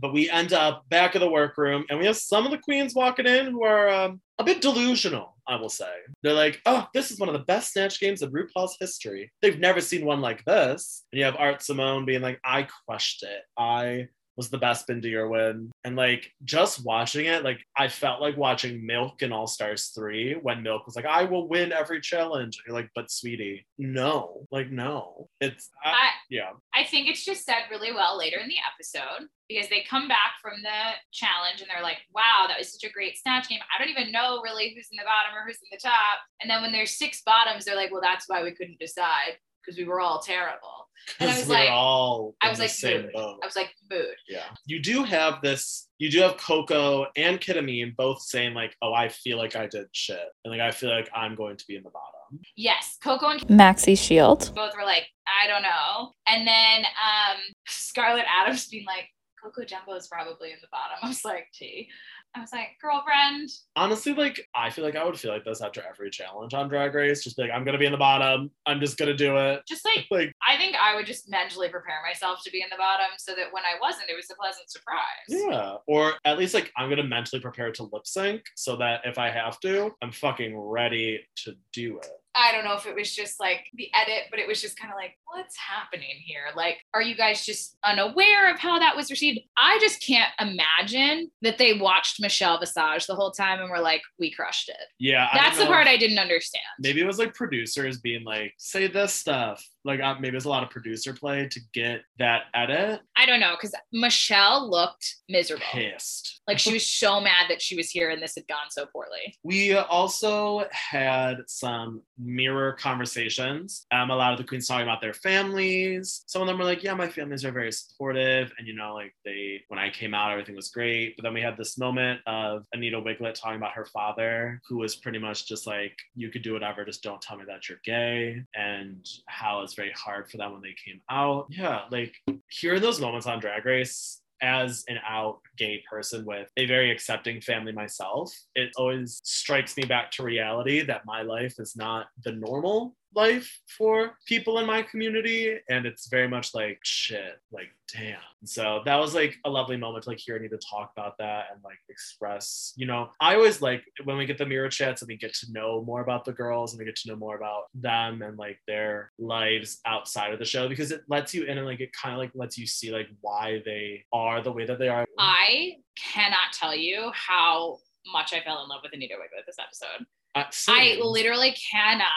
But 0.00 0.12
we 0.12 0.30
end 0.30 0.52
up 0.52 0.88
back 0.88 1.14
in 1.14 1.20
the 1.20 1.30
workroom, 1.30 1.84
and 1.90 1.98
we 1.98 2.06
have 2.06 2.16
some 2.16 2.44
of 2.44 2.50
the 2.50 2.58
queens 2.58 2.94
walking 2.94 3.26
in 3.26 3.46
who 3.46 3.64
are 3.64 3.88
um, 3.88 4.20
a 4.38 4.44
bit 4.44 4.60
delusional, 4.60 5.36
I 5.46 5.56
will 5.56 5.68
say. 5.68 5.92
They're 6.22 6.32
like, 6.32 6.60
oh, 6.66 6.86
this 6.94 7.10
is 7.10 7.18
one 7.18 7.28
of 7.28 7.34
the 7.34 7.44
best 7.44 7.72
Snatch 7.72 8.00
games 8.00 8.22
in 8.22 8.32
RuPaul's 8.32 8.76
history. 8.80 9.32
They've 9.40 9.58
never 9.58 9.80
seen 9.80 10.04
one 10.04 10.20
like 10.20 10.44
this. 10.44 11.04
And 11.12 11.18
you 11.18 11.24
have 11.24 11.36
Art 11.36 11.62
Simone 11.62 12.04
being 12.04 12.22
like, 12.22 12.40
I 12.44 12.68
crushed 12.86 13.22
it. 13.22 13.42
I 13.58 14.08
was 14.36 14.48
the 14.48 14.58
best 14.58 14.88
Bindi 14.88 15.14
Irwin. 15.14 15.70
And 15.84 15.96
like 15.96 16.30
just 16.44 16.84
watching 16.84 17.26
it, 17.26 17.44
like 17.44 17.60
I 17.76 17.88
felt 17.88 18.20
like 18.20 18.36
watching 18.36 18.86
Milk 18.86 19.22
in 19.22 19.32
All 19.32 19.46
Stars 19.46 19.92
3 19.94 20.38
when 20.42 20.62
Milk 20.62 20.86
was 20.86 20.96
like, 20.96 21.04
I 21.04 21.24
will 21.24 21.48
win 21.48 21.72
every 21.72 22.00
challenge. 22.00 22.56
And 22.58 22.66
you're 22.66 22.80
like, 22.80 22.90
but 22.94 23.10
sweetie, 23.10 23.66
no, 23.78 24.46
like 24.50 24.70
no. 24.70 25.28
It's 25.40 25.70
I, 25.84 25.90
I, 25.90 26.08
yeah. 26.30 26.50
I 26.74 26.84
think 26.84 27.08
it's 27.08 27.24
just 27.24 27.44
said 27.44 27.70
really 27.70 27.92
well 27.92 28.16
later 28.16 28.38
in 28.38 28.48
the 28.48 28.56
episode 28.72 29.28
because 29.48 29.68
they 29.68 29.84
come 29.88 30.08
back 30.08 30.34
from 30.40 30.62
the 30.62 30.92
challenge 31.12 31.60
and 31.60 31.68
they're 31.68 31.82
like, 31.82 31.98
wow, 32.14 32.46
that 32.48 32.58
was 32.58 32.72
such 32.72 32.88
a 32.88 32.92
great 32.92 33.18
snatch 33.18 33.48
game. 33.48 33.60
I 33.74 33.78
don't 33.78 33.90
even 33.90 34.12
know 34.12 34.40
really 34.42 34.72
who's 34.74 34.88
in 34.90 34.96
the 34.96 35.04
bottom 35.04 35.36
or 35.36 35.46
who's 35.46 35.58
in 35.60 35.68
the 35.70 35.78
top. 35.82 36.20
And 36.40 36.50
then 36.50 36.62
when 36.62 36.72
there's 36.72 36.96
six 36.96 37.22
bottoms, 37.24 37.64
they're 37.64 37.76
like, 37.76 37.92
well, 37.92 38.00
that's 38.00 38.28
why 38.28 38.42
we 38.42 38.52
couldn't 38.52 38.78
decide 38.78 39.36
because 39.62 39.78
we 39.78 39.84
were 39.84 40.00
all 40.00 40.20
terrible. 40.20 40.81
And 41.18 41.28
I 41.28 41.32
Because 41.32 41.38
was 41.40 41.48
we're 41.48 41.54
like- 41.56 41.70
all 41.70 42.34
I 42.42 42.46
in 42.46 42.50
was 42.50 42.58
the 42.58 42.64
like, 42.64 42.70
same 42.70 43.02
mood. 43.02 43.12
boat. 43.12 43.40
I 43.42 43.46
was 43.46 43.56
like, 43.56 43.74
mood. 43.90 44.14
Yeah. 44.28 44.44
You 44.66 44.80
do 44.80 45.02
have 45.04 45.40
this, 45.42 45.88
you 45.98 46.10
do 46.10 46.20
have 46.20 46.36
Coco 46.36 47.06
and 47.16 47.40
Kita 47.40 47.64
Mean 47.64 47.94
both 47.96 48.22
saying, 48.22 48.54
like, 48.54 48.76
oh, 48.82 48.92
I 48.94 49.08
feel 49.08 49.36
like 49.38 49.56
I 49.56 49.66
did 49.66 49.86
shit. 49.92 50.20
And 50.44 50.52
like, 50.52 50.60
I 50.60 50.70
feel 50.70 50.90
like 50.90 51.10
I'm 51.14 51.34
going 51.34 51.56
to 51.56 51.64
be 51.66 51.76
in 51.76 51.82
the 51.82 51.90
bottom. 51.90 52.40
Yes, 52.56 52.96
Coco 53.02 53.26
and 53.28 53.40
Maxi 53.42 53.98
Shield. 53.98 54.52
both 54.54 54.74
were 54.76 54.84
like, 54.84 55.06
I 55.26 55.46
don't 55.48 55.62
know. 55.62 56.12
And 56.26 56.46
then 56.46 56.84
um 56.84 57.36
Scarlet 57.66 58.24
Adams 58.28 58.68
being 58.68 58.86
like, 58.86 59.08
Coco 59.42 59.64
Jumbo 59.64 59.92
is 59.94 60.06
probably 60.06 60.50
in 60.52 60.58
the 60.62 60.68
bottom. 60.70 60.98
I 61.02 61.08
was 61.08 61.24
like, 61.24 61.46
T. 61.52 61.88
I 62.34 62.40
was 62.40 62.52
like, 62.52 62.78
girlfriend. 62.80 63.50
Honestly, 63.76 64.14
like, 64.14 64.48
I 64.54 64.70
feel 64.70 64.84
like 64.84 64.96
I 64.96 65.04
would 65.04 65.18
feel 65.18 65.30
like 65.30 65.44
this 65.44 65.60
after 65.60 65.82
every 65.86 66.08
challenge 66.08 66.54
on 66.54 66.68
Drag 66.68 66.94
Race. 66.94 67.22
Just 67.22 67.36
be 67.36 67.42
like, 67.42 67.52
I'm 67.52 67.62
going 67.64 67.74
to 67.74 67.78
be 67.78 67.84
in 67.84 67.92
the 67.92 67.98
bottom. 67.98 68.50
I'm 68.64 68.80
just 68.80 68.96
going 68.96 69.10
to 69.10 69.16
do 69.16 69.36
it. 69.36 69.62
Just 69.68 69.84
like 69.84 70.06
Like, 70.10 70.32
I 70.46 70.56
think 70.56 70.76
I 70.76 70.94
would 70.94 71.06
just 71.06 71.28
mentally 71.28 71.68
prepare 71.68 71.98
myself 72.06 72.42
to 72.44 72.50
be 72.50 72.62
in 72.62 72.68
the 72.70 72.76
bottom 72.76 73.06
so 73.18 73.32
that 73.34 73.52
when 73.52 73.62
I 73.64 73.78
wasn't, 73.80 74.08
it 74.08 74.16
was 74.16 74.26
a 74.30 74.34
pleasant 74.34 74.70
surprise. 74.70 74.96
yeah. 75.28 75.74
Or 75.86 76.14
at 76.24 76.38
least, 76.38 76.54
like, 76.54 76.72
I'm 76.76 76.88
going 76.88 76.98
to 76.98 77.04
mentally 77.04 77.40
prepare 77.40 77.70
to 77.72 77.82
lip 77.92 78.06
sync 78.06 78.42
so 78.56 78.76
that 78.76 79.02
if 79.04 79.18
I 79.18 79.30
have 79.30 79.60
to, 79.60 79.90
I'm 80.00 80.12
fucking 80.12 80.58
ready 80.58 81.20
to 81.44 81.54
do 81.72 81.98
it. 81.98 82.10
I 82.34 82.52
don't 82.52 82.64
know 82.64 82.74
if 82.74 82.86
it 82.86 82.94
was 82.94 83.14
just 83.14 83.38
like 83.38 83.66
the 83.74 83.90
edit, 83.94 84.24
but 84.30 84.38
it 84.38 84.48
was 84.48 84.60
just 84.60 84.78
kind 84.78 84.92
of 84.92 84.96
like, 84.96 85.18
what's 85.26 85.56
happening 85.56 86.16
here? 86.24 86.44
Like, 86.56 86.78
are 86.94 87.02
you 87.02 87.14
guys 87.14 87.44
just 87.44 87.76
unaware 87.84 88.50
of 88.50 88.58
how 88.58 88.78
that 88.78 88.96
was 88.96 89.10
received? 89.10 89.40
I 89.56 89.78
just 89.80 90.02
can't 90.02 90.30
imagine 90.40 91.30
that 91.42 91.58
they 91.58 91.74
watched 91.74 92.20
Michelle 92.20 92.58
Visage 92.58 93.06
the 93.06 93.14
whole 93.14 93.30
time 93.32 93.60
and 93.60 93.70
were 93.70 93.80
like, 93.80 94.02
we 94.18 94.32
crushed 94.32 94.68
it. 94.68 94.88
Yeah. 94.98 95.28
That's 95.34 95.58
the 95.58 95.66
part 95.66 95.86
I 95.86 95.96
didn't 95.96 96.18
understand. 96.18 96.62
maybe 96.78 97.00
it 97.00 97.06
was 97.06 97.18
like 97.18 97.34
producers 97.34 98.00
being 98.00 98.24
like 98.24 98.54
say 98.58 98.86
this 98.86 99.12
stuff 99.12 99.64
like 99.84 100.00
uh, 100.00 100.14
maybe 100.14 100.28
it 100.28 100.34
was 100.34 100.44
a 100.44 100.48
lot 100.48 100.62
of 100.62 100.70
producer 100.70 101.12
play 101.12 101.48
to 101.48 101.60
get 101.72 102.02
that 102.18 102.42
edit. 102.54 103.00
I 103.16 103.26
don't 103.26 103.40
know 103.40 103.54
because 103.54 103.74
Michelle 103.92 104.70
looked 104.70 105.16
miserable. 105.28 105.64
pissed. 105.72 106.40
Like 106.46 106.58
she 106.58 106.72
was 106.72 106.86
so 106.86 107.20
mad 107.20 107.46
that 107.48 107.62
she 107.62 107.76
was 107.76 107.90
here 107.90 108.10
and 108.10 108.22
this 108.22 108.34
had 108.36 108.46
gone 108.48 108.70
so 108.70 108.86
poorly. 108.86 109.36
we 109.42 109.74
also 109.74 110.64
had 110.70 111.38
some 111.46 112.02
mirror 112.18 112.72
conversations. 112.72 113.86
Um 113.90 114.10
a 114.10 114.16
lot 114.16 114.32
of 114.32 114.38
the 114.38 114.44
queens 114.44 114.66
talking 114.66 114.86
about 114.86 115.00
their 115.00 115.14
families. 115.14 116.22
Some 116.26 116.42
of 116.42 116.48
them 116.48 116.58
were 116.58 116.64
like 116.64 116.82
yeah 116.82 116.94
my 116.94 117.08
families 117.08 117.44
are 117.44 117.52
very 117.52 117.72
supportive 117.72 118.52
and 118.58 118.66
you 118.66 118.74
know 118.74 118.94
like 118.94 119.14
they 119.24 119.60
when 119.68 119.78
i 119.78 119.90
came 119.90 120.14
out 120.14 120.30
everything 120.32 120.56
was 120.56 120.70
great. 120.70 121.16
But 121.16 121.24
then 121.24 121.34
we 121.34 121.40
had 121.40 121.56
this 121.56 121.78
moment 121.78 122.20
of 122.26 122.66
anita 122.72 123.00
wigl'it 123.00 123.34
talking 123.34 123.56
about 123.56 123.72
her 123.72 123.86
father 123.86 124.60
who 124.68 124.78
was 124.78 124.96
pretty 124.96 125.18
much 125.18 125.48
just 125.48 125.66
like 125.66 125.96
you 126.14 126.30
could 126.30 126.42
do 126.42 126.52
whatever 126.52 126.84
just 126.84 127.02
don't 127.02 127.20
tell 127.20 127.36
me 127.36 127.44
that 127.46 127.68
you're 127.68 127.78
gay 127.84 128.42
and 128.54 129.06
how 129.26 129.62
it's 129.72 129.76
very 129.76 129.92
hard 129.92 130.30
for 130.30 130.36
them 130.36 130.52
when 130.52 130.60
they 130.60 130.74
came 130.84 131.00
out. 131.10 131.46
Yeah 131.50 131.82
like 131.90 132.14
here 132.26 132.38
hearing 132.72 132.82
those 132.82 133.00
moments 133.00 133.26
on 133.26 133.40
drag 133.40 133.64
race 133.64 134.20
as 134.42 134.84
an 134.88 134.98
out 135.08 135.38
gay 135.56 135.82
person 135.88 136.24
with 136.24 136.48
a 136.56 136.66
very 136.66 136.90
accepting 136.90 137.40
family 137.40 137.72
myself, 137.72 138.34
it 138.56 138.70
always 138.76 139.20
strikes 139.24 139.76
me 139.76 139.84
back 139.84 140.10
to 140.10 140.24
reality 140.24 140.82
that 140.82 141.06
my 141.06 141.22
life 141.22 141.54
is 141.58 141.76
not 141.76 142.06
the 142.24 142.32
normal 142.32 142.96
life 143.14 143.60
for 143.76 144.18
people 144.26 144.58
in 144.58 144.66
my 144.66 144.82
community. 144.82 145.58
And 145.68 145.86
it's 145.86 146.08
very 146.08 146.28
much 146.28 146.54
like, 146.54 146.78
shit, 146.82 147.40
like, 147.50 147.68
damn. 147.92 148.18
So 148.44 148.82
that 148.84 148.96
was 148.96 149.14
like 149.14 149.36
a 149.44 149.50
lovely 149.50 149.76
moment 149.76 150.04
to 150.04 150.10
like 150.10 150.18
hear 150.18 150.36
Anita 150.36 150.58
talk 150.58 150.92
about 150.96 151.18
that 151.18 151.46
and 151.52 151.62
like 151.62 151.78
express, 151.88 152.72
you 152.76 152.86
know, 152.86 153.10
I 153.20 153.34
always 153.34 153.60
like 153.60 153.84
when 154.04 154.16
we 154.16 154.26
get 154.26 154.38
the 154.38 154.46
mirror 154.46 154.68
chats 154.68 155.02
and 155.02 155.08
we 155.08 155.16
get 155.16 155.34
to 155.34 155.52
know 155.52 155.82
more 155.84 156.00
about 156.00 156.24
the 156.24 156.32
girls 156.32 156.72
and 156.72 156.78
we 156.78 156.84
get 156.84 156.96
to 156.96 157.08
know 157.08 157.16
more 157.16 157.36
about 157.36 157.64
them 157.74 158.22
and 158.22 158.38
like 158.38 158.58
their 158.66 159.12
lives 159.18 159.80
outside 159.86 160.32
of 160.32 160.38
the 160.38 160.44
show 160.44 160.68
because 160.68 160.90
it 160.90 161.02
lets 161.08 161.34
you 161.34 161.44
in 161.44 161.58
and 161.58 161.66
like 161.66 161.80
it 161.80 161.90
kind 161.92 162.14
of 162.14 162.18
like 162.18 162.32
lets 162.34 162.56
you 162.58 162.66
see 162.66 162.90
like 162.90 163.08
why 163.20 163.62
they 163.64 164.04
are 164.12 164.42
the 164.42 164.52
way 164.52 164.64
that 164.66 164.78
they 164.78 164.88
are. 164.88 165.04
I 165.18 165.76
cannot 165.96 166.52
tell 166.52 166.74
you 166.74 167.10
how 167.14 167.78
much 168.12 168.32
I 168.32 168.40
fell 168.40 168.62
in 168.62 168.68
love 168.68 168.80
with 168.82 168.92
Anita 168.92 169.14
Wigl'it 169.14 169.46
this 169.46 169.56
episode. 169.60 170.06
Uh, 170.34 170.44
I 170.68 170.98
literally 171.02 171.54
cannot 171.70 172.08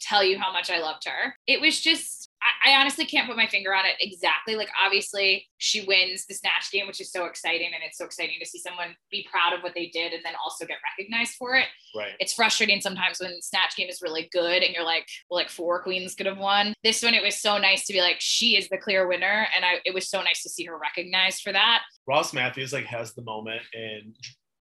tell 0.00 0.24
you 0.24 0.38
how 0.38 0.52
much 0.52 0.70
I 0.70 0.80
loved 0.80 1.06
her. 1.06 1.34
It 1.46 1.60
was 1.60 1.80
just, 1.80 2.30
I 2.64 2.80
honestly 2.80 3.04
can't 3.04 3.26
put 3.26 3.36
my 3.36 3.48
finger 3.48 3.74
on 3.74 3.84
it 3.84 3.96
exactly. 4.00 4.54
Like, 4.54 4.68
obviously, 4.84 5.46
she 5.58 5.84
wins 5.86 6.24
the 6.26 6.34
snatch 6.34 6.70
game, 6.70 6.86
which 6.86 7.00
is 7.00 7.10
so 7.10 7.24
exciting. 7.24 7.70
And 7.74 7.82
it's 7.84 7.98
so 7.98 8.04
exciting 8.04 8.36
to 8.40 8.46
see 8.46 8.58
someone 8.58 8.94
be 9.10 9.26
proud 9.30 9.52
of 9.52 9.62
what 9.62 9.74
they 9.74 9.88
did 9.88 10.12
and 10.12 10.24
then 10.24 10.34
also 10.42 10.64
get 10.64 10.78
recognized 10.96 11.34
for 11.34 11.56
it. 11.56 11.66
Right. 11.96 12.12
It's 12.20 12.32
frustrating 12.32 12.80
sometimes 12.80 13.18
when 13.20 13.42
snatch 13.42 13.76
game 13.76 13.88
is 13.88 14.02
really 14.02 14.28
good 14.32 14.62
and 14.62 14.72
you're 14.72 14.84
like, 14.84 15.06
well, 15.28 15.38
like 15.38 15.50
four 15.50 15.82
queens 15.82 16.14
could 16.14 16.26
have 16.26 16.38
won. 16.38 16.74
This 16.84 17.02
one, 17.02 17.14
it 17.14 17.24
was 17.24 17.40
so 17.40 17.58
nice 17.58 17.84
to 17.86 17.92
be 17.92 18.00
like, 18.00 18.16
she 18.20 18.56
is 18.56 18.68
the 18.68 18.78
clear 18.78 19.08
winner. 19.08 19.48
And 19.54 19.64
I, 19.64 19.80
it 19.84 19.94
was 19.94 20.08
so 20.08 20.22
nice 20.22 20.42
to 20.44 20.48
see 20.48 20.64
her 20.66 20.78
recognized 20.78 21.42
for 21.42 21.52
that. 21.52 21.82
Ross 22.06 22.32
Mathews 22.32 22.72
like 22.72 22.86
has 22.86 23.14
the 23.14 23.22
moment 23.22 23.62
in 23.72 24.14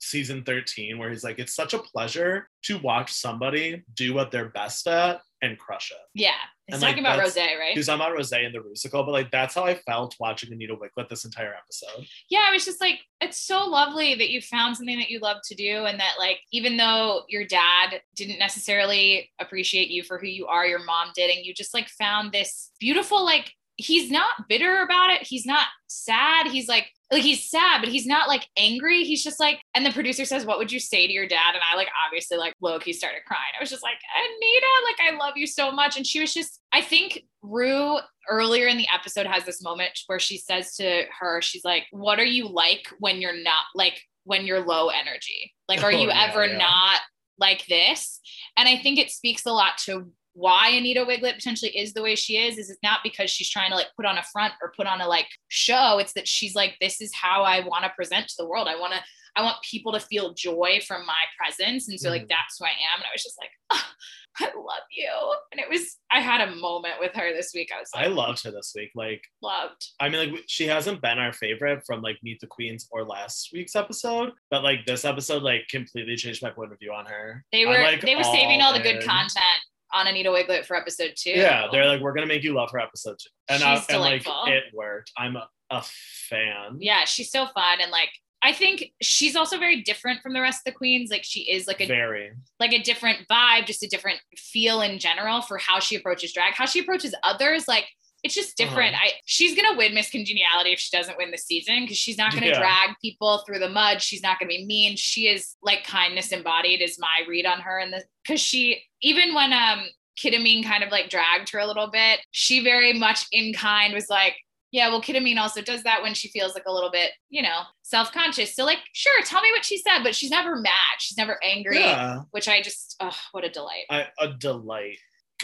season 0.05 0.42
13 0.44 0.98
where 0.98 1.11
he's 1.11 1.24
like, 1.24 1.38
it's 1.38 1.55
such 1.55 1.74
a 1.74 1.78
pleasure 1.78 2.48
to 2.64 2.78
watch 2.78 3.12
somebody 3.12 3.84
do 3.94 4.14
what 4.14 4.30
they're 4.30 4.48
best 4.48 4.86
at 4.86 5.20
and 5.42 5.59
crush 5.59 5.90
it. 5.90 5.98
Yeah. 6.14 6.30
He's 6.66 6.74
And, 6.74 6.82
like, 6.82 6.92
talking 6.92 7.05
about 7.05 7.18
Rose, 7.18 7.36
right? 7.36 7.72
He 7.72 7.78
was 7.78 7.86
talking 7.86 8.00
about 8.00 8.14
Rose 8.14 8.32
in 8.32 8.52
the 8.52 8.59
Rusical, 8.59 9.05
but 9.05 9.12
like 9.12 9.30
that's 9.30 9.55
how 9.55 9.64
I 9.64 9.74
felt 9.74 10.16
watching 10.18 10.52
Anita 10.52 10.74
Wigl'it 10.74 11.09
this 11.09 11.24
entire 11.24 11.55
episode. 11.55 12.07
yeah, 12.30 12.48
it 12.48 12.52
was 12.52 12.64
just 12.64 12.80
like, 12.80 13.00
it's 13.20 13.38
so 13.38 13.66
lovely 13.66 14.14
that 14.14 14.30
you 14.30 14.40
found 14.40 14.76
something 14.76 14.98
that 14.98 15.11
you 15.11 15.18
love 15.20 15.38
to 15.48 15.55
do. 15.55 15.84
And 15.84 16.00
that, 16.00 16.14
like, 16.18 16.38
even 16.52 16.76
though 16.76 17.24
your 17.28 17.46
dad 17.46 18.00
didn't 18.14 18.38
necessarily 18.38 19.30
appreciate 19.38 19.88
you 19.90 20.02
for 20.02 20.18
who 20.18 20.26
you 20.26 20.46
are, 20.46 20.66
your 20.66 20.82
mom 20.84 21.09
did, 21.14 21.30
and 21.30 21.44
you 21.44 21.52
just 21.52 21.74
like 21.74 21.88
found 21.88 22.32
this 22.32 22.70
beautiful, 22.80 23.24
like, 23.24 23.52
he's 23.76 24.11
not 24.11 24.48
bitter 24.48 24.82
about 24.82 25.11
it. 25.11 25.26
He's 25.26 25.44
not 25.44 25.66
sad. 25.88 26.46
He's 26.46 26.68
like, 26.68 26.86
like 27.14 27.22
he's 27.22 27.48
sad, 27.48 27.80
but 27.80 27.88
he's 27.88 28.06
not 28.06 28.28
like 28.28 28.46
angry. 28.58 29.04
He's 29.04 29.22
just 29.22 29.40
like, 29.40 29.60
and 29.74 29.86
the 29.86 29.92
producer 29.92 30.24
says, 30.24 30.44
What 30.44 30.58
would 30.58 30.70
you 30.72 30.80
say 30.80 31.06
to 31.06 31.12
your 31.12 31.26
dad? 31.26 31.54
And 31.54 31.62
I 31.72 31.76
like 31.76 31.88
obviously 32.06 32.36
like 32.36 32.52
low 32.60 32.78
key 32.78 32.92
started 32.92 33.20
crying. 33.26 33.40
I 33.58 33.62
was 33.62 33.70
just 33.70 33.82
like, 33.82 33.96
Anita, 34.18 34.66
like 34.84 35.14
I 35.14 35.16
love 35.24 35.34
you 35.36 35.46
so 35.46 35.70
much. 35.72 35.96
And 35.96 36.06
she 36.06 36.20
was 36.20 36.34
just, 36.34 36.60
I 36.72 36.82
think 36.82 37.22
Ru 37.42 37.98
earlier 38.28 38.66
in 38.66 38.76
the 38.76 38.88
episode 38.92 39.26
has 39.26 39.44
this 39.44 39.62
moment 39.62 39.92
where 40.08 40.18
she 40.18 40.36
says 40.36 40.74
to 40.76 41.04
her, 41.20 41.40
she's 41.40 41.64
like, 41.64 41.84
What 41.92 42.18
are 42.18 42.24
you 42.24 42.48
like 42.48 42.88
when 42.98 43.20
you're 43.20 43.42
not 43.42 43.64
like 43.74 44.00
when 44.24 44.44
you're 44.46 44.64
low 44.66 44.88
energy? 44.88 45.54
Like, 45.68 45.82
are 45.82 45.92
Oh, 45.92 45.96
you 45.96 46.08
yeah, 46.08 46.26
ever 46.28 46.46
yeah. 46.46 46.58
not 46.58 47.00
like 47.38 47.64
this? 47.66 48.20
And 48.56 48.68
I 48.68 48.76
think 48.78 48.98
it 48.98 49.10
speaks 49.10 49.46
a 49.46 49.52
lot 49.52 49.78
to 49.84 50.10
why 50.35 50.70
Anita 50.70 51.05
Wigl'it 51.05 51.35
potentially 51.37 51.70
is 51.76 51.93
the 51.95 52.03
way 52.03 52.14
she 52.16 52.37
is, 52.37 52.59
is 52.59 52.68
it's 52.68 52.78
not 52.82 53.01
because 53.03 53.30
she's 53.30 53.49
trying 53.49 53.70
to 53.70 53.76
like 53.76 53.89
put 53.97 54.05
on 54.05 54.18
a 54.18 54.22
front 54.32 54.53
or 54.61 54.72
put 54.76 54.87
on 54.87 55.01
a 55.01 55.07
like 55.09 55.28
show. 55.49 55.99
It's 55.99 56.12
that 56.14 56.26
she's 56.28 56.55
like, 56.55 56.76
this 56.80 57.01
is 57.01 57.12
how 57.14 57.43
I 57.45 57.61
want 57.61 57.85
to 57.85 57.91
present 57.97 58.26
to 58.28 58.35
the 58.39 58.47
world. 58.47 58.66
I 58.68 58.78
want 58.78 58.93
to, 58.95 59.01
I 59.37 59.43
want 59.43 59.57
people 59.68 59.93
to 59.93 60.01
feel 60.01 60.35
joy 60.35 60.80
from 60.87 61.07
my 61.07 61.14
presence. 61.39 61.89
And 61.89 61.99
so 61.99 62.11
like 62.11 62.22
Mhm. 62.24 62.28
that's 62.30 62.59
who 62.59 62.64
I 62.66 62.70
am. 62.70 62.97
And 62.97 63.05
I 63.05 63.14
was 63.14 63.22
just 63.22 63.39
like, 63.41 63.51
"Ah, 63.72 63.93
I 64.41 64.47
love 64.47 64.82
you. 64.91 65.35
And 65.53 65.61
it 65.61 65.68
was, 65.70 65.97
I 66.11 66.20
had 66.20 66.41
a 66.49 66.57
moment 66.57 66.95
with 66.99 67.12
her 67.14 67.32
this 67.32 67.53
week. 67.55 67.70
I 67.74 67.78
was 67.78 67.89
like, 67.95 68.05
I 68.05 68.09
loved 68.09 68.43
her 68.43 68.51
this 68.51 68.72
week. 68.74 68.91
Like, 68.97 69.22
loved. 69.41 69.87
I 70.01 70.09
mean, 70.09 70.32
like 70.32 70.43
she 70.49 70.66
hasn't 70.66 71.01
been 71.01 71.18
our 71.20 71.32
favorite 71.32 71.82
from 71.87 72.03
like 72.03 72.18
Meet 72.24 72.41
the 72.41 72.49
Queens 72.49 72.89
or 72.91 73.05
last 73.05 73.51
week's 73.53 73.76
episode, 73.76 74.32
but 74.51 74.64
like 74.64 74.85
this 74.87 75.05
episode 75.05 75.43
like 75.45 75.68
completely 75.70 76.16
changed 76.16 76.43
my 76.43 76.51
point 76.51 76.72
of 76.72 76.78
view 76.80 76.93
on 76.93 77.07
her. 77.07 77.45
They 77.53 77.66
were, 77.66 77.78
like, 77.80 78.01
they 78.01 78.16
were 78.16 78.24
saving 78.24 78.61
all 78.62 78.72
the 78.72 78.80
good 78.80 79.05
content 79.05 79.61
on 79.95 80.07
Anita 80.07 80.28
Wigl'it 80.28 80.66
for 80.66 80.76
episode 80.76 81.14
two. 81.16 81.30
Yeah, 81.30 81.68
they're 81.70 81.86
like, 81.86 82.01
we're 82.01 82.12
gonna 82.12 82.26
make 82.26 82.42
you 82.42 82.53
love 82.55 82.70
her 82.72 82.78
episode 82.78 83.16
two, 83.18 83.30
and 83.49 83.62
I, 83.62 83.76
She's 83.76 83.84
uh, 83.84 83.92
and 83.92 84.01
like 84.01 84.26
it 84.49 84.64
worked. 84.74 85.12
I'm 85.16 85.36
a, 85.36 85.49
a 85.70 85.82
fan. 85.82 86.76
yeah, 86.80 87.05
she's 87.05 87.30
so 87.30 87.47
fun. 87.47 87.78
And 87.80 87.90
like, 87.90 88.11
I 88.42 88.53
think 88.53 88.92
she's 89.01 89.36
also 89.36 89.59
very 89.59 89.82
different 89.82 90.20
from 90.20 90.34
the 90.34 90.40
rest 90.40 90.61
of 90.66 90.72
the 90.72 90.76
queens. 90.76 91.11
Like 91.11 91.24
she 91.24 91.51
is 91.51 91.66
like 91.66 91.80
a 91.80 91.86
very. 91.86 92.32
like 92.61 92.72
a 92.72 92.82
different 92.82 93.26
vibe, 93.30 93.66
just 93.66 93.82
a 93.82 93.88
different 93.88 94.20
feel 94.36 94.82
in 94.82 94.99
general 94.99 95.40
for 95.40 95.57
how 95.59 95.80
she 95.80 95.97
approaches 95.97 96.32
drag, 96.32 96.55
how 96.55 96.66
she 96.66 96.80
approaches 96.80 97.14
others. 97.22 97.66
Like 97.68 97.86
it's 98.24 98.34
just 98.34 98.58
Uh-huh. 98.60 98.68
different. 98.70 98.96
I 98.96 99.12
she's 99.26 99.54
gonna 99.54 99.76
win 99.76 99.94
Miss 99.94 100.10
Congeniality 100.10 100.72
if 100.72 100.80
she 100.80 100.96
doesn't 100.96 101.16
win 101.18 101.30
the 101.30 101.38
season 101.38 101.82
because 101.82 101.98
she's 101.98 102.18
not 102.18 102.32
gonna 102.34 102.46
Yeah. 102.46 102.58
drag 102.58 102.96
people 103.00 103.44
through 103.46 103.60
the 103.60 103.68
mud. 103.68 104.02
She's 104.02 104.22
not 104.22 104.38
gonna 104.40 104.48
be 104.48 104.64
mean. 104.66 104.96
She 104.96 105.28
is 105.28 105.54
like 105.62 105.84
kindness 105.84 106.32
embodied 106.32 106.80
is 106.82 106.98
my 106.98 107.22
read 107.28 107.46
on 107.46 107.60
her 107.60 107.78
and 107.78 107.92
the 107.92 108.02
because 108.26 108.40
she 108.40 108.82
even 109.02 109.34
when 109.34 109.52
um 109.52 109.86
Kita 110.18 110.40
Mean 110.42 110.62
kind 110.64 110.82
of 110.84 110.90
like 110.90 111.10
dragged 111.10 111.50
her 111.50 111.58
a 111.58 111.66
little 111.66 111.88
bit, 111.90 112.20
she 112.30 112.62
very 112.62 112.92
much 112.92 113.26
in 113.32 113.52
kind 113.52 113.92
was 113.94 114.08
like, 114.08 114.36
yeah, 114.70 114.88
well, 114.88 115.02
Kita 115.02 115.20
Mean 115.22 115.38
also 115.38 115.60
does 115.60 115.82
that 115.82 116.02
when 116.02 116.14
she 116.14 116.28
feels 116.28 116.54
like 116.54 116.64
a 116.66 116.72
little 116.72 116.90
bit, 116.90 117.10
you 117.30 117.42
know, 117.42 117.62
self-conscious. 117.82 118.54
So 118.54 118.64
like, 118.64 118.78
sure, 118.92 119.22
tell 119.24 119.40
me 119.42 119.50
what 119.52 119.64
she 119.64 119.76
said, 119.78 120.02
but 120.04 120.14
she's 120.14 120.30
never 120.30 120.54
mad. 120.56 120.96
She's 121.00 121.16
never 121.18 121.38
angry 121.44 121.80
Yeah, 121.80 122.20
which 122.30 122.46
I 122.48 122.62
just, 122.62 122.94
oh, 123.00 123.16
what 123.32 123.44
a 123.44 123.50
delight. 123.50 123.84
I, 123.90 124.06
a 124.20 124.28
delight. 124.28 124.98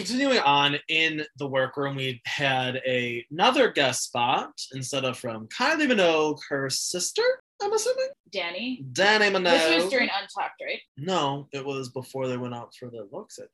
Continuing 0.07 0.39
on 0.39 0.77
in 0.89 1.25
the 1.37 1.47
workroom, 1.47 1.95
we 1.97 2.23
had 2.25 2.81
a, 2.87 3.23
another 3.31 3.71
guest 3.71 4.05
spot 4.05 4.51
instead 4.73 5.05
of 5.05 5.19
from 5.19 5.47
Kylie 5.49 5.87
Minogue, 5.91 6.39
her 6.49 6.71
sister. 6.71 7.23
I'm 7.63 7.71
assuming 7.73 8.09
Dannii. 8.35 8.93
Dannii 8.95 9.31
Minogue. 9.31 9.45
This 9.45 9.83
was 9.83 9.91
during 9.91 10.09
Untucked, 10.09 10.63
right? 10.65 10.81
No, 10.97 11.49
it 11.53 11.63
was 11.65 11.91
before 11.91 12.29
they 12.29 12.39
went 12.39 12.55
out 12.55 12.75
for 12.75 12.89
the 12.89 13.07
looks. 13.13 13.39
I 13.39 13.43
think. 13.43 13.53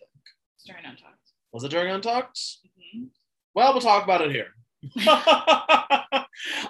It's 0.55 0.65
during 0.65 0.85
Untucked. 0.85 1.33
Was 1.53 1.65
it 1.65 1.71
during 1.71 1.93
Untucked? 1.93 2.39
Mhm. 2.95 3.09
Well, 3.57 3.73
we'll 3.73 3.83
talk 3.83 4.05
about 4.05 4.21
it 4.21 4.31
here. 4.31 4.55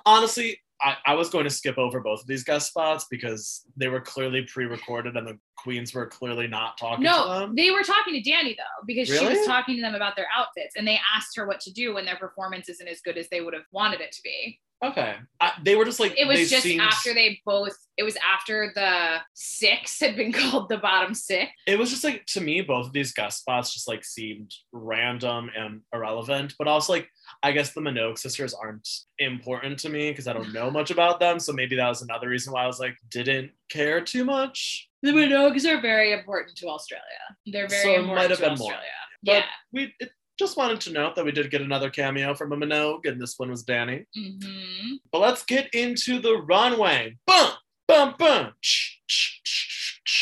Honestly, 0.07 0.59
I, 0.81 0.97
I 1.07 1.15
was 1.15 1.31
going 1.31 1.45
to 1.45 1.51
skip 1.51 1.79
over 1.79 2.01
both 2.01 2.21
of 2.21 2.27
these 2.27 2.45
guest 2.45 2.69
spots 2.69 3.07
because 3.11 3.65
they 3.77 3.89
were 3.89 4.01
clearly 4.01 4.43
pre-recorded 4.43 5.17
and 5.17 5.27
the 5.27 5.39
queens 5.57 5.95
were 5.95 6.07
clearly 6.07 6.47
not 6.47 6.77
talking 6.77 7.05
to 7.05 7.11
No, 7.11 7.53
they 7.55 7.71
were 7.71 7.83
talking 7.83 8.15
to 8.15 8.31
Dannii 8.31 8.57
though, 8.57 8.85
because 8.87 9.09
she 9.09 9.25
was 9.25 9.47
talking 9.47 9.77
to 9.77 9.83
them 9.83 9.95
about 9.95 10.17
their 10.17 10.27
outfits 10.37 10.77
and 10.77 10.87
they 10.87 11.01
asked 11.15 11.35
her 11.37 11.47
what 11.47 11.61
to 11.61 11.73
do 11.73 11.95
when 11.95 12.05
their 12.05 12.17
performance 12.17 12.69
isn't 12.69 12.89
as 12.89 13.01
good 13.01 13.17
as 13.17 13.29
they 13.31 13.41
would 13.41 13.55
have 13.55 13.65
wanted 13.73 14.01
it 14.01 14.13
to 14.13 14.23
be. 14.23 14.61
Okay, 14.85 15.15
I, 15.41 15.53
they 15.65 15.75
were 15.75 15.87
just 15.87 15.99
like 15.99 16.15
It 16.19 16.27
was 16.29 16.51
just 16.51 16.63
seemed- 16.63 16.83
after 16.83 17.15
they 17.15 17.41
both, 17.47 17.75
it 17.97 18.03
was 18.03 18.17
after 18.17 18.73
the 18.75 19.17
six 19.33 19.99
had 20.01 20.17
been 20.17 20.33
called 20.41 20.69
the 20.69 20.77
bottom 20.77 21.15
six. 21.15 21.51
It 21.67 21.79
was 21.79 21.89
just 21.91 22.05
like 22.05 22.27
to 22.27 22.43
me, 22.43 22.61
both 22.61 22.87
of 22.89 22.93
these 22.93 23.13
guest 23.15 23.41
spots 23.41 23.73
just 23.73 23.89
like 23.89 24.05
seemed 24.05 24.53
random 24.73 25.51
and 25.57 25.81
irrelevant. 25.95 26.55
But 26.59 26.69
also 26.69 26.93
like 26.93 27.09
I 27.43 27.53
guess 27.53 27.73
the 27.73 27.81
Minogue 27.81 28.19
sisters 28.19 28.53
aren't 28.53 28.87
important 29.19 29.79
to 29.81 29.89
me 29.89 30.11
because 30.11 30.29
I 30.29 30.35
don't 30.35 30.53
know 30.53 30.71
much 30.71 30.91
about 30.91 31.21
them. 31.21 31.41
So 31.41 31.53
maybe 31.55 31.77
that 31.77 31.89
was 31.89 32.03
another 32.03 32.29
reason 32.29 32.53
why 32.53 32.65
I 32.65 32.67
was 32.67 32.79
like 32.79 32.97
didn't 33.11 33.53
care 33.71 34.03
too 34.03 34.25
much. 34.27 34.89
The 35.03 35.13
Minogues 35.13 35.65
are 35.65 35.81
very 35.81 36.13
important 36.13 36.55
to 36.59 36.69
Australia. 36.69 37.05
They're 37.47 37.67
very 37.69 37.83
So 37.83 37.89
important 37.95 38.17
might 38.17 38.31
have 38.31 38.39
to 38.41 38.45
been 38.51 38.59
more. 38.59 38.73
Australia. 38.73 38.91
But 39.23 39.33
yeah. 39.33 39.45
we 39.73 39.95
it, 40.01 40.11
just 40.39 40.57
wanted 40.57 40.81
to 40.83 40.93
note 40.93 41.15
that 41.17 41.25
we 41.25 41.33
did 41.33 41.51
get 41.51 41.63
another 41.63 41.91
cameo 41.91 42.35
from 42.35 42.53
a 42.53 42.57
Minogue, 42.57 43.07
and 43.07 43.21
this 43.21 43.35
one 43.39 43.51
was 43.51 43.65
Dannii. 43.65 44.05
hmm 44.15 44.95
But 45.13 45.21
let's 45.21 45.45
get 45.45 45.73
into 45.75 46.21
the 46.21 46.37
runway. 46.43 47.17
Bum, 47.27 47.53
bum, 47.89 48.15
bum. 48.19 48.53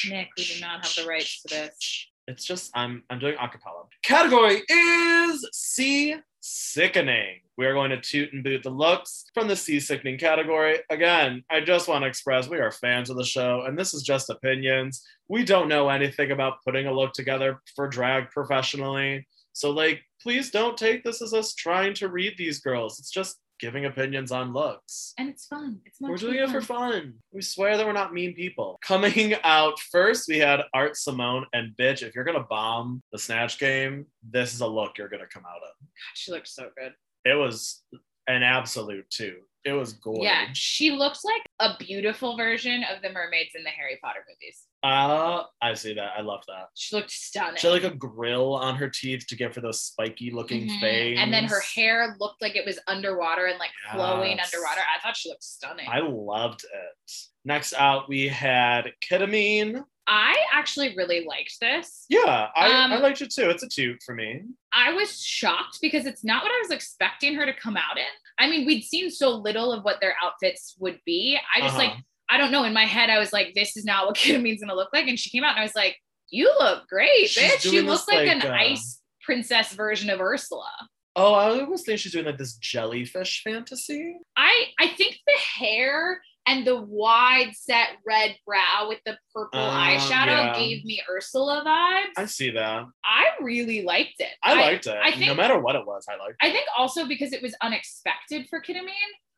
Nick, 0.08 0.28
we 0.36 0.44
do 0.44 0.60
not 0.60 0.84
have 0.84 0.94
the 0.94 1.08
rights 1.08 1.42
to 1.42 1.54
this. 1.54 2.08
It's 2.26 2.44
just 2.44 2.70
I'm 2.74 3.02
I'm 3.10 3.18
doing 3.18 3.36
acapella. 3.36 3.86
Category 4.02 4.62
is 4.68 5.48
C 5.52 6.16
sickening. 6.40 7.40
We 7.56 7.66
are 7.66 7.72
going 7.74 7.90
to 7.90 8.00
toot 8.00 8.32
and 8.32 8.42
boot 8.42 8.62
the 8.62 8.70
looks 8.70 9.24
from 9.32 9.48
the 9.48 9.56
sea 9.56 9.80
sickening 9.80 10.18
category. 10.18 10.80
Again, 10.90 11.42
I 11.50 11.60
just 11.60 11.88
want 11.88 12.02
to 12.02 12.08
express 12.08 12.48
we 12.48 12.58
are 12.58 12.70
fans 12.70 13.08
of 13.08 13.16
the 13.16 13.24
show, 13.24 13.64
and 13.66 13.78
this 13.78 13.94
is 13.94 14.02
just 14.02 14.28
opinions. 14.30 15.02
We 15.28 15.44
don't 15.44 15.68
know 15.68 15.88
anything 15.88 16.32
about 16.32 16.58
putting 16.64 16.86
a 16.86 16.92
look 16.92 17.12
together 17.12 17.60
for 17.76 17.88
drag 17.88 18.30
professionally. 18.30 19.26
So, 19.54 19.70
like, 19.70 20.02
please 20.20 20.50
don't 20.50 20.76
take 20.76 21.04
this 21.04 21.22
as 21.22 21.32
us 21.32 21.54
trying 21.54 21.94
to 21.94 22.08
read 22.08 22.34
these 22.36 22.60
girls. 22.60 22.98
It's 22.98 23.10
just 23.10 23.38
giving 23.60 23.84
opinions 23.84 24.32
on 24.32 24.52
looks. 24.52 25.14
And 25.16 25.28
it's 25.28 25.46
fun. 25.46 25.80
It's 25.86 26.00
much 26.00 26.10
We're 26.10 26.16
doing 26.16 26.34
more 26.34 26.44
it 26.44 26.50
for 26.50 26.60
fun. 26.60 27.14
We 27.32 27.40
swear 27.40 27.76
that 27.76 27.86
we're 27.86 27.92
not 27.92 28.12
mean 28.12 28.34
people. 28.34 28.78
Coming 28.82 29.34
out 29.44 29.78
first, 29.78 30.28
we 30.28 30.38
had 30.38 30.62
Art 30.74 30.96
Simone 30.96 31.46
and 31.52 31.72
bitch. 31.76 32.02
If 32.02 32.14
you're 32.14 32.24
gonna 32.24 32.44
bomb 32.50 33.02
the 33.12 33.18
snatch 33.18 33.58
game, 33.58 34.06
this 34.28 34.54
is 34.54 34.60
a 34.60 34.66
look 34.66 34.98
you're 34.98 35.08
gonna 35.08 35.26
come 35.32 35.44
out 35.46 35.62
of. 35.62 35.70
God, 35.80 36.14
She 36.14 36.32
looked 36.32 36.48
so 36.48 36.68
good. 36.76 36.92
It 37.24 37.34
was 37.34 37.82
an 38.26 38.42
absolute 38.42 39.08
too. 39.10 39.36
It 39.64 39.72
was 39.72 39.94
gorgeous. 39.94 40.24
Yeah, 40.24 40.46
she 40.52 40.90
looks 40.90 41.24
like 41.24 41.40
a 41.58 41.78
beautiful 41.78 42.36
version 42.36 42.84
of 42.94 43.00
the 43.00 43.08
mermaids 43.08 43.52
in 43.54 43.64
the 43.64 43.70
Harry 43.70 43.98
Potter 44.02 44.20
movies. 44.28 44.64
Uh, 44.82 45.44
I 45.62 45.72
see 45.72 45.94
that. 45.94 46.10
I 46.18 46.20
love 46.20 46.42
that. 46.48 46.66
She 46.74 46.94
looked 46.94 47.10
stunning. 47.10 47.56
She 47.56 47.66
had 47.66 47.72
like 47.82 47.90
a 47.90 47.96
grill 47.96 48.52
on 48.54 48.76
her 48.76 48.90
teeth 48.90 49.26
to 49.28 49.36
give 49.36 49.54
her 49.54 49.62
those 49.62 49.80
spiky 49.80 50.30
looking 50.30 50.68
Mhm. 50.68 50.80
fangs. 50.80 51.18
And 51.18 51.32
then 51.32 51.44
her 51.44 51.60
hair 51.74 52.14
looked 52.20 52.42
like 52.42 52.56
it 52.56 52.66
was 52.66 52.78
underwater 52.86 53.46
and 53.46 53.58
like 53.58 53.70
flowing 53.90 54.38
underwater. 54.38 54.82
I 54.82 55.00
thought 55.02 55.16
she 55.16 55.30
looked 55.30 55.42
stunning. 55.44 55.88
I 55.90 56.00
loved 56.00 56.64
it. 56.64 57.12
Next 57.46 57.72
out, 57.72 58.06
we 58.06 58.28
had 58.28 58.92
Kita 59.02 59.26
Mean. 59.28 59.82
I 60.06 60.36
actually 60.52 60.94
really 60.96 61.24
liked 61.26 61.56
this. 61.60 62.04
Yeah, 62.08 62.48
I, 62.54 62.84
Um, 62.84 62.92
I 62.92 62.98
liked 62.98 63.22
it 63.22 63.30
too. 63.32 63.48
It's 63.50 63.62
a 63.62 63.68
toot 63.68 64.02
for 64.04 64.14
me. 64.14 64.42
I 64.72 64.92
was 64.92 65.20
shocked 65.22 65.78
because 65.80 66.04
it's 66.06 66.22
not 66.24 66.42
what 66.42 66.52
I 66.52 66.58
was 66.62 66.70
expecting 66.70 67.34
her 67.36 67.46
to 67.46 67.54
come 67.54 67.76
out 67.76 67.96
in. 67.96 68.04
I 68.38 68.48
mean, 68.50 68.66
we'd 68.66 68.82
seen 68.82 69.10
so 69.10 69.30
little 69.30 69.72
of 69.72 69.84
what 69.84 70.00
their 70.00 70.14
outfits 70.22 70.74
would 70.78 71.00
be. 71.06 71.38
I 71.54 71.60
just 71.60 71.76
Uh-huh. 71.76 71.84
like, 71.88 71.96
I 72.28 72.36
don't 72.38 72.50
know. 72.52 72.64
In 72.64 72.72
my 72.74 72.84
head, 72.84 73.08
I 73.10 73.18
was 73.18 73.32
like, 73.32 73.54
this 73.54 73.76
is 73.76 73.84
not 73.84 74.06
what 74.06 74.16
Kita 74.18 74.40
Mean's 74.42 74.60
gonna 74.60 74.74
look 74.74 74.90
like. 74.92 75.06
And 75.08 75.18
she 75.18 75.30
came 75.30 75.44
out 75.44 75.52
and 75.52 75.60
I 75.60 75.62
was 75.64 75.74
like, 75.76 75.96
you 76.30 76.52
look 76.58 76.86
great, 76.88 77.28
She's 77.28 77.42
bitch. 77.52 77.72
You 77.72 77.82
look 77.82 78.06
like, 78.08 78.26
like, 78.26 78.44
an 78.44 78.50
uh, 78.50 78.54
ice 78.54 79.00
princess 79.22 79.72
version 79.72 80.10
of 80.10 80.20
Ursula. 80.20 80.70
Oh, 81.16 81.32
I 81.32 81.60
always 81.60 81.82
think 81.82 82.00
she's 82.00 82.12
doing 82.12 82.24
like 82.26 82.38
this 82.38 82.56
jellyfish 82.56 83.42
fantasy. 83.44 84.16
I 84.36 84.64
I 84.80 84.88
think 84.88 85.16
the 85.26 85.38
hair 85.38 86.20
and 86.46 86.66
the 86.66 86.80
wide 86.82 87.52
set 87.54 87.88
red 88.06 88.36
brow 88.46 88.86
with 88.88 89.00
the 89.06 89.16
purple 89.34 89.60
Um, 89.60 89.74
eyeshadow 89.74 90.26
yeah. 90.26 90.58
gave 90.58 90.84
me 90.84 91.00
Ursula 91.10 91.62
vibes. 91.66 92.12
I 92.22 92.26
see 92.26 92.50
that. 92.50 92.84
I 93.04 93.24
really 93.40 93.82
liked 93.82 94.16
it. 94.18 94.28
I 94.42 94.54
liked 94.54 94.86
it. 94.86 94.96
I 95.02 95.14
no 95.24 95.34
matter 95.34 95.58
what 95.58 95.74
it 95.76 95.86
was, 95.86 96.06
I 96.08 96.16
liked 96.16 96.36
it. 96.42 96.46
I 96.46 96.50
think 96.50 96.66
also 96.76 97.06
because 97.06 97.32
it 97.32 97.42
was 97.42 97.54
unexpected 97.62 98.46
for 98.50 98.60
Kita 98.60 98.82
Mean. 98.84 98.88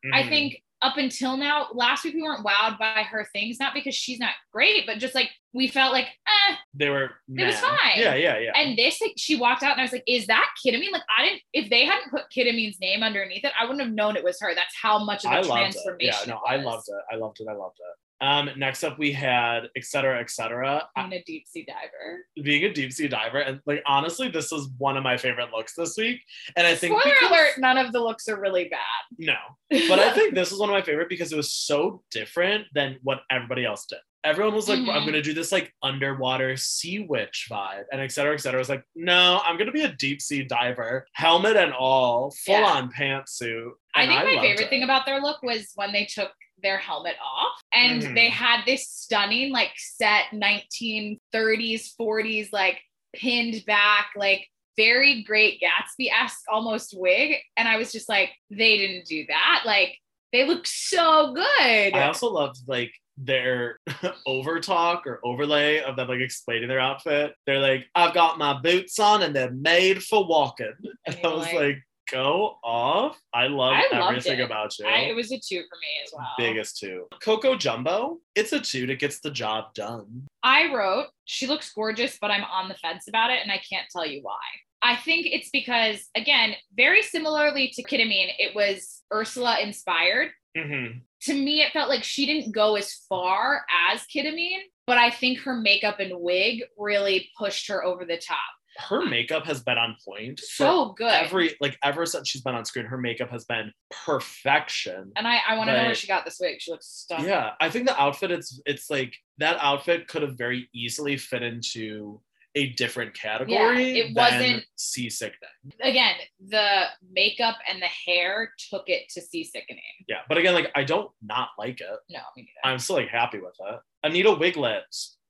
it. 0.02 0.14
I 0.14 0.28
think 0.28 0.62
up 0.86 0.96
until 0.96 1.36
now, 1.36 1.66
last 1.74 2.04
week 2.04 2.14
we 2.14 2.22
weren't 2.22 2.46
wowed 2.46 2.78
by 2.78 3.02
her 3.02 3.26
things, 3.32 3.58
not 3.58 3.74
because 3.74 3.94
she's 3.94 4.20
not 4.20 4.34
great, 4.52 4.86
but 4.86 4.98
just 4.98 5.14
like 5.14 5.30
we 5.52 5.66
felt 5.68 5.92
like, 5.92 6.06
eh. 6.06 6.54
they 6.74 6.90
were. 6.90 7.10
It 7.28 7.44
was 7.44 7.58
fine. 7.58 7.96
Yeah, 7.96 8.14
yeah, 8.14 8.38
yeah. 8.38 8.52
And 8.54 8.76
this, 8.78 9.00
like, 9.00 9.14
she 9.16 9.36
walked 9.36 9.62
out 9.62 9.72
and 9.72 9.80
I 9.80 9.84
was 9.84 9.92
like, 9.92 10.04
is 10.06 10.26
that 10.26 10.48
Kita 10.64 10.78
Mean? 10.78 10.92
Like, 10.92 11.02
I 11.18 11.24
didn't, 11.24 11.42
if 11.52 11.70
they 11.70 11.84
hadn't 11.84 12.10
put 12.10 12.24
Kita 12.34 12.54
Mean's 12.54 12.78
name 12.80 13.02
underneath 13.02 13.44
it, 13.44 13.52
I 13.58 13.64
wouldn't 13.64 13.80
have 13.80 13.92
known 13.92 14.16
it 14.16 14.22
was 14.24 14.38
her. 14.40 14.54
That's 14.54 14.74
how 14.80 15.02
much 15.02 15.24
of 15.24 15.32
a 15.32 15.38
I 15.38 15.42
transformation. 15.42 16.28
Yeah, 16.28 16.34
no, 16.34 16.40
I 16.46 16.56
loved 16.56 16.88
it. 16.88 16.94
I 17.10 17.16
loved 17.16 17.40
it. 17.40 17.48
I 17.48 17.54
loved 17.54 17.78
it. 17.78 17.98
Um, 18.20 18.48
next 18.56 18.82
up 18.82 18.98
we 18.98 19.12
had 19.12 19.68
et 19.76 19.84
cetera, 19.84 20.18
et 20.20 20.30
cetera. 20.30 20.88
I- 20.96 21.02
Being 21.08 21.20
a 21.20 21.24
deep 21.24 21.46
sea 21.46 21.66
diver. 21.66 22.24
being 22.42 22.64
a 22.64 22.72
deep 22.72 22.92
sea 22.92 23.08
diver, 23.08 23.38
and 23.40 23.60
like 23.66 23.82
honestly, 23.86 24.28
this 24.28 24.50
was 24.50 24.68
one 24.78 24.96
of 24.96 25.02
my 25.02 25.16
favorite 25.16 25.50
looks 25.54 25.74
this 25.74 25.96
week. 25.98 26.22
And 26.56 26.66
I 26.66 26.74
think 26.74 26.98
Spoiler 26.98 27.14
because- 27.20 27.30
alert, 27.30 27.58
none 27.58 27.78
of 27.78 27.92
the 27.92 28.00
looks 28.00 28.26
are 28.28 28.40
really 28.40 28.68
bad. 28.68 28.80
no, 29.18 29.36
but 29.88 29.98
I 29.98 30.12
think 30.12 30.34
this 30.34 30.50
was 30.50 30.58
one 30.60 30.70
of 30.70 30.74
my 30.74 30.82
favorite 30.82 31.08
because 31.08 31.32
it 31.32 31.36
was 31.36 31.52
so 31.52 32.02
different 32.10 32.66
than 32.74 32.98
what 33.02 33.20
everybody 33.30 33.64
else 33.64 33.84
did. 33.86 33.98
Everyone 34.24 34.54
was 34.56 34.68
like, 34.68 34.80
Mhm. 34.80 34.92
I'm 34.92 35.04
gonna 35.04 35.22
do 35.22 35.34
this 35.34 35.52
like 35.52 35.72
underwater 35.84 36.56
sea 36.56 36.98
witch 37.00 37.46
vibe, 37.50 37.84
and 37.92 38.00
et 38.00 38.10
cetera, 38.10 38.34
et 38.34 38.38
cetera. 38.38 38.58
I 38.58 38.60
was 38.60 38.68
like, 38.68 38.82
no, 38.96 39.40
I'm 39.44 39.56
gonna 39.56 39.70
be 39.72 39.82
a 39.84 39.92
deep 39.92 40.20
sea 40.20 40.42
diver, 40.42 41.06
helmet 41.12 41.56
and 41.56 41.72
all, 41.72 42.32
full 42.44 42.54
Yeah. 42.58 42.64
on 42.64 42.90
pantsuit. 42.90 43.70
I 43.94 44.06
think 44.06 44.24
my 44.24 44.40
favorite 44.40 44.64
it. 44.66 44.68
thing 44.70 44.82
about 44.82 45.06
their 45.06 45.20
look 45.20 45.42
was 45.42 45.70
when 45.76 45.92
they 45.92 46.06
took 46.06 46.32
their 46.62 46.78
helmet 46.78 47.16
off 47.22 47.60
and 47.72 48.02
Mhm. 48.02 48.14
they 48.14 48.28
had 48.30 48.64
this 48.64 48.88
stunning, 48.88 49.52
like 49.52 49.72
set 49.76 50.32
1930s, 50.32 51.94
40s, 51.96 52.52
like 52.52 52.80
pinned 53.14 53.64
back, 53.66 54.10
like 54.16 54.46
very 54.76 55.22
great 55.22 55.60
Gatsby 55.60 56.10
esque 56.12 56.44
almost 56.50 56.94
wig. 56.98 57.38
And 57.56 57.66
I 57.68 57.76
was 57.78 57.92
just 57.92 58.08
like, 58.08 58.30
they 58.50 58.76
didn't 58.78 59.06
do 59.06 59.24
that. 59.28 59.62
Like 59.64 59.98
they 60.32 60.46
look 60.46 60.66
so 60.66 61.32
good. 61.34 61.94
I 61.94 62.06
also 62.06 62.30
loved 62.30 62.58
like 62.66 62.92
their 63.18 63.78
over 64.26 64.60
talk 64.60 65.06
or 65.06 65.20
overlay 65.24 65.80
of 65.80 65.96
them 65.96 66.08
like 66.08 66.20
explaining 66.20 66.68
their 66.68 66.80
outfit. 66.80 67.34
They're 67.46 67.60
like, 67.60 67.86
I've 67.94 68.12
got 68.14 68.38
my 68.38 68.60
boots 68.60 68.98
on 68.98 69.22
and 69.22 69.34
they're 69.34 69.50
made 69.50 70.02
for 70.02 70.26
walking. 70.26 70.72
And 71.06 71.16
And 71.16 71.24
I 71.26 71.28
was 71.34 71.46
like- 71.46 71.54
like, 71.54 71.78
go 72.10 72.58
off. 72.62 73.20
I 73.34 73.46
love 73.46 73.76
everything 73.92 74.40
it. 74.40 74.44
about 74.44 74.78
you. 74.78 74.86
I, 74.86 75.00
it 75.00 75.16
was 75.16 75.30
a 75.32 75.38
two 75.38 75.62
for 75.68 75.76
me 75.76 75.88
as 76.04 76.12
well. 76.16 76.28
Biggest 76.38 76.78
two. 76.78 77.06
Coco 77.22 77.56
Jumbo, 77.56 78.18
it's 78.34 78.52
a 78.52 78.60
two 78.60 78.86
that 78.86 78.98
gets 78.98 79.20
the 79.20 79.30
job 79.30 79.74
done. 79.74 80.26
I 80.42 80.72
wrote, 80.72 81.06
she 81.24 81.46
looks 81.46 81.72
gorgeous, 81.72 82.18
but 82.20 82.30
I'm 82.30 82.44
on 82.44 82.68
the 82.68 82.74
fence 82.74 83.08
about 83.08 83.30
it 83.30 83.40
and 83.42 83.50
I 83.50 83.60
can't 83.68 83.88
tell 83.90 84.06
you 84.06 84.20
why. 84.22 84.38
I 84.82 84.96
think 84.96 85.26
it's 85.26 85.50
because, 85.50 86.06
again, 86.14 86.54
very 86.76 87.02
similarly 87.02 87.72
to 87.74 87.82
Kita 87.82 88.06
Mean, 88.06 88.28
it 88.38 88.54
was 88.54 89.02
Ursula 89.12 89.58
inspired. 89.60 90.30
Mhm. 90.56 91.00
To 91.22 91.34
me, 91.34 91.62
it 91.62 91.72
felt 91.72 91.88
like 91.88 92.04
she 92.04 92.26
didn't 92.26 92.52
go 92.52 92.76
as 92.76 92.94
far 93.08 93.64
as 93.90 94.02
Kita 94.02 94.32
Mean, 94.32 94.60
but 94.86 94.98
I 94.98 95.10
think 95.10 95.40
her 95.40 95.54
makeup 95.56 95.98
and 95.98 96.12
wig 96.20 96.62
really 96.78 97.30
pushed 97.36 97.68
her 97.68 97.84
over 97.84 98.04
the 98.04 98.18
top. 98.18 98.38
Her 98.78 99.04
makeup 99.04 99.46
has 99.46 99.62
been 99.62 99.78
on 99.78 99.96
point. 100.06 100.40
So 100.40 100.92
good. 100.96 101.12
Every 101.12 101.56
like 101.60 101.78
ever 101.82 102.04
since 102.06 102.28
she's 102.28 102.42
been 102.42 102.54
on 102.54 102.64
screen, 102.64 102.86
her 102.86 102.98
makeup 102.98 103.30
has 103.30 103.44
been 103.44 103.72
perfection. 103.90 105.12
and 105.16 105.26
I, 105.26 105.38
I 105.48 105.56
want 105.56 105.68
to 105.68 105.76
know 105.76 105.84
where 105.84 105.94
she 105.94 106.06
got 106.06 106.24
this 106.24 106.38
wig. 106.40 106.56
She 106.60 106.70
looks 106.70 106.86
stunning. 106.86 107.26
Yeah, 107.26 107.50
I 107.60 107.70
think 107.70 107.86
the 107.86 108.00
outfit 108.00 108.30
it's 108.30 108.60
it's 108.66 108.90
like 108.90 109.14
that 109.38 109.56
outfit 109.60 110.08
could 110.08 110.22
have 110.22 110.36
very 110.38 110.68
easily 110.74 111.16
fit 111.16 111.42
into 111.42 112.20
a 112.54 112.68
different 112.70 113.12
category. 113.12 113.98
it 113.98 114.16
wasn't- 114.16 114.64
seasickness. 114.76 115.50
Again, 115.82 116.14
the 116.40 116.84
makeup 117.12 117.56
and 117.70 117.82
the 117.82 117.86
hair 118.06 118.50
took 118.70 118.84
it 118.88 119.10
to 119.10 119.20
seasickening. 119.20 120.04
Yeah, 120.08 120.20
but 120.28 120.38
again, 120.38 120.54
like 120.54 120.70
I 120.74 120.84
don't 120.84 121.10
not 121.22 121.50
like 121.58 121.80
it. 121.82 121.86
No, 122.08 122.20
me 122.36 122.42
neither. 122.42 122.48
I'm 122.72 122.78
still 122.78 122.96
like 122.96 123.08
happy 123.08 123.38
with 123.40 123.54
it. 123.60 123.80
Anita 124.04 124.30
Wigl'it. 124.30 124.82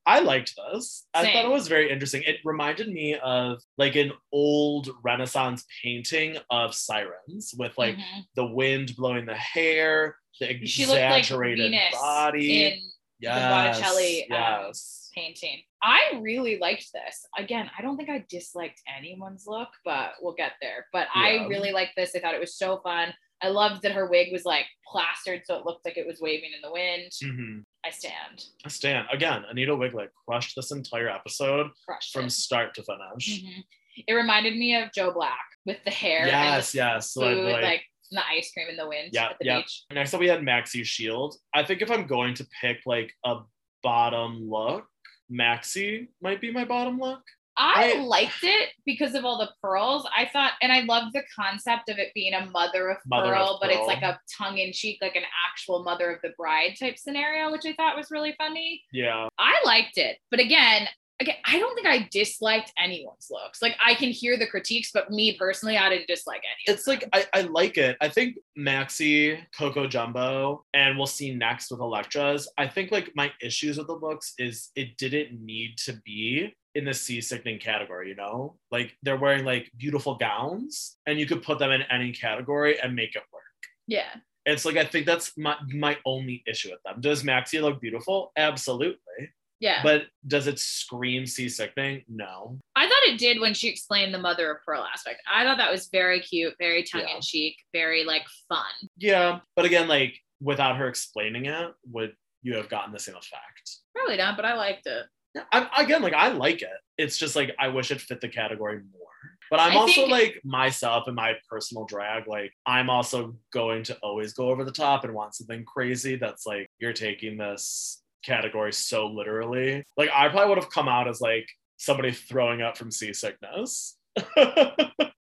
I 0.06 0.20
liked 0.20 0.54
this. 0.72 1.04
I 1.14 1.32
thought 1.32 1.44
it 1.46 1.50
was 1.50 1.66
very 1.68 1.90
interesting. 1.90 2.22
It 2.24 2.36
reminded 2.44 2.88
me 2.88 3.16
of 3.16 3.60
like 3.76 3.96
an 3.96 4.12
old 4.32 4.88
Renaissance 5.02 5.64
painting 5.82 6.36
of 6.48 6.74
sirens 6.74 7.52
with 7.58 7.76
like 7.76 7.96
Mhm. 7.96 8.22
the 8.36 8.46
wind 8.46 8.94
blowing 8.96 9.26
the 9.26 9.34
hair, 9.34 10.16
the 10.40 10.46
like 10.46 10.56
exaggerated 10.56 11.70
Venus 11.72 11.92
body. 11.94 12.64
in 12.66 12.90
yes, 13.18 13.34
the 13.34 13.82
Botticelli 13.82 14.30
um, 14.30 14.72
painting. 15.14 15.62
I 15.82 16.18
really 16.20 16.58
liked 16.58 16.92
this. 16.92 17.26
Again, 17.36 17.68
I 17.76 17.82
don't 17.82 17.96
think 17.96 18.08
I 18.08 18.24
disliked 18.28 18.80
anyone's 18.96 19.44
look, 19.46 19.68
but 19.84 20.12
we'll 20.20 20.34
get 20.34 20.52
there. 20.60 20.86
But 20.92 21.08
Yeah. 21.16 21.22
I 21.22 21.46
really 21.48 21.72
liked 21.72 21.96
this. 21.96 22.14
I 22.14 22.20
thought 22.20 22.34
it 22.34 22.40
was 22.40 22.56
so 22.56 22.78
fun. 22.78 23.12
I 23.42 23.48
loved 23.48 23.82
that 23.82 23.92
her 23.92 24.06
wig 24.06 24.32
was 24.32 24.44
like 24.44 24.66
plastered, 24.90 25.42
so 25.44 25.56
it 25.56 25.66
looked 25.66 25.84
like 25.84 25.96
it 25.98 26.06
was 26.06 26.20
waving 26.20 26.50
in 26.54 26.62
the 26.62 26.72
wind. 26.72 27.10
Mhm. 27.22 27.64
I 27.84 27.90
stand. 27.90 28.44
I 28.64 28.68
stand 28.68 29.06
again. 29.12 29.44
Anita 29.50 29.72
Wigl'it 29.72 30.08
crushed 30.26 30.54
this 30.56 30.70
entire 30.72 31.08
episode 31.08 31.70
Crushed 31.86 32.12
from 32.12 32.26
it. 32.26 32.30
start 32.30 32.74
to 32.74 32.82
finish. 32.82 33.42
Mhm. 33.42 33.64
It 34.06 34.12
reminded 34.14 34.56
me 34.56 34.74
of 34.76 34.90
Joe 34.94 35.12
Black 35.12 35.44
with 35.64 35.82
the 35.84 35.90
hair 35.90 36.26
Yes, 36.26 36.72
the 36.72 36.78
yes. 36.78 37.12
Food, 37.12 37.44
like, 37.52 37.62
like, 37.62 37.84
the 38.10 38.26
ice 38.26 38.52
cream 38.52 38.68
in 38.68 38.76
the 38.76 38.86
wind 38.88 39.10
Yeah, 39.12 39.30
at 39.30 39.38
the 39.38 39.44
yeah. 39.46 39.58
beach. 39.60 39.82
Next 39.90 40.14
up, 40.14 40.20
we 40.20 40.28
had 40.28 40.40
Maxi 40.40 40.84
Shield. 40.84 41.36
I 41.54 41.62
think 41.64 41.82
if 41.82 41.90
I'm 41.90 42.06
going 42.06 42.34
to 42.34 42.46
pick 42.60 42.80
like 42.86 43.12
a 43.24 43.40
bottom 43.82 44.48
look, 44.48 44.86
Maxi 45.32 46.08
might 46.22 46.40
be 46.40 46.50
my 46.52 46.64
bottom 46.64 46.98
look. 46.98 47.22
I, 47.56 47.94
liked 48.00 48.42
it 48.42 48.70
because 48.84 49.14
of 49.14 49.24
all 49.24 49.38
the 49.38 49.50
pearls. 49.62 50.06
I 50.16 50.26
thought, 50.26 50.52
and 50.62 50.72
I 50.72 50.82
loved 50.82 51.14
the 51.14 51.22
concept 51.34 51.88
of 51.88 51.98
it 51.98 52.12
being 52.14 52.34
a 52.34 52.46
mother 52.50 52.90
of 52.90 52.98
Mother 53.06 53.34
of 53.34 53.38
pearl, 53.38 53.58
but 53.60 53.70
it's 53.70 53.86
like 53.86 54.02
a 54.02 54.18
tongue 54.36 54.58
in 54.58 54.72
cheek, 54.72 54.98
like 55.00 55.16
an 55.16 55.22
actual 55.48 55.82
mother 55.82 56.10
of 56.10 56.20
the 56.22 56.32
bride 56.36 56.76
type 56.78 56.98
scenario, 56.98 57.50
which 57.50 57.64
I 57.66 57.72
thought 57.74 57.96
was 57.96 58.10
really 58.10 58.34
funny. 58.38 58.82
Yeah. 58.92 59.28
I 59.38 59.54
liked 59.64 59.98
it, 59.98 60.18
but 60.30 60.40
again, 60.40 60.88
again, 61.20 61.36
I 61.44 61.58
don't 61.58 61.74
think 61.74 61.86
I 61.86 62.08
disliked 62.10 62.72
anyone's 62.78 63.28
looks. 63.30 63.62
Like 63.62 63.76
I 63.84 63.94
can 63.94 64.10
hear 64.10 64.36
the 64.36 64.46
critiques, 64.46 64.90
but 64.92 65.10
me 65.10 65.36
personally, 65.38 65.76
I 65.76 65.88
didn't 65.88 66.08
dislike 66.08 66.42
any. 66.44 66.72
of 66.72 66.78
It's 66.78 66.86
like 66.86 67.08
I, 67.12 67.26
I 67.32 67.40
like 67.42 67.78
it. 67.78 67.96
I 68.00 68.08
think 68.08 68.36
Maxi, 68.58 69.38
Coco 69.56 69.86
Jumbo, 69.86 70.64
and 70.74 70.96
we'll 70.96 71.06
see 71.06 71.34
next 71.34 71.70
with 71.70 71.80
Elektra's. 71.80 72.48
I 72.58 72.66
think 72.66 72.90
like 72.90 73.12
my 73.14 73.32
issues 73.42 73.78
with 73.78 73.86
the 73.86 73.94
looks 73.94 74.34
is 74.38 74.70
it 74.76 74.96
didn't 74.98 75.44
need 75.44 75.78
to 75.78 75.94
be 76.04 76.54
in 76.76 76.84
the 76.84 76.92
seasickening 76.92 77.60
category, 77.60 78.08
you 78.08 78.14
know? 78.14 78.56
Like 78.70 78.96
they're 79.02 79.16
wearing 79.16 79.44
like 79.44 79.72
beautiful 79.76 80.16
gowns 80.16 80.96
and 81.06 81.18
you 81.18 81.26
could 81.26 81.42
put 81.42 81.58
them 81.58 81.70
in 81.72 81.82
any 81.90 82.12
category 82.12 82.78
and 82.80 82.94
make 82.94 83.16
it 83.16 83.22
work. 83.32 83.42
yeah. 83.86 84.14
It's 84.48 84.64
like 84.64 84.76
I 84.76 84.84
think 84.84 85.06
that's 85.06 85.36
my 85.36 85.56
my 85.74 85.98
only 86.04 86.44
issue 86.46 86.70
with 86.70 86.80
them. 86.84 87.00
Does 87.00 87.24
Maxi 87.24 87.60
look 87.60 87.80
beautiful? 87.80 88.30
Absolutely. 88.36 89.32
Yeah. 89.58 89.80
But 89.82 90.02
does 90.24 90.46
it 90.46 90.60
scream 90.60 91.24
seasickening? 91.24 92.04
No. 92.08 92.56
I 92.76 92.86
thought 92.86 93.12
it 93.12 93.18
did 93.18 93.40
when 93.40 93.54
she 93.54 93.66
explained 93.68 94.14
the 94.14 94.20
mother 94.20 94.48
of 94.52 94.58
pearl 94.64 94.84
aspect. 94.84 95.20
I 95.28 95.42
thought 95.42 95.56
that 95.58 95.72
was 95.72 95.88
very 95.90 96.20
cute, 96.20 96.54
very 96.60 96.84
tongue 96.84 97.08
in 97.12 97.20
cheek, 97.22 97.56
very 97.72 98.04
like 98.04 98.22
fun. 98.48 98.88
Yeah. 98.96 99.40
But 99.56 99.64
again, 99.64 99.88
like 99.88 100.14
without 100.40 100.76
her 100.76 100.86
explaining 100.86 101.46
it, 101.46 101.72
would 101.90 102.14
you 102.42 102.54
have 102.54 102.68
gotten 102.68 102.92
the 102.92 103.00
same 103.00 103.16
effect? 103.16 103.78
Probably 103.96 104.16
not, 104.16 104.36
but 104.36 104.44
I 104.44 104.54
liked 104.54 104.86
it. 104.86 105.06
I, 105.52 105.68
again, 105.78 106.02
like 106.02 106.14
I 106.14 106.28
like 106.28 106.62
it. 106.62 106.68
It's 106.98 107.16
just 107.16 107.36
like 107.36 107.54
I 107.58 107.68
wish 107.68 107.90
it 107.90 108.00
fit 108.00 108.20
the 108.20 108.28
category 108.28 108.76
more. 108.76 109.02
But 109.50 109.60
I'm 109.60 109.72
I 109.72 109.76
also 109.76 109.92
think- 110.02 110.10
like 110.10 110.40
myself 110.44 111.06
and 111.06 111.16
my 111.16 111.34
personal 111.48 111.84
drag. 111.84 112.26
Like 112.26 112.52
I'm 112.64 112.90
also 112.90 113.36
going 113.52 113.84
to 113.84 113.96
always 114.02 114.32
go 114.32 114.48
over 114.50 114.64
the 114.64 114.72
top 114.72 115.04
and 115.04 115.14
want 115.14 115.34
something 115.34 115.64
crazy 115.64 116.16
that's 116.16 116.46
like 116.46 116.68
you're 116.78 116.92
taking 116.92 117.36
this 117.36 118.02
category 118.24 118.72
so 118.72 119.06
literally. 119.06 119.84
Like 119.96 120.10
I 120.12 120.28
probably 120.28 120.48
would 120.48 120.58
have 120.58 120.70
come 120.70 120.88
out 120.88 121.08
as 121.08 121.20
like 121.20 121.48
somebody 121.76 122.12
throwing 122.12 122.62
up 122.62 122.76
from 122.76 122.90
seasickness. 122.90 123.96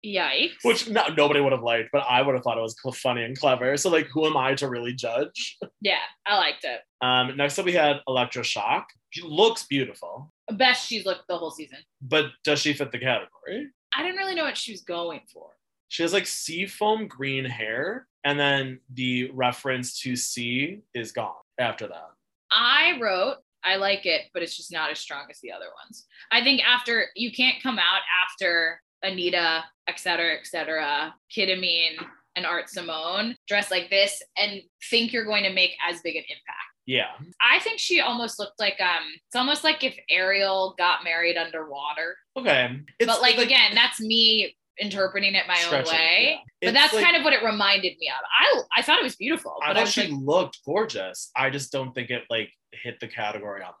Yikes. 0.04 0.62
Which 0.62 0.88
no, 0.88 1.02
nobody 1.16 1.40
would 1.40 1.52
have 1.52 1.62
liked, 1.62 1.88
but 1.92 2.04
I 2.08 2.22
would 2.22 2.34
have 2.34 2.44
thought 2.44 2.56
it 2.58 2.62
was 2.62 2.76
funny 2.96 3.24
and 3.24 3.38
clever. 3.38 3.76
So 3.76 3.90
like, 3.90 4.06
who 4.12 4.26
am 4.26 4.36
I 4.36 4.54
to 4.54 4.68
really 4.68 4.92
judge? 4.92 5.58
yeah, 5.80 5.98
I 6.26 6.36
liked 6.36 6.64
it. 6.64 6.80
Um, 7.04 7.36
next 7.36 7.58
up, 7.58 7.64
we 7.66 7.72
had 7.72 7.96
Elektra 8.06 8.44
Shock. 8.44 8.88
She 9.10 9.22
looks 9.22 9.64
beautiful, 9.64 10.32
Best 10.52 10.86
she's 10.86 11.04
looked 11.06 11.26
the 11.28 11.36
whole 11.36 11.50
season. 11.50 11.78
but 12.02 12.26
does 12.44 12.60
she 12.60 12.72
fit 12.74 12.92
the 12.92 12.98
category? 12.98 13.68
I 13.96 14.02
didn't 14.02 14.18
really 14.18 14.34
know 14.34 14.44
what 14.44 14.56
she 14.56 14.72
was 14.72 14.82
going 14.82 15.20
for. 15.32 15.48
She 15.88 16.02
has 16.02 16.12
like 16.12 16.26
seafoam 16.26 17.08
green 17.08 17.44
hair, 17.46 18.06
and 18.24 18.38
then 18.38 18.80
the 18.92 19.30
reference 19.32 19.98
to 20.00 20.14
sea 20.14 20.80
is 20.94 21.12
gone 21.12 21.32
after 21.58 21.86
that. 21.88 22.10
I 22.52 22.98
wrote, 23.00 23.36
I 23.64 23.76
like 23.76 24.04
it, 24.06 24.22
but 24.34 24.42
it's 24.42 24.56
just 24.56 24.70
not 24.72 24.90
as 24.90 24.98
strong 24.98 25.26
as 25.30 25.40
the 25.42 25.50
other 25.52 25.66
ones. 25.84 26.06
I 26.30 26.42
think 26.42 26.62
after 26.62 27.06
you 27.16 27.32
can't 27.32 27.62
come 27.62 27.78
out 27.78 28.00
after 28.30 28.80
Anita, 29.02 29.64
et 29.88 29.98
cetera, 29.98 30.34
et 30.34 30.46
cetera, 30.46 31.14
Kita 31.34 31.58
Mean 31.58 31.96
and 32.36 32.46
Art 32.46 32.68
Simone 32.68 33.36
dress 33.46 33.70
like 33.70 33.90
this 33.90 34.22
and 34.36 34.60
think 34.90 35.12
you're 35.12 35.24
going 35.24 35.44
to 35.44 35.52
make 35.52 35.72
as 35.88 36.00
big 36.02 36.16
an 36.16 36.22
impact. 36.28 36.68
Yeah. 36.86 37.08
I 37.42 37.58
think 37.60 37.78
she 37.78 38.00
almost 38.00 38.38
looked 38.38 38.58
like 38.58 38.80
um 38.80 39.02
it's 39.26 39.36
almost 39.36 39.62
like 39.62 39.84
if 39.84 39.94
Ariel 40.08 40.74
got 40.78 41.04
married 41.04 41.36
underwater. 41.36 42.16
Okay. 42.36 42.80
but 43.00 43.20
like, 43.20 43.36
again, 43.38 43.74
that's 43.74 44.00
me 44.00 44.56
interpreting 44.80 45.34
it 45.34 45.44
my 45.48 45.60
own 45.66 45.84
way. 45.84 46.38
yeah. 46.62 46.68
But 46.68 46.74
that's 46.74 46.94
like- 46.94 47.04
kind 47.04 47.16
of 47.16 47.24
what 47.24 47.32
it 47.34 47.42
reminded 47.44 47.94
me 47.98 48.08
of. 48.08 48.24
I 48.40 48.80
I 48.80 48.82
thought 48.82 48.98
it 49.00 49.04
was 49.04 49.16
beautiful, 49.16 49.56
I 49.62 49.68
but 49.68 49.76
I, 49.76 49.80
thought 49.80 49.86
was 49.86 49.92
she 49.92 50.02
like, 50.08 50.20
looked 50.22 50.58
gorgeous. 50.64 51.30
I 51.36 51.50
just 51.50 51.72
don't 51.72 51.92
think 51.92 52.10
it 52.10 52.22
like 52.30 52.50
hit 52.72 53.00
the 53.00 53.08
category 53.08 53.62
on 53.62 53.72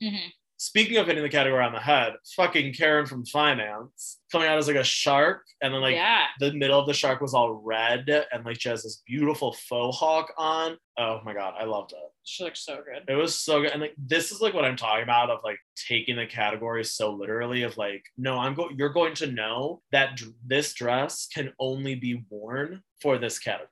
the 0.00 0.06
head. 0.10 0.14
mhm. 0.14 0.30
Speaking 0.62 0.98
of 0.98 1.06
hitting 1.06 1.22
the 1.22 1.30
category 1.30 1.64
on 1.64 1.72
the 1.72 1.80
head, 1.80 2.16
fucking 2.36 2.74
Karen 2.74 3.06
from 3.06 3.24
finance 3.24 4.18
coming 4.30 4.46
out 4.46 4.58
as 4.58 4.66
like 4.66 4.76
a 4.76 4.84
shark, 4.84 5.46
and 5.62 5.72
then 5.72 5.80
like 5.80 5.94
yeah, 5.94 6.24
the 6.38 6.52
middle 6.52 6.78
of 6.78 6.86
the 6.86 6.92
shark 6.92 7.22
was 7.22 7.32
all 7.32 7.54
red, 7.54 8.26
and 8.30 8.44
like 8.44 8.60
she 8.60 8.68
has 8.68 8.82
this 8.82 9.02
beautiful 9.06 9.54
faux 9.54 9.96
hawk 9.96 10.34
on. 10.36 10.76
Oh 10.98 11.20
my 11.24 11.32
god, 11.32 11.54
I 11.58 11.64
loved 11.64 11.92
it. 11.92 11.98
she 12.24 12.44
looks 12.44 12.60
so 12.60 12.76
good. 12.76 13.10
It 13.10 13.16
was 13.16 13.34
so 13.34 13.62
good, 13.62 13.70
and 13.70 13.80
like 13.80 13.94
this 13.96 14.32
is 14.32 14.42
like 14.42 14.52
what 14.52 14.66
I'm 14.66 14.76
talking 14.76 15.02
about 15.02 15.30
of 15.30 15.38
like 15.42 15.56
taking 15.76 16.16
the 16.16 16.26
category 16.26 16.84
so 16.84 17.10
literally 17.10 17.62
of 17.62 17.78
like, 17.78 18.04
no, 18.18 18.36
I'm 18.36 18.52
going. 18.52 18.76
You're 18.76 18.90
going 18.90 19.14
to 19.14 19.32
know 19.32 19.80
that 19.92 20.20
this 20.46 20.74
dress 20.74 21.26
can 21.32 21.54
only 21.58 21.94
be 21.94 22.22
worn 22.28 22.82
for 23.00 23.16
this 23.16 23.38
category, 23.38 23.70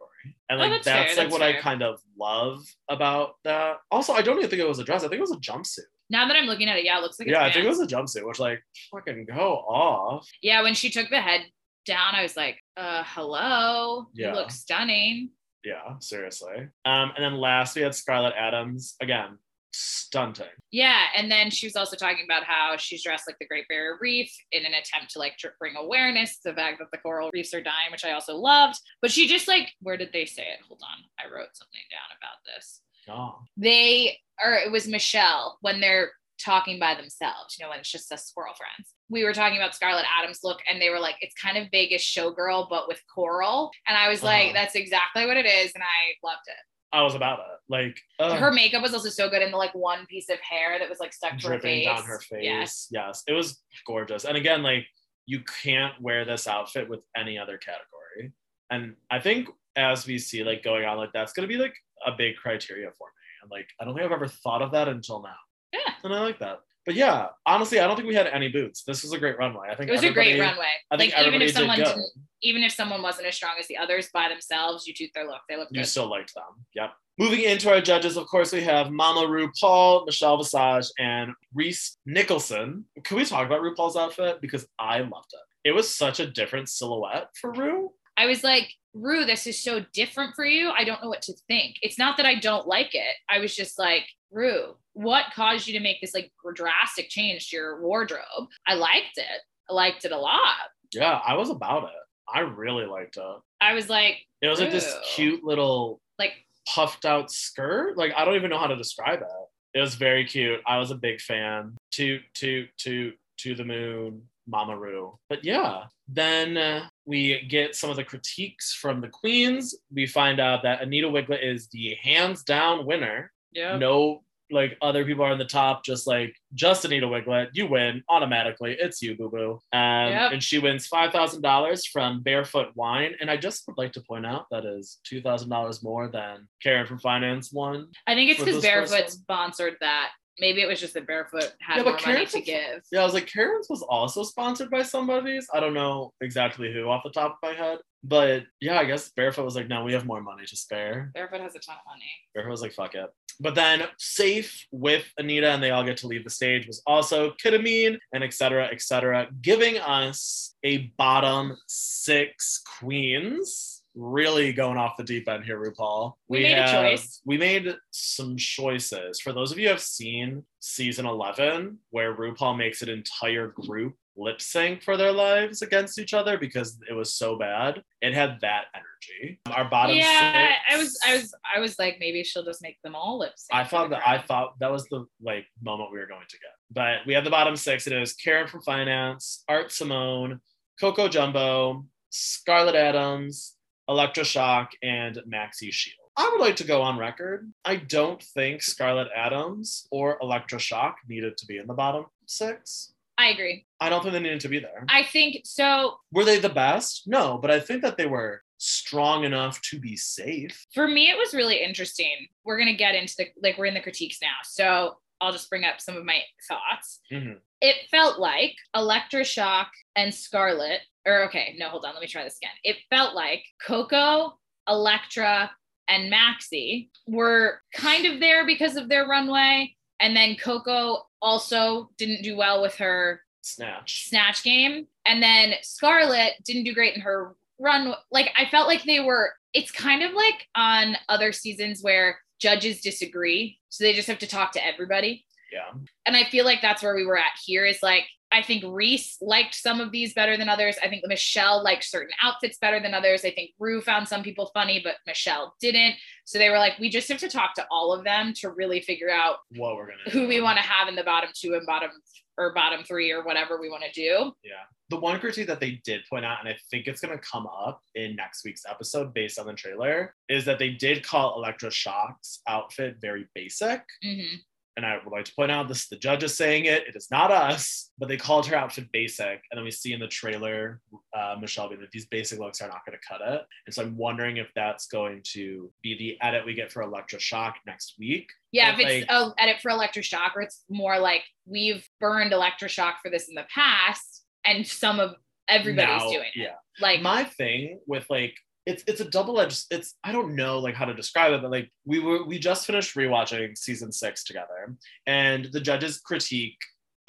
and 0.48 0.58
Oh, 0.58 0.62
like 0.62 0.70
that's 0.70 0.86
that's, 0.86 0.96
fair, 0.96 1.06
like 1.08 1.16
that's 1.16 1.32
what 1.32 1.42
I 1.42 1.60
kind 1.60 1.82
of 1.82 2.00
love 2.18 2.64
about 2.88 3.34
that. 3.44 3.76
Also, 3.90 4.14
I 4.14 4.22
don't 4.22 4.38
even 4.38 4.48
think 4.48 4.62
it 4.62 4.66
was 4.66 4.78
a 4.78 4.84
dress. 4.84 5.04
I 5.04 5.08
think 5.08 5.18
it 5.18 5.28
was 5.28 5.32
a 5.32 5.36
jumpsuit. 5.36 5.80
Now 6.10 6.26
that 6.26 6.36
I'm 6.36 6.46
looking 6.46 6.68
at 6.68 6.78
it, 6.78 6.84
yeah, 6.84 6.98
it 6.98 7.02
looks 7.02 7.18
like 7.18 7.28
it's 7.28 7.34
yeah, 7.34 7.44
I 7.44 7.52
think 7.52 7.64
it 7.64 7.68
was 7.68 7.80
a 7.80 7.86
jumpsuit, 7.86 8.26
which 8.26 8.38
like 8.38 8.62
fucking 8.90 9.26
go 9.26 9.56
off. 9.56 10.26
Yeah, 10.42 10.62
when 10.62 10.74
she 10.74 10.90
took 10.90 11.10
the 11.10 11.20
head 11.20 11.42
down, 11.86 12.14
I 12.14 12.22
was 12.22 12.36
like, 12.36 12.62
uh, 12.76 13.02
hello. 13.06 14.06
Yeah. 14.14 14.28
You 14.30 14.34
look 14.34 14.50
stunning. 14.50 15.30
Yeah, 15.64 15.98
seriously. 16.00 16.68
Um, 16.84 17.12
and 17.16 17.24
then 17.24 17.34
last 17.34 17.76
we 17.76 17.82
had 17.82 17.94
Scarlet 17.94 18.34
Adams 18.38 18.94
again, 19.02 19.38
stunting. 19.72 20.46
Yeah, 20.70 21.04
and 21.16 21.30
then 21.30 21.50
she 21.50 21.66
was 21.66 21.76
also 21.76 21.96
talking 21.96 22.24
about 22.24 22.44
how 22.44 22.76
she's 22.78 23.02
dressed 23.02 23.24
like 23.26 23.38
the 23.38 23.46
Great 23.46 23.66
Barrier 23.68 23.98
Reef 24.00 24.32
in 24.52 24.64
an 24.64 24.72
attempt 24.72 25.12
to 25.12 25.18
like 25.18 25.34
bring 25.58 25.76
awareness 25.76 26.38
to 26.38 26.50
the 26.50 26.54
fact 26.54 26.78
that 26.78 26.88
the 26.92 26.98
coral 26.98 27.30
reefs 27.32 27.52
are 27.54 27.62
dying, 27.62 27.90
which 27.90 28.04
I 28.04 28.12
also 28.12 28.36
loved. 28.36 28.78
But 29.02 29.10
she 29.10 29.26
just 29.26 29.48
like, 29.48 29.72
where 29.80 29.96
did 29.96 30.12
they 30.12 30.24
say 30.24 30.42
it? 30.42 30.60
Hold 30.68 30.80
on, 30.82 31.04
I 31.18 31.24
wrote 31.32 31.54
something 31.54 31.80
down 31.90 32.16
about 32.16 32.38
this. 32.46 32.80
Oh, 33.10 33.38
They 33.56 34.18
or 34.44 34.52
it 34.54 34.70
was 34.70 34.86
Michelle 34.86 35.58
when 35.62 35.80
they're 35.80 36.10
talking 36.40 36.78
by 36.78 36.94
themselves, 36.94 37.56
you 37.58 37.64
know, 37.64 37.70
when 37.70 37.80
it's 37.80 37.90
just 37.90 38.12
us 38.12 38.26
squirrel 38.26 38.54
friends. 38.54 38.92
We 39.10 39.24
were 39.24 39.32
talking 39.34 39.56
about 39.58 39.74
Scarlet 39.74 40.04
Adams' 40.20 40.40
look, 40.44 40.60
and 40.70 40.80
they 40.80 40.90
were 40.90 41.00
like, 41.00 41.16
it's 41.20 41.34
kind 41.34 41.58
of 41.58 41.66
Vegas 41.72 42.02
showgirl, 42.02 42.68
but 42.70 42.86
with 42.86 43.02
coral. 43.12 43.70
And 43.88 43.96
I 43.96 44.08
was 44.08 44.22
like, 44.22 44.46
Uh-huh. 44.50 44.52
that's 44.54 44.74
exactly 44.76 45.26
what 45.26 45.36
it 45.36 45.46
is, 45.46 45.72
and 45.74 45.82
I 45.82 46.14
loved 46.26 46.42
it. 46.46 46.54
I 46.92 47.02
was 47.02 47.14
about 47.14 47.40
it. 47.40 47.44
Like 47.68 48.00
ugh. 48.18 48.38
her 48.38 48.50
makeup 48.52 48.82
was 48.82 48.94
also 48.94 49.10
so 49.10 49.28
good 49.28 49.42
in 49.42 49.50
the 49.50 49.56
like 49.58 49.74
one 49.74 50.06
piece 50.06 50.30
of 50.30 50.38
hair 50.40 50.78
that 50.78 50.88
was 50.88 51.00
like 51.00 51.12
stuck 51.12 51.36
to 51.38 51.48
her 51.48 51.54
dripping 51.58 51.84
face. 51.84 51.86
down 51.86 52.02
her 52.04 52.20
face. 52.20 52.40
Yes. 52.42 52.88
Yes. 52.90 53.22
it 53.26 53.32
was 53.32 53.60
gorgeous. 53.86 54.24
And 54.24 54.36
again, 54.38 54.62
like 54.62 54.86
you 55.26 55.40
can't 55.62 56.00
wear 56.00 56.24
this 56.24 56.46
outfit 56.46 56.88
with 56.88 57.00
any 57.14 57.36
other 57.36 57.58
category. 57.58 58.32
And 58.70 58.94
I 59.10 59.20
think 59.20 59.48
as 59.76 60.06
we 60.06 60.18
see 60.18 60.44
like 60.44 60.62
going 60.62 60.86
on, 60.86 60.96
like 60.96 61.12
that's 61.12 61.34
gonna 61.34 61.46
be 61.48 61.58
like 61.58 61.74
a 62.06 62.12
big 62.16 62.36
criteria 62.36 62.88
for 62.98 63.08
me. 63.08 63.12
And 63.42 63.50
like 63.50 63.68
I 63.80 63.84
don't 63.84 63.94
think 63.94 64.04
I've 64.06 64.12
ever 64.12 64.28
thought 64.28 64.62
of 64.62 64.72
that 64.72 64.88
until 64.88 65.22
now. 65.22 65.36
Yeah. 65.72 65.92
And 66.04 66.14
I 66.14 66.20
like 66.20 66.38
that. 66.40 66.60
But 66.86 66.94
yeah, 66.94 67.26
honestly, 67.44 67.80
I 67.80 67.86
don't 67.86 67.96
think 67.96 68.08
we 68.08 68.14
had 68.14 68.28
any 68.28 68.48
boots. 68.48 68.82
This 68.82 69.02
was 69.02 69.12
a 69.12 69.18
great 69.18 69.36
runway. 69.38 69.68
I 69.70 69.74
think 69.74 69.90
It 69.90 69.92
was 69.92 70.04
a 70.04 70.10
great 70.10 70.40
runway. 70.40 70.64
I 70.90 70.96
think 70.96 71.14
like 71.14 71.26
even 71.26 71.42
if 71.42 71.52
someone 71.52 71.76
didn't, 71.76 72.06
even 72.40 72.62
if 72.62 72.72
someone 72.72 73.02
wasn't 73.02 73.26
as 73.26 73.34
strong 73.34 73.56
as 73.60 73.68
the 73.68 73.76
others 73.76 74.08
by 74.14 74.30
themselves, 74.30 74.86
you 74.86 74.94
took 74.94 75.12
their 75.12 75.26
look. 75.26 75.42
They 75.50 75.56
looked 75.56 75.72
You 75.74 75.82
good. 75.82 75.86
still 75.88 76.08
liked 76.08 76.32
them. 76.34 76.64
Yep. 76.74 76.92
Moving 77.18 77.40
into 77.40 77.68
our 77.68 77.82
judges, 77.82 78.16
of 78.16 78.26
course, 78.26 78.52
we 78.52 78.62
have 78.62 78.90
Mama 78.90 79.26
RuPaul, 79.26 80.06
Michelle 80.06 80.38
Visage, 80.38 80.90
and 80.98 81.32
Rhys 81.52 81.98
Nicholson. 82.06 82.84
Can 83.04 83.16
we 83.18 83.24
talk 83.26 83.44
about 83.44 83.60
RuPaul's 83.60 83.96
outfit? 83.96 84.40
Because 84.40 84.66
I 84.78 85.00
loved 85.00 85.32
it. 85.34 85.68
It 85.68 85.72
was 85.72 85.92
such 85.94 86.20
a 86.20 86.26
different 86.26 86.70
silhouette 86.70 87.28
for 87.38 87.52
Ru. 87.52 87.90
I 88.16 88.26
was 88.26 88.42
like, 88.42 88.72
Ru, 89.00 89.24
this 89.24 89.46
is 89.46 89.62
so 89.62 89.84
different 89.92 90.34
for 90.34 90.44
you. 90.44 90.70
I 90.70 90.84
don't 90.84 91.02
know 91.02 91.08
what 91.08 91.22
to 91.22 91.34
think. 91.46 91.76
It's 91.82 91.98
not 91.98 92.16
that 92.16 92.26
I 92.26 92.36
don't 92.36 92.66
like 92.66 92.94
it. 92.94 93.14
I 93.28 93.38
was 93.38 93.54
just 93.54 93.78
like, 93.78 94.04
Ru, 94.30 94.74
what 94.94 95.26
caused 95.34 95.66
you 95.66 95.78
to 95.78 95.82
make 95.82 96.00
this 96.00 96.14
like 96.14 96.32
drastic 96.54 97.08
change 97.08 97.50
to 97.50 97.56
your 97.56 97.80
wardrobe? 97.80 98.48
I 98.66 98.74
liked 98.74 99.16
it. 99.16 99.40
I 99.70 99.72
liked 99.72 100.04
it 100.04 100.12
a 100.12 100.18
lot. 100.18 100.56
Yeah, 100.92 101.20
I 101.24 101.34
was 101.34 101.50
about 101.50 101.84
it. 101.84 101.90
I 102.32 102.40
really 102.40 102.86
liked 102.86 103.16
it. 103.16 103.36
I 103.60 103.74
was 103.74 103.88
like, 103.88 104.16
It 104.42 104.48
was 104.48 104.60
like 104.60 104.70
this 104.70 104.94
cute 105.14 105.44
little 105.44 106.00
like 106.18 106.32
puffed 106.68 107.04
out 107.04 107.30
skirt. 107.30 107.96
Like 107.96 108.12
I 108.16 108.24
don't 108.24 108.36
even 108.36 108.50
know 108.50 108.58
how 108.58 108.66
to 108.66 108.76
describe 108.76 109.20
it. 109.20 109.28
It 109.74 109.80
was 109.80 109.94
very 109.94 110.24
cute. 110.24 110.60
I 110.66 110.78
was 110.78 110.90
a 110.90 110.94
big 110.94 111.20
fan. 111.20 111.76
To 111.92 112.20
to 112.34 112.66
to 112.78 113.12
to 113.38 113.54
the 113.54 113.64
moon, 113.64 114.22
Mama 114.46 114.76
Ru. 114.76 115.16
But 115.28 115.44
yeah, 115.44 115.84
then 116.08 116.56
uh, 116.56 116.88
we 117.08 117.40
get 117.48 117.74
some 117.74 117.88
of 117.88 117.96
the 117.96 118.04
critiques 118.04 118.74
from 118.74 119.00
the 119.00 119.08
queens. 119.08 119.74
We 119.90 120.06
find 120.06 120.38
out 120.38 120.62
that 120.64 120.82
Anita 120.82 121.08
Wigl'it 121.08 121.42
is 121.42 121.68
the 121.68 121.96
hands 122.02 122.42
down 122.44 122.84
winner. 122.84 123.32
yeah. 123.50 123.78
No, 123.78 124.22
like 124.50 124.78
other 124.80 125.04
people 125.04 125.24
are 125.24 125.32
in 125.32 125.38
the 125.38 125.44
top, 125.44 125.84
just 125.84 126.06
like 126.06 126.34
just 126.54 126.84
Anita 126.84 127.06
Wigl'it. 127.06 127.48
You 127.52 127.66
win 127.66 128.02
automatically. 128.08 128.76
It's 128.78 129.00
you, 129.02 129.16
boo 129.16 129.30
boo. 129.30 129.52
Um, 129.78 130.08
Yep. 130.12 130.32
And 130.32 130.42
she 130.42 130.58
wins 130.58 130.86
five 130.86 131.12
thousand 131.12 131.42
dollars 131.42 131.86
from 131.86 132.22
Barefoot 132.22 132.68
Wine. 132.74 133.14
And 133.20 133.30
I 133.30 133.36
just 133.36 133.66
would 133.66 133.76
like 133.78 133.92
to 133.92 134.00
point 134.02 134.24
out 134.26 134.46
that 134.50 134.64
is 134.64 134.98
two 135.04 135.20
thousand 135.22 135.48
dollars 135.50 135.82
more 135.82 136.08
than 136.08 136.48
Karen 136.62 136.86
from 136.86 136.98
Finance 136.98 137.52
won. 137.52 137.88
I 138.06 138.14
think 138.14 138.30
it's 138.30 138.40
because 138.42 138.62
Barefoot 138.62 139.10
sponsored 139.10 139.76
that. 139.80 140.10
Maybe 140.40 140.62
it 140.62 140.68
was 140.68 140.80
just 140.80 140.94
that 140.94 141.06
Barefoot 141.06 141.52
had 141.60 141.78
Yeah, 141.78 141.82
more 141.82 141.96
Karen 141.96 142.20
money 142.20 142.26
to 142.26 142.40
give. 142.40 142.82
Yeah, 142.92 143.00
I 143.00 143.04
was 143.04 143.14
like, 143.14 143.26
Karen's 143.26 143.68
was 143.68 143.82
also 143.82 144.22
sponsored 144.22 144.70
by 144.70 144.82
somebody's. 144.82 145.48
I 145.52 145.60
don't 145.60 145.74
know 145.74 146.12
exactly 146.20 146.72
who 146.72 146.88
off 146.88 147.02
the 147.04 147.10
top 147.10 147.32
of 147.32 147.48
my 147.48 147.54
head. 147.54 147.78
But 148.04 148.44
yeah, 148.60 148.78
I 148.78 148.84
guess 148.84 149.08
Barefoot 149.10 149.44
was 149.44 149.56
like, 149.56 149.68
no, 149.68 149.82
we 149.82 149.92
have 149.92 150.06
more 150.06 150.20
money 150.20 150.46
to 150.46 150.56
spare. 150.56 151.10
Barefoot 151.14 151.40
has 151.40 151.56
a 151.56 151.58
ton 151.58 151.76
of 151.76 151.90
money. 151.90 152.04
Barefoot 152.34 152.50
was 152.50 152.62
like, 152.62 152.72
fuck 152.72 152.94
it. 152.94 153.10
But 153.40 153.54
then 153.54 153.82
safe 153.98 154.66
with 154.72 155.04
Anita 155.16 155.50
and 155.50 155.62
they 155.62 155.70
all 155.70 155.84
get 155.84 155.96
to 155.98 156.06
leave 156.06 156.24
the 156.24 156.30
stage 156.30 156.66
was 156.66 156.82
also 156.86 157.34
Kita 157.42 157.62
Mean 157.62 157.98
and 158.12 158.24
et 158.24 158.34
cetera, 158.34 158.68
et 158.70 158.82
cetera, 158.82 159.28
giving 159.42 159.78
us 159.78 160.54
a 160.64 160.92
bottom 160.96 161.56
six 161.66 162.62
queens. 162.78 163.77
Really 164.00 164.52
going 164.52 164.78
off 164.78 164.96
the 164.96 165.02
deep 165.02 165.28
end 165.28 165.44
here, 165.44 165.58
RuPaul. 165.58 166.12
We 166.28 166.44
made 166.44 166.56
a 166.56 166.70
choice. 166.70 167.20
We 167.24 167.36
made 167.36 167.74
some 167.90 168.36
choices. 168.36 169.20
For 169.20 169.32
those 169.32 169.50
of 169.50 169.58
you 169.58 169.64
who 169.64 169.72
have 169.72 169.82
seen 169.82 170.44
season 170.60 171.04
11, 171.04 171.78
where 171.90 172.14
RuPaul 172.14 172.56
makes 172.56 172.80
an 172.82 172.90
entire 172.90 173.48
group 173.48 173.94
lip 174.16 174.40
sync 174.40 174.84
for 174.84 174.96
their 174.96 175.10
lives 175.10 175.62
against 175.62 175.98
each 175.98 176.14
other 176.14 176.38
because 176.38 176.78
it 176.88 176.92
was 176.92 177.14
so 177.14 177.36
bad, 177.36 177.82
it 178.00 178.14
had 178.14 178.38
that 178.40 178.66
energy. 178.72 179.40
Our 179.50 179.68
bottom 179.68 179.96
yeah, 179.96 180.48
six, 180.48 180.60
I 180.70 180.76
was, 180.76 180.98
I 181.04 181.16
was, 181.16 181.34
I 181.56 181.60
was 181.60 181.78
like, 181.80 181.96
maybe 181.98 182.22
she'll 182.22 182.44
just 182.44 182.62
make 182.62 182.80
them 182.82 182.94
all 182.94 183.18
lip 183.18 183.32
sync. 183.36 183.58
I 183.58 183.64
thought 183.64 183.90
that 183.90 184.06
I 184.06 184.18
thought 184.18 184.54
that 184.60 184.70
was 184.70 184.84
the 184.90 185.06
like 185.20 185.46
moment 185.60 185.90
we 185.90 185.98
were 185.98 186.06
going 186.06 186.26
to 186.28 186.38
get. 186.38 186.52
But 186.70 187.06
we 187.06 187.14
have 187.14 187.24
the 187.24 187.30
bottom 187.30 187.56
six. 187.56 187.88
It 187.88 187.92
is 187.92 188.12
Karen 188.12 188.46
from 188.46 188.62
Finance, 188.62 189.42
Art 189.48 189.72
Simone, 189.72 190.40
Coco 190.80 191.08
Jumbo, 191.08 191.84
Scarlet 192.10 192.74
Adams, 192.74 193.54
Elektra 193.88 194.24
Shock, 194.24 194.72
and 194.82 195.16
Maxi 195.30 195.72
Shield. 195.72 195.94
I 196.16 196.28
would 196.32 196.40
like 196.40 196.56
to 196.56 196.64
go 196.64 196.82
on 196.82 196.98
record. 196.98 197.52
I 197.64 197.76
don't 197.76 198.22
think 198.22 198.60
Scarlet 198.62 199.08
Adams 199.14 199.86
or 199.90 200.18
Elektra 200.20 200.58
Shock 200.58 200.96
needed 201.08 201.36
to 201.38 201.46
be 201.46 201.58
in 201.58 201.66
the 201.66 201.74
bottom 201.74 202.06
six. 202.26 202.92
I 203.16 203.28
agree. 203.30 203.66
I 203.80 203.88
don't 203.88 204.02
think 204.02 204.12
they 204.12 204.20
needed 204.20 204.40
to 204.40 204.48
be 204.48 204.58
there. 204.58 204.84
I 204.88 205.02
think 205.04 205.42
so. 205.44 205.96
Were 206.12 206.24
they 206.24 206.38
the 206.38 206.48
best? 206.48 207.04
No, 207.06 207.38
but 207.38 207.50
I 207.50 207.60
think 207.60 207.82
that 207.82 207.96
they 207.96 208.06
were 208.06 208.42
strong 208.58 209.24
enough 209.24 209.60
to 209.62 209.78
be 209.78 209.96
safe. 209.96 210.66
For 210.74 210.86
me, 210.88 211.08
it 211.10 211.16
was 211.16 211.34
really 211.34 211.62
interesting. 211.62 212.26
We're 212.44 212.58
gonna 212.58 212.74
get 212.76 212.94
into 212.94 213.14
the 213.16 213.28
like 213.42 213.56
we're 213.58 213.66
in 213.66 213.74
the 213.74 213.80
critiques 213.80 214.18
now, 214.20 214.36
so 214.44 214.98
I'll 215.20 215.32
just 215.32 215.48
bring 215.50 215.64
up 215.64 215.80
some 215.80 215.96
of 215.96 216.04
my 216.04 216.20
thoughts. 216.48 217.00
Mhm. 217.12 217.38
It 217.60 217.88
felt 217.90 218.18
like 218.18 218.54
Elektra 218.74 219.24
Shock 219.24 219.70
and 219.96 220.14
Scarlet, 220.14 220.80
or 221.06 221.24
okay, 221.24 221.54
no, 221.58 221.68
hold 221.68 221.84
on, 221.84 221.94
let 221.94 222.00
me 222.00 222.06
try 222.06 222.24
this 222.24 222.38
again. 222.38 222.54
It 222.62 222.76
felt 222.90 223.14
like 223.14 223.42
Coco, 223.64 224.38
Elektra, 224.68 225.50
and 225.88 226.12
Maxi 226.12 226.90
were 227.06 227.60
kind 227.74 228.06
of 228.06 228.20
there 228.20 228.46
because 228.46 228.76
of 228.76 228.88
their 228.88 229.06
runway, 229.06 229.74
and 230.00 230.16
then 230.16 230.36
Coco 230.36 231.06
also 231.20 231.90
didn't 231.96 232.22
do 232.22 232.36
well 232.36 232.62
with 232.62 232.76
her 232.76 233.22
Snatch. 233.42 234.08
snatch 234.08 234.42
game. 234.42 234.86
And 235.06 235.22
then 235.22 235.54
Scarlet 235.62 236.34
didn't 236.44 236.64
do 236.64 236.74
great 236.74 236.94
in 236.94 237.00
her 237.00 237.34
run. 237.58 237.94
Like 238.10 238.30
I 238.36 238.48
felt 238.50 238.68
like 238.68 238.84
they 238.84 239.00
were, 239.00 239.32
it's 239.54 239.70
kind 239.70 240.02
of 240.02 240.12
like 240.12 240.46
on 240.54 240.96
other 241.08 241.32
seasons 241.32 241.82
where 241.82 242.18
judges 242.38 242.80
disagree. 242.80 243.58
So 243.68 243.84
they 243.84 243.94
just 243.94 244.08
have 244.08 244.18
to 244.20 244.26
talk 244.28 244.52
to 244.52 244.64
everybody. 244.64 245.24
Yeah. 245.52 245.70
And 246.06 246.16
I 246.16 246.24
feel 246.24 246.44
like 246.44 246.60
that's 246.62 246.82
where 246.82 246.94
we 246.94 247.06
were 247.06 247.16
at 247.18 247.32
here 247.44 247.64
is 247.64 247.78
like 247.82 248.04
I 248.30 248.42
think 248.42 248.62
Rhys 248.66 249.16
liked 249.22 249.54
some 249.54 249.80
of 249.80 249.90
these 249.90 250.12
better 250.12 250.36
than 250.36 250.50
others. 250.50 250.76
I 250.82 250.88
think 250.88 251.02
Michelle 251.06 251.64
liked 251.64 251.84
certain 251.84 252.12
outfits 252.22 252.58
better 252.58 252.78
than 252.78 252.92
others. 252.92 253.24
I 253.24 253.30
think 253.30 253.52
Ru 253.58 253.80
found 253.80 254.06
some 254.06 254.22
people 254.22 254.50
funny, 254.52 254.82
but 254.84 254.96
Michelle 255.06 255.54
didn't. 255.62 255.94
So 256.26 256.38
they 256.38 256.50
were 256.50 256.58
like, 256.58 256.78
we 256.78 256.90
just 256.90 257.08
have 257.08 257.16
to 257.20 257.28
talk 257.30 257.54
to 257.54 257.66
all 257.70 257.90
of 257.94 258.04
them 258.04 258.34
to 258.40 258.50
really 258.50 258.82
figure 258.82 259.08
out 259.10 259.36
What 259.56 259.76
we're 259.76 259.86
gonna 259.86 260.10
who 260.12 260.20
do. 260.24 260.28
we 260.28 260.42
want 260.42 260.58
to 260.58 260.62
have 260.62 260.88
in 260.88 260.94
the 260.94 261.04
bottom 261.04 261.30
two 261.34 261.54
and 261.54 261.64
bottom 261.66 261.90
or 262.36 262.52
bottom 262.52 262.84
three 262.84 263.10
or 263.10 263.24
whatever 263.24 263.58
we 263.58 263.70
want 263.70 263.82
to 263.84 263.92
do. 263.92 264.32
Yeah. 264.44 264.52
The 264.90 265.00
one 265.00 265.18
critique 265.20 265.46
that 265.48 265.58
they 265.60 265.80
did 265.84 266.02
point 266.08 266.24
out, 266.26 266.38
and 266.40 266.48
I 266.48 266.56
think 266.70 266.86
it's 266.86 267.00
going 267.00 267.18
to 267.18 267.22
come 267.26 267.46
up 267.46 267.80
in 267.94 268.14
next 268.14 268.44
week's 268.44 268.64
episode 268.68 269.12
based 269.14 269.38
on 269.38 269.46
the 269.46 269.52
trailer, 269.54 270.14
is 270.28 270.44
that 270.44 270.58
they 270.58 270.70
did 270.70 271.02
call 271.02 271.36
Elektra 271.36 271.70
Shock's 271.70 272.40
outfit 272.46 272.96
very 273.00 273.26
basic. 273.34 273.82
hmm 274.02 274.36
And 274.78 274.86
I 274.86 274.96
would 275.04 275.10
like 275.10 275.24
to 275.24 275.34
point 275.34 275.50
out 275.50 275.66
this 275.66 275.82
is 275.82 275.88
the 275.88 276.24
is 276.24 276.36
saying 276.36 276.66
it. 276.66 276.86
It 276.86 276.94
is 276.94 277.08
not 277.10 277.32
us, 277.32 277.90
but 277.98 278.08
they 278.08 278.16
called 278.16 278.46
her 278.46 278.54
outfit 278.54 278.86
basic. 278.92 279.42
And 279.50 279.58
then 279.58 279.64
we 279.64 279.72
see 279.72 279.92
in 279.92 279.98
the 279.98 280.06
trailer, 280.06 280.80
uh, 281.12 281.34
Michelle 281.40 281.68
being 281.68 281.80
that 281.80 281.90
these 281.90 282.06
basic 282.06 282.38
looks 282.38 282.62
are 282.62 282.68
not 282.68 282.86
going 282.86 282.96
to 282.96 283.04
cut 283.04 283.20
it. 283.20 283.42
And 283.66 283.74
so 283.74 283.82
I'm 283.82 283.96
wondering 283.96 284.36
if 284.36 284.46
that's 284.54 284.86
going 284.86 285.22
to 285.32 285.68
be 285.82 285.98
the 285.98 286.16
edit 286.24 286.46
we 286.46 286.54
get 286.54 286.70
for 286.70 286.82
Elektra 286.82 287.18
Shock 287.18 287.56
next 287.66 287.96
week. 287.98 288.30
Yeah, 288.52 288.76
But, 288.76 288.84
if 288.84 289.02
it's 289.02 289.10
a 289.10 289.34
edit 289.36 289.56
for 289.60 289.72
elektra 289.72 290.02
shock, 290.02 290.34
or 290.36 290.42
it's 290.42 290.62
more 290.70 291.00
like 291.00 291.22
we've 291.44 291.84
burned 291.98 292.32
elektra 292.32 292.68
shock 292.68 292.98
for 293.02 293.10
this 293.10 293.28
in 293.28 293.34
the 293.34 293.46
past, 293.52 294.22
and 294.46 294.64
some 294.64 295.00
of 295.00 295.16
everybody's 295.48 296.02
now- 296.04 296.08
doing 296.08 296.30
it. 296.36 296.40
Yeah. 296.40 296.54
Like 296.80 297.02
my 297.02 297.24
thing 297.24 297.80
with 297.88 298.06
like 298.08 298.36
it's 298.68 298.84
it's 298.86 299.00
a 299.00 299.08
double-edged 299.08 299.64
it's 299.70 299.94
i 300.04 300.12
don't 300.12 300.36
know 300.36 300.58
like 300.58 300.74
how 300.74 300.84
to 300.84 300.92
describe 300.92 301.32
it 301.32 301.40
but 301.40 301.50
like 301.50 301.70
we 301.86 301.98
were 302.00 302.24
we 302.26 302.38
just 302.38 302.66
finished 302.66 302.94
rewatching 302.94 303.56
season 303.56 303.90
six 303.90 304.22
together 304.22 304.74
and 305.06 305.46
the 305.52 305.60
judges 305.60 305.98
critique 305.98 306.58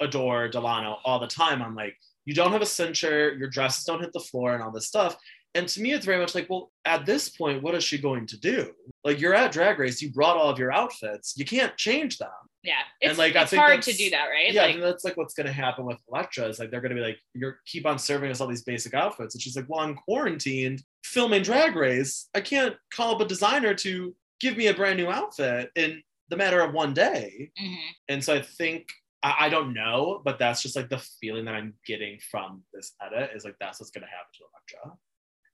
adore 0.00 0.48
delano 0.48 0.96
all 1.04 1.20
the 1.20 1.26
time. 1.26 1.60
On 1.60 1.74
like 1.74 1.94
you 2.24 2.34
don't 2.34 2.52
have 2.52 2.62
a 2.62 2.66
cincher 2.76 3.38
your 3.38 3.48
dresses 3.48 3.84
don't 3.84 4.00
hit 4.00 4.12
the 4.14 4.20
floor 4.20 4.54
and 4.54 4.62
all 4.62 4.70
this 4.70 4.86
stuff 4.86 5.16
and 5.54 5.68
to 5.68 5.80
me 5.80 5.92
it's 5.92 6.06
very 6.06 6.18
much 6.18 6.34
like 6.34 6.48
well 6.48 6.70
at 6.84 7.06
this 7.06 7.28
point 7.28 7.62
what 7.62 7.74
is 7.74 7.84
she 7.84 7.98
going 7.98 8.26
to 8.26 8.38
do 8.38 8.70
like 9.04 9.20
you're 9.20 9.34
at 9.34 9.52
drag 9.52 9.78
race 9.78 10.00
you 10.00 10.10
brought 10.10 10.36
all 10.36 10.48
of 10.48 10.58
your 10.58 10.72
outfits 10.72 11.34
you 11.36 11.44
can't 11.44 11.76
change 11.76 12.18
them 12.18 12.28
yeah, 12.62 12.80
it's, 13.00 13.18
like, 13.18 13.36
I 13.36 13.42
it's 13.42 13.54
hard 13.54 13.82
to 13.82 13.92
do 13.92 14.10
that, 14.10 14.26
right? 14.26 14.52
yeah, 14.52 14.66
like, 14.66 14.80
that's 14.80 15.04
like 15.04 15.16
what's 15.16 15.32
gonna 15.32 15.52
happen 15.52 15.86
with 15.86 15.98
Elektra. 16.12 16.44
Is 16.46 16.58
like 16.58 16.70
they're 16.70 16.82
gonna 16.82 16.94
be 16.94 17.00
like, 17.00 17.18
you're 17.32 17.60
keep 17.66 17.86
on 17.86 17.98
serving 17.98 18.30
us 18.30 18.40
all 18.40 18.48
these 18.48 18.64
basic 18.64 18.92
outfits. 18.92 19.34
And 19.34 19.40
she's 19.40 19.56
like, 19.56 19.64
well, 19.68 19.80
I'm 19.80 19.94
quarantined 19.94 20.82
filming 21.02 21.42
Drag 21.42 21.74
Race. 21.74 22.28
I 22.34 22.40
can't 22.40 22.76
call 22.94 23.14
up 23.14 23.20
a 23.22 23.24
designer 23.24 23.74
to 23.76 24.14
give 24.40 24.56
me 24.56 24.66
a 24.66 24.74
brand 24.74 24.98
new 24.98 25.08
outfit 25.08 25.70
in 25.74 26.02
the 26.28 26.36
matter 26.36 26.60
of 26.60 26.74
one 26.74 26.92
day. 26.92 27.50
mhm. 27.60 27.76
And 28.08 28.22
so 28.22 28.34
I 28.34 28.42
think 28.42 28.88
I, 29.22 29.34
I 29.40 29.48
don't 29.48 29.72
know, 29.72 30.20
but 30.22 30.38
that's 30.38 30.62
just 30.62 30.76
like 30.76 30.90
the 30.90 31.02
feeling 31.20 31.46
that 31.46 31.54
I'm 31.54 31.74
getting 31.86 32.18
from 32.30 32.62
this 32.74 32.92
edit 33.02 33.30
is 33.34 33.44
like 33.44 33.56
that's 33.58 33.80
what's 33.80 33.90
gonna 33.90 34.06
happen 34.06 34.32
to 34.34 34.44
Elektra. 34.74 34.98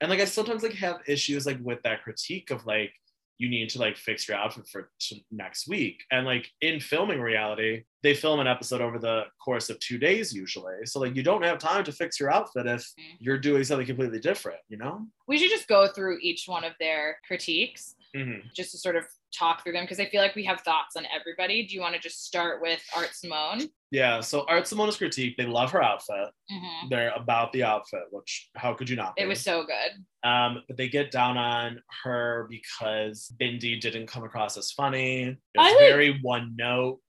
And 0.01 0.11
like 0.11 0.20
I 0.20 0.24
sometimes 0.26 0.62
like 0.62 0.74
have 0.74 1.01
issues 1.07 1.47
like 1.47 1.59
with 1.62 1.82
that 1.82 2.03
critique 2.03 2.51
of 2.51 2.66
like 2.66 2.92
you 3.38 3.51
need 3.51 3.68
to 3.68 3.78
like 3.78 3.99
fix 3.99 4.26
your 4.26 4.38
outfit 4.38 4.66
for 4.66 4.90
next 5.30 5.68
week. 5.68 6.03
And 6.11 6.24
like 6.24 6.51
in 6.62 6.80
filming 6.80 7.20
reality, 7.20 7.82
they 8.03 8.14
film 8.14 8.40
an 8.40 8.47
episode 8.47 8.80
over 8.80 8.99
the 8.99 9.24
course 9.44 9.68
of 9.68 9.78
two 9.80 9.99
days 9.99 10.32
usually. 10.32 10.74
So 10.86 11.01
like 11.01 11.14
you 11.14 11.22
don't 11.22 11.44
have 11.44 11.59
time 11.59 11.84
to 11.84 11.92
fix 11.92 12.18
your 12.18 12.30
outfit 12.32 12.66
if 12.66 12.80
Mm. 12.99 13.16
you're 13.18 13.36
doing 13.38 13.62
something 13.64 13.86
completely 13.86 14.20
different, 14.20 14.61
you 14.68 14.78
know? 14.78 15.07
we 15.28 15.36
should 15.38 15.51
just 15.51 15.68
go 15.68 15.86
through 15.88 16.18
each 16.22 16.44
one 16.47 16.64
of 16.64 16.72
their 16.80 17.18
critiques 17.26 17.94
Mm-hmm. 18.16 18.49
just 18.55 18.70
to 18.70 18.78
sort 18.78 18.97
of 18.97 19.05
talk 19.32 19.62
through 19.62 19.72
them 19.72 19.84
because 19.84 20.00
I 20.00 20.06
feel 20.06 20.20
like 20.22 20.34
we 20.34 20.44
have 20.44 20.60
thoughts 20.60 20.96
on 20.96 21.04
everybody. 21.14 21.66
Do 21.66 21.74
you 21.74 21.80
want 21.80 21.94
to 21.94 22.00
just 22.00 22.24
start 22.24 22.60
with 22.62 22.80
Art 22.96 23.10
Simone? 23.14 23.62
Yeah. 23.90 24.20
So 24.20 24.44
Art 24.48 24.66
Simone's 24.66 24.96
critique, 24.96 25.36
they 25.36 25.46
love 25.46 25.70
her 25.72 25.82
outfit. 25.82 26.28
Mhm. 26.52 26.88
They're 26.90 27.10
about 27.14 27.52
the 27.52 27.62
outfit, 27.64 28.02
which 28.10 28.48
how 28.56 28.74
could 28.74 28.88
you 28.88 28.96
not? 28.96 29.14
It 29.16 29.26
was 29.26 29.40
so 29.40 29.64
good. 29.64 30.28
Um, 30.28 30.62
but 30.66 30.76
they 30.76 30.88
get 30.88 31.10
down 31.10 31.36
on 31.36 31.82
her 32.02 32.46
because 32.50 33.32
Bindi 33.40 33.80
didn't 33.80 34.06
come 34.08 34.24
across 34.24 34.56
as 34.56 34.72
funny. 34.72 35.22
It 35.22 35.36
was 35.56 35.70
like- 35.72 35.78
very 35.78 36.18
one 36.20 36.54
note. 36.56 37.00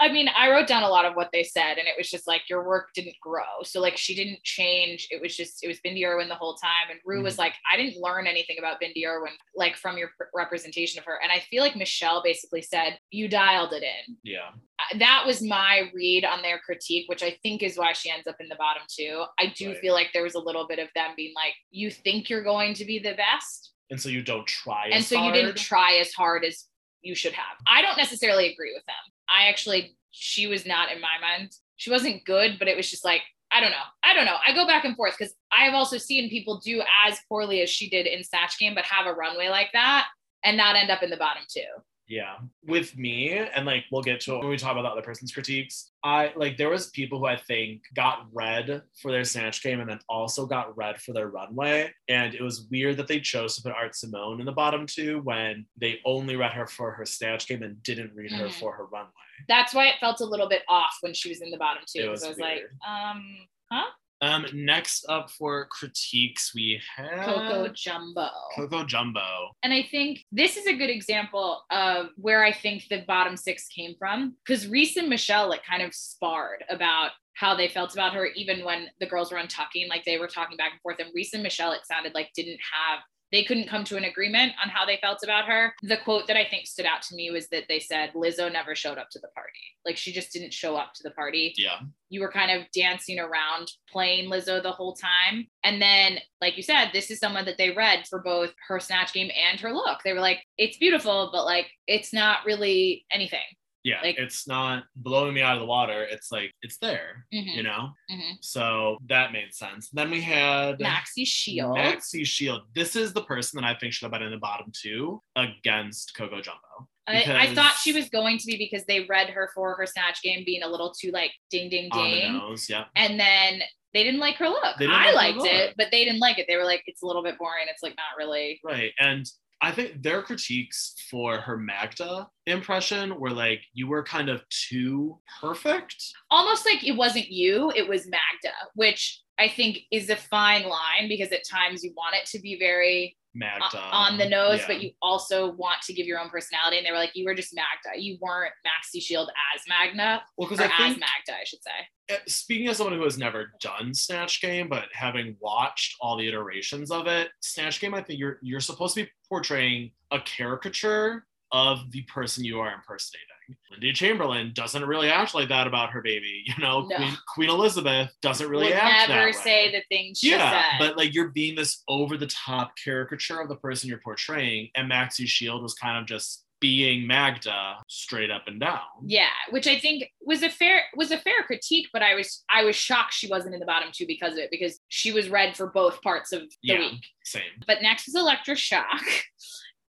I 0.00 0.10
mean, 0.10 0.28
I 0.34 0.50
wrote 0.50 0.66
down 0.66 0.82
a 0.82 0.88
lot 0.88 1.04
of 1.04 1.14
what 1.14 1.28
they 1.30 1.44
said, 1.44 1.76
and 1.76 1.86
it 1.86 1.94
was 1.98 2.10
just 2.10 2.26
like 2.26 2.48
your 2.48 2.66
work 2.66 2.88
didn't 2.94 3.16
grow. 3.20 3.62
So 3.64 3.80
like 3.80 3.98
she 3.98 4.14
didn't 4.14 4.42
change. 4.44 5.06
It 5.10 5.20
was 5.20 5.36
just 5.36 5.62
it 5.62 5.68
was 5.68 5.78
Bindi 5.80 6.06
Irwin 6.06 6.28
the 6.28 6.34
whole 6.34 6.54
time, 6.54 6.90
and 6.90 6.98
Ru 7.04 7.22
was 7.22 7.34
Mhm. 7.34 7.38
like, 7.38 7.54
I 7.70 7.76
didn't 7.76 8.00
learn 8.00 8.26
anything 8.26 8.56
about 8.58 8.80
Bindi 8.80 9.04
Irwin 9.06 9.32
like 9.54 9.76
from 9.76 9.98
your 9.98 10.08
pr- 10.16 10.24
representation 10.34 10.98
of 10.98 11.04
her. 11.04 11.20
And 11.22 11.30
I 11.30 11.40
feel 11.40 11.62
like 11.62 11.76
Michelle 11.76 12.22
basically 12.22 12.62
said 12.62 12.98
you 13.10 13.28
dialed 13.28 13.72
it 13.74 13.82
in. 13.82 14.16
Yeah. 14.24 14.48
Uh, 14.78 14.98
That 14.98 15.24
was 15.26 15.42
my 15.42 15.90
read 15.92 16.24
on 16.24 16.40
their 16.40 16.58
critique, 16.60 17.06
which 17.08 17.22
I 17.22 17.32
think 17.42 17.62
is 17.62 17.76
why 17.76 17.92
she 17.92 18.10
ends 18.10 18.26
up 18.26 18.36
in 18.40 18.48
the 18.48 18.56
bottom 18.56 18.82
two. 18.88 19.24
I 19.38 19.46
do 19.54 19.68
Right. 19.72 19.80
feel 19.80 19.92
like 19.92 20.12
there 20.14 20.22
was 20.22 20.34
a 20.34 20.40
little 20.40 20.66
bit 20.66 20.78
of 20.78 20.88
them 20.94 21.10
being 21.14 21.34
like, 21.34 21.54
you 21.70 21.90
think 21.90 22.30
you're 22.30 22.42
going 22.42 22.72
to 22.74 22.84
be 22.86 22.98
the 22.98 23.12
best, 23.14 23.72
And 23.90 24.00
so 24.00 24.08
you 24.08 24.22
don't 24.22 24.46
try 24.46 24.84
and 24.86 24.94
as 24.94 25.08
so 25.08 25.22
you 25.22 25.30
didn't 25.32 25.56
try 25.58 25.96
as 25.96 26.12
hard 26.14 26.44
as 26.44 26.66
you 27.02 27.14
should 27.14 27.32
have. 27.32 27.56
I 27.66 27.82
don't 27.82 27.96
necessarily 27.98 28.52
agree 28.52 28.72
with 28.72 28.84
them. 28.86 28.94
I 29.30 29.48
actually, 29.48 29.96
she 30.10 30.46
was 30.46 30.66
not 30.66 30.92
in 30.92 31.00
my 31.00 31.18
mind. 31.20 31.52
She 31.76 31.90
wasn't 31.90 32.24
good, 32.24 32.58
but 32.58 32.68
it 32.68 32.76
was 32.76 32.90
just 32.90 33.04
like, 33.04 33.22
I 33.52 33.60
don't 33.60 33.70
know. 33.70 33.76
I 34.04 34.14
don't 34.14 34.26
know. 34.26 34.36
I 34.46 34.52
go 34.54 34.66
back 34.66 34.84
and 34.84 34.96
forth 34.96 35.16
because 35.18 35.34
I 35.52 35.64
have 35.64 35.74
also 35.74 35.98
seen 35.98 36.30
people 36.30 36.60
do 36.64 36.82
as 37.06 37.18
poorly 37.28 37.62
as 37.62 37.70
she 37.70 37.88
did 37.88 38.06
in 38.06 38.22
Snatch 38.22 38.58
Game, 38.58 38.74
but 38.74 38.84
have 38.84 39.06
a 39.06 39.12
runway 39.12 39.48
like 39.48 39.70
that 39.72 40.06
and 40.44 40.56
not 40.56 40.76
end 40.76 40.90
up 40.90 41.02
in 41.02 41.10
the 41.10 41.16
bottom 41.16 41.42
two. 41.48 41.62
Yeah. 42.10 42.38
With 42.66 42.98
me, 42.98 43.30
and 43.38 43.64
like 43.64 43.84
we'll 43.92 44.02
get 44.02 44.20
to 44.22 44.34
it 44.34 44.38
when 44.40 44.48
we 44.48 44.56
talk 44.56 44.72
about 44.72 44.82
the 44.82 44.88
other 44.88 45.00
person's 45.00 45.30
critiques. 45.32 45.92
I 46.02 46.32
like 46.34 46.56
there 46.56 46.68
was 46.68 46.90
people 46.90 47.20
who 47.20 47.26
I 47.26 47.36
think 47.36 47.82
got 47.94 48.26
red 48.32 48.82
for 49.00 49.12
their 49.12 49.22
snatch 49.22 49.62
game 49.62 49.78
and 49.78 49.88
then 49.88 50.00
also 50.08 50.44
got 50.44 50.76
red 50.76 51.00
for 51.00 51.12
their 51.12 51.28
runway. 51.28 51.92
And 52.08 52.34
it 52.34 52.42
was 52.42 52.66
weird 52.68 52.96
that 52.96 53.06
they 53.06 53.20
chose 53.20 53.54
to 53.56 53.62
put 53.62 53.70
Art 53.72 53.94
Simone 53.94 54.40
in 54.40 54.46
the 54.46 54.50
bottom 54.50 54.86
two 54.86 55.20
when 55.22 55.66
they 55.80 56.00
only 56.04 56.34
read 56.34 56.52
her 56.52 56.66
for 56.66 56.90
her 56.90 57.06
snatch 57.06 57.46
game 57.46 57.62
and 57.62 57.80
didn't 57.84 58.12
read 58.12 58.32
her 58.32 58.46
Mhm. 58.48 58.54
for 58.58 58.72
her 58.74 58.86
runway. 58.86 59.12
That's 59.46 59.72
why 59.72 59.86
it 59.86 59.94
felt 60.00 60.20
a 60.20 60.24
little 60.24 60.48
bit 60.48 60.62
off 60.68 60.96
when 61.02 61.14
she 61.14 61.28
was 61.28 61.40
in 61.42 61.52
the 61.52 61.58
bottom 61.58 61.84
two. 61.86 62.00
It 62.00 62.06
Because 62.06 62.20
was 62.22 62.24
I 62.26 62.28
was 62.30 62.38
weird. 62.38 62.70
like, 62.82 62.90
um, 62.90 63.46
huh? 63.70 63.90
Um, 64.22 64.46
next 64.52 65.06
up 65.08 65.30
for 65.30 65.66
critiques, 65.66 66.54
we 66.54 66.80
have 66.96 67.24
Coco 67.24 67.68
Jumbo. 67.68 68.28
Coco 68.54 68.84
Jumbo. 68.84 69.50
And 69.62 69.72
I 69.72 69.86
think 69.90 70.24
this 70.30 70.56
is 70.56 70.66
a 70.66 70.76
good 70.76 70.90
example 70.90 71.62
of 71.70 72.08
where 72.16 72.44
I 72.44 72.52
think 72.52 72.84
the 72.88 73.04
bottom 73.06 73.36
six 73.36 73.68
came 73.68 73.94
from. 73.98 74.36
Because 74.44 74.66
Rhys 74.66 74.96
and 74.96 75.08
Michelle 75.08 75.48
like 75.48 75.64
kind 75.64 75.82
of 75.82 75.94
sparred 75.94 76.64
about 76.68 77.12
how 77.34 77.54
they 77.54 77.68
felt 77.68 77.94
about 77.94 78.12
her, 78.12 78.26
even 78.26 78.64
when 78.64 78.88
the 79.00 79.06
girls 79.06 79.32
were 79.32 79.38
untucking, 79.38 79.88
like 79.88 80.04
they 80.04 80.18
were 80.18 80.26
talking 80.26 80.58
back 80.58 80.72
and 80.72 80.80
forth. 80.82 80.98
And 80.98 81.10
Rhys 81.14 81.32
and 81.32 81.42
Michelle, 81.42 81.72
it 81.72 81.86
sounded 81.86 82.14
like 82.14 82.30
didn't 82.34 82.60
have 82.72 83.00
they 83.32 83.44
couldn't 83.44 83.68
come 83.68 83.84
to 83.84 83.96
an 83.96 84.04
agreement 84.04 84.52
on 84.62 84.68
how 84.68 84.84
they 84.84 84.98
felt 85.00 85.22
about 85.22 85.46
her. 85.46 85.72
The 85.82 85.96
quote 85.98 86.26
that 86.26 86.36
I 86.36 86.44
think 86.48 86.66
stood 86.66 86.86
out 86.86 87.02
to 87.02 87.14
me 87.14 87.30
was 87.30 87.48
that 87.48 87.64
they 87.68 87.78
said 87.78 88.12
Lizzo 88.14 88.52
never 88.52 88.74
showed 88.74 88.98
up 88.98 89.08
to 89.10 89.18
the 89.20 89.28
party. 89.28 89.50
Like 89.84 89.96
she 89.96 90.12
just 90.12 90.32
didn't 90.32 90.52
show 90.52 90.76
up 90.76 90.92
to 90.94 91.02
the 91.02 91.10
party 91.12 91.54
Yeah. 91.56 91.78
you 92.08 92.20
were 92.20 92.30
kind 92.30 92.50
of 92.50 92.66
dancing 92.74 93.18
around 93.18 93.70
playing 93.90 94.28
Lizzo 94.30 94.62
the 94.62 94.72
whole 94.72 94.94
time. 94.94 95.46
And 95.64 95.80
then, 95.80 96.18
like 96.40 96.56
you 96.56 96.62
said, 96.62 96.90
this 96.92 97.10
is 97.10 97.18
someone 97.18 97.44
that 97.46 97.56
they 97.58 97.70
read 97.70 98.06
for 98.08 98.20
both 98.20 98.52
her 98.68 98.80
snatch 98.80 99.12
game 99.12 99.30
and 99.50 99.60
her 99.60 99.72
look. 99.72 100.00
They 100.04 100.12
were 100.12 100.20
like, 100.20 100.44
it's 100.58 100.76
beautiful, 100.78 101.30
but 101.32 101.44
like, 101.44 101.66
it's 101.86 102.12
not 102.12 102.44
really 102.44 103.06
anything. 103.12 103.40
Yeah. 103.82 104.00
Like- 104.02 104.18
it's 104.18 104.46
not 104.46 104.84
blowing 104.96 105.34
me 105.34 105.40
out 105.42 105.54
of 105.54 105.60
the 105.60 105.66
water. 105.66 106.02
It's 106.04 106.30
like 106.30 106.52
it's 106.62 106.76
there, 106.78 107.26
Mhm, 107.32 107.54
you 107.56 107.62
know? 107.62 107.90
mhm. 108.10 108.36
So 108.42 108.98
that 109.06 109.32
made 109.32 109.54
sense. 109.54 109.88
Then 109.90 110.10
we 110.10 110.20
had 110.20 110.78
Maxi 110.78 111.26
Shield. 111.26 111.76
Maxi 111.76 112.26
Shield. 112.26 112.62
This 112.74 112.94
is 112.96 113.12
the 113.12 113.22
person 113.22 113.60
that 113.60 113.66
I 113.66 113.78
think 113.78 113.92
should 113.94 114.04
have 114.04 114.12
been 114.12 114.22
in 114.22 114.32
the 114.32 114.38
bottom 114.38 114.70
two 114.78 115.22
against 115.36 116.14
Coco 116.16 116.40
Jumbo. 116.40 116.88
I, 117.08 117.48
I 117.48 117.54
thought 117.54 117.72
she 117.74 117.92
was 117.92 118.08
going 118.08 118.38
to 118.38 118.46
be 118.46 118.56
because 118.56 118.84
they 118.86 119.00
read 119.00 119.30
her 119.30 119.50
for 119.54 119.74
her 119.74 119.86
snatch 119.86 120.22
game 120.22 120.44
being 120.46 120.62
a 120.62 120.68
little 120.68 120.92
too 120.92 121.10
like 121.10 121.32
ding 121.50 121.68
ding 121.68 121.88
ding. 121.92 122.34
nose. 122.34 122.68
Yeah. 122.70 122.84
And 122.94 123.18
then 123.18 123.62
they 123.92 124.04
didn't 124.04 124.20
like 124.20 124.36
her 124.36 124.48
look. 124.48 124.76
I 124.80 125.06
like 125.10 125.14
liked 125.14 125.38
look. 125.38 125.46
it, 125.48 125.74
but 125.76 125.88
they 125.90 126.04
didn't 126.04 126.20
like 126.20 126.38
it. 126.38 126.46
They 126.48 126.56
were 126.56 126.64
like, 126.64 126.84
it's 126.86 127.02
a 127.02 127.06
little 127.06 127.24
bit 127.24 127.36
boring. 127.38 127.66
It's 127.68 127.82
like 127.82 127.96
not 127.96 128.16
really. 128.16 128.60
Right. 128.62 128.92
And 129.00 129.26
I 129.62 129.72
think 129.72 130.02
their 130.02 130.22
critiques 130.22 130.94
for 131.10 131.38
her 131.38 131.56
Magda 131.56 132.28
impression 132.46 133.18
were 133.20 133.30
like, 133.30 133.60
you 133.74 133.88
were 133.88 134.02
kind 134.02 134.28
of 134.28 134.42
too 134.48 135.18
perfect. 135.40 135.96
almost 136.30 136.64
like 136.64 136.82
it 136.82 136.96
wasn't 136.96 137.28
you, 137.28 137.70
it 137.76 137.86
was 137.88 138.06
Magda, 138.06 138.54
which 138.74 139.20
I 139.38 139.48
think 139.48 139.80
is 139.90 140.10
a 140.10 140.16
fine 140.16 140.64
line 140.64 141.08
because 141.08 141.32
at 141.32 141.48
times 141.48 141.82
you 141.82 141.92
want 141.96 142.14
it 142.14 142.26
to 142.30 142.40
be 142.40 142.58
very 142.58 143.16
Magda. 143.34 143.78
on 143.92 144.18
the 144.18 144.28
nose, 144.28 144.58
Yeah. 144.60 144.66
but 144.66 144.82
you 144.82 144.90
also 145.00 145.52
want 145.52 145.82
to 145.82 145.92
give 145.92 146.06
your 146.06 146.18
own 146.18 146.28
personality. 146.30 146.78
And 146.78 146.86
they 146.86 146.90
were 146.90 146.96
like, 146.98 147.12
you 147.14 147.24
were 147.24 147.34
just 147.34 147.54
Magda. 147.54 148.00
You 148.00 148.18
weren't 148.20 148.52
Maxi 148.66 149.00
Shield 149.02 149.30
as 149.54 149.62
Magna. 149.68 150.22
well, 150.36 150.48
because 150.48 150.60
I 150.60 150.66
as 150.70 150.78
think 150.78 150.98
Magda, 151.00 151.38
I 151.40 151.44
should 151.44 151.60
say. 151.62 152.14
uh, 152.14 152.18
speaking 152.26 152.68
as 152.68 152.78
someone 152.78 152.96
who 152.96 153.04
has 153.04 153.18
never 153.18 153.52
done 153.60 153.94
Snatch 153.94 154.40
Game, 154.40 154.68
but 154.68 154.84
having 154.92 155.36
watched 155.40 155.96
all 156.00 156.16
the 156.16 156.26
iterations 156.28 156.90
of 156.90 157.06
it, 157.06 157.30
Snatch 157.40 157.80
Game, 157.80 157.94
I 157.94 158.02
think 158.02 158.18
you're 158.18 158.38
you're 158.42 158.60
supposed 158.60 158.94
to 158.96 159.04
be 159.04 159.10
portraying 159.28 159.92
a 160.10 160.20
caricature 160.20 161.26
of 161.52 161.90
the 161.92 162.02
person 162.02 162.44
you 162.44 162.60
are 162.60 162.72
impersonating. 162.74 163.26
Lindy 163.70 163.92
Chamberlain 163.92 164.52
doesn't 164.54 164.84
really 164.84 165.08
act 165.08 165.34
like 165.34 165.48
that 165.48 165.66
about 165.66 165.90
her 165.90 166.02
baby. 166.02 166.44
You 166.46 166.54
know, 166.62 166.86
No. 166.86 166.96
Queen, 166.96 167.16
Queen 167.34 167.50
Elizabeth 167.50 168.10
doesn't 168.22 168.48
really 168.48 168.66
Would 168.66 168.74
act 168.74 169.08
never 169.08 169.20
that 169.20 169.26
way. 169.26 169.32
say 169.32 169.72
the 169.72 169.82
things 169.88 170.18
she 170.18 170.30
yeah, 170.30 170.50
said. 170.50 170.78
but 170.78 170.96
like 170.96 171.14
you're 171.14 171.28
being 171.30 171.54
this 171.54 171.82
over 171.88 172.16
the 172.16 172.26
top 172.26 172.72
caricature 172.82 173.40
of 173.40 173.48
the 173.48 173.56
person 173.56 173.88
you're 173.88 174.00
portraying, 174.04 174.68
and 174.74 174.90
Maxi 174.90 175.26
Shield 175.26 175.62
was 175.62 175.74
kind 175.74 175.98
of 175.98 176.06
just 176.06 176.44
being 176.60 177.06
Magda 177.06 177.76
straight 177.88 178.30
up 178.30 178.42
and 178.46 178.60
down. 178.60 178.80
yeah, 179.06 179.28
which 179.48 179.66
I 179.66 179.78
think 179.78 180.04
was 180.20 180.42
a 180.42 180.50
fair 180.50 180.82
was 180.94 181.10
a 181.10 181.16
fair 181.16 181.42
critique, 181.44 181.88
but 181.92 182.02
I 182.02 182.14
was 182.14 182.44
I 182.50 182.64
was 182.64 182.76
shocked 182.76 183.14
she 183.14 183.28
wasn't 183.28 183.54
in 183.54 183.60
the 183.60 183.66
bottom 183.66 183.88
two 183.92 184.06
because 184.06 184.34
of 184.34 184.40
it 184.40 184.50
because 184.50 184.78
she 184.88 185.10
was 185.10 185.30
read 185.30 185.56
for 185.56 185.68
both 185.68 186.02
parts 186.02 186.32
of 186.32 186.42
the 186.42 186.48
Yeah. 186.62 186.78
week. 186.80 187.00
Same. 187.24 187.42
But 187.66 187.80
next 187.80 188.06
was 188.06 188.14
Elektra 188.14 188.56
Shock, 188.56 189.00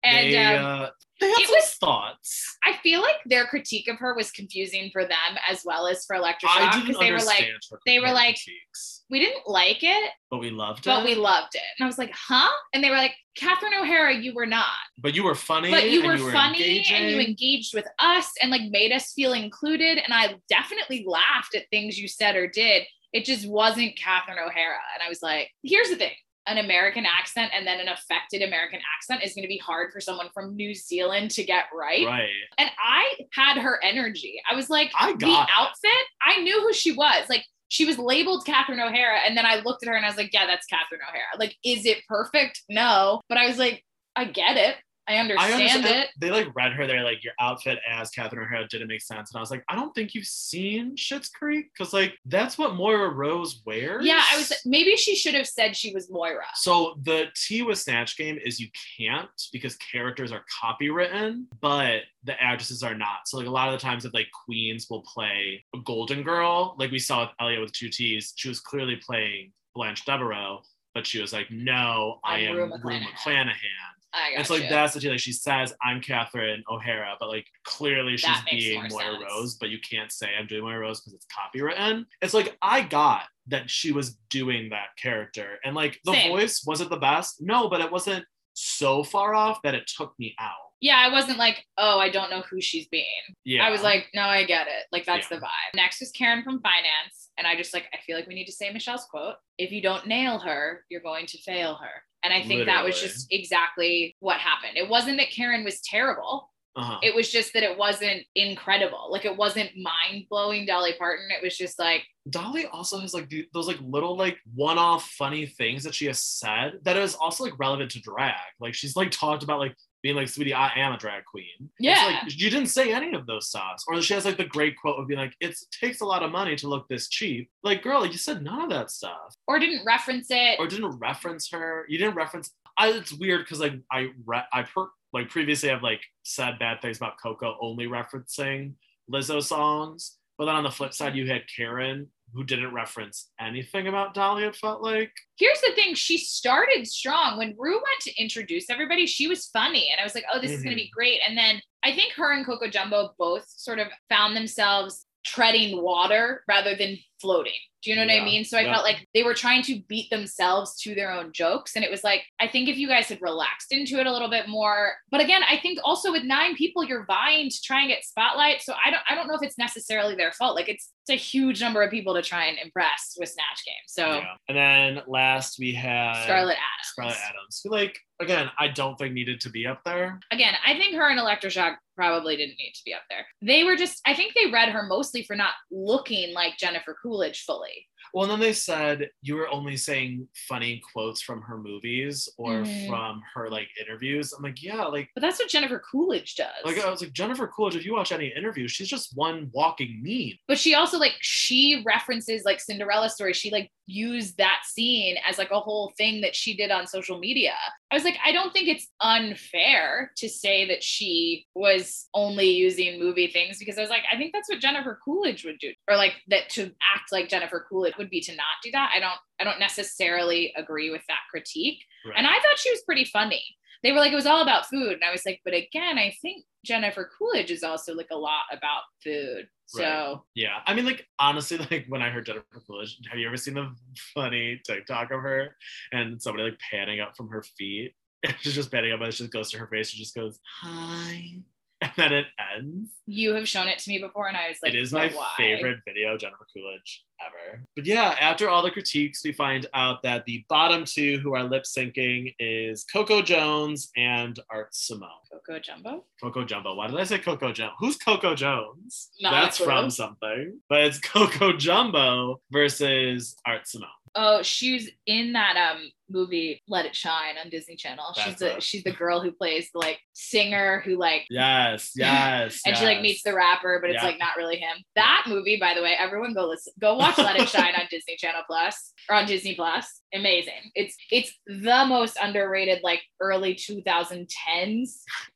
and 0.03 0.34
they, 0.34 0.55
um, 0.55 0.66
uh, 0.84 0.89
it 1.22 1.49
was- 1.49 1.74
thoughts. 1.76 2.57
I 2.65 2.74
feel 2.84 3.01
like 3.01 3.18
their 3.26 3.45
critique 3.45 3.88
of 3.88 3.97
her 3.99 4.15
was 4.15 4.32
confusing 4.32 4.89
for 4.91 5.03
them 5.03 5.38
as 5.49 5.63
well 5.63 5.88
as 5.88 6.05
for 6.05 6.15
Elektra 6.15 6.49
Shock 6.49 6.82
because 6.86 6.99
they 6.99 7.11
were 7.11 7.20
like 7.20 7.49
they 7.86 7.99
were 7.99 8.11
like- 8.11 8.36
critiques, 8.36 9.03
we 9.09 9.20
didn't 9.20 9.47
like 9.47 9.84
it, 9.84 10.11
but 10.30 10.39
we 10.39 10.49
loved 10.49 10.86
but 10.86 10.91
it. 10.91 10.95
But 10.95 11.05
we 11.05 11.15
loved 11.15 11.55
it, 11.55 11.61
and 11.78 11.86
I 11.86 11.88
was 11.88 11.97
like, 11.97 12.13
huh? 12.13 12.49
And 12.74 12.84
they 12.84 12.89
were 12.89 12.97
like, 12.97 13.15
Catherine 13.36 13.74
O'Hara, 13.80 14.15
you 14.15 14.34
were 14.34 14.45
not. 14.47 14.65
But 14.99 15.13
you 15.13 15.24
were 15.24 15.36
funny. 15.36 15.70
but 15.70 15.89
you 15.89 16.09
and 16.09 16.22
were, 16.22 16.32
funny 16.32 16.84
and 16.91 17.09
you 17.11 17.20
engaged 17.20 17.74
with 17.76 17.88
us 17.99 18.32
and 18.41 18.49
like 18.51 18.70
made 18.72 18.91
us 18.91 19.13
feel 19.13 19.34
included 19.34 19.99
and 19.99 20.13
i 20.13 20.36
definitely 20.49 21.05
laughed 21.07 21.55
at 21.55 21.70
things 21.70 21.97
you 21.97 22.07
said 22.07 22.36
or 22.36 22.47
did 22.47 22.84
it 23.13 23.26
just 23.26 23.47
wasn't 23.47 23.97
catherine 23.97 24.38
o'hara 24.39 24.78
and 24.93 25.03
i 25.05 25.09
was 25.09 25.22
like 25.22 25.49
here's 25.63 25.89
the 25.89 25.95
thing 25.95 26.13
an 26.48 26.58
american 26.58 27.06
accent 27.06 27.52
and 27.56 27.66
then 27.68 27.80
an 27.80 27.88
affected 27.88 28.41
american 28.41 28.80
accent 28.98 29.24
is 29.24 29.34
going 29.34 29.43
to 29.43 29.48
be 29.50 29.58
hard 29.58 29.91
for 29.91 30.00
someone 30.00 30.28
from 30.34 30.56
new 30.56 30.74
zealand 30.74 31.30
to 31.32 31.43
get 31.43 31.66
right, 31.78 32.06
Right. 32.06 32.30
and 32.58 32.70
i 32.84 33.14
had 33.34 33.58
her 33.58 33.80
energy 33.84 34.41
i 34.50 34.56
was 34.56 34.70
like 34.70 34.91
I 34.98 35.14
the 35.14 35.28
it. 35.28 35.50
outfit 35.58 36.06
i 36.26 36.41
knew 36.41 36.62
who 36.62 36.74
she 36.74 36.91
was 36.93 37.26
like 37.30 37.43
she 37.70 37.84
was 37.86 37.98
labeled 38.00 38.45
Catherine 38.45 38.80
O'Hara, 38.80 39.20
and 39.28 39.36
then 39.36 39.45
I 39.45 39.58
looked 39.60 39.84
at 39.84 39.89
her 39.89 39.95
and 39.95 40.06
I 40.06 40.08
was 40.08 40.16
like, 40.16 40.30
"Yeah, 40.32 40.45
that's 40.45 40.66
Catherine 40.68 41.02
O'Hara." 41.06 41.38
Like, 41.38 41.54
is 41.66 41.86
it 41.86 41.98
perfect? 42.08 42.62
No, 42.70 43.20
but 43.28 43.38
I 43.38 43.45
was 43.45 43.58
like, 43.58 43.84
"I 44.16 44.24
get 44.24 44.56
it. 44.56 44.78
I 45.08 45.18
understand, 45.18 45.53
I 45.53 45.55
understand, 45.55 45.86
it." 45.86 46.10
They 46.20 46.32
like 46.32 46.47
read 46.55 46.74
her. 46.74 46.88
They're 46.88 47.03
like, 47.03 47.24
your 47.24 47.34
outfit 47.39 47.80
as 47.89 48.10
Catherine 48.10 48.43
O'Hara 48.43 48.68
didn't 48.68 48.88
make 48.88 49.01
sense, 49.01 49.32
and 49.32 49.38
I 49.38 49.41
was 49.41 49.51
like, 49.51 49.64
I 49.70 49.76
don't 49.76 49.93
think 49.93 50.14
you've 50.14 50.26
seen 50.26 50.95
Schitt's 50.95 51.30
Creek 51.30 51.72
because 51.74 51.93
like 51.93 52.18
that's 52.26 52.58
what 52.58 52.76
Moira 52.76 53.10
Rose 53.10 53.62
wears. 53.66 54.05
Yeah, 54.05 54.22
I 54.32 54.38
was 54.38 54.51
maybe 54.66 54.95
she 54.95 55.16
should 55.16 55.34
have 55.34 55.47
said 55.47 55.76
she 55.76 55.93
was 55.93 56.10
Moira. 56.10 56.45
So 56.55 56.99
the 57.03 57.26
T 57.36 57.62
with 57.62 57.80
Snatch 57.80 58.18
Game 58.18 58.39
is 58.43 58.60
you 58.60 58.68
can't 58.97 59.30
because 59.51 59.76
characters 59.78 60.32
are 60.32 60.43
copywritten, 60.64 61.45
but 61.62 62.01
the 62.24 62.41
actresses 62.41 62.84
are 62.84 62.95
not. 62.95 63.28
So 63.28 63.38
like 63.38 63.47
a 63.47 63.51
lot 63.51 63.70
of 63.70 63.80
the 63.80 63.86
times 63.86 64.03
that 64.03 64.14
like 64.14 64.28
queens 64.45 64.88
will 64.89 65.01
play 65.01 65.64
a 65.76 65.80
golden 65.86 66.24
girl, 66.24 66.76
like 66.78 66.91
we 66.91 66.99
saw 66.99 67.22
with 67.22 67.30
Elliott 67.39 67.62
with 67.62 67.72
two 67.72 67.89
T's, 67.89 68.34
she 68.36 68.49
was 68.49 68.60
clearly 68.60 68.97
playing 68.97 69.51
Blanche 69.74 70.05
Devereaux, 70.05 70.62
but 70.93 71.05
she 71.05 71.22
was 71.22 71.32
like, 71.34 71.49
no, 71.51 72.20
I 72.24 72.39
am 72.39 72.55
Rue 72.55 72.64
Rue 72.64 72.70
McClanahan." 72.72 73.05
McClanahan. 73.05 73.97
I 74.14 74.32
got 74.32 74.39
It's 74.41 74.49
like 74.49 74.70
that's 74.70 74.93
the 74.93 74.99
deal. 74.99 75.12
Like 75.12 75.20
she 75.20 75.32
says, 75.34 75.74
I'm 75.82 76.01
Catherine 76.01 76.64
O'Hara, 76.72 77.16
but 77.20 77.30
like 77.30 77.45
clearly 77.66 78.18
she's 78.18 78.30
being 78.49 78.80
more 78.80 78.89
Moira 78.89 79.12
sense. 79.20 79.24
Rose, 79.30 79.55
but 79.55 79.70
you 79.70 79.80
can't 79.80 80.12
say 80.12 80.30
I'm 80.39 80.47
doing 80.47 80.64
Moira 80.64 80.80
Rose 80.80 81.01
because 81.01 81.14
it's 81.14 81.28
copywritten. 81.28 82.05
It's 82.22 82.34
like 82.34 82.58
I 82.62 82.82
got 82.82 83.24
that 83.47 83.70
she 83.70 83.91
was 83.91 84.16
doing 84.30 84.70
that 84.70 84.88
character. 85.01 85.60
And 85.64 85.76
like 85.76 85.99
the 86.05 86.14
Same. 86.14 86.32
voice, 86.32 86.64
wasn't 86.66 86.89
the 86.89 86.97
best? 86.97 87.41
No, 87.41 87.70
but 87.70 87.82
it 87.82 87.91
wasn't 87.91 88.26
so 88.53 89.03
far 89.03 89.36
off 89.36 89.62
that 89.64 89.76
it 89.76 89.88
took 89.88 90.14
me 90.18 90.36
out. 90.39 90.53
Yeah, 90.80 90.97
I 90.97 91.12
wasn't 91.12 91.39
like, 91.39 91.64
oh, 91.78 91.97
I 91.99 92.10
don't 92.10 92.30
know 92.30 92.43
who 92.49 92.62
she's 92.62 92.88
being. 92.88 93.05
Yeah. 93.43 93.66
I 93.66 93.72
was 93.72 93.82
like, 93.82 94.08
no, 94.14 94.22
I 94.22 94.43
get 94.45 94.68
it. 94.68 94.86
Like 94.91 95.05
that's 95.05 95.30
Yeah. 95.32 95.38
the 95.39 95.45
vibe. 95.45 95.76
Next 95.76 95.99
was 95.99 96.12
Karen 96.12 96.43
from 96.43 96.62
finance. 96.62 97.30
And 97.38 97.47
I 97.47 97.55
just 97.55 97.74
like, 97.74 97.86
I 97.93 97.97
feel 98.05 98.16
like 98.16 98.28
we 98.28 98.36
need 98.36 98.45
to 98.45 98.51
say 98.51 98.72
Michelle's 98.72 99.05
quote. 99.05 99.36
If 99.58 99.72
you 99.72 99.82
don't 99.82 100.05
nail 100.08 100.38
her, 100.39 100.86
you're 100.89 101.01
going 101.01 101.26
to 101.28 101.38
fail 101.39 101.76
her. 101.76 101.89
And 102.24 102.34
I 102.34 102.41
think 102.41 102.65
that 102.65 102.84
was 102.84 102.99
just 102.99 103.28
exactly 103.32 104.15
what 104.20 104.38
happened. 104.38 104.76
It 104.76 104.89
wasn't 104.89 105.18
that 105.18 105.30
Karen 105.30 105.63
was 105.63 105.80
terrible. 105.82 106.51
uh-huh. 106.78 106.99
It 107.01 107.15
was 107.15 107.32
just 107.32 107.53
that 107.53 107.63
it 107.63 107.76
wasn't 107.78 108.24
incredible. 108.36 109.07
Like 109.09 109.26
it 109.26 109.36
wasn't 109.36 109.72
mind 109.76 110.26
blowing 110.30 110.65
Dolly 110.68 110.93
Parton. 110.97 111.28
It 111.32 111.43
was 111.43 111.57
just 111.57 111.80
like, 111.80 112.03
Dolly 112.30 112.68
also 112.68 112.99
has 112.99 113.13
like 113.13 113.34
those 113.53 113.68
like 113.68 113.80
little 113.82 114.15
like 114.15 114.38
one-off 114.53 115.09
funny 115.18 115.47
things 115.47 115.84
that 115.86 115.95
she 115.95 116.05
has 116.05 116.22
said 116.22 116.74
that 116.84 116.97
is 116.97 117.15
also 117.15 117.43
like 117.45 117.57
relevant 117.57 117.91
to 117.91 118.01
drag. 118.01 118.36
Like 118.59 118.76
she's 118.76 118.95
like 118.95 119.09
talked 119.09 119.43
about 119.43 119.59
like 119.59 119.76
being 120.04 120.16
like, 120.16 120.28
sweetie, 120.28 120.54
I 120.54 120.72
am 120.78 120.93
a 120.93 120.98
drag 120.98 121.26
queen. 121.26 121.45
It's 121.60 121.72
Yeah. 121.80 122.20
like 122.24 122.39
you 122.39 122.50
didn't 122.50 122.68
say 122.68 122.93
any 122.93 123.14
of 123.14 123.26
those 123.26 123.50
stuff. 123.50 123.82
Or 123.88 124.02
she 124.02 124.14
has 124.14 124.26
like 124.26 124.38
the 124.38 124.45
great 124.45 124.78
quote 124.78 125.00
of 125.00 125.08
being 125.08 125.20
like, 125.20 125.34
it 125.39 125.58
takes 125.72 126.02
a 126.02 126.06
lot 126.06 126.24
of 126.24 126.32
money 126.32 126.56
to 126.58 126.68
look 126.68 126.88
this 126.88 127.10
cheap. 127.10 127.50
Like, 127.64 127.82
girl, 127.82 128.06
you 128.06 128.18
said 128.18 128.43
none 128.43 128.62
of 128.62 128.70
that 128.70 128.91
stuff. 128.91 129.36
or 129.48 129.60
didn't 129.60 129.86
reference 129.86 130.28
it. 130.30 130.60
Or 130.60 130.68
didn't 130.68 130.98
reference 131.00 131.50
her. 131.52 131.86
You 131.88 131.98
didn't 131.98 132.16
reference 132.16 132.52
I 132.78 132.89
it's 132.89 133.12
weird 133.12 133.41
because 133.41 133.60
like 133.60 133.74
I 133.91 134.10
re- 134.26 134.45
I 134.54 134.64
per 134.64 134.88
like 135.14 135.30
previously 135.30 135.72
I've 135.72 135.84
like 135.84 136.02
said 136.24 136.60
bad 136.60 136.82
things 136.82 136.98
about 136.98 137.20
Coco 137.22 137.58
only 137.60 137.88
referencing 137.88 138.74
Lizzo 139.12 139.41
songs. 139.41 140.18
But 140.38 140.45
then 140.45 140.56
on 140.56 140.64
the 140.64 140.72
flip 140.72 140.93
side, 140.93 141.10
mm-hmm. 141.10 141.18
you 141.18 141.32
had 141.32 141.41
Karen 141.54 142.08
who 142.34 142.44
didn't 142.44 142.74
reference 142.74 143.30
anything 143.40 143.88
about 143.88 144.14
Dolly, 144.14 144.44
it 144.44 144.56
felt 144.56 144.82
like. 144.82 145.12
Here's 145.38 145.62
the 145.62 145.74
thing: 145.76 145.96
she 145.96 146.18
started 146.18 146.88
strong. 146.88 147.38
When 147.38 147.56
Rue 147.58 147.76
went 147.76 148.02
to 148.02 148.22
introduce 148.22 148.70
everybody, 148.70 149.06
she 149.06 149.28
was 149.28 149.48
funny, 149.48 149.90
and 149.92 150.00
I 150.00 150.04
was 150.04 150.16
like, 150.16 150.26
"Oh, 150.34 150.40
this 150.40 150.52
is 150.52 150.64
going 150.64 150.76
to 150.76 150.82
mm-hmm. 150.82 150.88
be 150.88 150.92
great." 150.94 151.22
And 151.28 151.38
then 151.38 151.62
I 151.84 151.94
think 151.94 152.14
her 152.14 152.34
and 152.34 152.46
Coco 152.46 152.70
Jumbo 152.70 153.12
both 153.18 153.46
sort 153.48 153.80
of 153.80 153.88
found 154.10 154.36
themselves 154.36 155.06
treading 155.28 155.82
water 155.82 156.44
rather 156.48 156.76
than 156.76 156.98
floating. 157.20 157.54
Do 157.84 157.90
you 157.90 157.96
know 157.96 158.04
what 158.04 158.14
Yeah. 158.14 158.22
I 158.22 158.26
mean? 158.26 158.46
So 158.46 158.58
I 158.58 158.62
Yeah. 158.62 158.74
felt 158.74 158.86
like 158.86 159.08
they 159.14 159.24
were 159.24 159.34
trying 159.34 159.62
to 159.64 159.82
beat 159.88 160.10
themselves 160.10 160.80
to 160.82 160.96
their 160.96 161.12
own 161.12 161.34
jokes. 161.34 161.76
And 161.76 161.84
it 161.84 161.92
was 161.92 162.04
like, 162.04 162.26
I 162.40 162.48
think 162.48 162.70
if 162.70 162.78
you 162.78 162.88
guys 162.88 163.08
had 163.08 163.22
relaxed 163.22 163.72
into 163.72 164.00
it 164.00 164.08
a 164.08 164.12
little 164.12 164.30
bit 164.30 164.48
more, 164.48 164.96
but 165.12 165.22
again, 165.22 165.44
I 165.44 165.58
think 165.58 165.80
also 165.84 166.12
with 166.12 166.24
nine 166.24 166.56
people, 166.56 166.84
you're 166.84 167.06
vying 167.06 167.50
to 167.50 167.62
try 167.62 167.82
and 167.82 167.90
get 167.90 168.06
spotlight. 168.06 168.62
So 168.62 168.74
I 168.84 168.90
don't 168.90 169.04
I 169.10 169.16
don't 169.16 169.28
know 169.28 169.36
if 169.36 169.44
it's 169.44 169.58
necessarily 169.58 170.16
their 170.16 170.32
fault. 170.32 170.56
Like 170.56 170.70
it's 170.70 170.92
it's 171.08 171.22
a 171.22 171.24
huge 171.24 171.62
number 171.62 171.82
of 171.82 171.89
people 171.91 172.14
to 172.14 172.22
try 172.22 172.45
and 172.45 172.58
impress 172.58 173.16
with 173.20 173.30
Snatch 173.30 173.64
Game. 173.66 173.76
So 173.88 174.05
Yeah. 174.18 174.34
And 174.49 174.58
then 174.58 175.03
last 175.08 175.58
we 175.60 175.74
had 175.74 176.24
Scarlet 176.24 176.53
Adams. 176.53 176.84
Scarlet 176.84 177.18
Adams, 177.30 177.62
who 177.64 177.70
like 177.72 177.97
again, 178.20 178.49
I 178.58 178.68
don't 178.68 178.97
think 178.97 179.14
needed 179.14 179.39
to 179.41 179.49
be 179.51 179.68
up 179.68 179.84
there. 179.86 180.20
Again, 180.32 180.55
I 180.66 180.74
think 180.76 180.95
her 180.95 181.08
and 181.10 181.20
Elektra 181.20 181.51
Shock 181.51 181.78
probably 181.95 182.36
didn't 182.36 182.58
need 182.58 182.74
to 182.74 182.82
be 182.84 182.93
up 182.93 183.01
there. 183.12 183.26
They 183.43 183.64
were 183.64 183.76
just, 183.76 184.01
I 184.08 184.16
think 184.16 184.34
they 184.34 184.49
read 184.51 184.70
her 184.70 184.84
mostly 184.84 185.22
for 185.24 185.36
not 185.36 185.51
looking 185.72 186.34
like 186.34 186.58
Jennifer 186.58 186.95
Coolidge 187.01 187.43
fully. 187.45 187.86
Well, 188.14 188.24
and 188.24 188.32
then 188.32 188.39
they 188.39 188.53
said 188.53 189.10
you 189.22 189.36
were 189.36 189.49
only 189.49 189.78
saying 189.78 190.28
funny 190.47 190.82
quotes 190.93 191.22
from 191.22 191.41
her 191.43 191.58
movies 191.60 192.28
or 192.39 192.64
Mhm. 192.64 192.88
from 192.88 193.22
her 193.36 193.49
like 193.51 193.68
interviews. 193.80 194.34
I'm 194.34 194.41
like, 194.43 194.64
yeah, 194.64 194.86
like 194.86 195.10
But 195.14 195.22
that's 195.22 195.38
what 195.39 195.49
Jennifer 195.49 195.80
Coolidge 195.91 196.36
does. 196.36 196.47
like 196.66 196.80
I 196.80 196.89
was 196.89 197.01
like 197.03 197.14
Jennifer 197.14 197.47
Coolidge. 197.47 197.76
If 197.76 197.86
you 197.86 197.93
watch 197.93 198.12
any 198.12 198.34
interview, 198.36 198.68
she's 198.68 198.88
just 198.89 199.16
one 199.16 199.51
walking 199.53 199.99
meme. 200.01 200.39
but 200.47 200.58
she 200.58 200.74
also 200.74 200.97
like 201.00 201.16
she 201.22 201.84
references 201.86 202.43
like 202.45 202.60
Cinderella 202.60 203.10
story. 203.10 203.34
She 203.34 203.52
like 203.52 203.72
used 203.86 204.38
that 204.38 204.60
scene 204.66 205.16
as 205.28 205.38
like 205.38 205.52
a 205.52 205.60
whole 205.60 205.93
thing 205.98 206.22
that 206.22 206.36
she 206.36 206.56
did 206.56 206.72
on 206.72 206.88
social 206.88 207.20
media. 207.20 207.54
I 207.89 207.95
was 207.95 208.04
like, 208.04 208.18
I 208.24 208.32
don't 208.32 208.52
think 208.52 208.68
it's 208.68 208.88
unfair 209.02 210.12
to 210.18 210.28
say 210.28 210.68
that 210.68 210.84
she 210.84 211.45
was 211.56 212.10
only 212.14 212.50
using 212.50 213.00
movie 213.00 213.28
things 213.28 213.60
because 213.60 213.78
I 213.78 213.82
was 213.82 213.89
like, 213.89 214.04
I 214.12 214.18
think 214.18 214.34
that's 214.34 214.50
what 214.50 214.60
Jennifer 214.60 215.00
Coolidge 215.04 215.45
would 215.45 215.60
do, 215.60 215.72
or 215.89 215.95
like 215.95 216.16
that 216.28 216.50
to 216.52 216.64
act 216.64 217.12
like 217.12 217.30
Jennifer 217.30 217.66
Coolidge 217.70 217.98
would 217.98 218.10
be 218.10 218.22
to 218.22 218.36
not 218.36 218.45
do 218.64 218.72
that. 218.72 218.91
I 218.93 219.00
don't, 219.00 219.20
I 219.39 219.43
don't 219.43 219.60
necessarily 219.60 220.54
agree 220.58 220.89
with 220.89 221.04
that 221.08 221.20
critique. 221.32 221.84
Right. 222.06 222.16
And 222.18 222.28
I 222.28 222.34
thought 222.34 222.58
she 222.58 222.72
was 222.72 222.82
pretty 222.82 223.06
funny. 223.06 223.43
They 223.84 223.92
were 223.92 224.00
like, 224.00 224.12
it 224.12 224.16
was 224.16 224.26
all 224.26 224.42
about 224.42 224.68
food. 224.68 224.94
And 224.94 225.04
I 225.04 225.12
was 225.12 225.26
like, 225.26 225.42
but 225.44 225.54
again, 225.54 225.98
I 225.98 226.14
think 226.22 226.46
Jennifer 226.66 227.10
Coolidge 227.18 227.52
is 227.52 227.64
also 227.64 227.94
like 227.94 228.10
a 228.12 228.18
lot 228.18 228.44
about 228.52 228.84
food. 229.04 229.48
So 229.68 229.84
Right. 229.84 230.18
Yeah, 230.36 230.60
I 230.66 230.74
mean, 230.74 230.86
like 230.86 231.06
honestly, 231.20 231.58
like 231.72 231.86
when 231.88 232.02
I 232.02 232.10
heard 232.10 232.26
Jennifer 232.26 232.62
Coolidge, 232.66 233.00
have 233.10 233.20
you 233.20 233.28
ever 233.28 233.38
seen 233.38 233.56
the 233.56 233.74
funny 234.14 234.62
TikTok 234.66 235.12
of 235.12 235.22
her 235.22 235.56
and 235.92 236.22
somebody 236.22 236.50
like 236.50 236.60
panning 236.72 237.00
up 237.00 237.16
from 237.16 237.30
her 237.30 237.44
feet? 237.44 237.94
She's 238.40 238.56
just 238.56 238.72
panning 238.72 238.94
up, 238.94 239.00
and 239.00 239.10
it 239.10 239.16
just 239.16 239.32
goes 239.32 239.52
to 239.52 239.60
her 239.60 239.68
face. 239.68 239.92
and 239.92 240.00
just 240.00 240.16
goes 240.16 240.40
hi, 240.62 241.36
and 241.82 241.92
then 241.96 242.12
it 242.14 242.26
ends. 242.56 242.90
you 243.06 243.36
have 243.36 243.48
shown 243.48 243.68
it 243.68 243.78
to 243.80 243.90
me 243.90 244.00
before, 244.00 244.28
and 244.28 244.36
I 244.36 244.48
was 244.50 244.58
like, 244.64 244.74
it 244.74 244.80
is 244.80 244.92
my 244.92 245.10
why? 245.10 245.28
favorite 245.38 245.78
video 245.86 246.18
Jennifer 246.18 246.48
Coolidge 246.52 247.04
ever. 247.24 247.64
But 247.76 247.86
yeah, 247.86 248.16
after 248.20 248.50
all 248.50 248.64
the 248.64 248.72
critiques, 248.72 249.24
we 249.24 249.32
find 249.32 249.68
out 249.76 250.02
that 250.02 250.26
the 250.26 250.44
bottom 250.50 250.86
two 250.86 251.20
who 251.20 251.36
are 251.36 251.44
lip 251.44 251.64
syncing 251.64 252.34
is 252.40 252.84
Coco 252.84 253.22
Jones 253.22 253.92
and 253.96 254.40
Art 254.50 254.74
Simone. 254.74 255.10
Coco 255.32 255.60
Jumbo. 255.60 256.04
Coco 256.22 256.44
Jumbo. 256.46 256.74
Why 256.76 256.88
did 256.88 257.00
I 257.00 257.04
say 257.04 257.20
Coco 257.20 257.52
Jones? 257.52 257.74
Who's 257.80 257.98
Coco 257.98 258.34
Jones? 258.34 259.12
Not 259.22 259.32
That's 259.32 259.58
from 259.60 259.90
something. 259.92 260.60
But 260.70 260.82
it's 260.82 261.00
Coco 261.02 261.54
Jumbo 261.56 262.42
versus 262.52 263.36
Art 263.46 263.68
Simone. 263.68 263.90
Oh, 264.16 264.42
she's 264.42 264.90
in 265.06 265.34
that 265.34 265.56
um 265.76 265.92
movie 266.10 266.62
Let 266.68 266.86
It 266.86 266.95
Shine 266.95 267.36
on 267.43 267.49
Disney 267.49 267.76
Channel. 267.76 268.14
she's 268.16 268.26
That's 268.26 268.39
the 268.39 268.55
it. 268.58 268.64
she's 268.64 268.84
the 268.84 268.91
girl 268.91 269.22
who 269.22 269.32
plays 269.32 269.70
the 269.74 269.80
like 269.80 269.99
singer 270.14 270.82
who 270.86 270.97
like 270.97 271.26
Yes, 271.30 271.91
yes. 271.95 272.62
and 272.66 272.76
she 272.78 272.86
like 272.86 273.01
meets 273.01 273.24
the 273.24 273.34
rapper, 273.34 273.80
but 273.82 273.89
it's 273.89 274.01
Yeah. 274.01 274.08
like 274.10 274.20
not 274.20 274.36
really 274.38 274.58
him. 274.58 274.78
That 274.95 275.26
movie, 275.28 275.58
by 275.60 275.74
the 275.74 275.82
way, 275.82 275.95
everyone 275.97 276.34
go 276.34 276.47
listen, 276.47 276.74
go 276.80 276.95
watch 276.95 277.18
Let 277.18 277.36
It 277.39 277.49
Shine 277.49 277.74
on 277.76 277.88
Disney 277.89 278.16
Channel 278.18 278.41
Plus 278.47 278.93
or 279.10 279.16
on 279.16 279.26
Disney 279.26 279.55
Plus. 279.55 280.01
Amazing. 280.14 280.72
It's 280.76 280.95
it's 281.12 281.34
the 281.47 281.86
most 281.88 282.18
underrated 282.22 282.80
like 282.84 283.01
early 283.20 283.55
2010s 283.55 284.89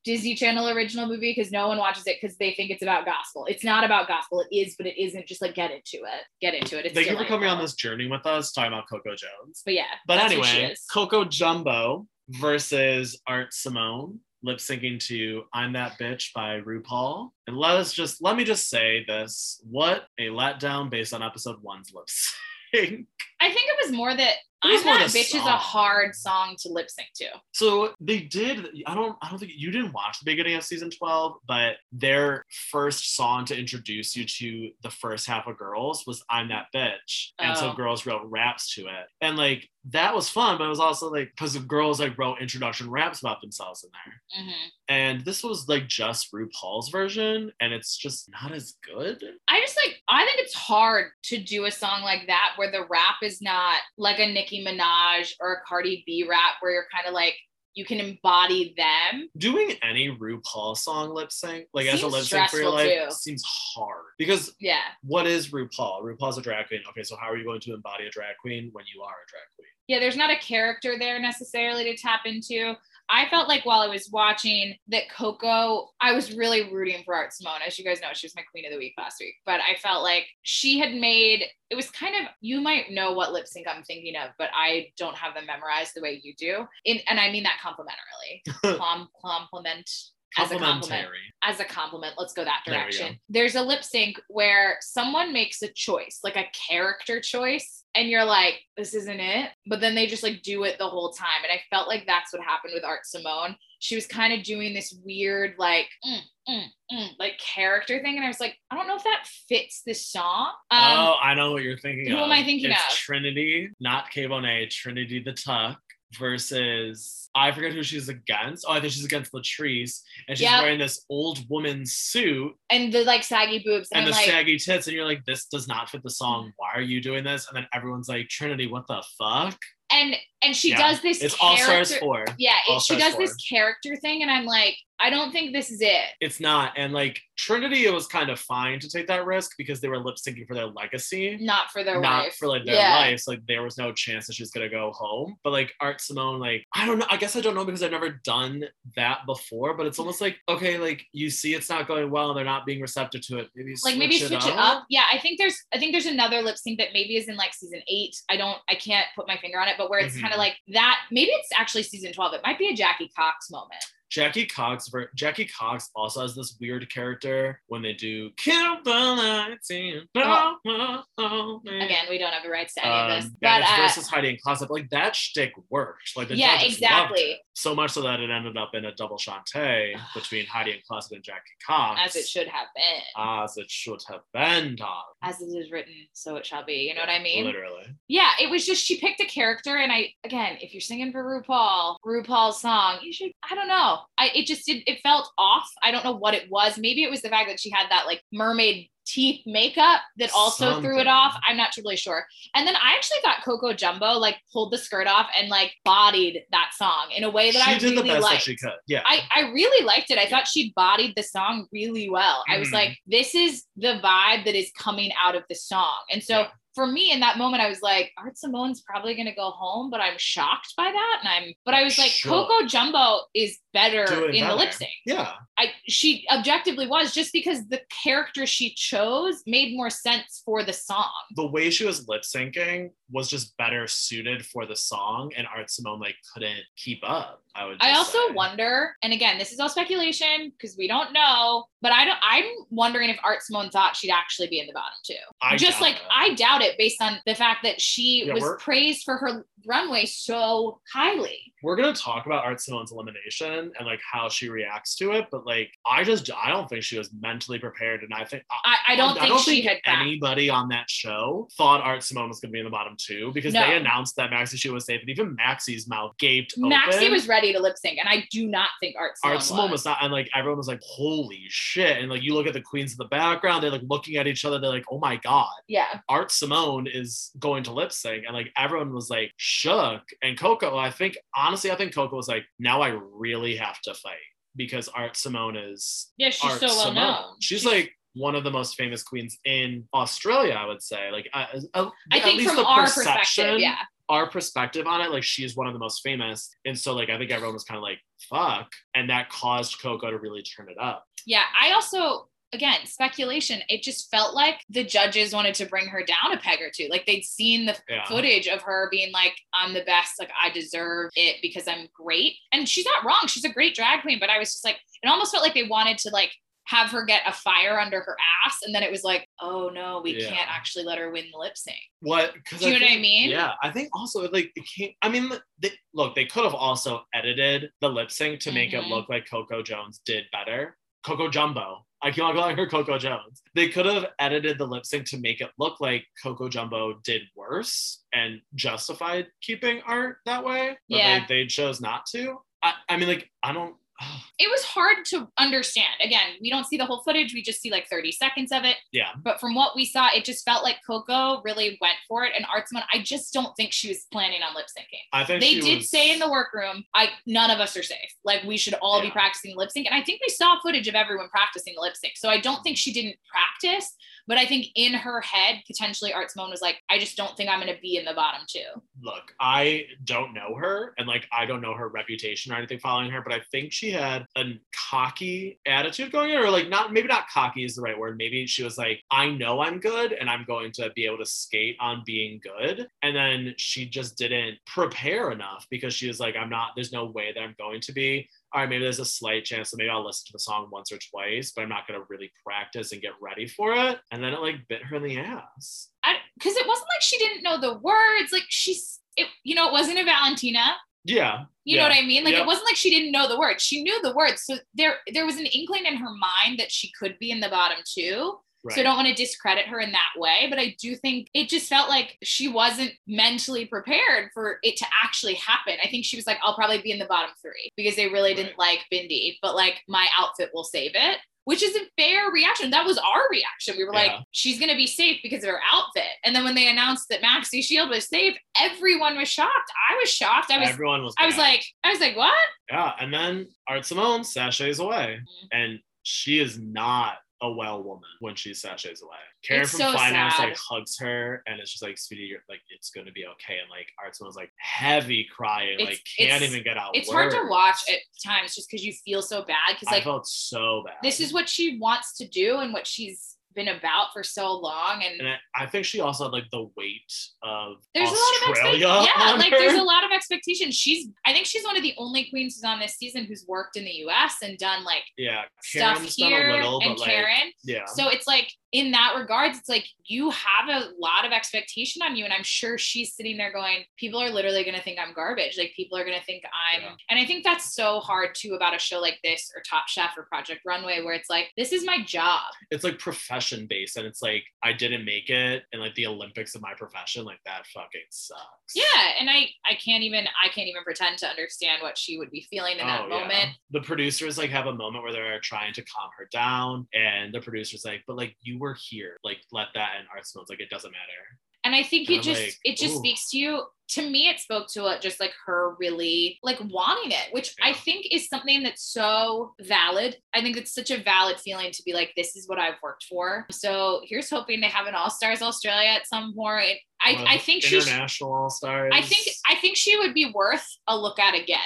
Disney 0.03 0.35
Channel 0.35 0.69
original 0.69 1.07
movie 1.07 1.33
because 1.35 1.51
no 1.51 1.67
one 1.67 1.77
watches 1.77 2.07
it 2.07 2.17
because 2.21 2.37
they 2.37 2.53
think 2.53 2.71
it's 2.71 2.81
about 2.81 3.05
gospel. 3.05 3.45
It's 3.47 3.63
not 3.63 3.83
about 3.83 4.07
gospel. 4.07 4.43
It 4.49 4.55
is, 4.55 4.75
but 4.77 4.87
it 4.87 5.01
isn't. 5.01 5.27
Just 5.27 5.41
like 5.41 5.53
get 5.55 5.71
into 5.71 5.97
it. 6.05 6.23
Get 6.41 6.53
into 6.53 6.79
it. 6.79 6.85
It's 6.85 6.95
Thank 6.95 7.09
you 7.09 7.17
for 7.17 7.25
coming 7.25 7.49
on 7.49 7.59
this 7.61 7.73
journey 7.75 8.07
with 8.07 8.25
us, 8.25 8.51
talking 8.51 8.71
about 8.73 8.89
Coco 8.89 9.09
Jones. 9.15 9.61
But 9.65 9.73
yeah. 9.75 9.83
But 10.07 10.15
that's 10.17 10.33
who 10.33 10.43
she 10.43 10.49
anyway, 10.51 10.60
Coco 10.91 11.25
Jumbo 11.25 12.07
versus 12.29 13.19
Art 13.27 13.53
Simone 13.53 14.19
lip 14.43 14.57
syncing 14.57 14.99
to 14.99 15.43
I'm 15.53 15.73
That 15.73 15.99
Bitch 15.99 16.33
by 16.33 16.61
RuPaul. 16.61 17.29
And 17.47 17.57
let 17.57 17.75
us 17.75 17.93
just 17.93 18.21
let 18.21 18.35
me 18.35 18.43
just 18.43 18.69
say 18.69 19.03
this. 19.07 19.61
What 19.69 20.05
a 20.19 20.27
letdown 20.27 20.89
based 20.89 21.13
on 21.13 21.23
episode 21.23 21.61
one's 21.61 21.93
lip 21.93 22.05
sync. 22.73 23.07
I 23.41 23.47
think 23.51 23.67
it 23.69 23.75
was 23.85 23.91
more 23.91 24.15
that 24.15 24.35
I'm 24.63 24.75
the 24.83 24.89
Bitch 25.05 25.33
is 25.33 25.35
a 25.35 25.57
hard 25.57 26.13
song 26.13 26.55
to 26.59 26.69
lip 26.69 26.87
sync 26.87 27.07
to. 27.15 27.25
So 27.51 27.93
they 27.99 28.19
did. 28.19 28.67
I 28.85 28.93
don't. 28.93 29.17
I 29.19 29.29
don't 29.29 29.39
think 29.39 29.53
you 29.55 29.71
didn't 29.71 29.91
watch 29.91 30.19
the 30.19 30.25
beginning 30.25 30.53
of 30.55 30.63
season 30.63 30.91
twelve, 30.91 31.37
but 31.47 31.77
their 31.91 32.43
first 32.69 33.15
song 33.15 33.43
to 33.45 33.57
introduce 33.57 34.15
you 34.15 34.23
to 34.23 34.69
the 34.83 34.91
first 34.91 35.25
half 35.25 35.47
of 35.47 35.57
Girls 35.57 36.03
was 36.05 36.23
"I'm 36.29 36.49
That 36.49 36.67
Bitch," 36.75 37.29
and 37.39 37.57
so 37.57 37.71
Oh. 37.71 37.73
girls 37.73 38.05
wrote 38.05 38.21
raps 38.25 38.75
to 38.75 38.81
it, 38.85 39.07
and 39.19 39.35
like 39.35 39.67
that 39.85 40.13
was 40.13 40.29
fun. 40.29 40.59
But 40.59 40.65
it 40.65 40.69
was 40.69 40.79
also 40.79 41.09
like 41.09 41.31
because 41.35 41.53
the 41.53 41.59
girls 41.61 41.99
like 41.99 42.15
wrote 42.19 42.39
introduction 42.39 42.87
raps 42.91 43.19
about 43.21 43.41
themselves 43.41 43.83
in 43.83 43.89
there, 44.05 44.45
Mhm. 44.45 44.69
and 44.89 45.25
this 45.25 45.43
was 45.43 45.67
like 45.67 45.87
just 45.87 46.31
RuPaul's 46.31 46.89
version, 46.89 47.51
and 47.59 47.73
it's 47.73 47.97
just 47.97 48.29
not 48.29 48.51
as 48.51 48.75
good. 48.85 49.23
I 49.47 49.59
just 49.59 49.75
like 49.83 50.03
I 50.07 50.23
think 50.23 50.37
it's 50.39 50.53
hard 50.53 51.13
to 51.23 51.39
do 51.39 51.65
a 51.65 51.71
song 51.71 52.03
like 52.03 52.27
that 52.27 52.53
where 52.57 52.69
the 52.69 52.85
rap 52.87 53.15
is 53.23 53.30
not 53.39 53.77
like 53.97 54.17
a 54.17 54.25
Nicki 54.33 54.65
Minaj 54.65 55.33
or 55.39 55.53
a 55.53 55.57
Cardi 55.67 56.01
B 56.07 56.25
rap 56.27 56.55
where 56.61 56.71
you're 56.71 56.87
kind 56.91 57.05
of 57.07 57.13
like 57.13 57.35
you 57.73 57.85
can 57.85 57.99
embody 57.99 58.73
them. 58.75 59.29
Doing 59.37 59.75
any 59.81 60.09
RuPaul 60.09 60.75
song 60.75 61.13
lip 61.13 61.31
sync, 61.31 61.67
like 61.73 61.85
as 61.87 62.01
a 62.03 62.07
lip 62.07 62.23
sync 62.23 62.49
for 62.49 62.57
your 62.57 62.69
life, 62.71 62.89
too. 63.07 63.11
seems 63.11 63.43
hard 63.45 64.03
because 64.17 64.53
Yeah. 64.59 64.81
what 65.03 65.25
is 65.25 65.49
RuPaul? 65.51 66.03
RuPaul's 66.03 66.37
a 66.37 66.41
drag 66.41 66.67
queen. 66.67 66.81
Okay, 66.89 67.03
so 67.03 67.15
how 67.15 67.27
are 67.27 67.37
you 67.37 67.45
going 67.45 67.61
to 67.61 67.73
embody 67.73 68.07
a 68.07 68.09
drag 68.09 68.35
queen 68.41 68.69
when 68.73 68.83
you 68.93 69.01
are 69.03 69.13
a 69.13 69.27
drag 69.29 69.43
queen? 69.55 69.67
Yeah, 69.87 69.99
there's 69.99 70.17
not 70.17 70.29
a 70.29 70.37
character 70.39 70.97
there 70.99 71.17
necessarily 71.19 71.85
to 71.85 71.95
tap 71.95 72.21
into. 72.25 72.73
I 73.11 73.29
felt 73.29 73.49
like 73.49 73.65
while 73.65 73.81
I 73.81 73.87
was 73.87 74.09
watching 74.11 74.75
that 74.87 75.09
Coco, 75.09 75.89
I 75.99 76.13
was 76.13 76.33
really 76.33 76.73
rooting 76.73 77.03
for 77.03 77.13
Art 77.13 77.33
Simone. 77.33 77.59
As 77.65 77.77
you 77.77 77.83
guys 77.83 77.99
know, 78.01 78.07
she 78.13 78.25
was 78.25 78.35
my 78.35 78.43
queen 78.49 78.65
of 78.65 78.71
the 78.71 78.77
week 78.77 78.93
last 78.97 79.17
week. 79.19 79.35
But 79.45 79.59
I 79.59 79.75
felt 79.75 80.01
like 80.01 80.27
she 80.43 80.79
had 80.79 80.93
made 80.93 81.43
it 81.69 81.75
was 81.75 81.89
kind 81.91 82.15
of 82.15 82.29
you 82.41 82.61
might 82.61 82.91
know 82.91 83.13
what 83.13 83.31
lip 83.31 83.47
sync 83.47 83.67
I'm 83.67 83.83
thinking 83.83 84.15
of, 84.15 84.31
but 84.37 84.49
I 84.53 84.87
don't 84.97 85.17
have 85.17 85.33
them 85.33 85.45
memorized 85.45 85.93
the 85.95 86.01
way 86.01 86.19
you 86.23 86.33
do. 86.37 86.65
In, 86.85 86.99
and 87.07 87.19
I 87.19 87.31
mean 87.31 87.43
that 87.43 87.59
complimentarily. 87.63 88.77
Com- 88.77 89.09
compliment 89.25 89.89
as 90.37 90.51
a 90.51 90.57
compliment 90.57 91.07
as 91.43 91.59
a 91.59 91.65
compliment. 91.65 92.13
Let's 92.17 92.33
go 92.33 92.43
that 92.43 92.61
There 92.65 92.75
direction. 92.75 93.13
go. 93.13 93.17
There's 93.29 93.55
a 93.55 93.61
lip 93.61 93.83
sync 93.83 94.19
where 94.27 94.77
someone 94.81 95.33
makes 95.33 95.61
a 95.61 95.69
choice, 95.69 96.19
like 96.23 96.35
a 96.35 96.45
character 96.69 97.19
choice, 97.19 97.83
and 97.95 98.09
you're 98.09 98.25
like, 98.25 98.55
this 98.77 98.93
isn't 98.93 99.19
it. 99.19 99.49
But 99.65 99.81
then 99.81 99.95
they 99.95 100.07
just 100.07 100.23
like 100.23 100.43
do 100.43 100.63
it 100.63 100.77
the 100.77 100.87
whole 100.87 101.11
time. 101.11 101.43
And 101.43 101.51
I 101.51 101.61
felt 101.75 101.87
like 101.87 102.05
that's 102.05 102.31
what 102.31 102.43
happened 102.43 102.73
with 102.75 102.83
Art 102.83 103.05
Simone. 103.05 103.55
She 103.79 103.95
was 103.95 104.05
kind 104.05 104.33
of 104.33 104.43
doing 104.43 104.73
this 104.73 104.93
weird, 105.03 105.55
like, 105.57 105.87
mm, 106.05 106.19
mm, 106.47 106.63
mm, 106.93 107.07
like 107.17 107.39
character 107.39 107.99
thing. 108.01 108.15
And 108.17 108.23
I 108.23 108.27
was 108.27 108.39
like, 108.39 108.55
I 108.69 108.75
don't 108.75 108.87
know 108.87 108.95
if 108.95 109.03
that 109.03 109.25
fits 109.49 109.81
this 109.85 110.05
song. 110.05 110.51
Um, 110.69 110.79
oh, 110.79 111.15
I 111.21 111.33
know 111.33 111.51
what 111.51 111.63
you're 111.63 111.79
thinking 111.79 112.07
who 112.11 112.17
of. 112.17 112.23
am 112.25 112.31
I 112.31 112.43
thinking 112.43 112.69
it's 112.69 112.79
of? 112.79 112.93
Trinity, 112.93 113.71
not 113.79 114.11
K 114.11 114.25
Bonet, 114.27 114.69
Trinity 114.69 115.21
the 115.23 115.33
Tuck 115.33 115.79
versus 116.19 117.29
I 117.33 117.51
forget 117.51 117.71
who 117.73 117.81
she's 117.83 118.09
against. 118.09 118.65
Oh, 118.67 118.73
I 118.73 118.79
think 118.81 118.91
she's 118.93 119.05
against 119.05 119.31
Latrice, 119.31 120.01
and 120.27 120.37
she's 120.37 120.43
Yep. 120.49 120.61
wearing 120.63 120.79
this 120.79 121.05
old 121.09 121.39
woman 121.49 121.85
suit 121.85 122.53
and 122.69 122.91
the 122.91 123.03
like 123.05 123.23
saggy 123.23 123.59
boobs. 123.65 123.89
And, 123.93 123.99
and 123.99 124.07
the 124.07 124.11
like, 124.17 124.25
saggy 124.25 124.57
tits, 124.57 124.87
and 124.87 124.95
you're 124.95 125.05
like, 125.05 125.23
this 125.25 125.45
does 125.45 125.67
not 125.67 125.89
fit 125.89 126.03
the 126.03 126.09
song. 126.09 126.51
Why 126.57 126.69
are 126.75 126.81
you 126.81 127.01
doing 127.01 127.23
this? 127.23 127.47
And 127.47 127.55
then 127.55 127.67
everyone's 127.73 128.09
like, 128.09 128.27
Trinity, 128.29 128.67
what 128.67 128.85
the 128.87 129.03
fuck? 129.17 129.57
and 129.93 130.15
and 130.41 130.55
she 130.55 130.69
Yeah, 130.69 130.77
does 130.89 131.01
this 131.01 131.21
It's 131.21 131.35
All 131.41 131.57
Stars 131.57 131.89
character- 131.89 131.99
four. 131.99 132.25
Yeah, 132.37 132.55
it, 132.69 132.81
she 132.81 132.97
does 132.97 133.15
this 133.17 133.35
character 133.35 133.95
thing, 133.97 134.21
and 134.21 134.31
I'm 134.31 134.45
like, 134.45 134.75
I 135.03 135.09
don't 135.09 135.31
think 135.31 135.53
this 135.53 135.71
is 135.71 135.81
it. 135.81 136.05
It's 136.19 136.39
not, 136.39 136.73
and 136.77 136.93
like 136.93 137.19
Trinity, 137.37 137.85
it 137.85 137.93
was 137.93 138.05
kind 138.07 138.29
of 138.29 138.39
fine 138.39 138.79
to 138.79 138.89
take 138.89 139.07
that 139.07 139.25
risk 139.25 139.53
because 139.57 139.81
they 139.81 139.87
were 139.87 139.97
lip 139.97 140.15
syncing 140.15 140.47
for 140.47 140.53
their 140.53 140.67
legacy. 140.67 141.37
Not 141.41 141.71
for 141.71 141.83
their 141.83 141.99
not 141.99 142.25
wife. 142.25 142.35
for 142.35 142.47
like 142.47 142.65
their 142.65 142.75
Yeah. 142.75 142.95
lives. 142.99 143.27
Like 143.27 143.39
there 143.47 143.63
was 143.63 143.77
no 143.77 143.91
chance 143.91 144.27
that 144.27 144.33
she's 144.33 144.51
gonna 144.51 144.69
go 144.69 144.91
home. 144.91 145.37
But 145.43 145.51
like 145.51 145.73
Art 145.81 146.01
Simone, 146.01 146.39
like 146.39 146.65
I 146.75 146.85
don't 146.85 146.99
know. 146.99 147.07
I 147.09 147.17
guess 147.17 147.35
I 147.35 147.41
don't 147.41 147.55
know 147.55 147.65
because 147.65 147.81
I've 147.81 147.91
never 147.91 148.09
done 148.23 148.63
that 148.95 149.25
before. 149.25 149.75
But 149.75 149.87
it's 149.87 149.97
almost 149.99 150.21
like 150.21 150.37
okay, 150.47 150.77
like 150.77 151.03
you 151.13 151.29
see 151.29 151.53
it's 151.55 151.69
not 151.69 151.87
going 151.87 152.11
well 152.11 152.29
and 152.29 152.37
they're 152.37 152.45
not 152.45 152.65
being 152.65 152.81
receptive 152.81 153.21
to 153.27 153.39
it. 153.39 153.49
Maybe 153.55 153.73
like 153.83 153.97
maybe 153.97 154.19
switch 154.19 154.45
it 154.45 154.53
up. 154.57 154.85
Yeah, 154.89 155.03
I 155.11 155.17
think 155.17 155.39
there's 155.39 155.57
I 155.73 155.79
think 155.79 155.93
there's 155.93 156.05
another 156.05 156.41
lip 156.43 156.57
sync 156.57 156.77
that 156.79 156.89
maybe 156.93 157.15
is 157.17 157.27
in 157.27 157.37
like 157.37 157.53
season 157.53 157.81
eight. 157.87 158.15
I 158.29 158.37
don't 158.37 158.59
I 158.69 158.75
can't 158.75 159.07
put 159.15 159.27
my 159.27 159.37
finger 159.37 159.59
on 159.59 159.67
it, 159.67 159.75
but 159.77 159.89
where 159.89 159.99
it's 159.99 160.15
Mhm. 160.15 160.21
kind 160.21 160.33
of 160.33 160.37
like 160.37 160.57
that. 160.73 160.99
Maybe 161.09 161.31
it's 161.31 161.49
actually 161.57 161.83
season 161.83 162.13
twelve. 162.13 162.33
It 162.33 162.41
might 162.43 162.59
be 162.59 162.67
a 162.69 162.75
Jackie 162.75 163.09
Cox 163.15 163.49
moment. 163.49 163.83
Jackie 164.11 164.45
Cox. 164.45 164.91
Jackie 165.15 165.45
Cox 165.45 165.89
also 165.95 166.21
has 166.21 166.35
this 166.35 166.57
weird 166.59 166.91
character 166.93 167.61
when 167.67 167.81
they 167.81 167.93
do 167.93 168.29
"Kill 168.37 168.77
the 168.83 168.89
Lights 168.91 169.71
in 169.71 170.01
Oh. 170.17 170.57
the 170.65 171.21
Moment." 171.21 171.83
Again, 171.83 172.05
we 172.09 172.17
don't 172.17 172.33
have 172.33 172.43
the 172.43 172.49
rights 172.49 172.73
to 172.75 172.85
any 172.85 172.93
Um, 172.93 173.09
of 173.11 173.15
this, 173.15 173.25
and 173.25 173.39
but 173.41 173.61
uh, 173.63 173.75
versus 173.77 174.07
Heidi 174.09 174.29
N 174.29 174.37
Closet, 174.43 174.69
like 174.69 174.89
that 174.89 175.15
shtick 175.15 175.53
worked. 175.69 176.11
Like 176.15 176.27
the 176.27 176.35
Yeah, 176.35 176.61
exactly. 176.61 177.39
So 177.53 177.75
much 177.75 177.91
so 177.91 178.01
that 178.03 178.19
it 178.21 178.29
ended 178.29 178.55
up 178.57 178.71
in 178.73 178.85
a 178.85 178.95
double 178.95 179.17
shantay 179.17 179.93
between 180.15 180.45
Heidi 180.45 180.71
N 180.73 180.77
Closet 180.87 181.15
and 181.15 181.23
Jackie 181.23 181.39
Cox. 181.65 181.99
as 182.03 182.15
it 182.15 182.27
should 182.27 182.47
have 182.47 182.67
been, 182.75 183.01
as 183.17 183.57
it 183.57 183.69
should 183.69 184.01
have 184.07 184.21
been 184.33 184.75
done. 184.75 184.87
as 185.23 185.41
it 185.41 185.47
is 185.47 185.71
written, 185.71 185.93
so 186.13 186.35
it 186.37 186.45
shall 186.45 186.63
be. 186.65 186.87
You 186.87 186.93
know 186.95 187.01
what 187.01 187.09
I 187.09 187.21
mean? 187.21 187.45
Literally. 187.45 187.85
yeah, 188.07 188.29
it 188.39 188.49
was 188.49 188.65
just 188.65 188.83
she 188.85 188.99
picked 188.99 189.19
a 189.21 189.25
character, 189.25 189.77
and 189.77 189.91
I 189.91 190.13
again, 190.23 190.57
if 190.61 190.73
you're 190.73 190.81
singing 190.81 191.11
for 191.11 191.23
RuPaul, 191.23 191.97
RuPaul's 192.05 192.61
song, 192.61 192.99
you 193.01 193.11
should. 193.11 193.31
I 193.49 193.55
don't 193.55 193.67
know. 193.67 193.99
I 194.17 194.29
it 194.35 194.45
just 194.45 194.65
did. 194.65 194.83
It 194.87 194.99
felt 195.01 195.29
off. 195.37 195.69
I 195.83 195.91
don't 195.91 196.05
know 196.05 196.15
what 196.15 196.33
it 196.33 196.49
was. 196.49 196.77
Maybe 196.77 197.03
it 197.03 197.09
was 197.11 197.21
the 197.21 197.29
fact 197.29 197.49
that 197.49 197.59
she 197.59 197.69
had 197.69 197.87
that 197.89 198.05
like 198.05 198.21
mermaid 198.31 198.87
teeth 199.11 199.41
makeup 199.45 200.01
that 200.17 200.31
also 200.35 200.79
threw 200.81 200.99
it 200.99 201.07
off. 201.07 201.37
I'm 201.47 201.57
not 201.57 201.75
really 201.77 201.95
sure. 201.97 202.25
And 202.55 202.67
then 202.67 202.75
I 202.75 202.93
actually 202.95 203.19
thought 203.23 203.43
Coco 203.43 203.73
Jumbo 203.73 204.13
like 204.13 204.37
pulled 204.53 204.71
the 204.71 204.77
skirt 204.77 205.07
off 205.07 205.27
and 205.37 205.49
like 205.49 205.73
bodied 205.83 206.43
that 206.51 206.71
song 206.77 207.07
in 207.15 207.23
a 207.23 207.29
way 207.29 207.51
that 207.51 207.63
she 207.63 207.71
I 207.71 207.77
did 207.77 207.91
really 207.91 208.09
the 208.09 208.13
best 208.15 208.23
liked. 208.23 208.33
that 208.35 208.41
she 208.43 208.55
could. 208.55 208.71
Yeah. 208.87 209.01
I, 209.05 209.21
I 209.35 209.41
really 209.51 209.85
liked 209.85 210.11
it. 210.11 210.17
I 210.17 210.27
thought 210.27 210.47
she 210.47 210.71
bodied 210.75 211.13
the 211.15 211.23
song 211.23 211.67
really 211.71 212.09
well. 212.09 212.43
I 212.49 212.57
was 212.59 212.69
Mhm. 212.69 212.73
like, 212.73 212.97
this 213.07 213.35
is 213.35 213.65
the 213.75 213.99
vibe 214.03 214.45
that 214.45 214.55
is 214.55 214.71
coming 214.77 215.11
out 215.21 215.35
of 215.35 215.43
the 215.49 215.55
song. 215.55 215.97
And 216.11 216.23
so 216.23 216.39
Yeah. 216.41 216.47
For 216.73 216.87
me 216.87 217.11
in 217.11 217.19
that 217.19 217.37
moment, 217.37 217.61
I 217.61 217.69
was 217.69 217.81
like, 217.81 218.11
Art 218.17 218.37
Simone's 218.37 218.81
probably 218.81 219.15
gonna 219.15 219.35
go 219.35 219.51
home, 219.51 219.89
but 219.89 219.99
I'm 219.99 220.17
shocked 220.17 220.73
by 220.77 220.91
that. 220.91 221.17
And 221.21 221.29
I'm 221.29 221.53
but 221.65 221.73
I 221.73 221.83
was 221.83 221.97
like, 221.97 222.09
Sure. 222.11 222.45
Coco 222.47 222.65
Jumbo 222.67 223.21
is 223.33 223.57
better 223.73 224.05
Doing 224.05 224.35
in 224.35 224.47
the 224.47 224.55
lip 224.55 224.73
sync. 224.73 224.89
yeah. 225.05 225.33
I 225.57 225.67
she 225.87 226.25
objectively 226.31 226.87
was 226.87 227.13
just 227.13 227.33
because 227.33 227.67
the 227.67 227.81
character 228.03 228.45
she 228.45 228.73
chose 228.73 229.43
made 229.45 229.75
more 229.75 229.89
sense 229.89 230.41
for 230.45 230.63
the 230.63 230.73
song. 230.73 231.09
The 231.35 231.45
way 231.47 231.69
she 231.69 231.85
was 231.85 232.07
lip 232.07 232.21
syncing 232.23 232.91
was 233.11 233.29
just 233.29 233.55
better 233.57 233.87
suited 233.87 234.45
for 234.45 234.65
the 234.65 234.75
song, 234.75 235.31
and 235.35 235.45
Art 235.53 235.69
Simone 235.69 235.99
like 235.99 236.15
couldn't 236.33 236.61
keep 236.77 236.99
up. 237.03 237.43
I 237.55 237.65
would. 237.65 237.77
I 237.81 237.91
also 237.97 238.17
say. 238.29 238.33
wonder, 238.33 238.95
and 239.03 239.11
again, 239.13 239.37
this 239.37 239.51
is 239.51 239.59
all 239.59 239.69
speculation 239.69 240.51
because 240.57 240.75
we 240.77 240.87
don't 240.87 241.11
know, 241.13 241.65
but 241.81 241.91
I 241.91 242.05
don't 242.05 242.17
I'm 242.21 242.43
wondering 242.69 243.09
if 243.09 243.17
Art 243.23 243.41
Simone 243.41 243.69
thought 243.69 243.95
she'd 243.95 244.11
actually 244.11 244.47
be 244.47 244.59
in 244.59 244.67
the 244.67 244.73
bottom 244.73 244.97
two. 245.03 245.13
I 245.41 245.57
Just 245.57 245.81
like. 245.81 245.97
I 246.13 246.33
doubt 246.35 246.61
it 246.61 246.77
based 246.77 247.01
on 247.01 247.17
the 247.25 247.35
fact 247.35 247.59
that 247.63 247.81
she 247.81 248.25
Yeah, 248.25 248.33
was 248.33 248.43
we're- 248.43 248.57
praised 248.59 249.03
for 249.03 249.17
her 249.17 249.45
runway 249.65 250.05
so 250.05 250.79
highly. 250.93 251.50
We're 251.63 251.75
gonna 251.75 251.93
talk 251.93 252.25
about 252.25 252.43
Art 252.43 252.59
Simone's 252.61 252.91
elimination 252.91 253.71
and 253.77 253.85
like 253.85 253.99
how 254.09 254.29
she 254.29 254.49
reacts 254.49 254.95
to 254.97 255.11
it, 255.11 255.27
but 255.31 255.45
like 255.45 255.71
I 255.85 256.03
just 256.03 256.29
I 256.31 256.49
don't 256.49 256.67
think 256.67 256.83
she 256.83 256.97
was 256.97 257.09
mentally 257.21 257.59
prepared, 257.59 258.03
and 258.03 258.13
I 258.13 258.25
think 258.25 258.43
I, 258.65 258.77
I 258.89 258.95
don't 258.95 259.17
think 259.19 259.39
she 259.39 259.61
had 259.61 259.77
backed. 259.85 260.01
anybody 260.01 260.49
on 260.49 260.69
that 260.69 260.89
show 260.89 261.47
thought 261.57 261.81
Art 261.81 262.03
Simone 262.03 262.29
was 262.29 262.39
going 262.39 262.49
to 262.51 262.53
be 262.53 262.59
in 262.59 262.65
the 262.65 262.71
bottom 262.71 262.95
two 262.97 263.31
because 263.33 263.53
No. 263.53 263.65
they 263.67 263.75
announced 263.77 264.15
that 264.15 264.31
Maxi 264.31 264.57
Shield 264.57 264.73
was 264.75 264.85
safe, 264.85 265.01
and 265.01 265.09
even 265.09 265.35
Maxi's 265.37 265.87
mouth 265.87 266.15
gaped 266.17 266.57
Maxi 266.57 266.97
open. 266.97 267.11
was 267.11 267.27
ready 267.27 267.53
to 267.53 267.59
lip 267.59 267.77
sync, 267.77 267.99
and 267.99 268.07
I 268.09 268.25
do 268.31 268.47
not 268.47 268.69
think 268.79 268.95
Art 268.97 269.17
Simone, 269.17 269.33
Art 269.35 269.43
Simone 269.43 269.63
was. 269.71 269.79
was 269.79 269.85
not, 269.85 269.97
and 270.01 270.11
like 270.11 270.29
everyone 270.35 270.57
was 270.57 270.67
like, 270.67 270.81
"Holy 270.83 271.41
shit. 271.47 271.97
And 271.99 272.09
like 272.09 272.21
you 272.23 272.33
look 272.33 272.47
at 272.47 272.53
the 272.53 272.61
queens 272.61 272.91
in 272.91 272.97
the 272.97 273.05
background, 273.05 273.63
they're 273.63 273.69
like 273.71 273.81
looking 273.87 274.15
at 274.17 274.27
each 274.27 274.45
other. 274.45 274.59
They're 274.59 274.69
like, 274.69 274.85
oh 274.91 274.99
my 274.99 275.17
God. 275.17 275.49
Yeah. 275.67 275.99
Art 276.09 276.31
Simone 276.31 276.87
is 276.87 277.31
going 277.39 277.63
to 277.63 277.71
lip 277.73 277.91
sync. 277.91 278.23
And 278.25 278.33
like 278.35 278.51
everyone 278.57 278.93
was 278.93 279.09
like 279.09 279.31
shook. 279.37 280.01
And 280.21 280.37
Coco, 280.37 280.77
I 280.77 280.89
think, 280.91 281.17
honestly, 281.35 281.50
I 281.71 281.75
think 281.75 281.93
Coco 281.93 282.15
was 282.15 282.27
like, 282.27 282.43
now 282.59 282.81
I 282.81 282.89
really 283.13 283.55
have 283.57 283.79
to 283.81 283.93
fight 283.93 284.15
because 284.55 284.87
Art 284.89 285.15
Simone 285.17 285.55
is 285.55 286.11
Yeah, 286.17 286.29
she's 286.29 286.49
Art 286.51 286.59
so 286.59 286.67
well 286.67 286.79
Simone. 286.87 286.95
known. 286.95 287.23
She's, 287.39 287.65
like 287.65 287.91
one 288.13 288.35
of 288.35 288.43
the 288.43 288.51
most 288.51 288.75
famous 288.75 289.03
queens 289.03 289.37
in 289.45 289.87
Australia, 289.93 290.53
I 290.53 290.65
would 290.65 290.81
say. 290.83 291.11
Like, 291.11 291.29
uh, 291.33 291.45
uh, 291.73 291.89
I 292.11 292.17
at 292.17 292.23
think 292.23 292.37
least 292.39 292.49
from 292.49 292.57
the 292.57 292.65
our 292.65 292.83
perception- 292.83 293.19
perspective, 293.19 293.59
yeah. 293.59 293.75
our 294.09 294.29
perspective 294.29 294.85
on 294.87 294.99
it, 295.01 295.11
like 295.11 295.23
she's 295.23 295.55
one 295.55 295.67
of 295.67 295.73
the 295.73 295.79
most 295.79 296.01
famous. 296.03 296.53
And 296.65 296.77
so 296.77 296.93
like 296.93 297.09
I 297.09 297.17
think 297.17 297.31
everyone 297.31 297.53
was 297.53 297.63
kind 297.63 297.77
of 297.77 297.83
like, 297.83 297.99
fuck. 298.29 298.69
And 298.95 299.09
that 299.09 299.29
caused 299.29 299.81
Coco 299.81 300.11
to 300.11 300.17
really 300.17 300.41
turn 300.43 300.67
it 300.69 300.77
up. 300.79 301.05
Yeah. 301.25 301.43
I 301.61 301.71
also 301.71 302.27
again, 302.53 302.85
speculation. 302.85 303.61
It 303.69 303.81
just 303.81 304.09
felt 304.11 304.33
like 304.35 304.61
the 304.69 304.83
judges 304.83 305.33
wanted 305.33 305.53
to 305.55 305.65
bring 305.65 305.87
her 305.87 306.03
down 306.03 306.33
a 306.33 306.37
peg 306.37 306.59
or 306.61 306.69
two. 306.69 306.87
Like 306.89 307.05
they'd 307.05 307.23
seen 307.23 307.65
the 307.65 307.77
Yeah. 307.89 308.05
footage 308.05 308.47
of 308.47 308.61
her 308.63 308.89
being 308.91 309.11
like, 309.11 309.33
I'm 309.53 309.73
the 309.73 309.83
best, 309.83 310.19
like 310.19 310.31
I 310.39 310.49
deserve 310.49 311.11
it 311.15 311.37
because 311.41 311.67
I'm 311.67 311.87
great. 311.93 312.35
And 312.51 312.67
she's 312.67 312.85
not 312.85 313.05
wrong. 313.05 313.21
She's 313.27 313.45
a 313.45 313.49
great 313.49 313.75
drag 313.75 314.01
queen, 314.01 314.19
but 314.19 314.29
I 314.29 314.37
was 314.37 314.51
just 314.51 314.65
like, 314.65 314.77
it 315.01 315.07
almost 315.07 315.31
felt 315.31 315.43
like 315.43 315.53
they 315.53 315.67
wanted 315.67 315.97
to 315.99 316.09
like 316.11 316.31
have 316.65 316.91
her 316.91 317.03
get 317.03 317.21
a 317.25 317.33
fire 317.33 317.79
under 317.79 317.99
her 318.01 318.15
ass. 318.45 318.59
And 318.63 318.73
then 318.73 318.83
it 318.83 318.91
was 318.91 319.03
like, 319.03 319.27
oh 319.41 319.69
no, 319.73 320.01
we 320.03 320.15
Yeah. 320.15 320.29
can't 320.29 320.49
actually 320.49 320.85
let 320.85 320.99
her 320.99 321.09
win 321.11 321.25
the 321.31 321.37
lip 321.37 321.57
sync. 321.57 321.77
What? 322.01 322.33
Do 322.59 322.65
you 322.67 322.73
know 322.79 322.85
what 322.85 322.91
I 322.91 322.97
mean? 322.99 323.29
Yeah. 323.29 323.53
I 323.63 323.71
think 323.71 323.89
also 323.93 324.29
like 324.29 324.51
it 324.55 324.63
can't, 324.77 324.91
I 325.01 325.09
mean, 325.09 325.31
they, 325.59 325.71
look, 325.93 326.15
they 326.15 326.25
could 326.25 326.43
have 326.43 326.53
also 326.53 327.03
edited 327.13 327.71
the 327.81 327.89
lip 327.89 328.11
sync 328.11 328.41
to 328.41 328.51
make 328.51 328.73
it 328.73 328.83
Mhm. 328.83 328.89
look 328.89 329.09
like 329.09 329.27
Coco 329.29 329.63
Jones 329.63 330.01
did 330.05 330.25
better. 330.31 330.77
Coco 331.05 331.29
Jumbo. 331.29 331.85
I 332.03 332.09
keep 332.09 332.23
on 332.23 332.33
calling 332.35 332.57
her 332.57 332.65
Coco 332.67 332.97
Jones. 332.97 333.43
They 333.53 333.69
could 333.69 333.85
have 333.85 334.05
edited 334.17 334.57
the 334.57 334.65
lip 334.65 334.85
sync 334.87 335.05
to 335.09 335.19
make 335.19 335.39
it 335.39 335.49
look 335.59 335.79
like 335.79 336.03
Coco 336.23 336.49
Jumbo 336.49 336.95
did 337.03 337.21
worse 337.35 338.03
and 338.11 338.41
justified 338.55 339.27
keeping 339.41 339.81
art 339.85 340.17
that 340.25 340.43
way. 340.43 340.77
But 340.89 340.97
Yeah. 340.97 341.25
they, 341.27 341.41
they 341.43 341.47
chose 341.47 341.79
not 341.79 342.07
to. 342.07 342.37
I, 342.63 342.73
I 342.89 342.97
mean, 342.97 343.07
like, 343.07 343.29
I 343.43 343.53
don't. 343.53 343.75
It 344.39 344.49
was 344.49 344.63
hard 344.63 345.05
to 345.09 345.27
understand. 345.37 345.93
Again, 346.03 346.31
we 346.41 346.49
don't 346.49 346.65
see 346.65 346.75
the 346.75 346.85
whole 346.85 347.03
footage. 347.03 347.31
We 347.31 347.43
just 347.43 347.61
see 347.61 347.69
like 347.69 347.87
30 347.91 348.11
seconds 348.11 348.51
of 348.51 348.63
it. 348.63 348.77
Yeah. 348.91 349.09
But 349.23 349.39
from 349.39 349.53
what 349.53 349.75
we 349.75 349.85
saw, 349.85 350.07
it 350.15 350.25
just 350.25 350.43
felt 350.43 350.63
like 350.63 350.77
Coco 350.83 351.43
really 351.43 351.77
went 351.79 351.97
for 352.07 352.25
it. 352.25 352.31
And 352.35 352.43
Art 352.51 352.67
Simone, 352.67 352.85
I 352.91 353.03
just 353.03 353.33
don't 353.33 353.55
think 353.55 353.71
she 353.71 353.89
was 353.89 354.07
planning 354.11 354.41
on 354.41 354.55
lip 354.55 354.65
syncing. 354.65 354.97
I 355.13 355.25
think 355.25 355.41
They 355.41 355.59
did 355.59 355.77
was- 355.77 355.91
say 355.91 356.11
in 356.11 356.17
the 356.17 356.27
workroom, 356.27 356.85
I 356.95 357.09
none 357.27 357.51
of 357.51 357.59
us 357.59 357.77
are 357.77 357.83
safe. 357.83 358.15
Like 358.25 358.43
we 358.43 358.57
should 358.57 358.73
all 358.81 358.99
be 358.99 359.11
practicing 359.11 359.55
lip 359.55 359.69
sync. 359.69 359.85
And 359.85 359.93
I 359.95 360.03
think 360.03 360.21
we 360.25 360.33
saw 360.33 360.59
footage 360.61 360.87
of 360.87 360.95
everyone 360.95 361.29
practicing 361.29 361.75
lip 361.77 361.95
sync. 361.95 362.13
So 362.17 362.27
I 362.27 362.39
don't 362.39 362.55
mm-hmm. 362.55 362.63
think 362.63 362.77
she 362.77 362.91
didn't 362.91 363.17
practice, 363.29 363.95
but 364.27 364.37
I 364.37 364.45
think 364.45 364.67
in 364.75 364.93
her 364.93 365.21
head, 365.21 365.61
potentially 365.67 366.13
Art 366.13 366.31
Simone 366.31 366.49
was 366.49 366.61
like, 366.61 366.77
I 366.89 366.99
just 366.99 367.17
don't 367.17 367.35
think 367.35 367.49
I'm 367.49 367.59
gonna 367.59 367.73
be 367.81 367.97
in 367.97 368.05
the 368.05 368.13
bottom 368.13 368.41
two. 368.47 368.81
look, 369.01 369.33
I 369.39 369.85
don't 370.03 370.33
know 370.33 370.55
her 370.55 370.93
and 370.97 371.07
like 371.07 371.27
I 371.31 371.45
don't 371.45 371.61
know 371.61 371.73
her 371.73 371.87
reputation 371.89 372.51
or 372.51 372.55
anything 372.55 372.79
following 372.79 373.11
her, 373.11 373.21
but 373.21 373.33
I 373.33 373.41
think 373.51 373.71
she 373.71 373.91
had 373.91 374.25
a 374.37 374.43
cocky 374.89 375.59
attitude 375.65 376.11
going 376.11 376.31
in, 376.31 376.37
or 376.37 376.49
like 376.49 376.69
not 376.69 376.93
maybe 376.93 377.07
not 377.07 377.29
cocky 377.29 377.63
is 377.63 377.75
the 377.75 377.81
right 377.81 377.97
word. 377.97 378.17
Maybe 378.17 378.45
she 378.45 378.63
was 378.63 378.77
like, 378.77 379.01
I 379.11 379.29
know 379.29 379.61
I'm 379.61 379.79
good 379.79 380.13
and 380.13 380.29
I'm 380.29 380.45
going 380.45 380.71
to 380.73 380.91
be 380.95 381.05
able 381.05 381.17
to 381.17 381.25
skate 381.25 381.77
on 381.79 382.03
being 382.05 382.39
good. 382.43 382.87
And 383.01 383.15
then 383.15 383.53
she 383.57 383.85
just 383.85 384.17
didn't 384.17 384.57
prepare 384.65 385.31
enough 385.31 385.65
because 385.69 385.93
she 385.93 386.07
was 386.07 386.19
like, 386.19 386.35
I'm 386.35 386.49
not, 386.49 386.71
there's 386.75 386.93
no 386.93 387.05
way 387.05 387.31
that 387.33 387.41
I'm 387.41 387.55
going 387.57 387.81
to 387.81 387.91
be. 387.91 388.29
All 388.53 388.61
right, 388.61 388.69
maybe 388.69 388.83
there's 388.83 388.99
a 388.99 389.05
slight 389.05 389.45
chance 389.45 389.71
that 389.71 389.77
maybe 389.77 389.89
I'll 389.89 390.05
listen 390.05 390.25
to 390.27 390.33
the 390.33 390.39
song 390.39 390.67
once 390.71 390.91
or 390.91 390.97
twice, 390.97 391.53
but 391.55 391.61
I'm 391.61 391.69
not 391.69 391.87
gonna 391.87 392.03
really 392.09 392.31
practice 392.45 392.91
and 392.91 393.01
get 393.01 393.13
ready 393.21 393.47
for 393.47 393.73
it. 393.73 393.99
And 394.11 394.23
then 394.23 394.33
it 394.33 394.41
like 394.41 394.67
bit 394.67 394.83
her 394.83 394.97
in 394.97 395.03
the 395.03 395.17
ass. 395.17 395.89
because 396.37 396.55
it 396.55 396.67
wasn't 396.67 396.87
like 396.87 397.01
she 397.01 397.17
didn't 397.17 397.43
know 397.43 397.59
the 397.59 397.77
words. 397.79 398.31
Like 398.31 398.45
she's, 398.49 398.99
it, 399.15 399.27
you 399.43 399.55
know, 399.55 399.69
it 399.69 399.71
wasn't 399.71 399.99
a 399.99 400.03
Valentina. 400.03 400.75
Yeah. 401.03 401.45
You 401.63 401.77
yeah. 401.77 401.83
know 401.83 401.89
what 401.89 401.97
I 401.97 402.05
mean? 402.05 402.23
Like 402.23 402.35
it 402.35 402.45
wasn't 402.45 402.65
like 402.65 402.75
she 402.75 402.89
didn't 402.89 403.11
know 403.11 403.27
the 403.27 403.39
words. 403.39 403.63
She 403.63 403.83
knew 403.83 404.01
the 404.01 404.13
words. 404.13 404.43
So 404.43 404.57
there, 404.73 404.95
there 405.13 405.25
was 405.25 405.37
an 405.37 405.45
inkling 405.45 405.85
in 405.85 405.95
her 405.97 406.09
mind 406.09 406.59
that 406.59 406.71
she 406.71 406.91
could 406.99 407.17
be 407.19 407.31
in 407.31 407.39
the 407.39 407.49
bottom 407.49 407.79
two. 407.85 408.37
Right. 408.63 408.75
So 408.75 408.81
I 408.81 408.83
don't 408.83 408.95
want 408.95 409.07
to 409.07 409.13
discredit 409.15 409.65
her 409.67 409.79
in 409.79 409.91
that 409.91 410.09
way, 410.17 410.45
but 410.49 410.59
I 410.59 410.75
do 410.79 410.95
think 410.95 411.29
it 411.33 411.49
just 411.49 411.67
felt 411.67 411.89
like 411.89 412.17
she 412.21 412.47
wasn't 412.47 412.91
mentally 413.07 413.65
prepared 413.65 414.29
for 414.33 414.59
it 414.61 414.77
to 414.77 414.85
actually 415.03 415.33
happen. 415.35 415.75
I 415.83 415.87
think 415.89 416.05
she 416.05 416.15
was 416.15 416.27
like, 416.27 416.37
I'll 416.43 416.55
probably 416.55 416.81
be 416.81 416.91
in 416.91 416.99
the 416.99 417.05
bottom 417.05 417.31
three 417.41 417.69
because 417.75 417.95
they 417.95 418.07
really 418.09 418.33
didn't 418.35 418.59
like 418.59 418.85
Bindi, 418.93 419.37
but 419.41 419.55
like 419.55 419.81
my 419.87 420.05
outfit 420.19 420.51
will 420.53 420.63
save 420.63 420.91
it. 420.93 421.17
Which 421.45 421.63
is 421.63 421.75
a 421.75 421.79
fair 421.97 422.29
reaction. 422.29 422.69
That 422.69 422.85
was 422.85 422.99
our 422.99 423.23
reaction. 423.31 423.73
We 423.75 423.83
were 423.83 423.93
like, 423.93 424.11
she's 424.29 424.59
gonna 424.59 424.75
be 424.75 424.85
safe 424.85 425.21
because 425.23 425.43
of 425.43 425.49
her 425.49 425.59
outfit. 425.73 426.03
And 426.23 426.35
then 426.35 426.43
when 426.43 426.53
they 426.53 426.67
announced 426.69 427.09
that 427.09 427.23
Maxi 427.23 427.63
Shield 427.63 427.89
was 427.89 428.07
safe, 428.07 428.37
everyone 428.59 429.17
was 429.17 429.27
shocked. 429.27 429.71
I 429.89 429.95
was 429.99 430.07
shocked. 430.07 430.51
I 430.51 430.59
was 430.59 430.69
Everyone 430.69 431.03
was 431.03 431.15
I 431.17 431.25
was 431.25 431.37
like, 431.39 431.65
I 431.83 431.89
was 431.89 431.99
like, 431.99 432.15
what? 432.15 432.31
Yeah, 432.69 432.91
and 432.99 433.11
then 433.11 433.47
Art 433.67 433.87
Simone 433.87 434.23
sashays 434.23 434.79
away, 434.79 435.19
Mhm. 435.19 435.47
and 435.51 435.79
she 436.03 436.37
is 436.39 436.59
not 436.59 437.15
a 437.41 437.51
well 437.51 437.81
woman 437.83 438.03
when 438.19 438.35
she 438.35 438.51
sashays 438.53 439.01
away. 439.01 439.15
Karen 439.43 439.63
It's 439.63 439.71
from 439.71 439.79
so 439.79 439.91
Finance 439.93 440.35
sad. 440.35 440.49
like 440.49 440.57
hugs 440.57 440.97
her, 440.99 441.41
and 441.47 441.59
it's 441.59 441.71
just 441.71 441.81
like, 441.83 441.97
sweetie, 441.97 442.23
you're 442.23 442.43
like, 442.49 442.61
it's 442.69 442.91
gonna 442.91 443.11
be 443.11 443.25
okay. 443.25 443.57
And 443.59 443.69
like 443.69 443.87
Art 444.03 444.15
Simone's 444.15 444.35
like 444.35 444.51
heavy 444.57 445.27
crying, 445.35 445.79
It's- 445.79 445.87
like 445.89 446.01
can't 446.17 446.43
even 446.43 446.63
get 446.63 446.77
out. 446.77 446.95
It's 446.95 447.11
hard 447.11 447.31
to 447.31 447.43
watch 447.49 447.77
at 447.89 447.99
times 448.23 448.55
just 448.55 448.69
because 448.69 448.85
you 448.85 448.93
feel 448.93 449.21
so 449.21 449.41
bad. 449.43 449.55
Because 449.73 449.87
I 449.87 449.95
like 449.95 450.03
felt 450.03 450.27
so 450.27 450.83
bad. 450.85 450.95
this 451.01 451.19
is 451.19 451.33
what 451.33 451.49
she 451.49 451.77
wants 451.79 452.15
to 452.17 452.27
do 452.27 452.57
and 452.59 452.71
what 452.73 452.85
she's 452.85 453.37
been 453.53 453.67
about 453.67 454.13
for 454.13 454.23
so 454.23 454.53
long. 454.53 455.03
And 455.03 455.19
and 455.19 455.29
I, 455.29 455.63
I 455.63 455.65
think 455.67 455.85
she 455.85 455.99
also 455.99 456.25
had 456.25 456.33
like 456.33 456.49
the 456.51 456.69
weight 456.75 457.13
of 457.43 457.77
there's 457.93 458.09
a 458.09 458.13
lot 458.13 458.19
of 458.19 458.49
Australia. 458.49 458.87
expectations. 458.87 459.09
Yeah, 459.17 459.33
like 459.33 459.51
her. 459.51 459.59
there's 459.59 459.79
a 459.79 459.83
lot 459.83 460.03
of 460.03 460.11
expectations. 460.11 460.75
She's 460.75 461.07
I 461.25 461.33
think 461.33 461.45
she's 461.45 461.63
one 461.63 461.77
of 461.77 461.83
the 461.83 461.93
only 461.97 462.29
queens 462.29 462.55
who's 462.55 462.63
on 462.63 462.79
this 462.79 462.95
season 462.95 463.25
who's 463.25 463.45
worked 463.47 463.77
in 463.77 463.83
the 463.83 464.03
US 464.07 464.37
and 464.41 464.57
done 464.57 464.83
like 464.83 465.03
yeah. 465.17 465.43
stuff 465.61 465.97
Karen's 465.97 466.15
done 466.15 466.29
here 466.29 466.51
little, 466.51 466.81
and 466.81 466.97
like 466.97 467.09
Karen. 467.09 467.51
yeah. 467.63 467.85
So 467.85 468.09
it's 468.09 468.27
like 468.27 468.51
in 468.71 468.91
that 468.91 469.15
regards, 469.17 469.57
it's 469.59 469.67
like 469.69 469.85
you 470.05 470.29
have 470.29 470.69
a 470.69 470.89
lot 470.99 471.25
of 471.25 471.31
expectation 471.33 472.01
on 472.01 472.15
you. 472.15 472.23
And 472.23 472.33
I'm 472.33 472.43
sure 472.43 472.77
she's 472.77 473.13
sitting 473.15 473.37
there 473.37 473.51
going, 473.51 473.83
people 473.97 474.21
are 474.21 474.29
literally 474.29 474.63
going 474.63 474.75
to 474.77 474.81
think 474.81 474.97
I'm 474.99 475.13
garbage. 475.13 475.57
Like 475.57 475.73
people 475.75 475.97
are 475.97 476.05
going 476.05 476.17
to 476.17 476.25
think 476.25 476.43
I'm, 476.75 476.81
Yeah. 476.81 476.93
and 477.09 477.19
I 477.19 477.25
think 477.25 477.43
that's 477.43 477.75
so 477.75 477.99
hard 477.99 478.29
too 478.33 478.53
about 478.53 478.75
a 478.75 478.79
show 478.79 478.99
like 478.99 479.19
this 479.23 479.51
or 479.55 479.61
Top 479.69 479.87
Chef 479.87 480.11
or 480.17 480.23
Project 480.23 480.61
Runway, 480.65 481.01
where 481.03 481.13
it's 481.13 481.29
like, 481.29 481.47
this 481.57 481.73
is 481.73 481.85
my 481.85 481.97
job. 482.05 482.41
it's 482.71 482.83
like 482.83 482.97
profession 482.99 483.67
based 483.69 483.97
and 483.97 484.05
it's 484.07 484.21
like 484.21 484.43
I 484.63 484.71
didn't 484.73 485.03
make 485.05 485.29
it 485.29 485.63
in 485.73 485.79
like 485.81 485.95
the 485.95 486.07
Olympics 486.07 486.55
of 486.55 486.61
my 486.61 486.73
profession 486.73 487.25
like 487.25 487.39
that 487.45 487.65
fucking 487.73 488.01
sucks. 488.09 488.39
Yeah. 488.73 488.83
And 489.19 489.29
I, 489.29 489.47
I 489.69 489.75
can't 489.83 490.03
even, 490.03 490.25
I 490.43 490.47
can't 490.47 490.67
even 490.69 490.83
pretend 490.83 491.17
to 491.19 491.27
understand 491.27 491.81
what 491.81 491.97
she 491.97 492.17
would 492.17 492.31
be 492.31 492.47
feeling 492.49 492.77
in 492.79 492.87
that 492.87 493.01
Oh, 493.01 493.07
yeah. 493.09 493.19
moment. 493.19 493.49
The 493.71 493.81
producers 493.81 494.37
like 494.37 494.49
have 494.51 494.67
a 494.67 494.73
moment 494.73 495.03
where 495.03 495.11
they're 495.11 495.39
trying 495.41 495.73
to 495.73 495.81
calm 495.83 496.09
her 496.17 496.27
down 496.31 496.87
and 496.93 497.33
the 497.33 497.41
producers 497.41 497.83
like 497.85 498.03
but 498.07 498.15
like 498.15 498.35
you 498.41 498.59
were 498.61 498.77
here 498.89 499.17
like 499.23 499.39
let 499.51 499.67
that 499.73 499.91
and 499.99 500.07
Art 500.13 500.25
Simone's 500.25 500.49
like 500.49 500.61
it 500.61 500.69
doesn't 500.69 500.91
matter. 500.91 501.39
And 501.63 501.75
I 501.75 501.83
think 501.83 502.09
And 502.09 502.15
it 502.15 502.17
I'm 502.19 502.23
just 502.23 502.41
like, 502.41 502.57
it 502.63 502.77
just 502.77 502.95
ooh. 502.95 502.99
speaks 502.99 503.29
to 503.31 503.37
you. 503.37 503.63
To 503.89 504.09
me, 504.09 504.29
it 504.29 504.39
spoke 504.39 504.67
to 504.73 504.87
it 504.87 505.01
just 505.01 505.19
like 505.19 505.33
her 505.45 505.75
really 505.77 506.39
like 506.43 506.59
wanting 506.69 507.11
it, 507.11 507.27
which 507.31 507.53
I 507.61 507.73
think 507.73 508.07
is 508.09 508.29
something 508.29 508.63
that's 508.63 508.83
so 508.83 509.53
valid. 509.59 510.15
I 510.33 510.41
think 510.41 510.55
it's 510.55 510.73
such 510.73 510.91
a 510.91 511.03
valid 511.03 511.39
feeling 511.39 511.71
to 511.71 511.83
be 511.83 511.93
like, 511.93 512.13
this 512.15 512.37
is 512.37 512.47
what 512.47 512.57
I've 512.57 512.81
worked 512.81 513.03
for. 513.03 513.45
So 513.51 513.99
here's 514.05 514.29
hoping 514.29 514.61
they 514.61 514.67
have 514.67 514.87
an 514.87 514.95
All 514.95 515.09
Stars 515.09 515.41
Australia 515.41 515.89
at 515.89 516.07
some 516.07 516.33
point. 516.33 516.77
I, 517.03 517.25
I 517.27 517.37
think 517.37 517.63
she's 517.63 517.85
international 517.85 518.33
all 518.33 518.49
stars. 518.49 518.93
I 518.95 519.01
think 519.01 519.27
I 519.49 519.55
think 519.55 519.75
she 519.75 519.97
would 519.97 520.13
be 520.13 520.31
worth 520.33 520.65
a 520.87 520.97
look 520.97 521.19
at 521.19 521.35
again. 521.35 521.59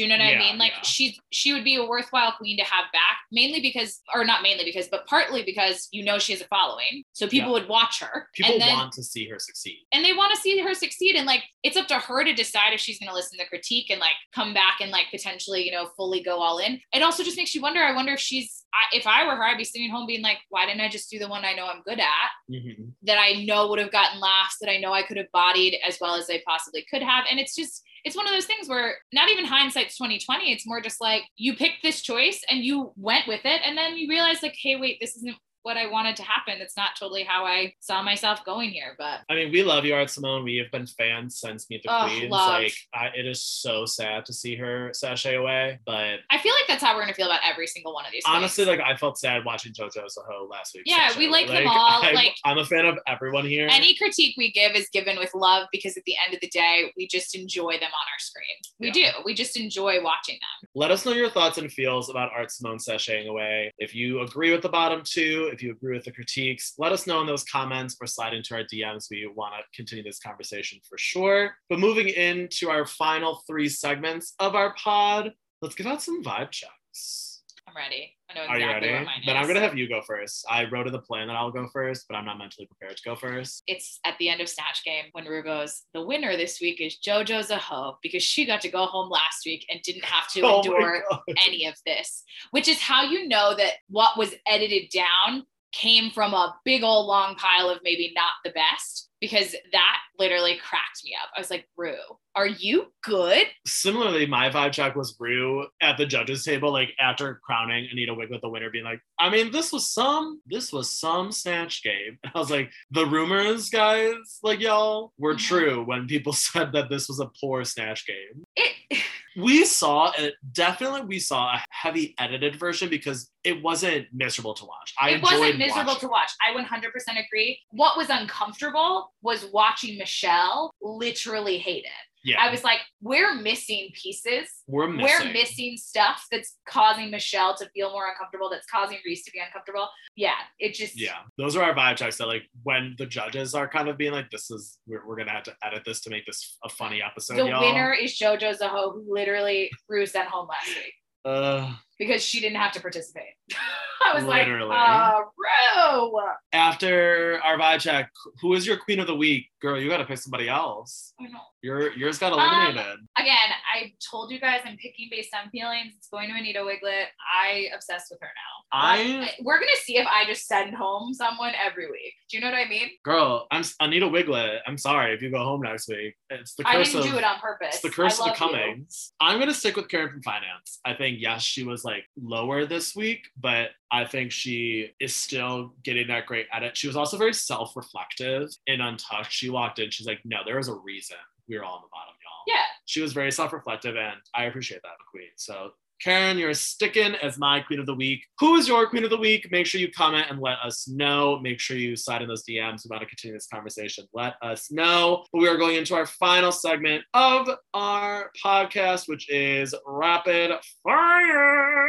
Do 0.00 0.04
you 0.06 0.08
know 0.16 0.24
what 0.24 0.34
I 0.34 0.38
mean? 0.38 0.56
Like 0.56 0.72
yeah. 0.76 0.82
she's 0.82 1.20
she 1.30 1.52
would 1.52 1.62
be 1.62 1.76
a 1.76 1.84
worthwhile 1.84 2.32
queen 2.32 2.56
to 2.56 2.64
have 2.64 2.86
back, 2.90 3.18
mainly 3.30 3.60
because, 3.60 4.00
or 4.14 4.24
not 4.24 4.42
mainly 4.42 4.64
because, 4.64 4.88
but 4.88 5.06
partly 5.06 5.42
because 5.44 5.88
you 5.92 6.02
know 6.02 6.18
she 6.18 6.32
has 6.32 6.40
a 6.40 6.46
following, 6.46 7.04
so 7.12 7.28
people 7.28 7.48
Yeah. 7.50 7.52
would 7.60 7.68
watch 7.68 8.00
her. 8.00 8.28
people 8.34 8.58
then, 8.58 8.72
want 8.74 8.92
to 8.92 9.02
see 9.02 9.28
her 9.28 9.38
succeed. 9.38 9.76
and 9.92 10.02
they 10.02 10.14
want 10.14 10.34
to 10.34 10.40
see 10.40 10.58
her 10.60 10.72
succeed 10.72 11.16
and 11.16 11.26
like 11.26 11.42
it's 11.62 11.76
up 11.76 11.86
to 11.88 11.98
her 11.98 12.24
to 12.24 12.32
decide 12.32 12.72
if 12.72 12.80
she's 12.80 12.98
going 12.98 13.08
to 13.10 13.14
listen 13.14 13.38
to 13.38 13.46
critique 13.46 13.90
and 13.90 14.00
like 14.00 14.14
come 14.34 14.54
back 14.54 14.76
and 14.80 14.90
like 14.90 15.06
potentially 15.10 15.62
you 15.66 15.70
know 15.72 15.88
fully 15.96 16.22
go 16.22 16.38
all 16.40 16.56
in 16.58 16.80
it 16.94 17.02
also 17.02 17.22
just 17.22 17.36
makes 17.36 17.54
you 17.54 17.60
wonder 17.60 17.80
i 17.80 17.94
wonder 17.94 18.12
if 18.12 18.20
she's 18.20 18.64
I, 18.72 18.96
if 18.96 19.06
i 19.06 19.26
were 19.26 19.36
her 19.36 19.44
i'd 19.44 19.58
be 19.58 19.64
sitting 19.64 19.90
home 19.90 20.06
being 20.06 20.22
like 20.22 20.38
why 20.48 20.64
didn't 20.64 20.80
i 20.80 20.88
just 20.88 21.10
do 21.10 21.18
the 21.18 21.28
one 21.28 21.44
i 21.44 21.52
know 21.52 21.66
i'm 21.66 21.82
good 21.82 22.00
at 22.00 22.30
Mhm. 22.50 22.92
that 23.02 23.18
i 23.18 23.44
know 23.44 23.68
would 23.68 23.78
have 23.78 23.92
gotten 23.92 24.18
laughs 24.20 24.56
that 24.60 24.70
i 24.70 24.78
know 24.78 24.92
i 24.92 25.02
could 25.02 25.16
have 25.18 25.30
bodied 25.32 25.76
as 25.86 25.98
well 26.00 26.14
as 26.14 26.30
i 26.30 26.40
possibly 26.46 26.84
could 26.90 27.02
have 27.02 27.24
and 27.30 27.38
it's 27.38 27.54
just 27.54 27.82
it's 28.04 28.16
one 28.16 28.26
of 28.26 28.32
those 28.32 28.46
things 28.46 28.68
where 28.68 28.96
not 29.12 29.28
even 29.30 29.44
hindsight's 29.44 29.96
2020 29.96 30.52
it's 30.52 30.66
more 30.66 30.80
just 30.80 31.00
like 31.00 31.22
you 31.36 31.54
picked 31.54 31.82
this 31.82 32.02
choice 32.02 32.42
and 32.48 32.60
you 32.60 32.92
went 32.96 33.26
with 33.26 33.40
it 33.44 33.60
and 33.64 33.76
then 33.76 33.96
you 33.96 34.08
realize 34.08 34.42
like 34.42 34.56
hey 34.60 34.76
wait 34.76 34.98
this 35.00 35.16
isn't 35.16 35.36
what 35.62 35.76
I 35.76 35.86
wanted 35.86 36.16
to 36.16 36.22
happen. 36.22 36.54
It's 36.60 36.76
not 36.76 36.90
totally 36.98 37.22
how 37.22 37.44
I 37.44 37.74
saw 37.80 38.02
myself 38.02 38.44
going 38.44 38.70
here, 38.70 38.94
but 38.98 39.20
I 39.28 39.34
mean, 39.34 39.52
we 39.52 39.62
love 39.62 39.84
you, 39.84 39.94
Art 39.94 40.10
Simone. 40.10 40.42
We 40.44 40.56
have 40.56 40.70
been 40.70 40.86
fans 40.86 41.38
since 41.38 41.68
Meet 41.68 41.82
the 41.82 41.90
Oh, 41.94 42.06
Queens. 42.06 42.30
love. 42.30 42.62
Like, 42.62 42.74
I, 42.94 43.06
it 43.16 43.26
is 43.26 43.42
so 43.44 43.84
sad 43.86 44.24
to 44.26 44.32
see 44.32 44.56
her 44.56 44.90
sashay 44.94 45.36
away. 45.36 45.78
But 45.84 46.20
I 46.30 46.38
feel 46.38 46.52
like 46.54 46.66
that's 46.66 46.82
how 46.82 46.94
we're 46.94 47.02
gonna 47.02 47.14
feel 47.14 47.26
about 47.26 47.40
every 47.48 47.66
single 47.66 47.92
one 47.92 48.06
of 48.06 48.12
these. 48.12 48.22
honestly, 48.26 48.64
queens. 48.64 48.78
like, 48.78 48.86
I 48.86 48.96
felt 48.96 49.18
sad 49.18 49.44
watching 49.44 49.72
JoJo 49.72 50.04
Zaho 50.06 50.48
last 50.50 50.74
week. 50.74 50.84
Yeah, 50.86 51.08
sashay 51.08 51.18
we 51.18 51.26
away. 51.28 51.32
like 51.46 51.48
them 51.48 51.66
all, 51.68 52.00
I'm, 52.02 52.14
like- 52.14 52.36
I'm 52.44 52.58
a 52.58 52.64
fan 52.64 52.86
of 52.86 52.98
everyone 53.06 53.44
here. 53.46 53.68
any 53.70 53.94
critique 53.96 54.34
we 54.38 54.50
give 54.52 54.72
is 54.72 54.88
given 54.92 55.18
with 55.18 55.34
love 55.34 55.68
because 55.72 55.96
at 55.96 56.04
the 56.04 56.14
end 56.24 56.34
of 56.34 56.40
the 56.40 56.48
day, 56.48 56.92
we 56.96 57.06
just 57.06 57.34
enjoy 57.36 57.72
them 57.72 57.82
on 57.82 57.88
our 57.90 58.18
screen. 58.18 58.44
We 58.78 58.86
Yeah. 58.88 59.12
do. 59.12 59.18
We 59.24 59.34
just 59.34 59.56
enjoy 59.58 60.02
watching 60.02 60.36
them. 60.36 60.68
Let 60.74 60.90
us 60.90 61.04
know 61.04 61.12
your 61.12 61.30
thoughts 61.30 61.58
and 61.58 61.70
feels 61.70 62.08
about 62.08 62.30
Art 62.34 62.50
Simone 62.50 62.78
sashaying 62.78 63.26
away. 63.28 63.72
If 63.78 63.94
you 63.94 64.20
agree 64.20 64.52
with 64.52 64.62
the 64.62 64.68
bottom 64.68 65.02
two, 65.04 65.49
if 65.52 65.62
you 65.62 65.72
agree 65.72 65.96
with 65.96 66.04
the 66.04 66.12
critiques, 66.12 66.74
let 66.78 66.92
us 66.92 67.06
know 67.06 67.20
in 67.20 67.26
those 67.26 67.44
comments 67.44 67.96
or 68.00 68.06
slide 68.06 68.34
into 68.34 68.54
our 68.54 68.62
DMs. 68.62 69.06
We 69.10 69.30
want 69.34 69.54
to 69.54 69.62
continue 69.76 70.04
this 70.04 70.18
conversation 70.18 70.78
for 70.88 70.98
sure. 70.98 71.54
But 71.68 71.78
moving 71.78 72.08
into 72.08 72.70
our 72.70 72.86
final 72.86 73.42
three 73.46 73.68
segments 73.68 74.34
of 74.38 74.54
our 74.54 74.74
pod, 74.74 75.32
let's 75.62 75.74
give 75.74 75.86
out 75.86 76.02
some 76.02 76.22
vibe 76.22 76.50
checks. 76.50 77.42
I'm 77.66 77.76
ready. 77.76 78.16
I 78.30 78.34
know 78.34 78.46
Are 78.46 78.56
exactly 78.56 78.88
you 78.88 78.94
ready? 78.94 79.08
Then. 79.26 79.36
I'm 79.36 79.46
gonna 79.46 79.60
have 79.60 79.76
you 79.76 79.88
go 79.88 80.02
first. 80.02 80.44
I 80.48 80.64
wrote 80.70 80.86
in 80.86 80.92
the 80.92 81.00
plan 81.00 81.28
that 81.28 81.36
I'll 81.36 81.50
go 81.50 81.68
first, 81.72 82.06
but 82.08 82.16
I'm 82.16 82.24
not 82.24 82.38
mentally 82.38 82.66
prepared 82.66 82.96
to 82.96 83.02
go 83.02 83.16
first. 83.16 83.62
it's 83.66 83.98
at 84.04 84.16
the 84.18 84.28
end 84.28 84.40
of 84.40 84.48
Snatch 84.48 84.84
Game 84.84 85.04
when 85.12 85.24
Rue 85.24 85.42
goes, 85.42 85.82
the 85.94 86.02
winner 86.02 86.36
this 86.36 86.60
week 86.60 86.80
is 86.80 86.98
JoJo 87.04 87.50
Zaho 87.50 87.94
because 88.02 88.22
she 88.22 88.46
got 88.46 88.60
to 88.62 88.68
go 88.68 88.86
home 88.86 89.10
last 89.10 89.44
week 89.46 89.66
and 89.70 89.80
didn't 89.82 90.04
have 90.04 90.28
to 90.32 90.40
Oh 90.44 90.58
endure 90.58 91.02
any 91.46 91.66
of 91.66 91.74
this, 91.84 92.24
which 92.50 92.68
is 92.68 92.78
how 92.78 93.02
you 93.02 93.28
know 93.28 93.54
that 93.56 93.74
what 93.88 94.16
was 94.16 94.34
edited 94.46 94.90
down 94.90 95.44
came 95.72 96.10
from 96.10 96.34
a 96.34 96.56
big 96.64 96.82
old 96.82 97.06
long 97.06 97.34
pile 97.36 97.68
of 97.68 97.78
maybe 97.84 98.12
not 98.14 98.32
the 98.44 98.50
best 98.50 99.08
because 99.20 99.54
that 99.72 99.98
literally 100.18 100.58
cracked 100.62 101.02
me 101.04 101.14
up. 101.20 101.30
I 101.36 101.40
was 101.40 101.50
like, 101.50 101.68
Rue, 101.76 101.94
are 102.34 102.46
you 102.46 102.86
good? 103.02 103.46
Similarly, 103.66 104.26
my 104.26 104.50
vibe 104.50 104.72
check 104.72 104.94
was 104.94 105.16
Rue 105.18 105.66
at 105.82 105.96
the 105.98 106.06
judges 106.06 106.44
table, 106.44 106.72
like 106.72 106.90
after 107.00 107.40
crowning 107.44 107.88
Anita 107.90 108.14
Wigl'it 108.14 108.40
the 108.40 108.48
winner, 108.48 108.70
being 108.70 108.84
like, 108.84 109.00
I 109.18 109.30
mean, 109.30 109.50
this 109.50 109.72
was 109.72 109.90
some, 109.90 110.40
this 110.46 110.72
was 110.72 110.90
some 110.90 111.32
snatch 111.32 111.82
game. 111.82 112.18
And 112.22 112.32
I 112.34 112.38
was 112.38 112.50
like, 112.50 112.70
the 112.90 113.06
rumors, 113.06 113.68
guys, 113.70 114.38
like 114.42 114.60
y'all, 114.60 115.12
were 115.18 115.34
Mhm. 115.34 115.38
true 115.38 115.84
when 115.84 116.06
people 116.06 116.32
said 116.50 116.72
that 116.72 116.88
this 116.88 117.08
was 117.08 117.20
a 117.20 117.30
poor 117.40 117.64
snatch 117.64 118.06
game. 118.06 118.44
It 118.56 118.74
We 119.36 119.64
saw 119.64 120.10
it, 120.18 120.34
definitely 120.52 121.02
we 121.02 121.20
saw 121.20 121.54
a 121.54 121.64
heavy 121.70 122.16
edited 122.18 122.56
version 122.56 122.88
because 122.90 123.30
it 123.44 123.62
wasn't 123.62 124.08
miserable 124.12 124.54
to 124.54 124.64
watch. 124.64 124.92
I 125.00 125.10
it 125.10 125.22
wasn't 125.22 125.56
miserable 125.56 125.92
watching 125.92 126.00
to 126.00 126.08
watch. 126.08 126.30
I 126.42 126.52
100% 126.52 127.24
agree. 127.26 127.60
What 127.70 127.96
was 127.96 128.08
uncomfortable 128.10 129.12
was 129.22 129.46
watching 129.52 129.98
Michelle 129.98 130.72
literally 130.82 131.58
hate 131.58 131.84
it. 131.84 132.19
Yeah, 132.22 132.36
I 132.40 132.50
was 132.50 132.62
like, 132.62 132.80
we're 133.00 133.34
missing 133.34 133.90
pieces. 133.94 134.48
we're 134.66 134.86
missing. 134.88 135.26
We're 135.28 135.32
missing 135.32 135.76
stuff 135.76 136.26
that's 136.30 136.56
causing 136.66 137.10
Michelle 137.10 137.56
to 137.56 137.68
feel 137.70 137.90
more 137.92 138.08
uncomfortable, 138.08 138.50
that's 138.50 138.66
causing 138.66 138.98
Rhys 139.06 139.24
to 139.24 139.30
be 139.30 139.38
uncomfortable. 139.38 139.88
Yeah, 140.16 140.34
it 140.58 140.74
just, 140.74 141.00
Yeah, 141.00 141.16
those 141.38 141.56
are 141.56 141.62
our 141.62 141.74
vibe 141.74 141.96
checks 141.96 142.18
that 142.18 142.26
like 142.26 142.42
when 142.62 142.94
the 142.98 143.06
judges 143.06 143.54
are 143.54 143.68
kind 143.68 143.88
of 143.88 143.96
being 143.96 144.12
like, 144.12 144.30
this 144.30 144.50
is 144.50 144.78
we're, 144.86 145.06
we're 145.06 145.16
gonna 145.16 145.30
have 145.30 145.44
to 145.44 145.56
edit 145.62 145.82
this 145.86 146.00
to 146.02 146.10
make 146.10 146.26
this 146.26 146.58
a 146.64 146.68
funny 146.68 147.00
episode. 147.02 147.36
the 147.36 147.46
y'all. 147.46 147.60
winner 147.66 147.92
is 147.94 148.18
JoJo 148.18 148.58
Zaho, 148.58 148.92
who 148.94 149.04
literally 149.08 149.70
Rue 149.88 150.04
sent 150.06 150.28
home 150.28 150.48
last 150.48 150.68
week 150.68 150.94
Uh, 151.24 151.72
because 152.00 152.22
she 152.24 152.40
didn't 152.40 152.56
have 152.56 152.72
to 152.72 152.80
participate. 152.80 153.34
I 154.02 154.14
was 154.14 154.24
Literally. 154.24 154.66
like, 154.66 154.88
uh, 154.88 155.20
Rue. 155.36 156.20
after 156.54 157.38
our 157.44 157.58
vibe 157.58 157.80
check, 157.80 158.10
who 158.40 158.54
is 158.54 158.66
your 158.66 158.78
queen 158.78 158.98
of 158.98 159.06
the 159.06 159.14
week? 159.14 159.46
Girl, 159.60 159.78
you 159.78 159.90
gotta 159.90 160.06
pick 160.06 160.16
somebody 160.18 160.48
else. 160.48 161.12
I 161.20 161.24
know. 161.24 161.38
Your 161.62 161.92
yours 161.92 162.18
got 162.18 162.32
Um, 162.32 162.40
eliminated. 162.40 163.00
Again, 163.18 163.50
I 163.74 163.92
told 164.10 164.30
you 164.32 164.40
guys 164.40 164.62
I'm 164.64 164.78
picking 164.78 165.08
based 165.10 165.34
on 165.34 165.50
feelings. 165.50 165.92
It's 165.98 166.08
going 166.08 166.30
to 166.30 166.34
Anita 166.34 166.60
Wigl'it. 166.60 167.04
I 167.30 167.68
obsessed 167.74 168.06
with 168.10 168.18
her 168.22 168.28
now. 168.28 168.64
I- 168.72 169.34
we're 169.42 169.58
gonna 169.58 169.70
see 169.84 169.98
if 169.98 170.06
I 170.06 170.24
just 170.24 170.46
send 170.46 170.74
home 170.74 171.12
someone 171.12 171.52
every 171.62 171.90
week. 171.90 172.14
Do 172.30 172.38
you 172.38 172.40
know 172.42 172.50
what 172.50 172.56
I 172.58 172.68
mean? 172.68 172.88
Girl, 173.04 173.46
I'm 173.50 173.62
Anita 173.80 174.06
Wigl'it. 174.06 174.60
I'm 174.66 174.78
sorry 174.78 175.12
if 175.12 175.20
you 175.20 175.30
go 175.30 175.44
home 175.44 175.60
next 175.60 175.88
week. 175.88 176.14
It's 176.30 176.54
the 176.54 176.64
curse 176.64 176.74
I 176.74 176.82
didn't 176.84 177.00
of 177.00 177.12
do 177.12 177.18
it 177.18 177.24
on 177.24 177.38
purpose. 177.40 177.74
it's 177.74 177.80
the 177.82 177.90
curse 177.90 178.18
of 178.18 178.24
the 178.24 178.30
love 178.30 178.40
you. 178.40 178.46
Cummings. 178.46 179.12
I'm 179.20 179.38
gonna 179.38 179.52
stick 179.52 179.76
with 179.76 179.88
Karen 179.88 180.08
from 180.08 180.22
finance. 180.22 180.80
I 180.86 180.94
think 180.94 181.18
yes, 181.20 181.42
she 181.42 181.64
was 181.64 181.84
like 181.84 181.89
lower 182.20 182.66
this 182.66 182.94
week, 182.94 183.28
but 183.38 183.70
I 183.90 184.04
think 184.04 184.32
she 184.32 184.90
is 185.00 185.14
still 185.14 185.74
getting 185.84 186.08
that 186.08 186.26
great 186.26 186.46
edit. 186.52 186.76
She 186.76 186.86
was 186.86 186.96
also 186.96 187.16
very 187.16 187.34
self-reflective 187.34 188.48
and 188.66 188.82
Untouched. 188.82 189.32
She 189.32 189.50
walked 189.50 189.78
in, 189.78 189.90
she's 189.90 190.06
like, 190.06 190.20
no, 190.24 190.38
there 190.44 190.58
is 190.58 190.68
a 190.68 190.74
reason 190.74 191.16
we 191.48 191.56
were 191.56 191.64
all 191.64 191.76
on 191.76 191.82
the 191.82 191.88
bottom, 191.90 192.14
y'all. 192.22 192.44
Yeah. 192.54 192.64
She 192.86 193.00
was 193.00 193.12
very 193.12 193.32
self-reflective, 193.32 193.96
and 193.96 194.16
I 194.34 194.44
appreciate 194.44 194.82
that, 194.82 194.92
Queen. 195.10 195.30
So 195.36 195.72
Karen, 196.00 196.38
you're 196.38 196.54
sticking 196.54 197.14
as 197.16 197.36
my 197.36 197.60
queen 197.60 197.78
of 197.78 197.84
the 197.84 197.94
week. 197.94 198.24
Who 198.38 198.56
is 198.56 198.66
your 198.66 198.88
queen 198.88 199.04
of 199.04 199.10
the 199.10 199.18
week? 199.18 199.46
Make 199.50 199.66
sure 199.66 199.82
you 199.82 199.92
comment 199.92 200.28
and 200.30 200.40
let 200.40 200.56
us 200.64 200.88
know. 200.88 201.38
Make 201.40 201.60
sure 201.60 201.76
you 201.76 201.94
slide 201.94 202.22
in 202.22 202.28
those 202.28 202.42
DMs. 202.42 202.84
We 202.84 202.88
want 202.88 203.02
to 203.02 203.06
continue 203.06 203.36
this 203.36 203.48
conversation. 203.52 204.06
Let 204.14 204.36
us 204.40 204.72
know. 204.72 205.26
We 205.34 205.46
are 205.46 205.58
going 205.58 205.76
into 205.76 205.94
our 205.94 206.06
final 206.06 206.52
segment 206.52 207.04
of 207.12 207.50
our 207.74 208.30
podcast, 208.42 209.08
which 209.08 209.28
is 209.28 209.74
rapid 209.86 210.52
fire. 210.82 211.79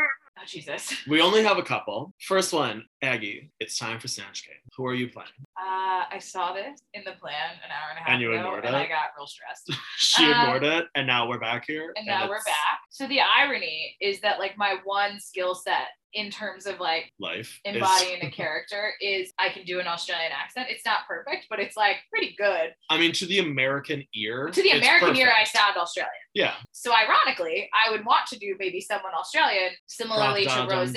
Oh 0.41 0.45
Jesus. 0.47 0.93
We 1.07 1.21
only 1.21 1.43
have 1.43 1.57
a 1.57 1.63
couple. 1.63 2.13
First 2.19 2.53
one, 2.53 2.85
Aggie. 3.01 3.51
It's 3.59 3.77
time 3.77 3.99
for 3.99 4.07
Snatch 4.07 4.45
Game. 4.45 4.55
Who 4.77 4.85
are 4.85 4.93
you 4.93 5.09
playing? 5.09 5.29
Uh, 5.59 6.03
I 6.11 6.19
saw 6.19 6.53
this 6.53 6.81
in 6.93 7.03
the 7.03 7.13
plan 7.13 7.51
an 7.63 7.71
hour 7.71 7.89
and 7.89 7.97
a 7.97 8.01
half 8.01 8.09
And 8.09 8.21
you 8.21 8.31
ago, 8.31 8.39
ignored 8.39 8.65
and 8.65 8.75
it? 8.75 8.77
I 8.77 8.87
got 8.87 9.05
real 9.17 9.27
stressed. 9.27 9.71
she 9.97 10.23
Um, 10.25 10.31
ignored 10.41 10.63
it, 10.63 10.85
and 10.95 11.07
now 11.07 11.27
we're 11.27 11.39
back 11.39 11.65
here. 11.65 11.93
and 11.97 12.05
now 12.05 12.27
we're 12.29 12.43
back. 12.43 12.79
So 12.91 13.07
the 13.07 13.21
irony 13.21 13.95
is 14.01 14.19
that 14.21 14.37
like 14.39 14.57
my 14.57 14.75
one 14.83 15.19
skill 15.19 15.55
set 15.55 15.87
in 16.13 16.29
terms 16.29 16.65
of 16.65 16.77
like 16.81 17.09
Life. 17.19 17.59
is- 17.65 17.75
embodying 17.75 18.21
a 18.23 18.29
character 18.31 18.91
is 19.01 19.31
I 19.39 19.49
can 19.49 19.63
do 19.63 19.79
an 19.79 19.87
Australian 19.87 20.31
accent. 20.33 20.67
It's 20.69 20.85
not 20.85 21.07
perfect, 21.07 21.45
but 21.49 21.59
it's 21.59 21.77
like 21.77 21.97
pretty 22.11 22.35
good. 22.37 22.73
I 22.89 22.97
mean, 22.99 23.13
to 23.13 23.25
the 23.25 23.39
American 23.39 24.03
ear. 24.13 24.49
To 24.51 24.61
the 24.61 24.71
American 24.71 25.15
ear, 25.15 25.31
I 25.35 25.45
sound 25.45 25.77
Australian. 25.77 26.11
Yeah. 26.33 26.53
So 26.73 26.93
ironically, 26.93 27.69
I 27.73 27.91
would 27.91 28.05
want 28.05 28.25
to 28.27 28.37
do 28.39 28.55
maybe 28.59 28.81
someone 28.81 29.13
Australian, 29.13 29.71
similarly 29.87 30.45
to 30.45 30.67
Rose. 30.69 30.93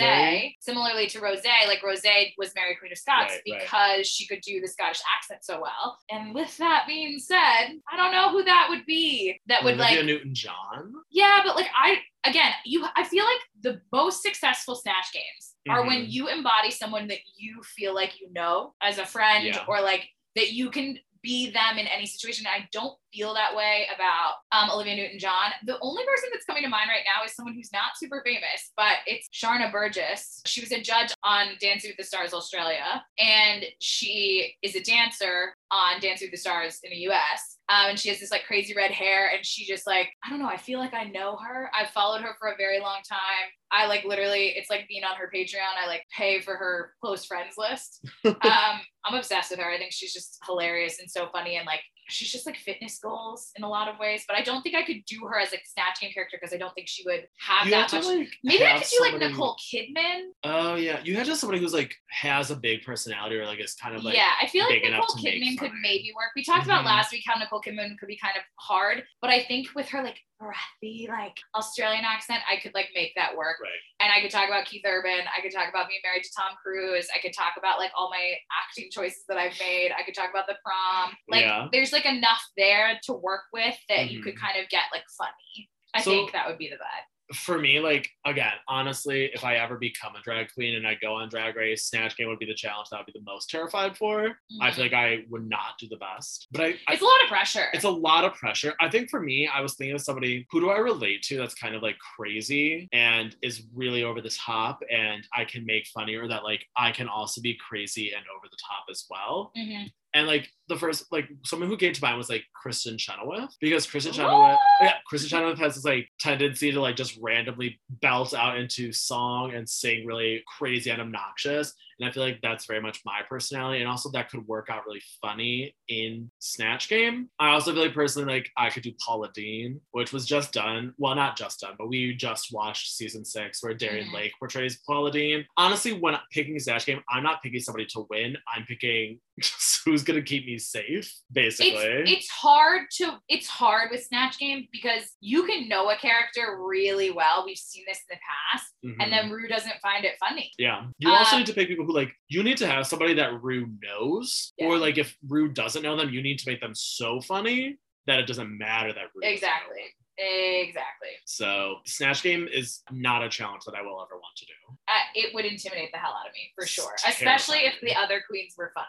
Similarly 0.60 1.06
to 1.08 1.20
Rose, 1.20 1.40
like 1.68 1.82
Rose 1.84 1.93
was 2.38 2.52
Mary 2.54 2.76
Queen 2.78 2.92
of 2.92 2.98
Scots 2.98 3.32
Right, 3.34 3.40
right. 3.50 3.60
because 3.62 4.06
she 4.08 4.26
could 4.26 4.40
do 4.40 4.60
the 4.60 4.68
Scottish 4.68 5.00
accent 5.16 5.44
so 5.44 5.60
well. 5.60 5.98
And 6.10 6.34
with 6.34 6.56
that 6.58 6.84
being 6.86 7.18
said, 7.18 7.78
I 7.90 7.96
don't 7.96 8.12
know 8.12 8.30
who 8.30 8.42
that 8.44 8.66
would 8.70 8.84
be. 8.86 9.38
That 9.46 9.62
would 9.64 9.74
Olivia 9.74 9.96
like 9.98 10.06
Newton-John. 10.06 10.92
yeah, 11.10 11.40
but 11.44 11.56
like 11.56 11.68
I 11.76 11.98
again, 12.26 12.52
you 12.64 12.86
I 12.96 13.04
feel 13.04 13.24
like 13.24 13.40
the 13.62 13.80
most 13.92 14.22
successful 14.22 14.74
snatch 14.74 15.12
games 15.12 15.54
are 15.68 15.86
when 15.86 16.02
Mhm. 16.02 16.10
you 16.12 16.28
embody 16.28 16.70
someone 16.70 17.08
that 17.08 17.18
you 17.36 17.62
feel 17.62 17.94
like 17.94 18.20
you 18.20 18.30
know 18.32 18.74
as 18.82 18.98
a 18.98 19.06
friend 19.06 19.44
Yeah. 19.46 19.64
or 19.66 19.80
like 19.80 20.06
that 20.36 20.52
you 20.52 20.70
can 20.70 20.98
be 21.24 21.50
them 21.50 21.78
in 21.78 21.86
any 21.88 22.06
situation. 22.06 22.46
I 22.46 22.68
don't 22.70 22.96
feel 23.12 23.34
that 23.34 23.56
way 23.56 23.88
about 23.94 24.34
um, 24.52 24.70
Olivia 24.70 24.94
Newton-John. 24.94 25.52
The 25.64 25.78
only 25.80 26.04
person 26.04 26.28
that's 26.32 26.44
coming 26.44 26.62
to 26.62 26.68
mind 26.68 26.88
right 26.88 27.04
now 27.04 27.24
is 27.24 27.34
someone 27.34 27.54
who's 27.54 27.72
not 27.72 27.96
super 27.96 28.22
famous, 28.24 28.72
but 28.76 28.98
it's 29.06 29.28
Sharna 29.32 29.72
Burgess. 29.72 30.42
She 30.46 30.60
was 30.60 30.70
a 30.70 30.80
judge 30.80 31.12
on 31.24 31.48
Dancing 31.60 31.90
with 31.90 31.96
the 31.96 32.04
Stars 32.04 32.34
Australia, 32.34 33.02
and 33.18 33.64
she 33.80 34.54
is 34.62 34.76
a 34.76 34.82
dancer 34.82 35.56
on 35.72 36.00
Dancing 36.00 36.26
with 36.26 36.32
the 36.32 36.38
Stars 36.38 36.78
in 36.84 36.90
the 36.90 37.08
US. 37.08 37.53
Um, 37.68 37.90
and 37.90 37.98
she 37.98 38.10
has 38.10 38.20
this 38.20 38.30
like 38.30 38.44
crazy 38.46 38.74
red 38.74 38.90
hair, 38.90 39.30
and 39.34 39.44
she 39.44 39.64
just 39.64 39.86
like, 39.86 40.08
I 40.24 40.30
don't 40.30 40.38
know, 40.38 40.48
I 40.48 40.56
feel 40.56 40.78
like 40.78 40.92
I 40.92 41.04
know 41.04 41.36
her. 41.36 41.70
I've 41.74 41.90
followed 41.90 42.20
her 42.20 42.34
for 42.38 42.48
a 42.48 42.56
very 42.56 42.78
long 42.78 42.98
time. 43.08 43.48
I 43.72 43.86
like 43.86 44.04
literally, 44.04 44.48
it's 44.56 44.68
like 44.70 44.86
being 44.88 45.04
on 45.04 45.16
her 45.16 45.30
Patreon. 45.34 45.82
I 45.82 45.86
like 45.86 46.02
pay 46.14 46.40
for 46.40 46.56
her 46.56 46.92
close 47.02 47.24
friends 47.24 47.54
list. 47.56 48.06
um, 48.24 48.80
I'm 49.04 49.14
obsessed 49.14 49.50
with 49.50 49.60
her. 49.60 49.70
I 49.70 49.78
think 49.78 49.92
she's 49.92 50.12
just 50.12 50.38
hilarious 50.46 51.00
and 51.00 51.10
so 51.10 51.28
funny, 51.32 51.56
and 51.56 51.66
like 51.66 51.80
she's 52.08 52.30
just 52.30 52.46
like 52.46 52.56
fitness 52.56 52.98
goals 52.98 53.50
in 53.56 53.64
a 53.64 53.68
lot 53.68 53.88
of 53.88 53.98
ways. 53.98 54.24
But 54.28 54.36
I 54.36 54.42
don't 54.42 54.62
think 54.62 54.74
I 54.74 54.82
could 54.84 55.04
do 55.06 55.20
her 55.26 55.38
as 55.38 55.52
a 55.52 55.58
snatch 55.64 56.00
game 56.00 56.10
character 56.12 56.36
because 56.40 56.54
I 56.54 56.58
don't 56.58 56.74
think 56.74 56.88
she 56.88 57.02
would 57.04 57.26
have 57.38 57.66
You 57.66 57.70
that 57.72 57.90
have 57.90 57.92
much. 57.92 58.02
to 58.12 58.18
like 58.18 58.28
Maybe 58.42 58.64
I 58.64 58.68
have 58.70 58.80
could 58.82 58.90
do 58.90 59.00
like 59.02 59.18
Nicole 59.30 59.56
Kidman. 59.56 60.20
Oh 60.44 60.74
yeah, 60.76 61.00
you 61.02 61.16
had 61.16 61.26
just 61.26 61.40
somebody 61.40 61.60
who's 61.60 61.74
like 61.74 61.94
has 62.10 62.50
a 62.50 62.56
big 62.56 62.82
personality 62.84 63.36
or 63.36 63.46
like 63.46 63.60
is 63.60 63.74
kind 63.74 63.94
of 63.96 64.04
like 64.04 64.14
yeah, 64.16 64.30
I 64.40 64.46
feel 64.48 64.64
like 64.64 64.82
Nicole 64.82 65.16
Kidman 65.16 65.58
could 65.58 65.72
maybe 65.82 66.12
work. 66.16 66.30
We 66.36 66.44
talked 66.44 66.64
about 66.64 66.82
Mhm. 66.82 66.86
last 66.86 67.12
week 67.12 67.24
how 67.26 67.38
Nicole 67.38 67.60
Kidman 67.60 67.98
could 67.98 68.08
be 68.08 68.16
kind 68.16 68.36
of 68.36 68.42
hard, 68.60 69.04
but 69.20 69.30
I 69.30 69.42
think 69.44 69.74
with 69.74 69.88
her 69.88 70.02
like 70.02 70.18
breathy, 70.38 71.06
like 71.08 71.38
Australian 71.54 72.04
accent, 72.04 72.40
I 72.50 72.56
could 72.60 72.74
like 72.74 72.88
make 72.94 73.14
that 73.16 73.36
work. 73.36 73.56
right. 73.62 73.70
And 74.00 74.12
I 74.12 74.20
could 74.20 74.30
talk 74.30 74.48
about 74.48 74.66
Keith 74.66 74.82
Urban. 74.84 75.20
I 75.34 75.40
could 75.40 75.52
talk 75.52 75.68
about 75.70 75.88
being 75.88 76.00
married 76.04 76.24
to 76.24 76.30
Tom 76.36 76.56
Cruise. 76.62 77.08
I 77.14 77.18
could 77.20 77.32
talk 77.32 77.52
about 77.56 77.78
like 77.78 77.92
all 77.96 78.10
my 78.10 78.34
acting 78.52 78.90
choices 78.90 79.24
that 79.28 79.38
I've 79.38 79.58
made. 79.60 79.92
I 79.96 80.02
could 80.02 80.14
talk 80.14 80.28
about 80.30 80.46
the 80.46 80.56
prom. 80.64 81.14
Like 81.28 81.42
Yeah. 81.44 81.68
there's 81.72 81.92
like 81.94 82.04
enough 82.06 82.42
there 82.58 82.98
to 83.04 83.12
work 83.14 83.44
with 83.52 83.76
that 83.88 84.10
you 84.10 84.22
could 84.22 84.34
Mhm. 84.34 84.40
kind 84.40 84.58
of 84.62 84.68
get 84.68 84.84
like 84.92 85.04
funny. 85.16 85.70
I 85.94 86.02
So- 86.02 86.10
think 86.10 86.32
that 86.32 86.46
would 86.46 86.58
be 86.58 86.68
the 86.68 86.76
vibe. 86.76 87.04
for 87.36 87.58
me, 87.58 87.80
like 87.80 88.10
again, 88.26 88.52
honestly, 88.68 89.30
if 89.32 89.44
I 89.44 89.56
ever 89.56 89.78
become 89.78 90.14
a 90.14 90.20
drag 90.20 90.52
queen 90.52 90.74
and 90.74 90.86
I 90.86 90.94
go 90.96 91.14
on 91.14 91.30
Drag 91.30 91.56
Race, 91.56 91.86
Snatch 91.86 92.18
Game 92.18 92.28
would 92.28 92.38
be 92.38 92.44
the 92.44 92.54
challenge 92.54 92.90
that 92.90 92.98
I'd 93.00 93.06
be 93.06 93.12
the 93.14 93.22
most 93.22 93.48
terrified 93.48 93.96
for. 93.96 94.38
I 94.60 94.70
feel 94.70 94.84
like 94.84 94.92
I 94.92 95.24
would 95.30 95.48
not 95.48 95.78
do 95.78 95.88
the 95.88 95.96
best, 95.96 96.48
but 96.52 96.60
I, 96.60 96.64
I 96.66 96.68
Mm-hmm. 96.72 96.92
it's 96.92 97.02
a 97.02 97.04
lot 97.06 97.22
of 97.22 97.28
pressure. 97.28 97.70
it's 97.72 97.84
a 97.84 97.90
lot 97.90 98.24
of 98.24 98.34
pressure. 98.34 98.74
I 98.78 98.90
think 98.90 99.08
for 99.08 99.20
me, 99.20 99.48
I 99.48 99.62
was 99.62 99.74
thinking 99.74 99.94
of 99.94 100.02
somebody 100.02 100.46
who 100.50 100.60
do 100.60 100.68
I 100.70 100.76
relate 100.78 101.22
to 101.22 101.38
that's 101.38 101.54
kind 101.54 101.74
of 101.74 101.82
like 101.82 101.96
crazy 101.98 102.88
and 102.92 103.34
is 103.40 103.62
really 103.72 104.02
over 104.04 104.20
the 104.20 104.28
top, 104.30 104.82
and 104.90 105.26
I 105.32 105.46
can 105.46 105.64
make 105.64 105.86
funny, 105.94 106.16
or 106.16 106.28
that 106.28 106.44
like 106.44 106.66
I 106.76 106.92
can 106.92 107.08
also 107.08 107.40
be 107.40 107.54
crazy 107.54 108.12
and 108.12 108.24
over 108.36 108.48
the 108.50 108.58
top 108.68 108.84
as 108.90 109.06
well. 109.08 109.50
Mhm. 109.56 109.90
And 110.14 110.26
like 110.28 110.48
the 110.68 110.76
first, 110.76 111.10
like 111.12 111.28
someone 111.44 111.68
who 111.68 111.76
came 111.76 111.92
to 111.92 112.02
mind 112.02 112.16
was 112.16 112.28
like 112.30 112.44
Kristin 112.64 112.98
Chenoweth 112.98 113.50
because 113.60 113.86
Kristin 113.86 114.12
Chenoweth, 114.14 114.58
yeah, 114.80 114.94
Kristin 115.12 115.28
Chenoweth 115.28 115.58
has 115.58 115.74
this 115.74 115.84
like 115.84 116.08
tendency 116.20 116.70
to 116.72 116.80
like 116.80 116.96
just 116.96 117.18
randomly 117.20 117.80
belt 118.00 118.32
out 118.32 118.56
into 118.58 118.92
song 118.92 119.52
and 119.54 119.68
sing 119.68 120.06
really 120.06 120.42
crazy 120.58 120.90
and 120.90 121.02
obnoxious. 121.02 121.74
And 122.00 122.08
I 122.08 122.12
feel 122.12 122.22
like 122.24 122.40
that's 122.42 122.66
very 122.66 122.80
much 122.80 123.00
my 123.04 123.20
personality. 123.28 123.80
And 123.80 123.88
also 123.88 124.10
that 124.12 124.28
could 124.30 124.46
work 124.48 124.68
out 124.70 124.84
really 124.86 125.02
funny 125.20 125.76
in 125.88 126.30
Snatch 126.40 126.88
Game. 126.88 127.28
I 127.38 127.50
also 127.50 127.72
feel 127.72 127.82
like 127.82 127.94
personally, 127.94 128.32
like 128.34 128.50
I 128.56 128.70
could 128.70 128.82
do 128.82 128.92
Paula 129.04 129.30
Deen, 129.34 129.80
which 129.92 130.12
was 130.12 130.26
just 130.26 130.52
done. 130.52 130.94
Well, 130.98 131.14
not 131.14 131.36
just 131.36 131.60
done, 131.60 131.74
but 131.78 131.88
we 131.88 132.14
just 132.14 132.52
watched 132.52 132.92
season 132.94 133.24
six 133.24 133.62
where 133.62 133.74
Darienne 133.74 134.08
Mhm. 134.08 134.14
Lake 134.14 134.32
portrays 134.38 134.78
Paula 134.86 135.10
Deen. 135.12 135.46
Honestly, 135.56 135.92
when 135.92 136.16
picking 136.32 136.58
Snatch 136.58 136.86
Game, 136.86 137.02
I'm 137.08 137.22
not 137.22 137.42
picking 137.42 137.60
somebody 137.60 137.86
to 137.86 138.06
win. 138.10 138.36
I'm 138.52 138.64
picking 138.64 139.20
who's 139.84 140.02
gonna 140.04 140.22
keep 140.22 140.46
me 140.46 140.58
safe, 140.58 141.12
basically. 141.32 141.72
it's 141.74 142.10
it's 142.10 142.30
hard 142.30 142.82
to 142.98 143.18
it's 143.28 143.46
hard 143.48 143.90
with 143.90 144.02
snatch 144.04 144.38
game 144.38 144.66
because 144.72 145.02
you 145.20 145.44
can 145.44 145.68
know 145.68 145.90
a 145.90 145.96
character 145.96 146.58
really 146.64 147.10
well 147.10 147.44
we've 147.44 147.56
seen 147.58 147.84
this 147.88 147.98
in 148.10 148.16
the 148.16 148.20
past 148.52 148.66
Mhm. 148.84 148.96
and 149.02 149.12
then 149.12 149.30
rue 149.30 149.48
doesn't 149.48 149.74
find 149.82 150.04
it 150.04 150.14
funny 150.20 150.50
Yeah. 150.58 150.86
You 150.98 151.10
also 151.10 151.36
Um, 151.36 151.40
need 151.40 151.46
to 151.46 151.54
pick 151.54 151.68
people 151.68 151.84
who 151.84 151.92
like 151.94 152.12
you 152.28 152.42
need 152.42 152.58
to 152.58 152.66
have 152.66 152.86
somebody 152.86 153.14
that 153.14 153.42
Rue 153.42 153.66
knows. 153.82 154.52
Or 154.58 154.78
like 154.78 154.98
if 154.98 155.16
Rue 155.28 155.48
doesn't 155.52 155.82
know 155.82 155.96
them, 155.96 156.10
you 156.10 156.22
need 156.22 156.38
to 156.40 156.50
make 156.50 156.60
them 156.60 156.74
so 156.74 157.20
funny 157.20 157.76
that 158.06 158.18
it 158.20 158.26
doesn't 158.26 158.56
matter 158.58 158.92
that 158.92 159.06
Rue. 159.14 159.22
exactly. 159.28 159.82
Exactly 160.18 161.08
So 161.24 161.76
Snatch 161.86 162.22
Game 162.22 162.48
is 162.52 162.82
not 162.90 163.22
a 163.24 163.28
challenge 163.28 163.64
that 163.66 163.74
I 163.74 163.82
will 163.82 164.00
ever 164.02 164.14
want 164.16 164.36
to 164.36 164.46
do. 164.46 164.52
uh, 164.88 164.92
it 165.14 165.34
would 165.34 165.44
intimidate 165.44 165.90
the 165.92 165.98
hell 165.98 166.14
out 166.18 166.26
of 166.28 166.32
me 166.34 166.50
for 166.54 166.62
It's 166.64 166.72
sure 166.72 166.94
especially 167.06 167.60
if 167.60 167.74
the 167.82 167.94
other 167.94 168.22
queens 168.28 168.54
were 168.56 168.70
funny 168.74 168.86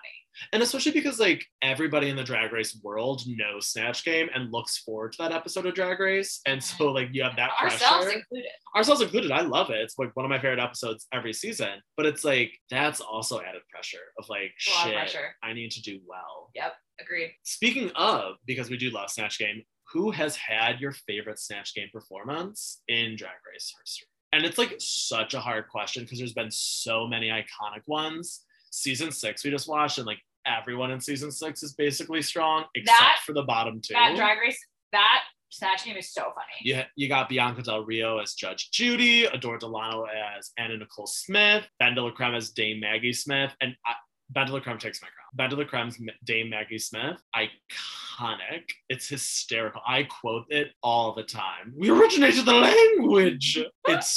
And 0.54 0.62
especially 0.62 0.92
because 0.92 1.20
like 1.20 1.46
everybody 1.62 2.10
in 2.10 2.16
the 2.16 2.24
drag 2.24 2.52
race 2.52 2.80
world 2.84 3.24
knows 3.28 3.68
Snatch 3.68 4.04
Game 4.04 4.30
and 4.34 4.52
looks 4.52 4.78
forward 4.80 5.14
to 5.14 5.18
that 5.24 5.32
episode 5.32 5.66
of 5.66 5.74
Drag 5.74 6.00
Race. 6.00 6.42
And 6.46 6.62
so 6.64 6.92
like 6.92 7.10
you 7.14 7.24
have 7.24 7.36
that 7.38 7.52
ourselves 7.62 8.06
pressure. 8.06 8.20
included 8.20 8.50
ourselves 8.76 9.02
included. 9.02 9.32
I 9.32 9.42
love 9.42 9.70
it. 9.70 9.78
It's 9.78 9.98
like 9.98 10.16
one 10.16 10.26
of 10.26 10.30
my 10.30 10.38
favorite 10.40 10.60
episodes 10.60 11.08
every 11.14 11.34
season. 11.34 11.82
But 11.98 12.06
it's 12.06 12.24
like 12.26 12.52
that's 12.70 13.00
also 13.00 13.40
added 13.40 13.62
pressure 13.72 13.98
of 14.20 14.28
like 14.30 14.52
of 14.68 14.84
shit. 14.84 14.94
pressure. 14.94 15.36
I 15.42 15.54
need 15.54 15.72
to 15.72 15.82
do 15.82 16.00
well. 16.08 16.52
yep 16.54 16.74
agreed 17.00 17.32
Speaking 17.44 17.92
of, 17.96 18.36
because 18.46 18.70
we 18.70 18.78
do 18.78 18.90
love 18.90 19.10
Snatch 19.10 19.38
Game, 19.40 19.64
who 19.94 20.12
has 20.12 20.36
had 20.36 20.80
your 20.80 20.92
favorite 20.92 21.40
Snatch 21.40 21.74
Game 21.74 21.90
performance 21.94 22.82
in 22.88 23.16
Drag 23.16 23.34
Race 23.52 23.74
history? 23.82 24.08
And 24.34 24.44
it's 24.46 24.58
like 24.58 24.76
such 24.80 25.34
a 25.34 25.40
hard 25.40 25.68
question 25.70 26.04
because 26.04 26.18
there's 26.20 26.34
been 26.34 26.52
so 26.52 27.08
many 27.08 27.30
iconic 27.30 27.82
ones. 27.88 28.44
Season 28.72 29.12
six 29.12 29.44
we 29.46 29.52
just 29.52 29.70
watched, 29.70 29.98
and 30.00 30.08
like 30.08 30.20
everyone 30.46 30.92
in 30.92 31.00
season 31.00 31.32
six 31.32 31.64
is 31.64 31.74
basically 31.74 32.22
strong 32.22 32.66
except 32.76 33.00
That- 33.00 33.20
for 33.26 33.34
the 33.34 33.44
bottom 33.44 33.80
two. 33.82 33.94
that 33.94 34.16
drag 34.16 34.40
race 34.40 34.60
that 34.92 35.24
snatch 35.50 35.84
game 35.86 35.96
is 35.98 36.14
so 36.14 36.22
funny 36.36 36.48
You, 36.62 36.82
you 36.96 37.08
got 37.08 37.28
Bianca 37.30 37.62
Del 37.64 37.84
Rio 37.86 38.20
as 38.20 38.34
Judge 38.34 38.70
Judy, 38.72 39.26
Adore 39.26 39.58
Delano 39.58 40.06
as 40.06 40.52
Anna 40.58 40.78
Nicole 40.78 41.08
Smith, 41.08 41.66
Ben 41.80 41.96
de 41.96 42.02
la 42.02 42.12
Creme 42.12 42.36
as 42.36 42.52
Dame 42.52 42.80
Maggie 42.82 43.14
Smith, 43.14 43.56
and 43.62 43.76
I, 43.86 43.94
Ben 44.30 44.46
de 44.48 44.54
la 44.54 44.60
Creme 44.60 44.78
takes 44.78 45.02
my 45.02 45.08
crown. 45.08 45.25
Ben 45.36 45.50
de 45.50 45.56
la 45.56 45.66
Creme's 45.66 45.98
M- 46.00 46.08
Dame 46.24 46.50
Maggie 46.50 46.80
Smith, 46.80 47.22
iconic. 47.36 48.64
It's 48.90 49.08
hysterical. 49.10 49.82
I 49.86 50.04
quote 50.04 50.46
it 50.50 50.72
all 50.82 51.14
the 51.14 51.24
time. 51.24 51.74
We 51.76 51.90
originated 51.90 52.46
the 52.46 52.54
language. 52.54 53.60
It's 53.88 54.08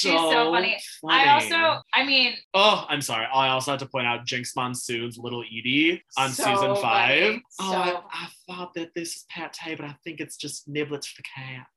so, 0.00 0.10
so 0.30 0.52
funny. 0.52 0.78
funny. 1.00 1.18
i 1.28 1.34
also 1.34 1.82
i 1.94 2.04
mean 2.04 2.34
Oh, 2.54 2.86
I'm 2.88 3.00
sorry. 3.00 3.26
I 3.32 3.48
also 3.48 3.72
have 3.72 3.80
to 3.80 3.86
point 3.86 4.06
out 4.06 4.24
Jinkx 4.26 4.50
Monsoon's 4.56 5.18
Little 5.18 5.42
Edie 5.42 6.02
on 6.16 6.30
So 6.30 6.44
season 6.44 6.76
five. 6.76 7.20
funny. 7.22 7.42
Oh, 7.60 7.72
So 7.72 7.76
I. 7.76 8.00
I 8.10 8.28
thought 8.46 8.74
that 8.74 8.94
this 8.94 9.16
is 9.16 9.24
pate, 9.28 9.76
but 9.76 9.84
I 9.86 9.94
think 10.04 10.20
it's 10.20 10.36
just 10.36 10.68
niblets 10.72 11.06
for 11.06 11.22
cats. 11.22 11.68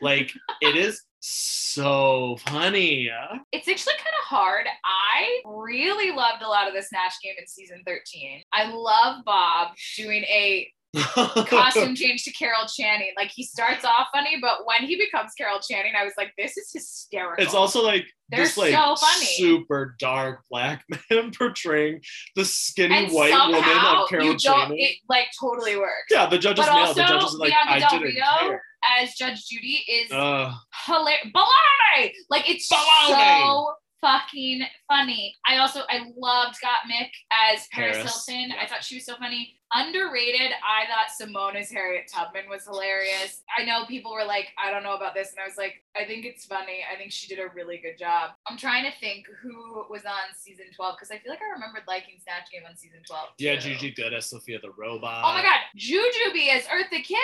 Like 0.00 0.32
it 0.60 0.76
is 0.76 1.02
so 1.20 2.38
funny. 2.46 3.10
it's 3.52 3.68
actually 3.68 3.94
kind 3.94 4.14
of 4.22 4.24
hard. 4.24 4.66
I 4.84 5.40
really 5.44 6.16
loved 6.16 6.42
a 6.42 6.48
lot 6.48 6.66
of 6.68 6.74
the 6.74 6.82
Snatch 6.82 7.14
game 7.22 7.34
in 7.38 7.46
season 7.46 7.82
13. 7.86 8.42
I 8.52 8.72
love 8.72 9.24
Bob 9.24 9.68
doing 9.96 10.22
a 10.24 10.70
costume 11.46 11.94
change 11.94 12.24
to 12.24 12.32
Carol 12.32 12.66
Channing. 12.66 13.10
Like 13.16 13.30
he 13.30 13.44
starts 13.44 13.84
off 13.84 14.08
funny, 14.12 14.38
but 14.40 14.66
when 14.66 14.88
he 14.88 14.96
becomes 14.96 15.32
Carol 15.38 15.60
Channing, 15.60 15.92
I 15.98 16.04
was 16.04 16.14
like, 16.16 16.32
this 16.36 16.56
is 16.56 16.70
hysterical. 16.72 17.44
It's 17.44 17.54
also 17.54 17.82
like 17.84 18.06
They're 18.30 18.40
this 18.44 18.56
like 18.56 18.72
so 18.74 18.96
funny. 18.96 19.26
super 19.26 19.94
dark 19.98 20.40
black 20.50 20.84
man 21.10 21.30
portraying 21.30 22.00
the 22.34 22.44
skinny 22.44 22.94
and 23.04 23.12
white 23.12 23.32
woman 23.32 23.62
of 23.62 24.08
Carol 24.08 24.36
Channing. 24.36 24.78
it 24.78 24.96
like 25.08 25.26
totally 25.40 25.76
works. 25.76 26.06
yeah, 26.10 26.26
the 26.26 26.38
judges 26.38 26.64
but 26.66 26.74
nailed. 26.74 26.96
The 26.96 27.02
also, 27.02 27.14
judges 27.14 27.34
are 27.34 27.38
like, 27.38 27.50
Bianca 27.50 27.86
I 27.86 27.98
didn't 27.98 28.16
care. 28.16 28.62
as 29.00 29.14
Judge 29.14 29.46
Judy 29.46 29.84
is 29.88 30.10
Ugh. 30.12 30.52
hilarious. 30.86 31.26
Baloney! 31.34 32.12
Like 32.28 32.50
it's 32.50 32.68
Baloney! 32.72 33.42
so 33.42 33.74
fucking 34.00 34.62
funny. 34.88 35.36
I 35.46 35.58
also 35.58 35.82
I 35.88 36.00
loved 36.16 36.56
Gottmik 36.64 37.10
as 37.30 37.66
Paris, 37.72 37.96
Paris, 37.98 38.26
Hilton. 38.26 38.50
yeah. 38.50 38.56
I 38.62 38.66
thought 38.66 38.82
she 38.82 38.96
was 38.96 39.04
so 39.06 39.14
funny. 39.16 39.59
Underrated. 39.72 40.52
I 40.66 40.86
thought 40.86 41.10
Simone 41.16 41.56
as 41.56 41.70
Harriet 41.70 42.10
Tubman 42.12 42.48
was 42.48 42.64
hilarious. 42.64 43.42
I 43.56 43.64
know 43.64 43.84
people 43.86 44.12
were 44.12 44.24
like, 44.24 44.48
I 44.62 44.70
don't 44.70 44.82
know 44.82 44.94
about 44.94 45.14
this, 45.14 45.30
and 45.30 45.38
I 45.40 45.46
was 45.46 45.56
like, 45.56 45.84
I 45.96 46.04
think 46.04 46.24
it's 46.24 46.44
funny. 46.44 46.80
I 46.92 46.96
think 46.96 47.12
she 47.12 47.28
did 47.28 47.38
a 47.38 47.48
really 47.54 47.78
good 47.78 47.98
job. 47.98 48.30
I'm 48.48 48.56
trying 48.56 48.84
to 48.84 48.96
think 48.98 49.26
who 49.42 49.84
was 49.88 50.04
on 50.04 50.34
season 50.36 50.66
12 50.74 50.96
because 50.96 51.10
I 51.10 51.18
feel 51.18 51.32
like 51.32 51.40
I 51.42 51.52
remembered 51.52 51.82
liking 51.88 52.14
Snatch 52.22 52.50
Game 52.52 52.62
on 52.68 52.76
season 52.76 53.00
12. 53.06 53.28
Yeah, 53.38 53.56
too. 53.56 53.74
Juju 53.74 53.94
Good 53.94 54.14
as 54.14 54.26
Sophia 54.26 54.58
the 54.60 54.70
Robot. 54.70 55.22
Oh 55.24 55.34
my 55.34 55.42
god, 55.42 55.60
Jujubee 55.76 56.50
as 56.54 56.64
Eartha 56.64 57.02
Kitt. 57.02 57.18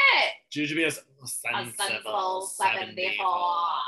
Juju 0.50 0.84
as 0.84 1.00
Sensible 1.24 1.72
sensible 1.76 2.40
74. 2.42 3.26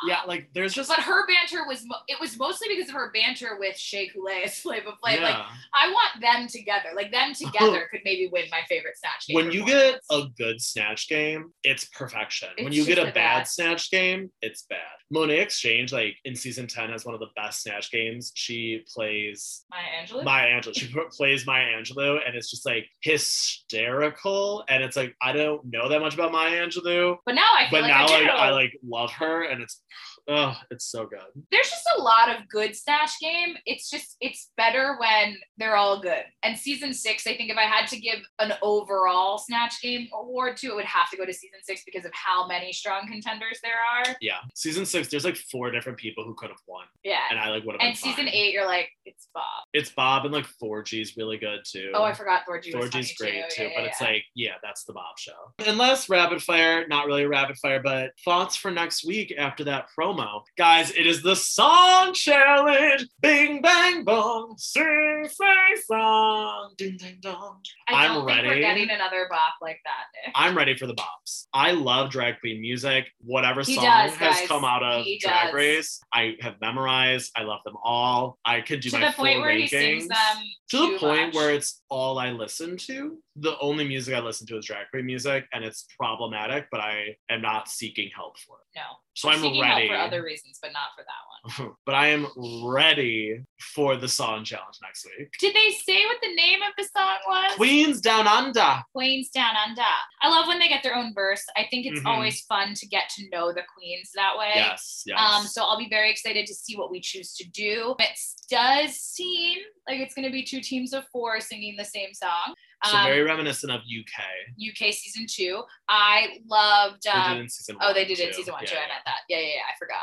Yeah, 0.07 0.23
like 0.27 0.49
there's 0.55 0.73
just 0.73 0.89
But 0.89 1.01
her 1.01 1.27
banter 1.27 1.67
was 1.67 1.85
mo- 1.87 2.01
it 2.09 2.19
was 2.21 2.39
mostly 2.39 2.69
because 2.69 2.89
of 2.89 2.95
her 2.95 3.13
banter 3.13 3.59
with 3.59 3.77
Shea 3.77 4.09
Coulee 4.09 4.45
as 4.45 4.59
Flavor 4.61 4.93
Flav. 5.03 5.17
yeah. 5.17 5.23
Like 5.23 5.37
I 5.75 5.91
want 5.91 6.21
them 6.21 6.49
together. 6.49 6.89
Like 6.97 7.13
them 7.13 7.33
oh. 7.33 7.47
together 7.47 7.87
could 7.91 8.01
maybe 8.05 8.29
win 8.33 8.45
my 8.51 8.63
favorite 8.69 8.97
snatch 8.97 9.27
game. 9.27 9.35
when 9.37 9.51
you 9.51 9.65
get 9.65 10.01
a 10.11 10.23
good 10.37 10.61
snatch 10.61 11.09
game, 11.09 11.53
it's 11.63 11.85
perfection. 11.87 12.49
when 12.61 12.73
you 12.73 12.85
get 12.85 12.99
a 12.99 13.07
the 13.07 13.13
bad 13.13 13.47
snatch 13.47 13.91
game, 13.91 14.31
it's 14.43 14.63
bad. 14.63 14.79
Monét 15.13 15.41
X 15.41 15.59
Change, 15.59 15.93
like 15.93 16.17
in 16.25 16.35
season 16.37 16.67
10, 16.67 16.91
has 16.91 17.05
one 17.05 17.15
of 17.15 17.21
the 17.21 17.29
best 17.35 17.63
snatch 17.63 17.91
games. 17.91 18.31
She 18.35 18.85
plays 18.95 19.65
Maya 19.71 20.05
Angelou. 20.05 20.25
Maya 20.25 20.49
Angelou. 20.49 20.75
She 20.75 20.95
plays 21.17 21.47
Maya 21.47 21.67
Angelou, 21.67 22.19
and 22.27 22.37
it's 22.37 22.51
just 22.51 22.67
like 22.67 22.87
hysterical. 23.01 24.65
And 24.69 24.83
it's 24.83 24.97
like 24.97 25.15
I 25.23 25.33
don't 25.33 25.65
know 25.67 25.89
that 25.89 26.01
much 26.01 26.15
about 26.15 26.33
Maya 26.33 26.67
Angelou, 26.67 27.17
but 27.25 27.35
now 27.35 27.49
I 27.53 27.69
but 27.71 27.83
like 27.83 27.91
now 27.91 28.07
I 28.07 28.21
like. 28.21 28.31
I 28.31 28.51
like 28.51 28.79
love 28.87 29.13
her, 29.13 29.45
and 29.45 29.63
it's 29.63 29.83
oh, 30.29 30.55
it's 30.71 30.87
so 30.91 31.07
good. 31.07 31.21
There's 31.51 31.69
just 31.71 31.89
a 31.97 32.03
lot 32.03 32.29
of 32.31 32.49
good 32.49 32.75
snatch 32.77 33.19
game. 33.21 33.57
It's 33.67 33.91
just 33.91 34.17
it's 34.21 34.51
better 34.57 34.97
when 35.01 35.37
they're 35.57 35.77
all 35.77 36.01
good. 36.01 36.25
And 36.43 36.57
season 36.59 36.93
six, 36.93 37.27
I 37.27 37.37
think 37.37 37.51
if 37.51 37.57
I 37.57 37.63
had 37.63 37.87
to 37.89 37.99
give 37.99 38.19
an 38.39 38.53
overall 38.63 39.39
snatch 39.39 39.81
game 39.83 40.09
award 40.13 40.57
to, 40.59 40.69
it 40.69 40.75
would 40.75 40.85
have 40.85 41.11
to 41.11 41.17
go 41.17 41.25
to 41.25 41.33
season 41.33 41.59
six 41.63 41.83
because 41.85 42.05
of 42.05 42.13
how 42.15 42.47
many 42.47 42.73
strong 42.73 43.07
contenders 43.09 43.59
there 43.63 43.73
are. 43.75 44.17
Yeah, 44.21 44.39
season 44.55 44.85
six. 44.87 45.09
There's 45.09 45.25
like 45.25 45.37
four 45.37 45.71
different 45.71 45.99
people 45.99 46.25
who 46.25 46.35
could 46.35 46.51
have 46.51 46.59
won, 46.67 46.85
Yeah. 47.05 47.19
and 47.31 47.39
I 47.39 47.49
like 47.51 47.65
would 47.65 47.77
have. 47.79 47.81
And 47.87 47.97
season 47.97 48.25
fine. 48.27 48.29
eight, 48.35 48.53
you're 48.53 48.67
like, 48.67 48.91
it's 49.05 49.29
Bob. 49.35 49.65
It's 49.73 49.91
Bob 49.91 50.25
and 50.25 50.35
like 50.35 50.47
Thorgy's 50.63 51.17
really 51.17 51.39
good 51.39 51.61
too. 51.65 51.91
Oh, 51.95 52.03
I 52.05 52.13
forgot 52.13 52.43
Thorgy's 52.47 52.73
funny 52.75 53.15
great 53.19 53.51
too, 53.51 53.65
Yeah, 53.65 53.71
but 53.75 53.83
yeah, 53.83 53.89
it's 53.89 54.01
like, 54.01 54.25
yeah, 54.35 54.53
that's 54.63 54.85
the 54.85 54.93
Bob 54.93 55.19
show. 55.19 55.33
Unless 55.67 56.09
rapid 56.09 56.43
fire, 56.43 56.87
not 56.89 57.07
really 57.07 57.25
a 57.25 57.29
rapid 57.29 57.57
fire, 57.59 57.81
but 57.83 58.11
thoughts 58.25 58.57
for 58.57 58.71
next 58.71 59.05
week 59.05 59.35
after 59.39 59.65
that 59.65 59.87
promo. 59.99 60.18
Guys, 60.57 60.91
it 60.91 61.07
is 61.07 61.23
the 61.23 61.37
song 61.37 62.13
challenge. 62.13 63.07
Bing 63.23 63.63
bang 63.63 64.03
bong. 64.05 64.55
Sing, 64.59 65.29
sing, 65.31 65.83
song. 65.87 66.73
Ding 66.77 66.97
ding 66.97 67.19
dong. 67.21 67.61
I 67.89 68.07
I'm 68.07 68.15
don't 68.15 68.27
think 68.27 68.39
we're 68.43 68.49
ready. 68.49 68.61
getting 68.61 68.91
another 68.91 69.27
bop 69.31 69.55
like 69.63 69.79
that, 69.85 70.05
Nick. 70.27 70.33
I'm 70.35 70.57
ready 70.57 70.77
for 70.77 70.87
the 70.87 70.95
bops. 70.95 71.47
I 71.55 71.73
love 71.73 72.11
drag 72.11 72.41
queen 72.41 72.61
music. 72.61 73.07
Whatever 73.21 73.63
He 73.63 73.75
song 73.77 73.85
does, 73.85 74.15
has 74.17 74.37
guys. 74.41 74.49
come 74.49 74.65
out 74.65 74.83
of 74.83 75.05
He 75.05 75.19
Drag 75.19 75.47
does. 75.47 75.55
Race, 75.55 76.01
I 76.13 76.35
have 76.41 76.55
memorized. 76.61 77.31
I 77.37 77.43
love 77.43 77.61
them 77.65 77.77
all. 77.85 78.39
I 78.45 78.61
could 78.61 78.81
do 78.81 78.91
to 78.91 78.99
my 78.99 79.07
the 79.11 79.13
point 79.13 79.35
full 79.35 79.43
where 79.43 79.51
rankings. 79.55 79.61
he 79.63 79.67
sings 79.69 80.09
them 80.09 80.37
to 80.71 80.93
the 80.93 80.99
point 80.99 81.27
much. 81.29 81.35
where 81.35 81.51
it's 81.55 81.81
all 81.89 82.19
I 82.19 82.31
listen 82.31 82.77
to. 82.79 83.19
The 83.37 83.57
only 83.61 83.87
music 83.87 84.15
I 84.15 84.21
listen 84.21 84.47
to 84.49 84.59
is 84.59 84.67
drag 84.67 84.89
queen 84.91 85.07
music, 85.07 85.45
and 85.53 85.65
it's 85.65 85.87
problematic. 85.99 86.67
But 86.73 86.81
I 86.81 87.17
am 87.31 87.41
not 87.41 87.69
seeking 87.69 88.11
help 88.15 88.37
for 88.41 88.57
it. 88.57 88.79
no. 88.81 88.83
So 89.19 89.29
I'm 89.29 89.41
seeking 89.41 89.61
ready. 89.61 89.89
for 89.89 89.97
other 89.97 90.23
reasons, 90.23 90.61
but 90.63 90.71
not 90.73 90.91
for 90.97 91.03
that 91.03 91.65
one. 91.67 91.75
but 91.87 91.97
I 91.97 92.09
am 92.09 92.29
ready 92.65 93.43
for 93.75 93.97
the 93.97 94.07
song 94.07 94.45
challenge 94.45 94.77
next 94.81 95.05
week. 95.07 95.29
Did 95.41 95.57
they 95.57 95.71
say 95.73 96.05
what 96.07 96.19
the 96.23 96.33
name 96.37 96.61
of 96.63 96.73
the 96.79 96.85
song 96.97 97.17
was? 97.27 97.57
Queens 97.57 98.01
Down 98.01 98.29
Under. 98.29 98.77
Queens 98.95 99.29
Down 99.31 99.55
Under. 99.57 99.83
I 100.23 100.29
love 100.29 100.47
when 100.47 100.61
they 100.61 100.69
get 100.69 100.85
their 100.85 100.95
own 100.95 101.13
verse. 101.15 101.45
I 101.57 101.67
think 101.69 101.87
it's 101.87 101.99
Mhm. 102.01 102.07
always 102.07 102.43
fun 102.43 102.75
to 102.75 102.87
get 102.87 103.09
to 103.17 103.29
know 103.31 103.53
the 103.53 103.65
queens 103.75 104.13
that 104.15 104.39
way. 104.39 104.53
Yes, 104.55 105.03
yes. 105.05 105.19
Um, 105.19 105.45
so 105.47 105.65
I'll 105.65 105.79
be 105.79 105.89
very 105.89 106.13
excited 106.13 106.47
to 106.47 106.55
see 106.55 106.77
what 106.77 106.93
we 106.93 107.01
choose 107.01 107.35
to 107.35 107.49
do. 107.49 107.97
It 107.99 108.17
does 108.49 108.95
seem 109.01 109.59
like 109.89 109.99
it's 109.99 110.15
going 110.15 110.27
to 110.27 110.33
be 110.33 110.45
two 110.45 110.61
teams 110.61 110.93
of 110.93 111.05
four 111.11 111.41
singing 111.41 111.75
the 111.77 111.85
same 111.85 112.15
song. 112.15 112.55
So 112.85 112.97
Um, 112.97 113.05
very 113.07 113.23
reminiscent 113.23 113.73
of 113.73 113.81
UK. 113.81 114.23
UK 114.71 114.93
season 114.93 115.27
two. 115.29 115.63
I 115.89 116.39
loved. 116.47 117.03
They 117.05 117.11
Um, 117.11 117.35
did 117.35 117.41
in 117.43 117.49
season 117.49 117.77
oh, 117.81 117.93
they 117.93 118.05
did 118.05 118.19
in 118.21 118.33
season 118.33 118.53
one 118.53 118.63
Yeah, 118.65 118.71
too. 118.71 118.77
I 118.77 118.89
meant 118.89 119.05
that. 119.07 119.21
Yeah, 119.29 119.39
yeah, 119.39 119.47
yeah. 119.57 119.61
I 119.73 119.77
forgot. 119.79 120.01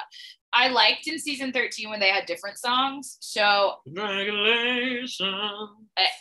I 0.58 0.70
liked 0.70 1.06
in 1.08 1.20
season 1.20 1.52
13 1.52 1.90
when 1.90 2.00
they 2.00 2.08
had 2.10 2.26
different 2.26 2.58
songs. 2.58 3.18
So 3.20 3.76
Regulation. 3.88 5.34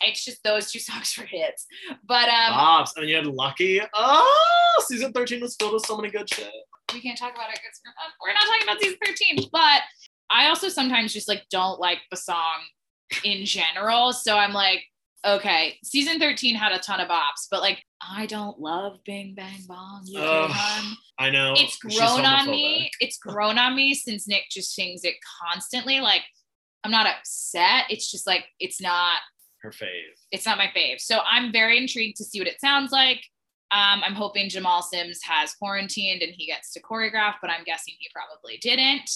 it's 0.02 0.24
just 0.24 0.42
those 0.42 0.70
two 0.72 0.78
songs 0.80 1.16
were 1.18 1.24
hits. 1.26 1.66
But 2.06 2.28
um, 2.28 2.52
Bobs. 2.54 2.92
And 2.96 3.08
you 3.08 3.16
had 3.16 3.26
Lucky. 3.26 3.80
Oh, 3.94 4.84
season 4.86 5.12
13 5.12 5.40
was 5.40 5.56
filled 5.56 5.74
with 5.74 5.86
so 5.86 5.96
many 5.96 6.10
good 6.10 6.28
shit. 6.32 6.50
we 6.92 7.00
can't 7.00 7.18
talk 7.18 7.32
about 7.34 7.50
it 7.50 7.58
because 7.62 7.80
we're 7.84 8.28
we're 8.28 8.34
not 8.34 8.44
talking 8.46 8.62
about 8.64 8.80
season 8.82 8.98
13 9.38 9.48
but 9.52 9.80
i 10.30 10.48
also 10.48 10.68
sometimes 10.68 11.12
just 11.14 11.28
like 11.28 11.42
don't 11.50 11.80
like 11.80 11.98
the 12.10 12.16
song 12.16 12.58
in 13.24 13.44
general 13.46 14.12
so 14.12 14.36
i'm 14.36 14.52
like 14.52 14.82
okay 15.24 15.78
season 15.82 16.18
13 16.18 16.54
had 16.54 16.72
a 16.72 16.78
ton 16.78 17.00
of 17.00 17.08
bops 17.08 17.46
but 17.50 17.60
like 17.60 17.82
i 18.02 18.26
don't 18.26 18.60
love 18.60 18.98
bing 19.04 19.34
bang 19.34 19.60
bong 19.66 20.04
Ugh. 20.16 20.50
I 21.18 21.30
know. 21.30 21.54
it's 21.56 21.76
grown 21.78 22.24
on 22.24 22.50
me 22.50 22.90
it's 23.00 23.18
grown 23.18 23.58
on 23.58 23.74
me 23.74 23.94
since 23.94 24.28
nick 24.28 24.44
just 24.50 24.74
sings 24.74 25.04
it 25.04 25.14
constantly 25.42 26.00
like 26.00 26.22
i'm 26.82 26.90
not 26.90 27.06
upset 27.06 27.84
it's 27.88 28.10
just 28.10 28.26
like 28.26 28.44
it's 28.60 28.80
not 28.80 29.18
Her 29.62 29.70
fave. 29.70 29.88
it's 30.30 30.44
not 30.44 30.58
my 30.58 30.70
fave. 30.76 31.00
So 31.00 31.20
I'm 31.24 31.52
very 31.52 31.78
intrigued 31.78 32.16
to 32.18 32.24
see 32.24 32.38
what 32.38 32.48
it 32.48 32.60
sounds 32.60 32.92
like. 32.92 33.24
Um, 33.70 34.02
I'm 34.04 34.14
hoping 34.14 34.50
Jamal 34.50 34.82
Sims 34.82 35.20
has 35.22 35.54
quarantined 35.54 36.22
and 36.22 36.32
he 36.36 36.46
gets 36.46 36.72
to 36.74 36.82
choreograph, 36.82 37.36
but 37.40 37.50
I'm 37.50 37.64
guessing 37.64 37.94
he 37.98 38.08
probably 38.14 38.58
didn't. 38.58 39.10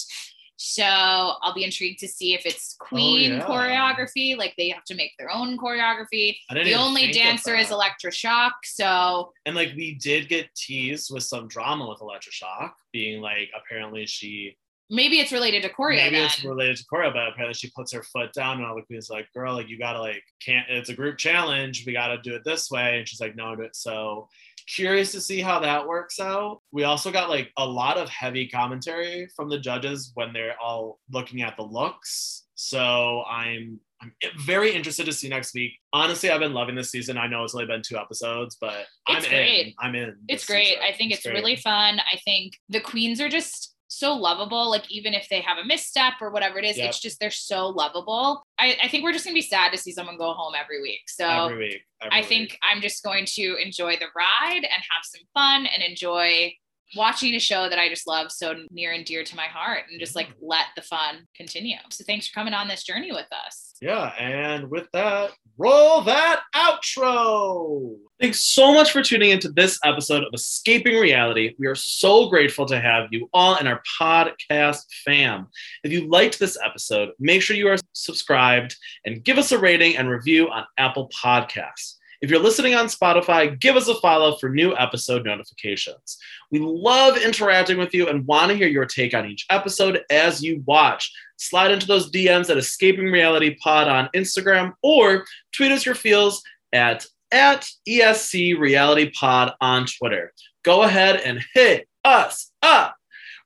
So 0.61 0.83
I'll 0.83 1.53
be 1.53 1.63
intrigued 1.63 1.99
to 2.01 2.07
see 2.07 2.33
if 2.33 2.45
it's 2.45 2.75
oh, 2.81 2.85
Queen 2.85 3.31
Oh, 3.31 3.35
yeah. 3.37 3.45
choreography, 3.45 4.37
like 4.37 4.53
they 4.57 4.67
have 4.69 4.83
to 4.85 4.95
make 4.95 5.13
their 5.17 5.31
own 5.31 5.57
choreography. 5.57 6.35
The 6.51 6.73
only 6.73 7.13
dancer 7.13 7.55
is 7.55 7.69
that. 7.69 7.75
Elektra 7.75 8.11
Shock. 8.11 8.55
So 8.65 9.31
And 9.45 9.55
like 9.55 9.71
we 9.77 9.95
did 9.95 10.27
get 10.27 10.53
teased 10.55 11.13
with 11.13 11.23
some 11.23 11.47
drama 11.47 11.87
with 11.87 12.01
Elektra 12.01 12.33
Shock, 12.33 12.75
being 12.91 13.21
like 13.21 13.49
apparently 13.55 14.05
she 14.05 14.57
maybe 14.89 15.19
it's 15.19 15.31
related 15.31 15.63
to 15.63 15.69
choreo. 15.69 15.95
maybe 15.95 16.17
then. 16.17 16.25
it's 16.25 16.43
related 16.43 16.75
to 16.75 16.83
choreo, 16.91 17.13
but 17.13 17.29
apparently 17.29 17.53
she 17.53 17.69
puts 17.69 17.93
her 17.93 18.03
foot 18.03 18.33
down 18.33 18.57
and 18.57 18.65
all 18.65 18.75
the 18.75 18.81
queens 18.81 19.09
like, 19.09 19.31
girl, 19.33 19.53
like 19.53 19.69
you 19.69 19.79
gotta 19.79 19.99
like 19.99 20.23
can't 20.45 20.65
it's 20.69 20.89
a 20.89 20.93
group 20.93 21.17
challenge. 21.17 21.85
We 21.85 21.93
gotta 21.93 22.17
do 22.21 22.35
it 22.35 22.43
this 22.43 22.69
way. 22.69 22.97
And 22.97 23.07
she's 23.07 23.21
like, 23.21 23.35
no, 23.37 23.55
do 23.55 23.61
it. 23.61 23.77
So 23.77 24.27
curious 24.73 25.11
to 25.13 25.21
see 25.21 25.41
how 25.41 25.59
that 25.59 25.87
works 25.87 26.19
out. 26.19 26.61
We 26.71 26.83
also 26.83 27.11
got 27.11 27.29
like 27.29 27.49
a 27.57 27.65
lot 27.65 27.97
of 27.97 28.09
heavy 28.09 28.47
commentary 28.47 29.27
from 29.35 29.49
the 29.49 29.59
judges 29.59 30.11
when 30.13 30.33
they're 30.33 30.55
all 30.61 30.99
looking 31.11 31.41
at 31.41 31.57
the 31.57 31.63
looks. 31.63 32.45
So 32.55 33.23
I'm 33.29 33.79
I'm 34.01 34.13
very 34.39 34.73
interested 34.73 35.05
to 35.07 35.11
see 35.13 35.27
next 35.27 35.53
week. 35.53 35.73
Honestly, 35.91 36.29
I've 36.29 36.39
been 36.39 36.53
loving 36.53 36.75
this 36.75 36.89
season. 36.89 37.17
I 37.17 37.27
know 37.27 37.43
it's 37.43 37.53
only 37.53 37.67
been 37.67 37.81
two 37.85 37.97
episodes, 37.97 38.55
but 38.59 38.85
It's 39.09 39.25
I'm 39.25 39.29
great. 39.29 39.67
in. 39.67 39.73
I'm 39.79 39.95
in. 39.95 40.15
it's 40.29 40.45
great. 40.45 40.67
season. 40.67 40.83
I 40.87 40.93
think 40.95 41.11
it's, 41.11 41.23
great. 41.23 41.35
really 41.35 41.57
fun. 41.57 41.99
I 41.99 42.17
think 42.23 42.53
the 42.69 42.79
queens 42.79 43.19
are 43.19 43.27
just 43.27 43.75
so 43.89 44.13
lovable. 44.15 44.69
Like 44.69 44.89
even 44.89 45.13
if 45.13 45.27
they 45.29 45.41
have 45.41 45.57
a 45.57 45.65
misstep 45.65 46.13
or 46.21 46.29
whatever 46.31 46.57
it 46.59 46.63
is, 46.65 46.77
Yep. 46.77 46.89
it's 46.89 46.99
just 46.99 47.19
they're 47.19 47.29
so 47.31 47.67
lovable. 47.67 48.45
I, 48.57 48.77
I 48.83 48.87
think 48.87 49.03
we're 49.03 49.11
just 49.11 49.25
gonna 49.25 49.33
be 49.33 49.41
sad 49.41 49.71
to 49.71 49.77
see 49.77 49.91
someone 49.91 50.17
go 50.17 50.31
home 50.33 50.53
every 50.57 50.81
week. 50.81 51.01
So 51.07 51.25
every 51.27 51.57
week. 51.57 51.81
every 52.01 52.17
I 52.17 52.23
think 52.23 52.51
week. 52.51 52.59
I'm 52.63 52.81
just 52.81 53.03
going 53.03 53.25
to 53.35 53.55
enjoy 53.61 53.97
the 53.97 54.05
ride 54.15 54.61
and 54.63 54.63
have 54.71 55.03
some 55.03 55.21
fun 55.33 55.65
and 55.65 55.83
enjoy 55.83 56.53
watching 56.95 57.35
a 57.35 57.39
show 57.39 57.69
that 57.69 57.79
I 57.79 57.89
just 57.89 58.07
love 58.07 58.31
so 58.31 58.55
near 58.71 58.93
and 58.93 59.05
dear 59.05 59.23
to 59.23 59.35
my 59.35 59.45
heart 59.45 59.83
and 59.89 59.99
just 59.99 60.15
like 60.15 60.29
let 60.41 60.65
the 60.75 60.81
fun 60.81 61.27
continue. 61.35 61.77
So 61.89 62.03
thanks 62.05 62.27
for 62.27 62.33
coming 62.33 62.53
on 62.53 62.67
this 62.67 62.83
journey 62.83 63.11
with 63.11 63.27
us. 63.45 63.73
Yeah, 63.81 64.07
and 64.19 64.69
with 64.69 64.87
that, 64.91 65.31
roll 65.57 66.01
that 66.01 66.41
outro. 66.55 67.95
Thanks 68.19 68.41
so 68.41 68.73
much 68.73 68.91
for 68.91 69.01
tuning 69.01 69.29
into 69.29 69.49
this 69.49 69.79
episode 69.85 70.23
of 70.23 70.33
Escaping 70.33 70.99
Reality. 70.99 71.55
We 71.57 71.67
are 71.67 71.75
so 71.75 72.27
grateful 72.29 72.65
to 72.65 72.79
have 72.79 73.07
you 73.11 73.29
all 73.33 73.55
in 73.55 73.67
our 73.67 73.81
podcast 73.99 74.83
fam. 75.05 75.47
If 75.83 75.93
you 75.93 76.09
liked 76.09 76.39
this 76.39 76.57
episode, 76.63 77.11
make 77.19 77.41
sure 77.41 77.55
you 77.55 77.69
are 77.69 77.77
subscribed 77.93 78.75
and 79.05 79.23
give 79.23 79.37
us 79.37 79.51
a 79.51 79.59
rating 79.59 79.95
and 79.95 80.09
review 80.09 80.49
on 80.49 80.65
Apple 80.77 81.09
Podcasts. 81.09 81.95
If 82.21 82.29
you're 82.29 82.41
listening 82.41 82.75
on 82.75 82.87
Spotify, 82.87 83.57
give 83.57 83.77
us 83.77 83.87
a 83.87 83.95
follow 83.95 84.35
for 84.35 84.49
new 84.49 84.75
episode 84.75 85.25
notifications. 85.25 86.17
We 86.51 86.59
love 86.59 87.17
interacting 87.17 87.77
with 87.77 87.93
you 87.93 88.09
and 88.09 88.27
want 88.27 88.51
to 88.51 88.57
hear 88.57 88.67
your 88.67 88.85
take 88.85 89.13
on 89.13 89.25
each 89.25 89.45
episode 89.49 90.01
as 90.09 90.43
you 90.43 90.61
watch 90.65 91.13
slide 91.37 91.71
into 91.71 91.87
those 91.87 92.11
DMs 92.11 92.49
at 92.49 92.57
Escaping 92.57 93.05
Reality 93.05 93.55
Pod 93.55 93.87
on 93.87 94.09
Instagram 94.13 94.73
or 94.83 95.25
tweet 95.53 95.71
us 95.71 95.85
your 95.85 95.95
feels 95.95 96.43
at, 96.73 97.05
at 97.31 97.69
ESC 97.87 98.59
Reality 98.59 99.11
Pod 99.11 99.53
on 99.61 99.85
Twitter. 99.85 100.33
Go 100.63 100.83
ahead 100.83 101.21
and 101.21 101.39
hit 101.53 101.87
us 102.03 102.51
up. 102.61 102.97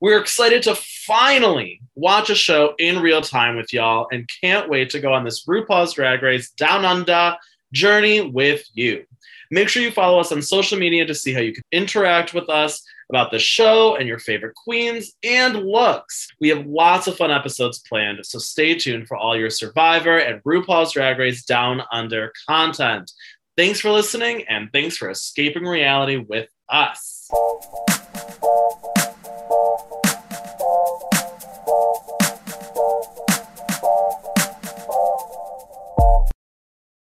We're 0.01 0.19
excited 0.19 0.63
to 0.63 0.75
finally 0.75 1.79
watch 1.95 2.31
a 2.31 2.35
show 2.35 2.73
in 2.79 3.01
real 3.01 3.21
time 3.21 3.55
with 3.55 3.71
y'all 3.71 4.07
and 4.11 4.29
can't 4.41 4.67
wait 4.67 4.89
to 4.89 4.99
go 4.99 5.13
on 5.13 5.23
this 5.23 5.45
RuPaul's 5.45 5.93
Drag 5.93 6.23
Race 6.23 6.49
Down 6.49 6.83
Under 6.83 7.37
journey 7.73 8.21
with 8.21 8.63
you. 8.73 9.03
Make 9.51 9.67
sure 9.67 9.83
you 9.83 9.91
follow 9.91 10.19
us 10.19 10.31
on 10.31 10.41
social 10.41 10.79
media 10.79 11.05
to 11.05 11.13
see 11.13 11.33
how 11.33 11.41
you 11.41 11.53
can 11.53 11.63
interact 11.71 12.33
with 12.33 12.49
us 12.49 12.81
about 13.09 13.29
the 13.29 13.37
show 13.37 13.95
and 13.95 14.07
your 14.07 14.17
favorite 14.17 14.55
queens 14.55 15.13
and 15.23 15.57
looks. 15.57 16.27
We 16.39 16.49
have 16.49 16.65
lots 16.65 17.07
of 17.07 17.17
fun 17.17 17.29
episodes 17.29 17.79
planned, 17.79 18.25
so 18.25 18.39
stay 18.39 18.73
tuned 18.75 19.07
for 19.07 19.17
all 19.17 19.37
your 19.37 19.51
Survivor 19.51 20.17
and 20.17 20.41
RuPaul's 20.43 20.93
Drag 20.93 21.19
Race 21.19 21.43
Down 21.43 21.83
Under 21.91 22.31
content. 22.47 23.11
Thanks 23.55 23.79
for 23.79 23.91
listening 23.91 24.45
and 24.47 24.71
thanks 24.71 24.97
for 24.97 25.11
escaping 25.11 25.65
reality 25.65 26.17
with 26.17 26.49
us. 26.69 27.29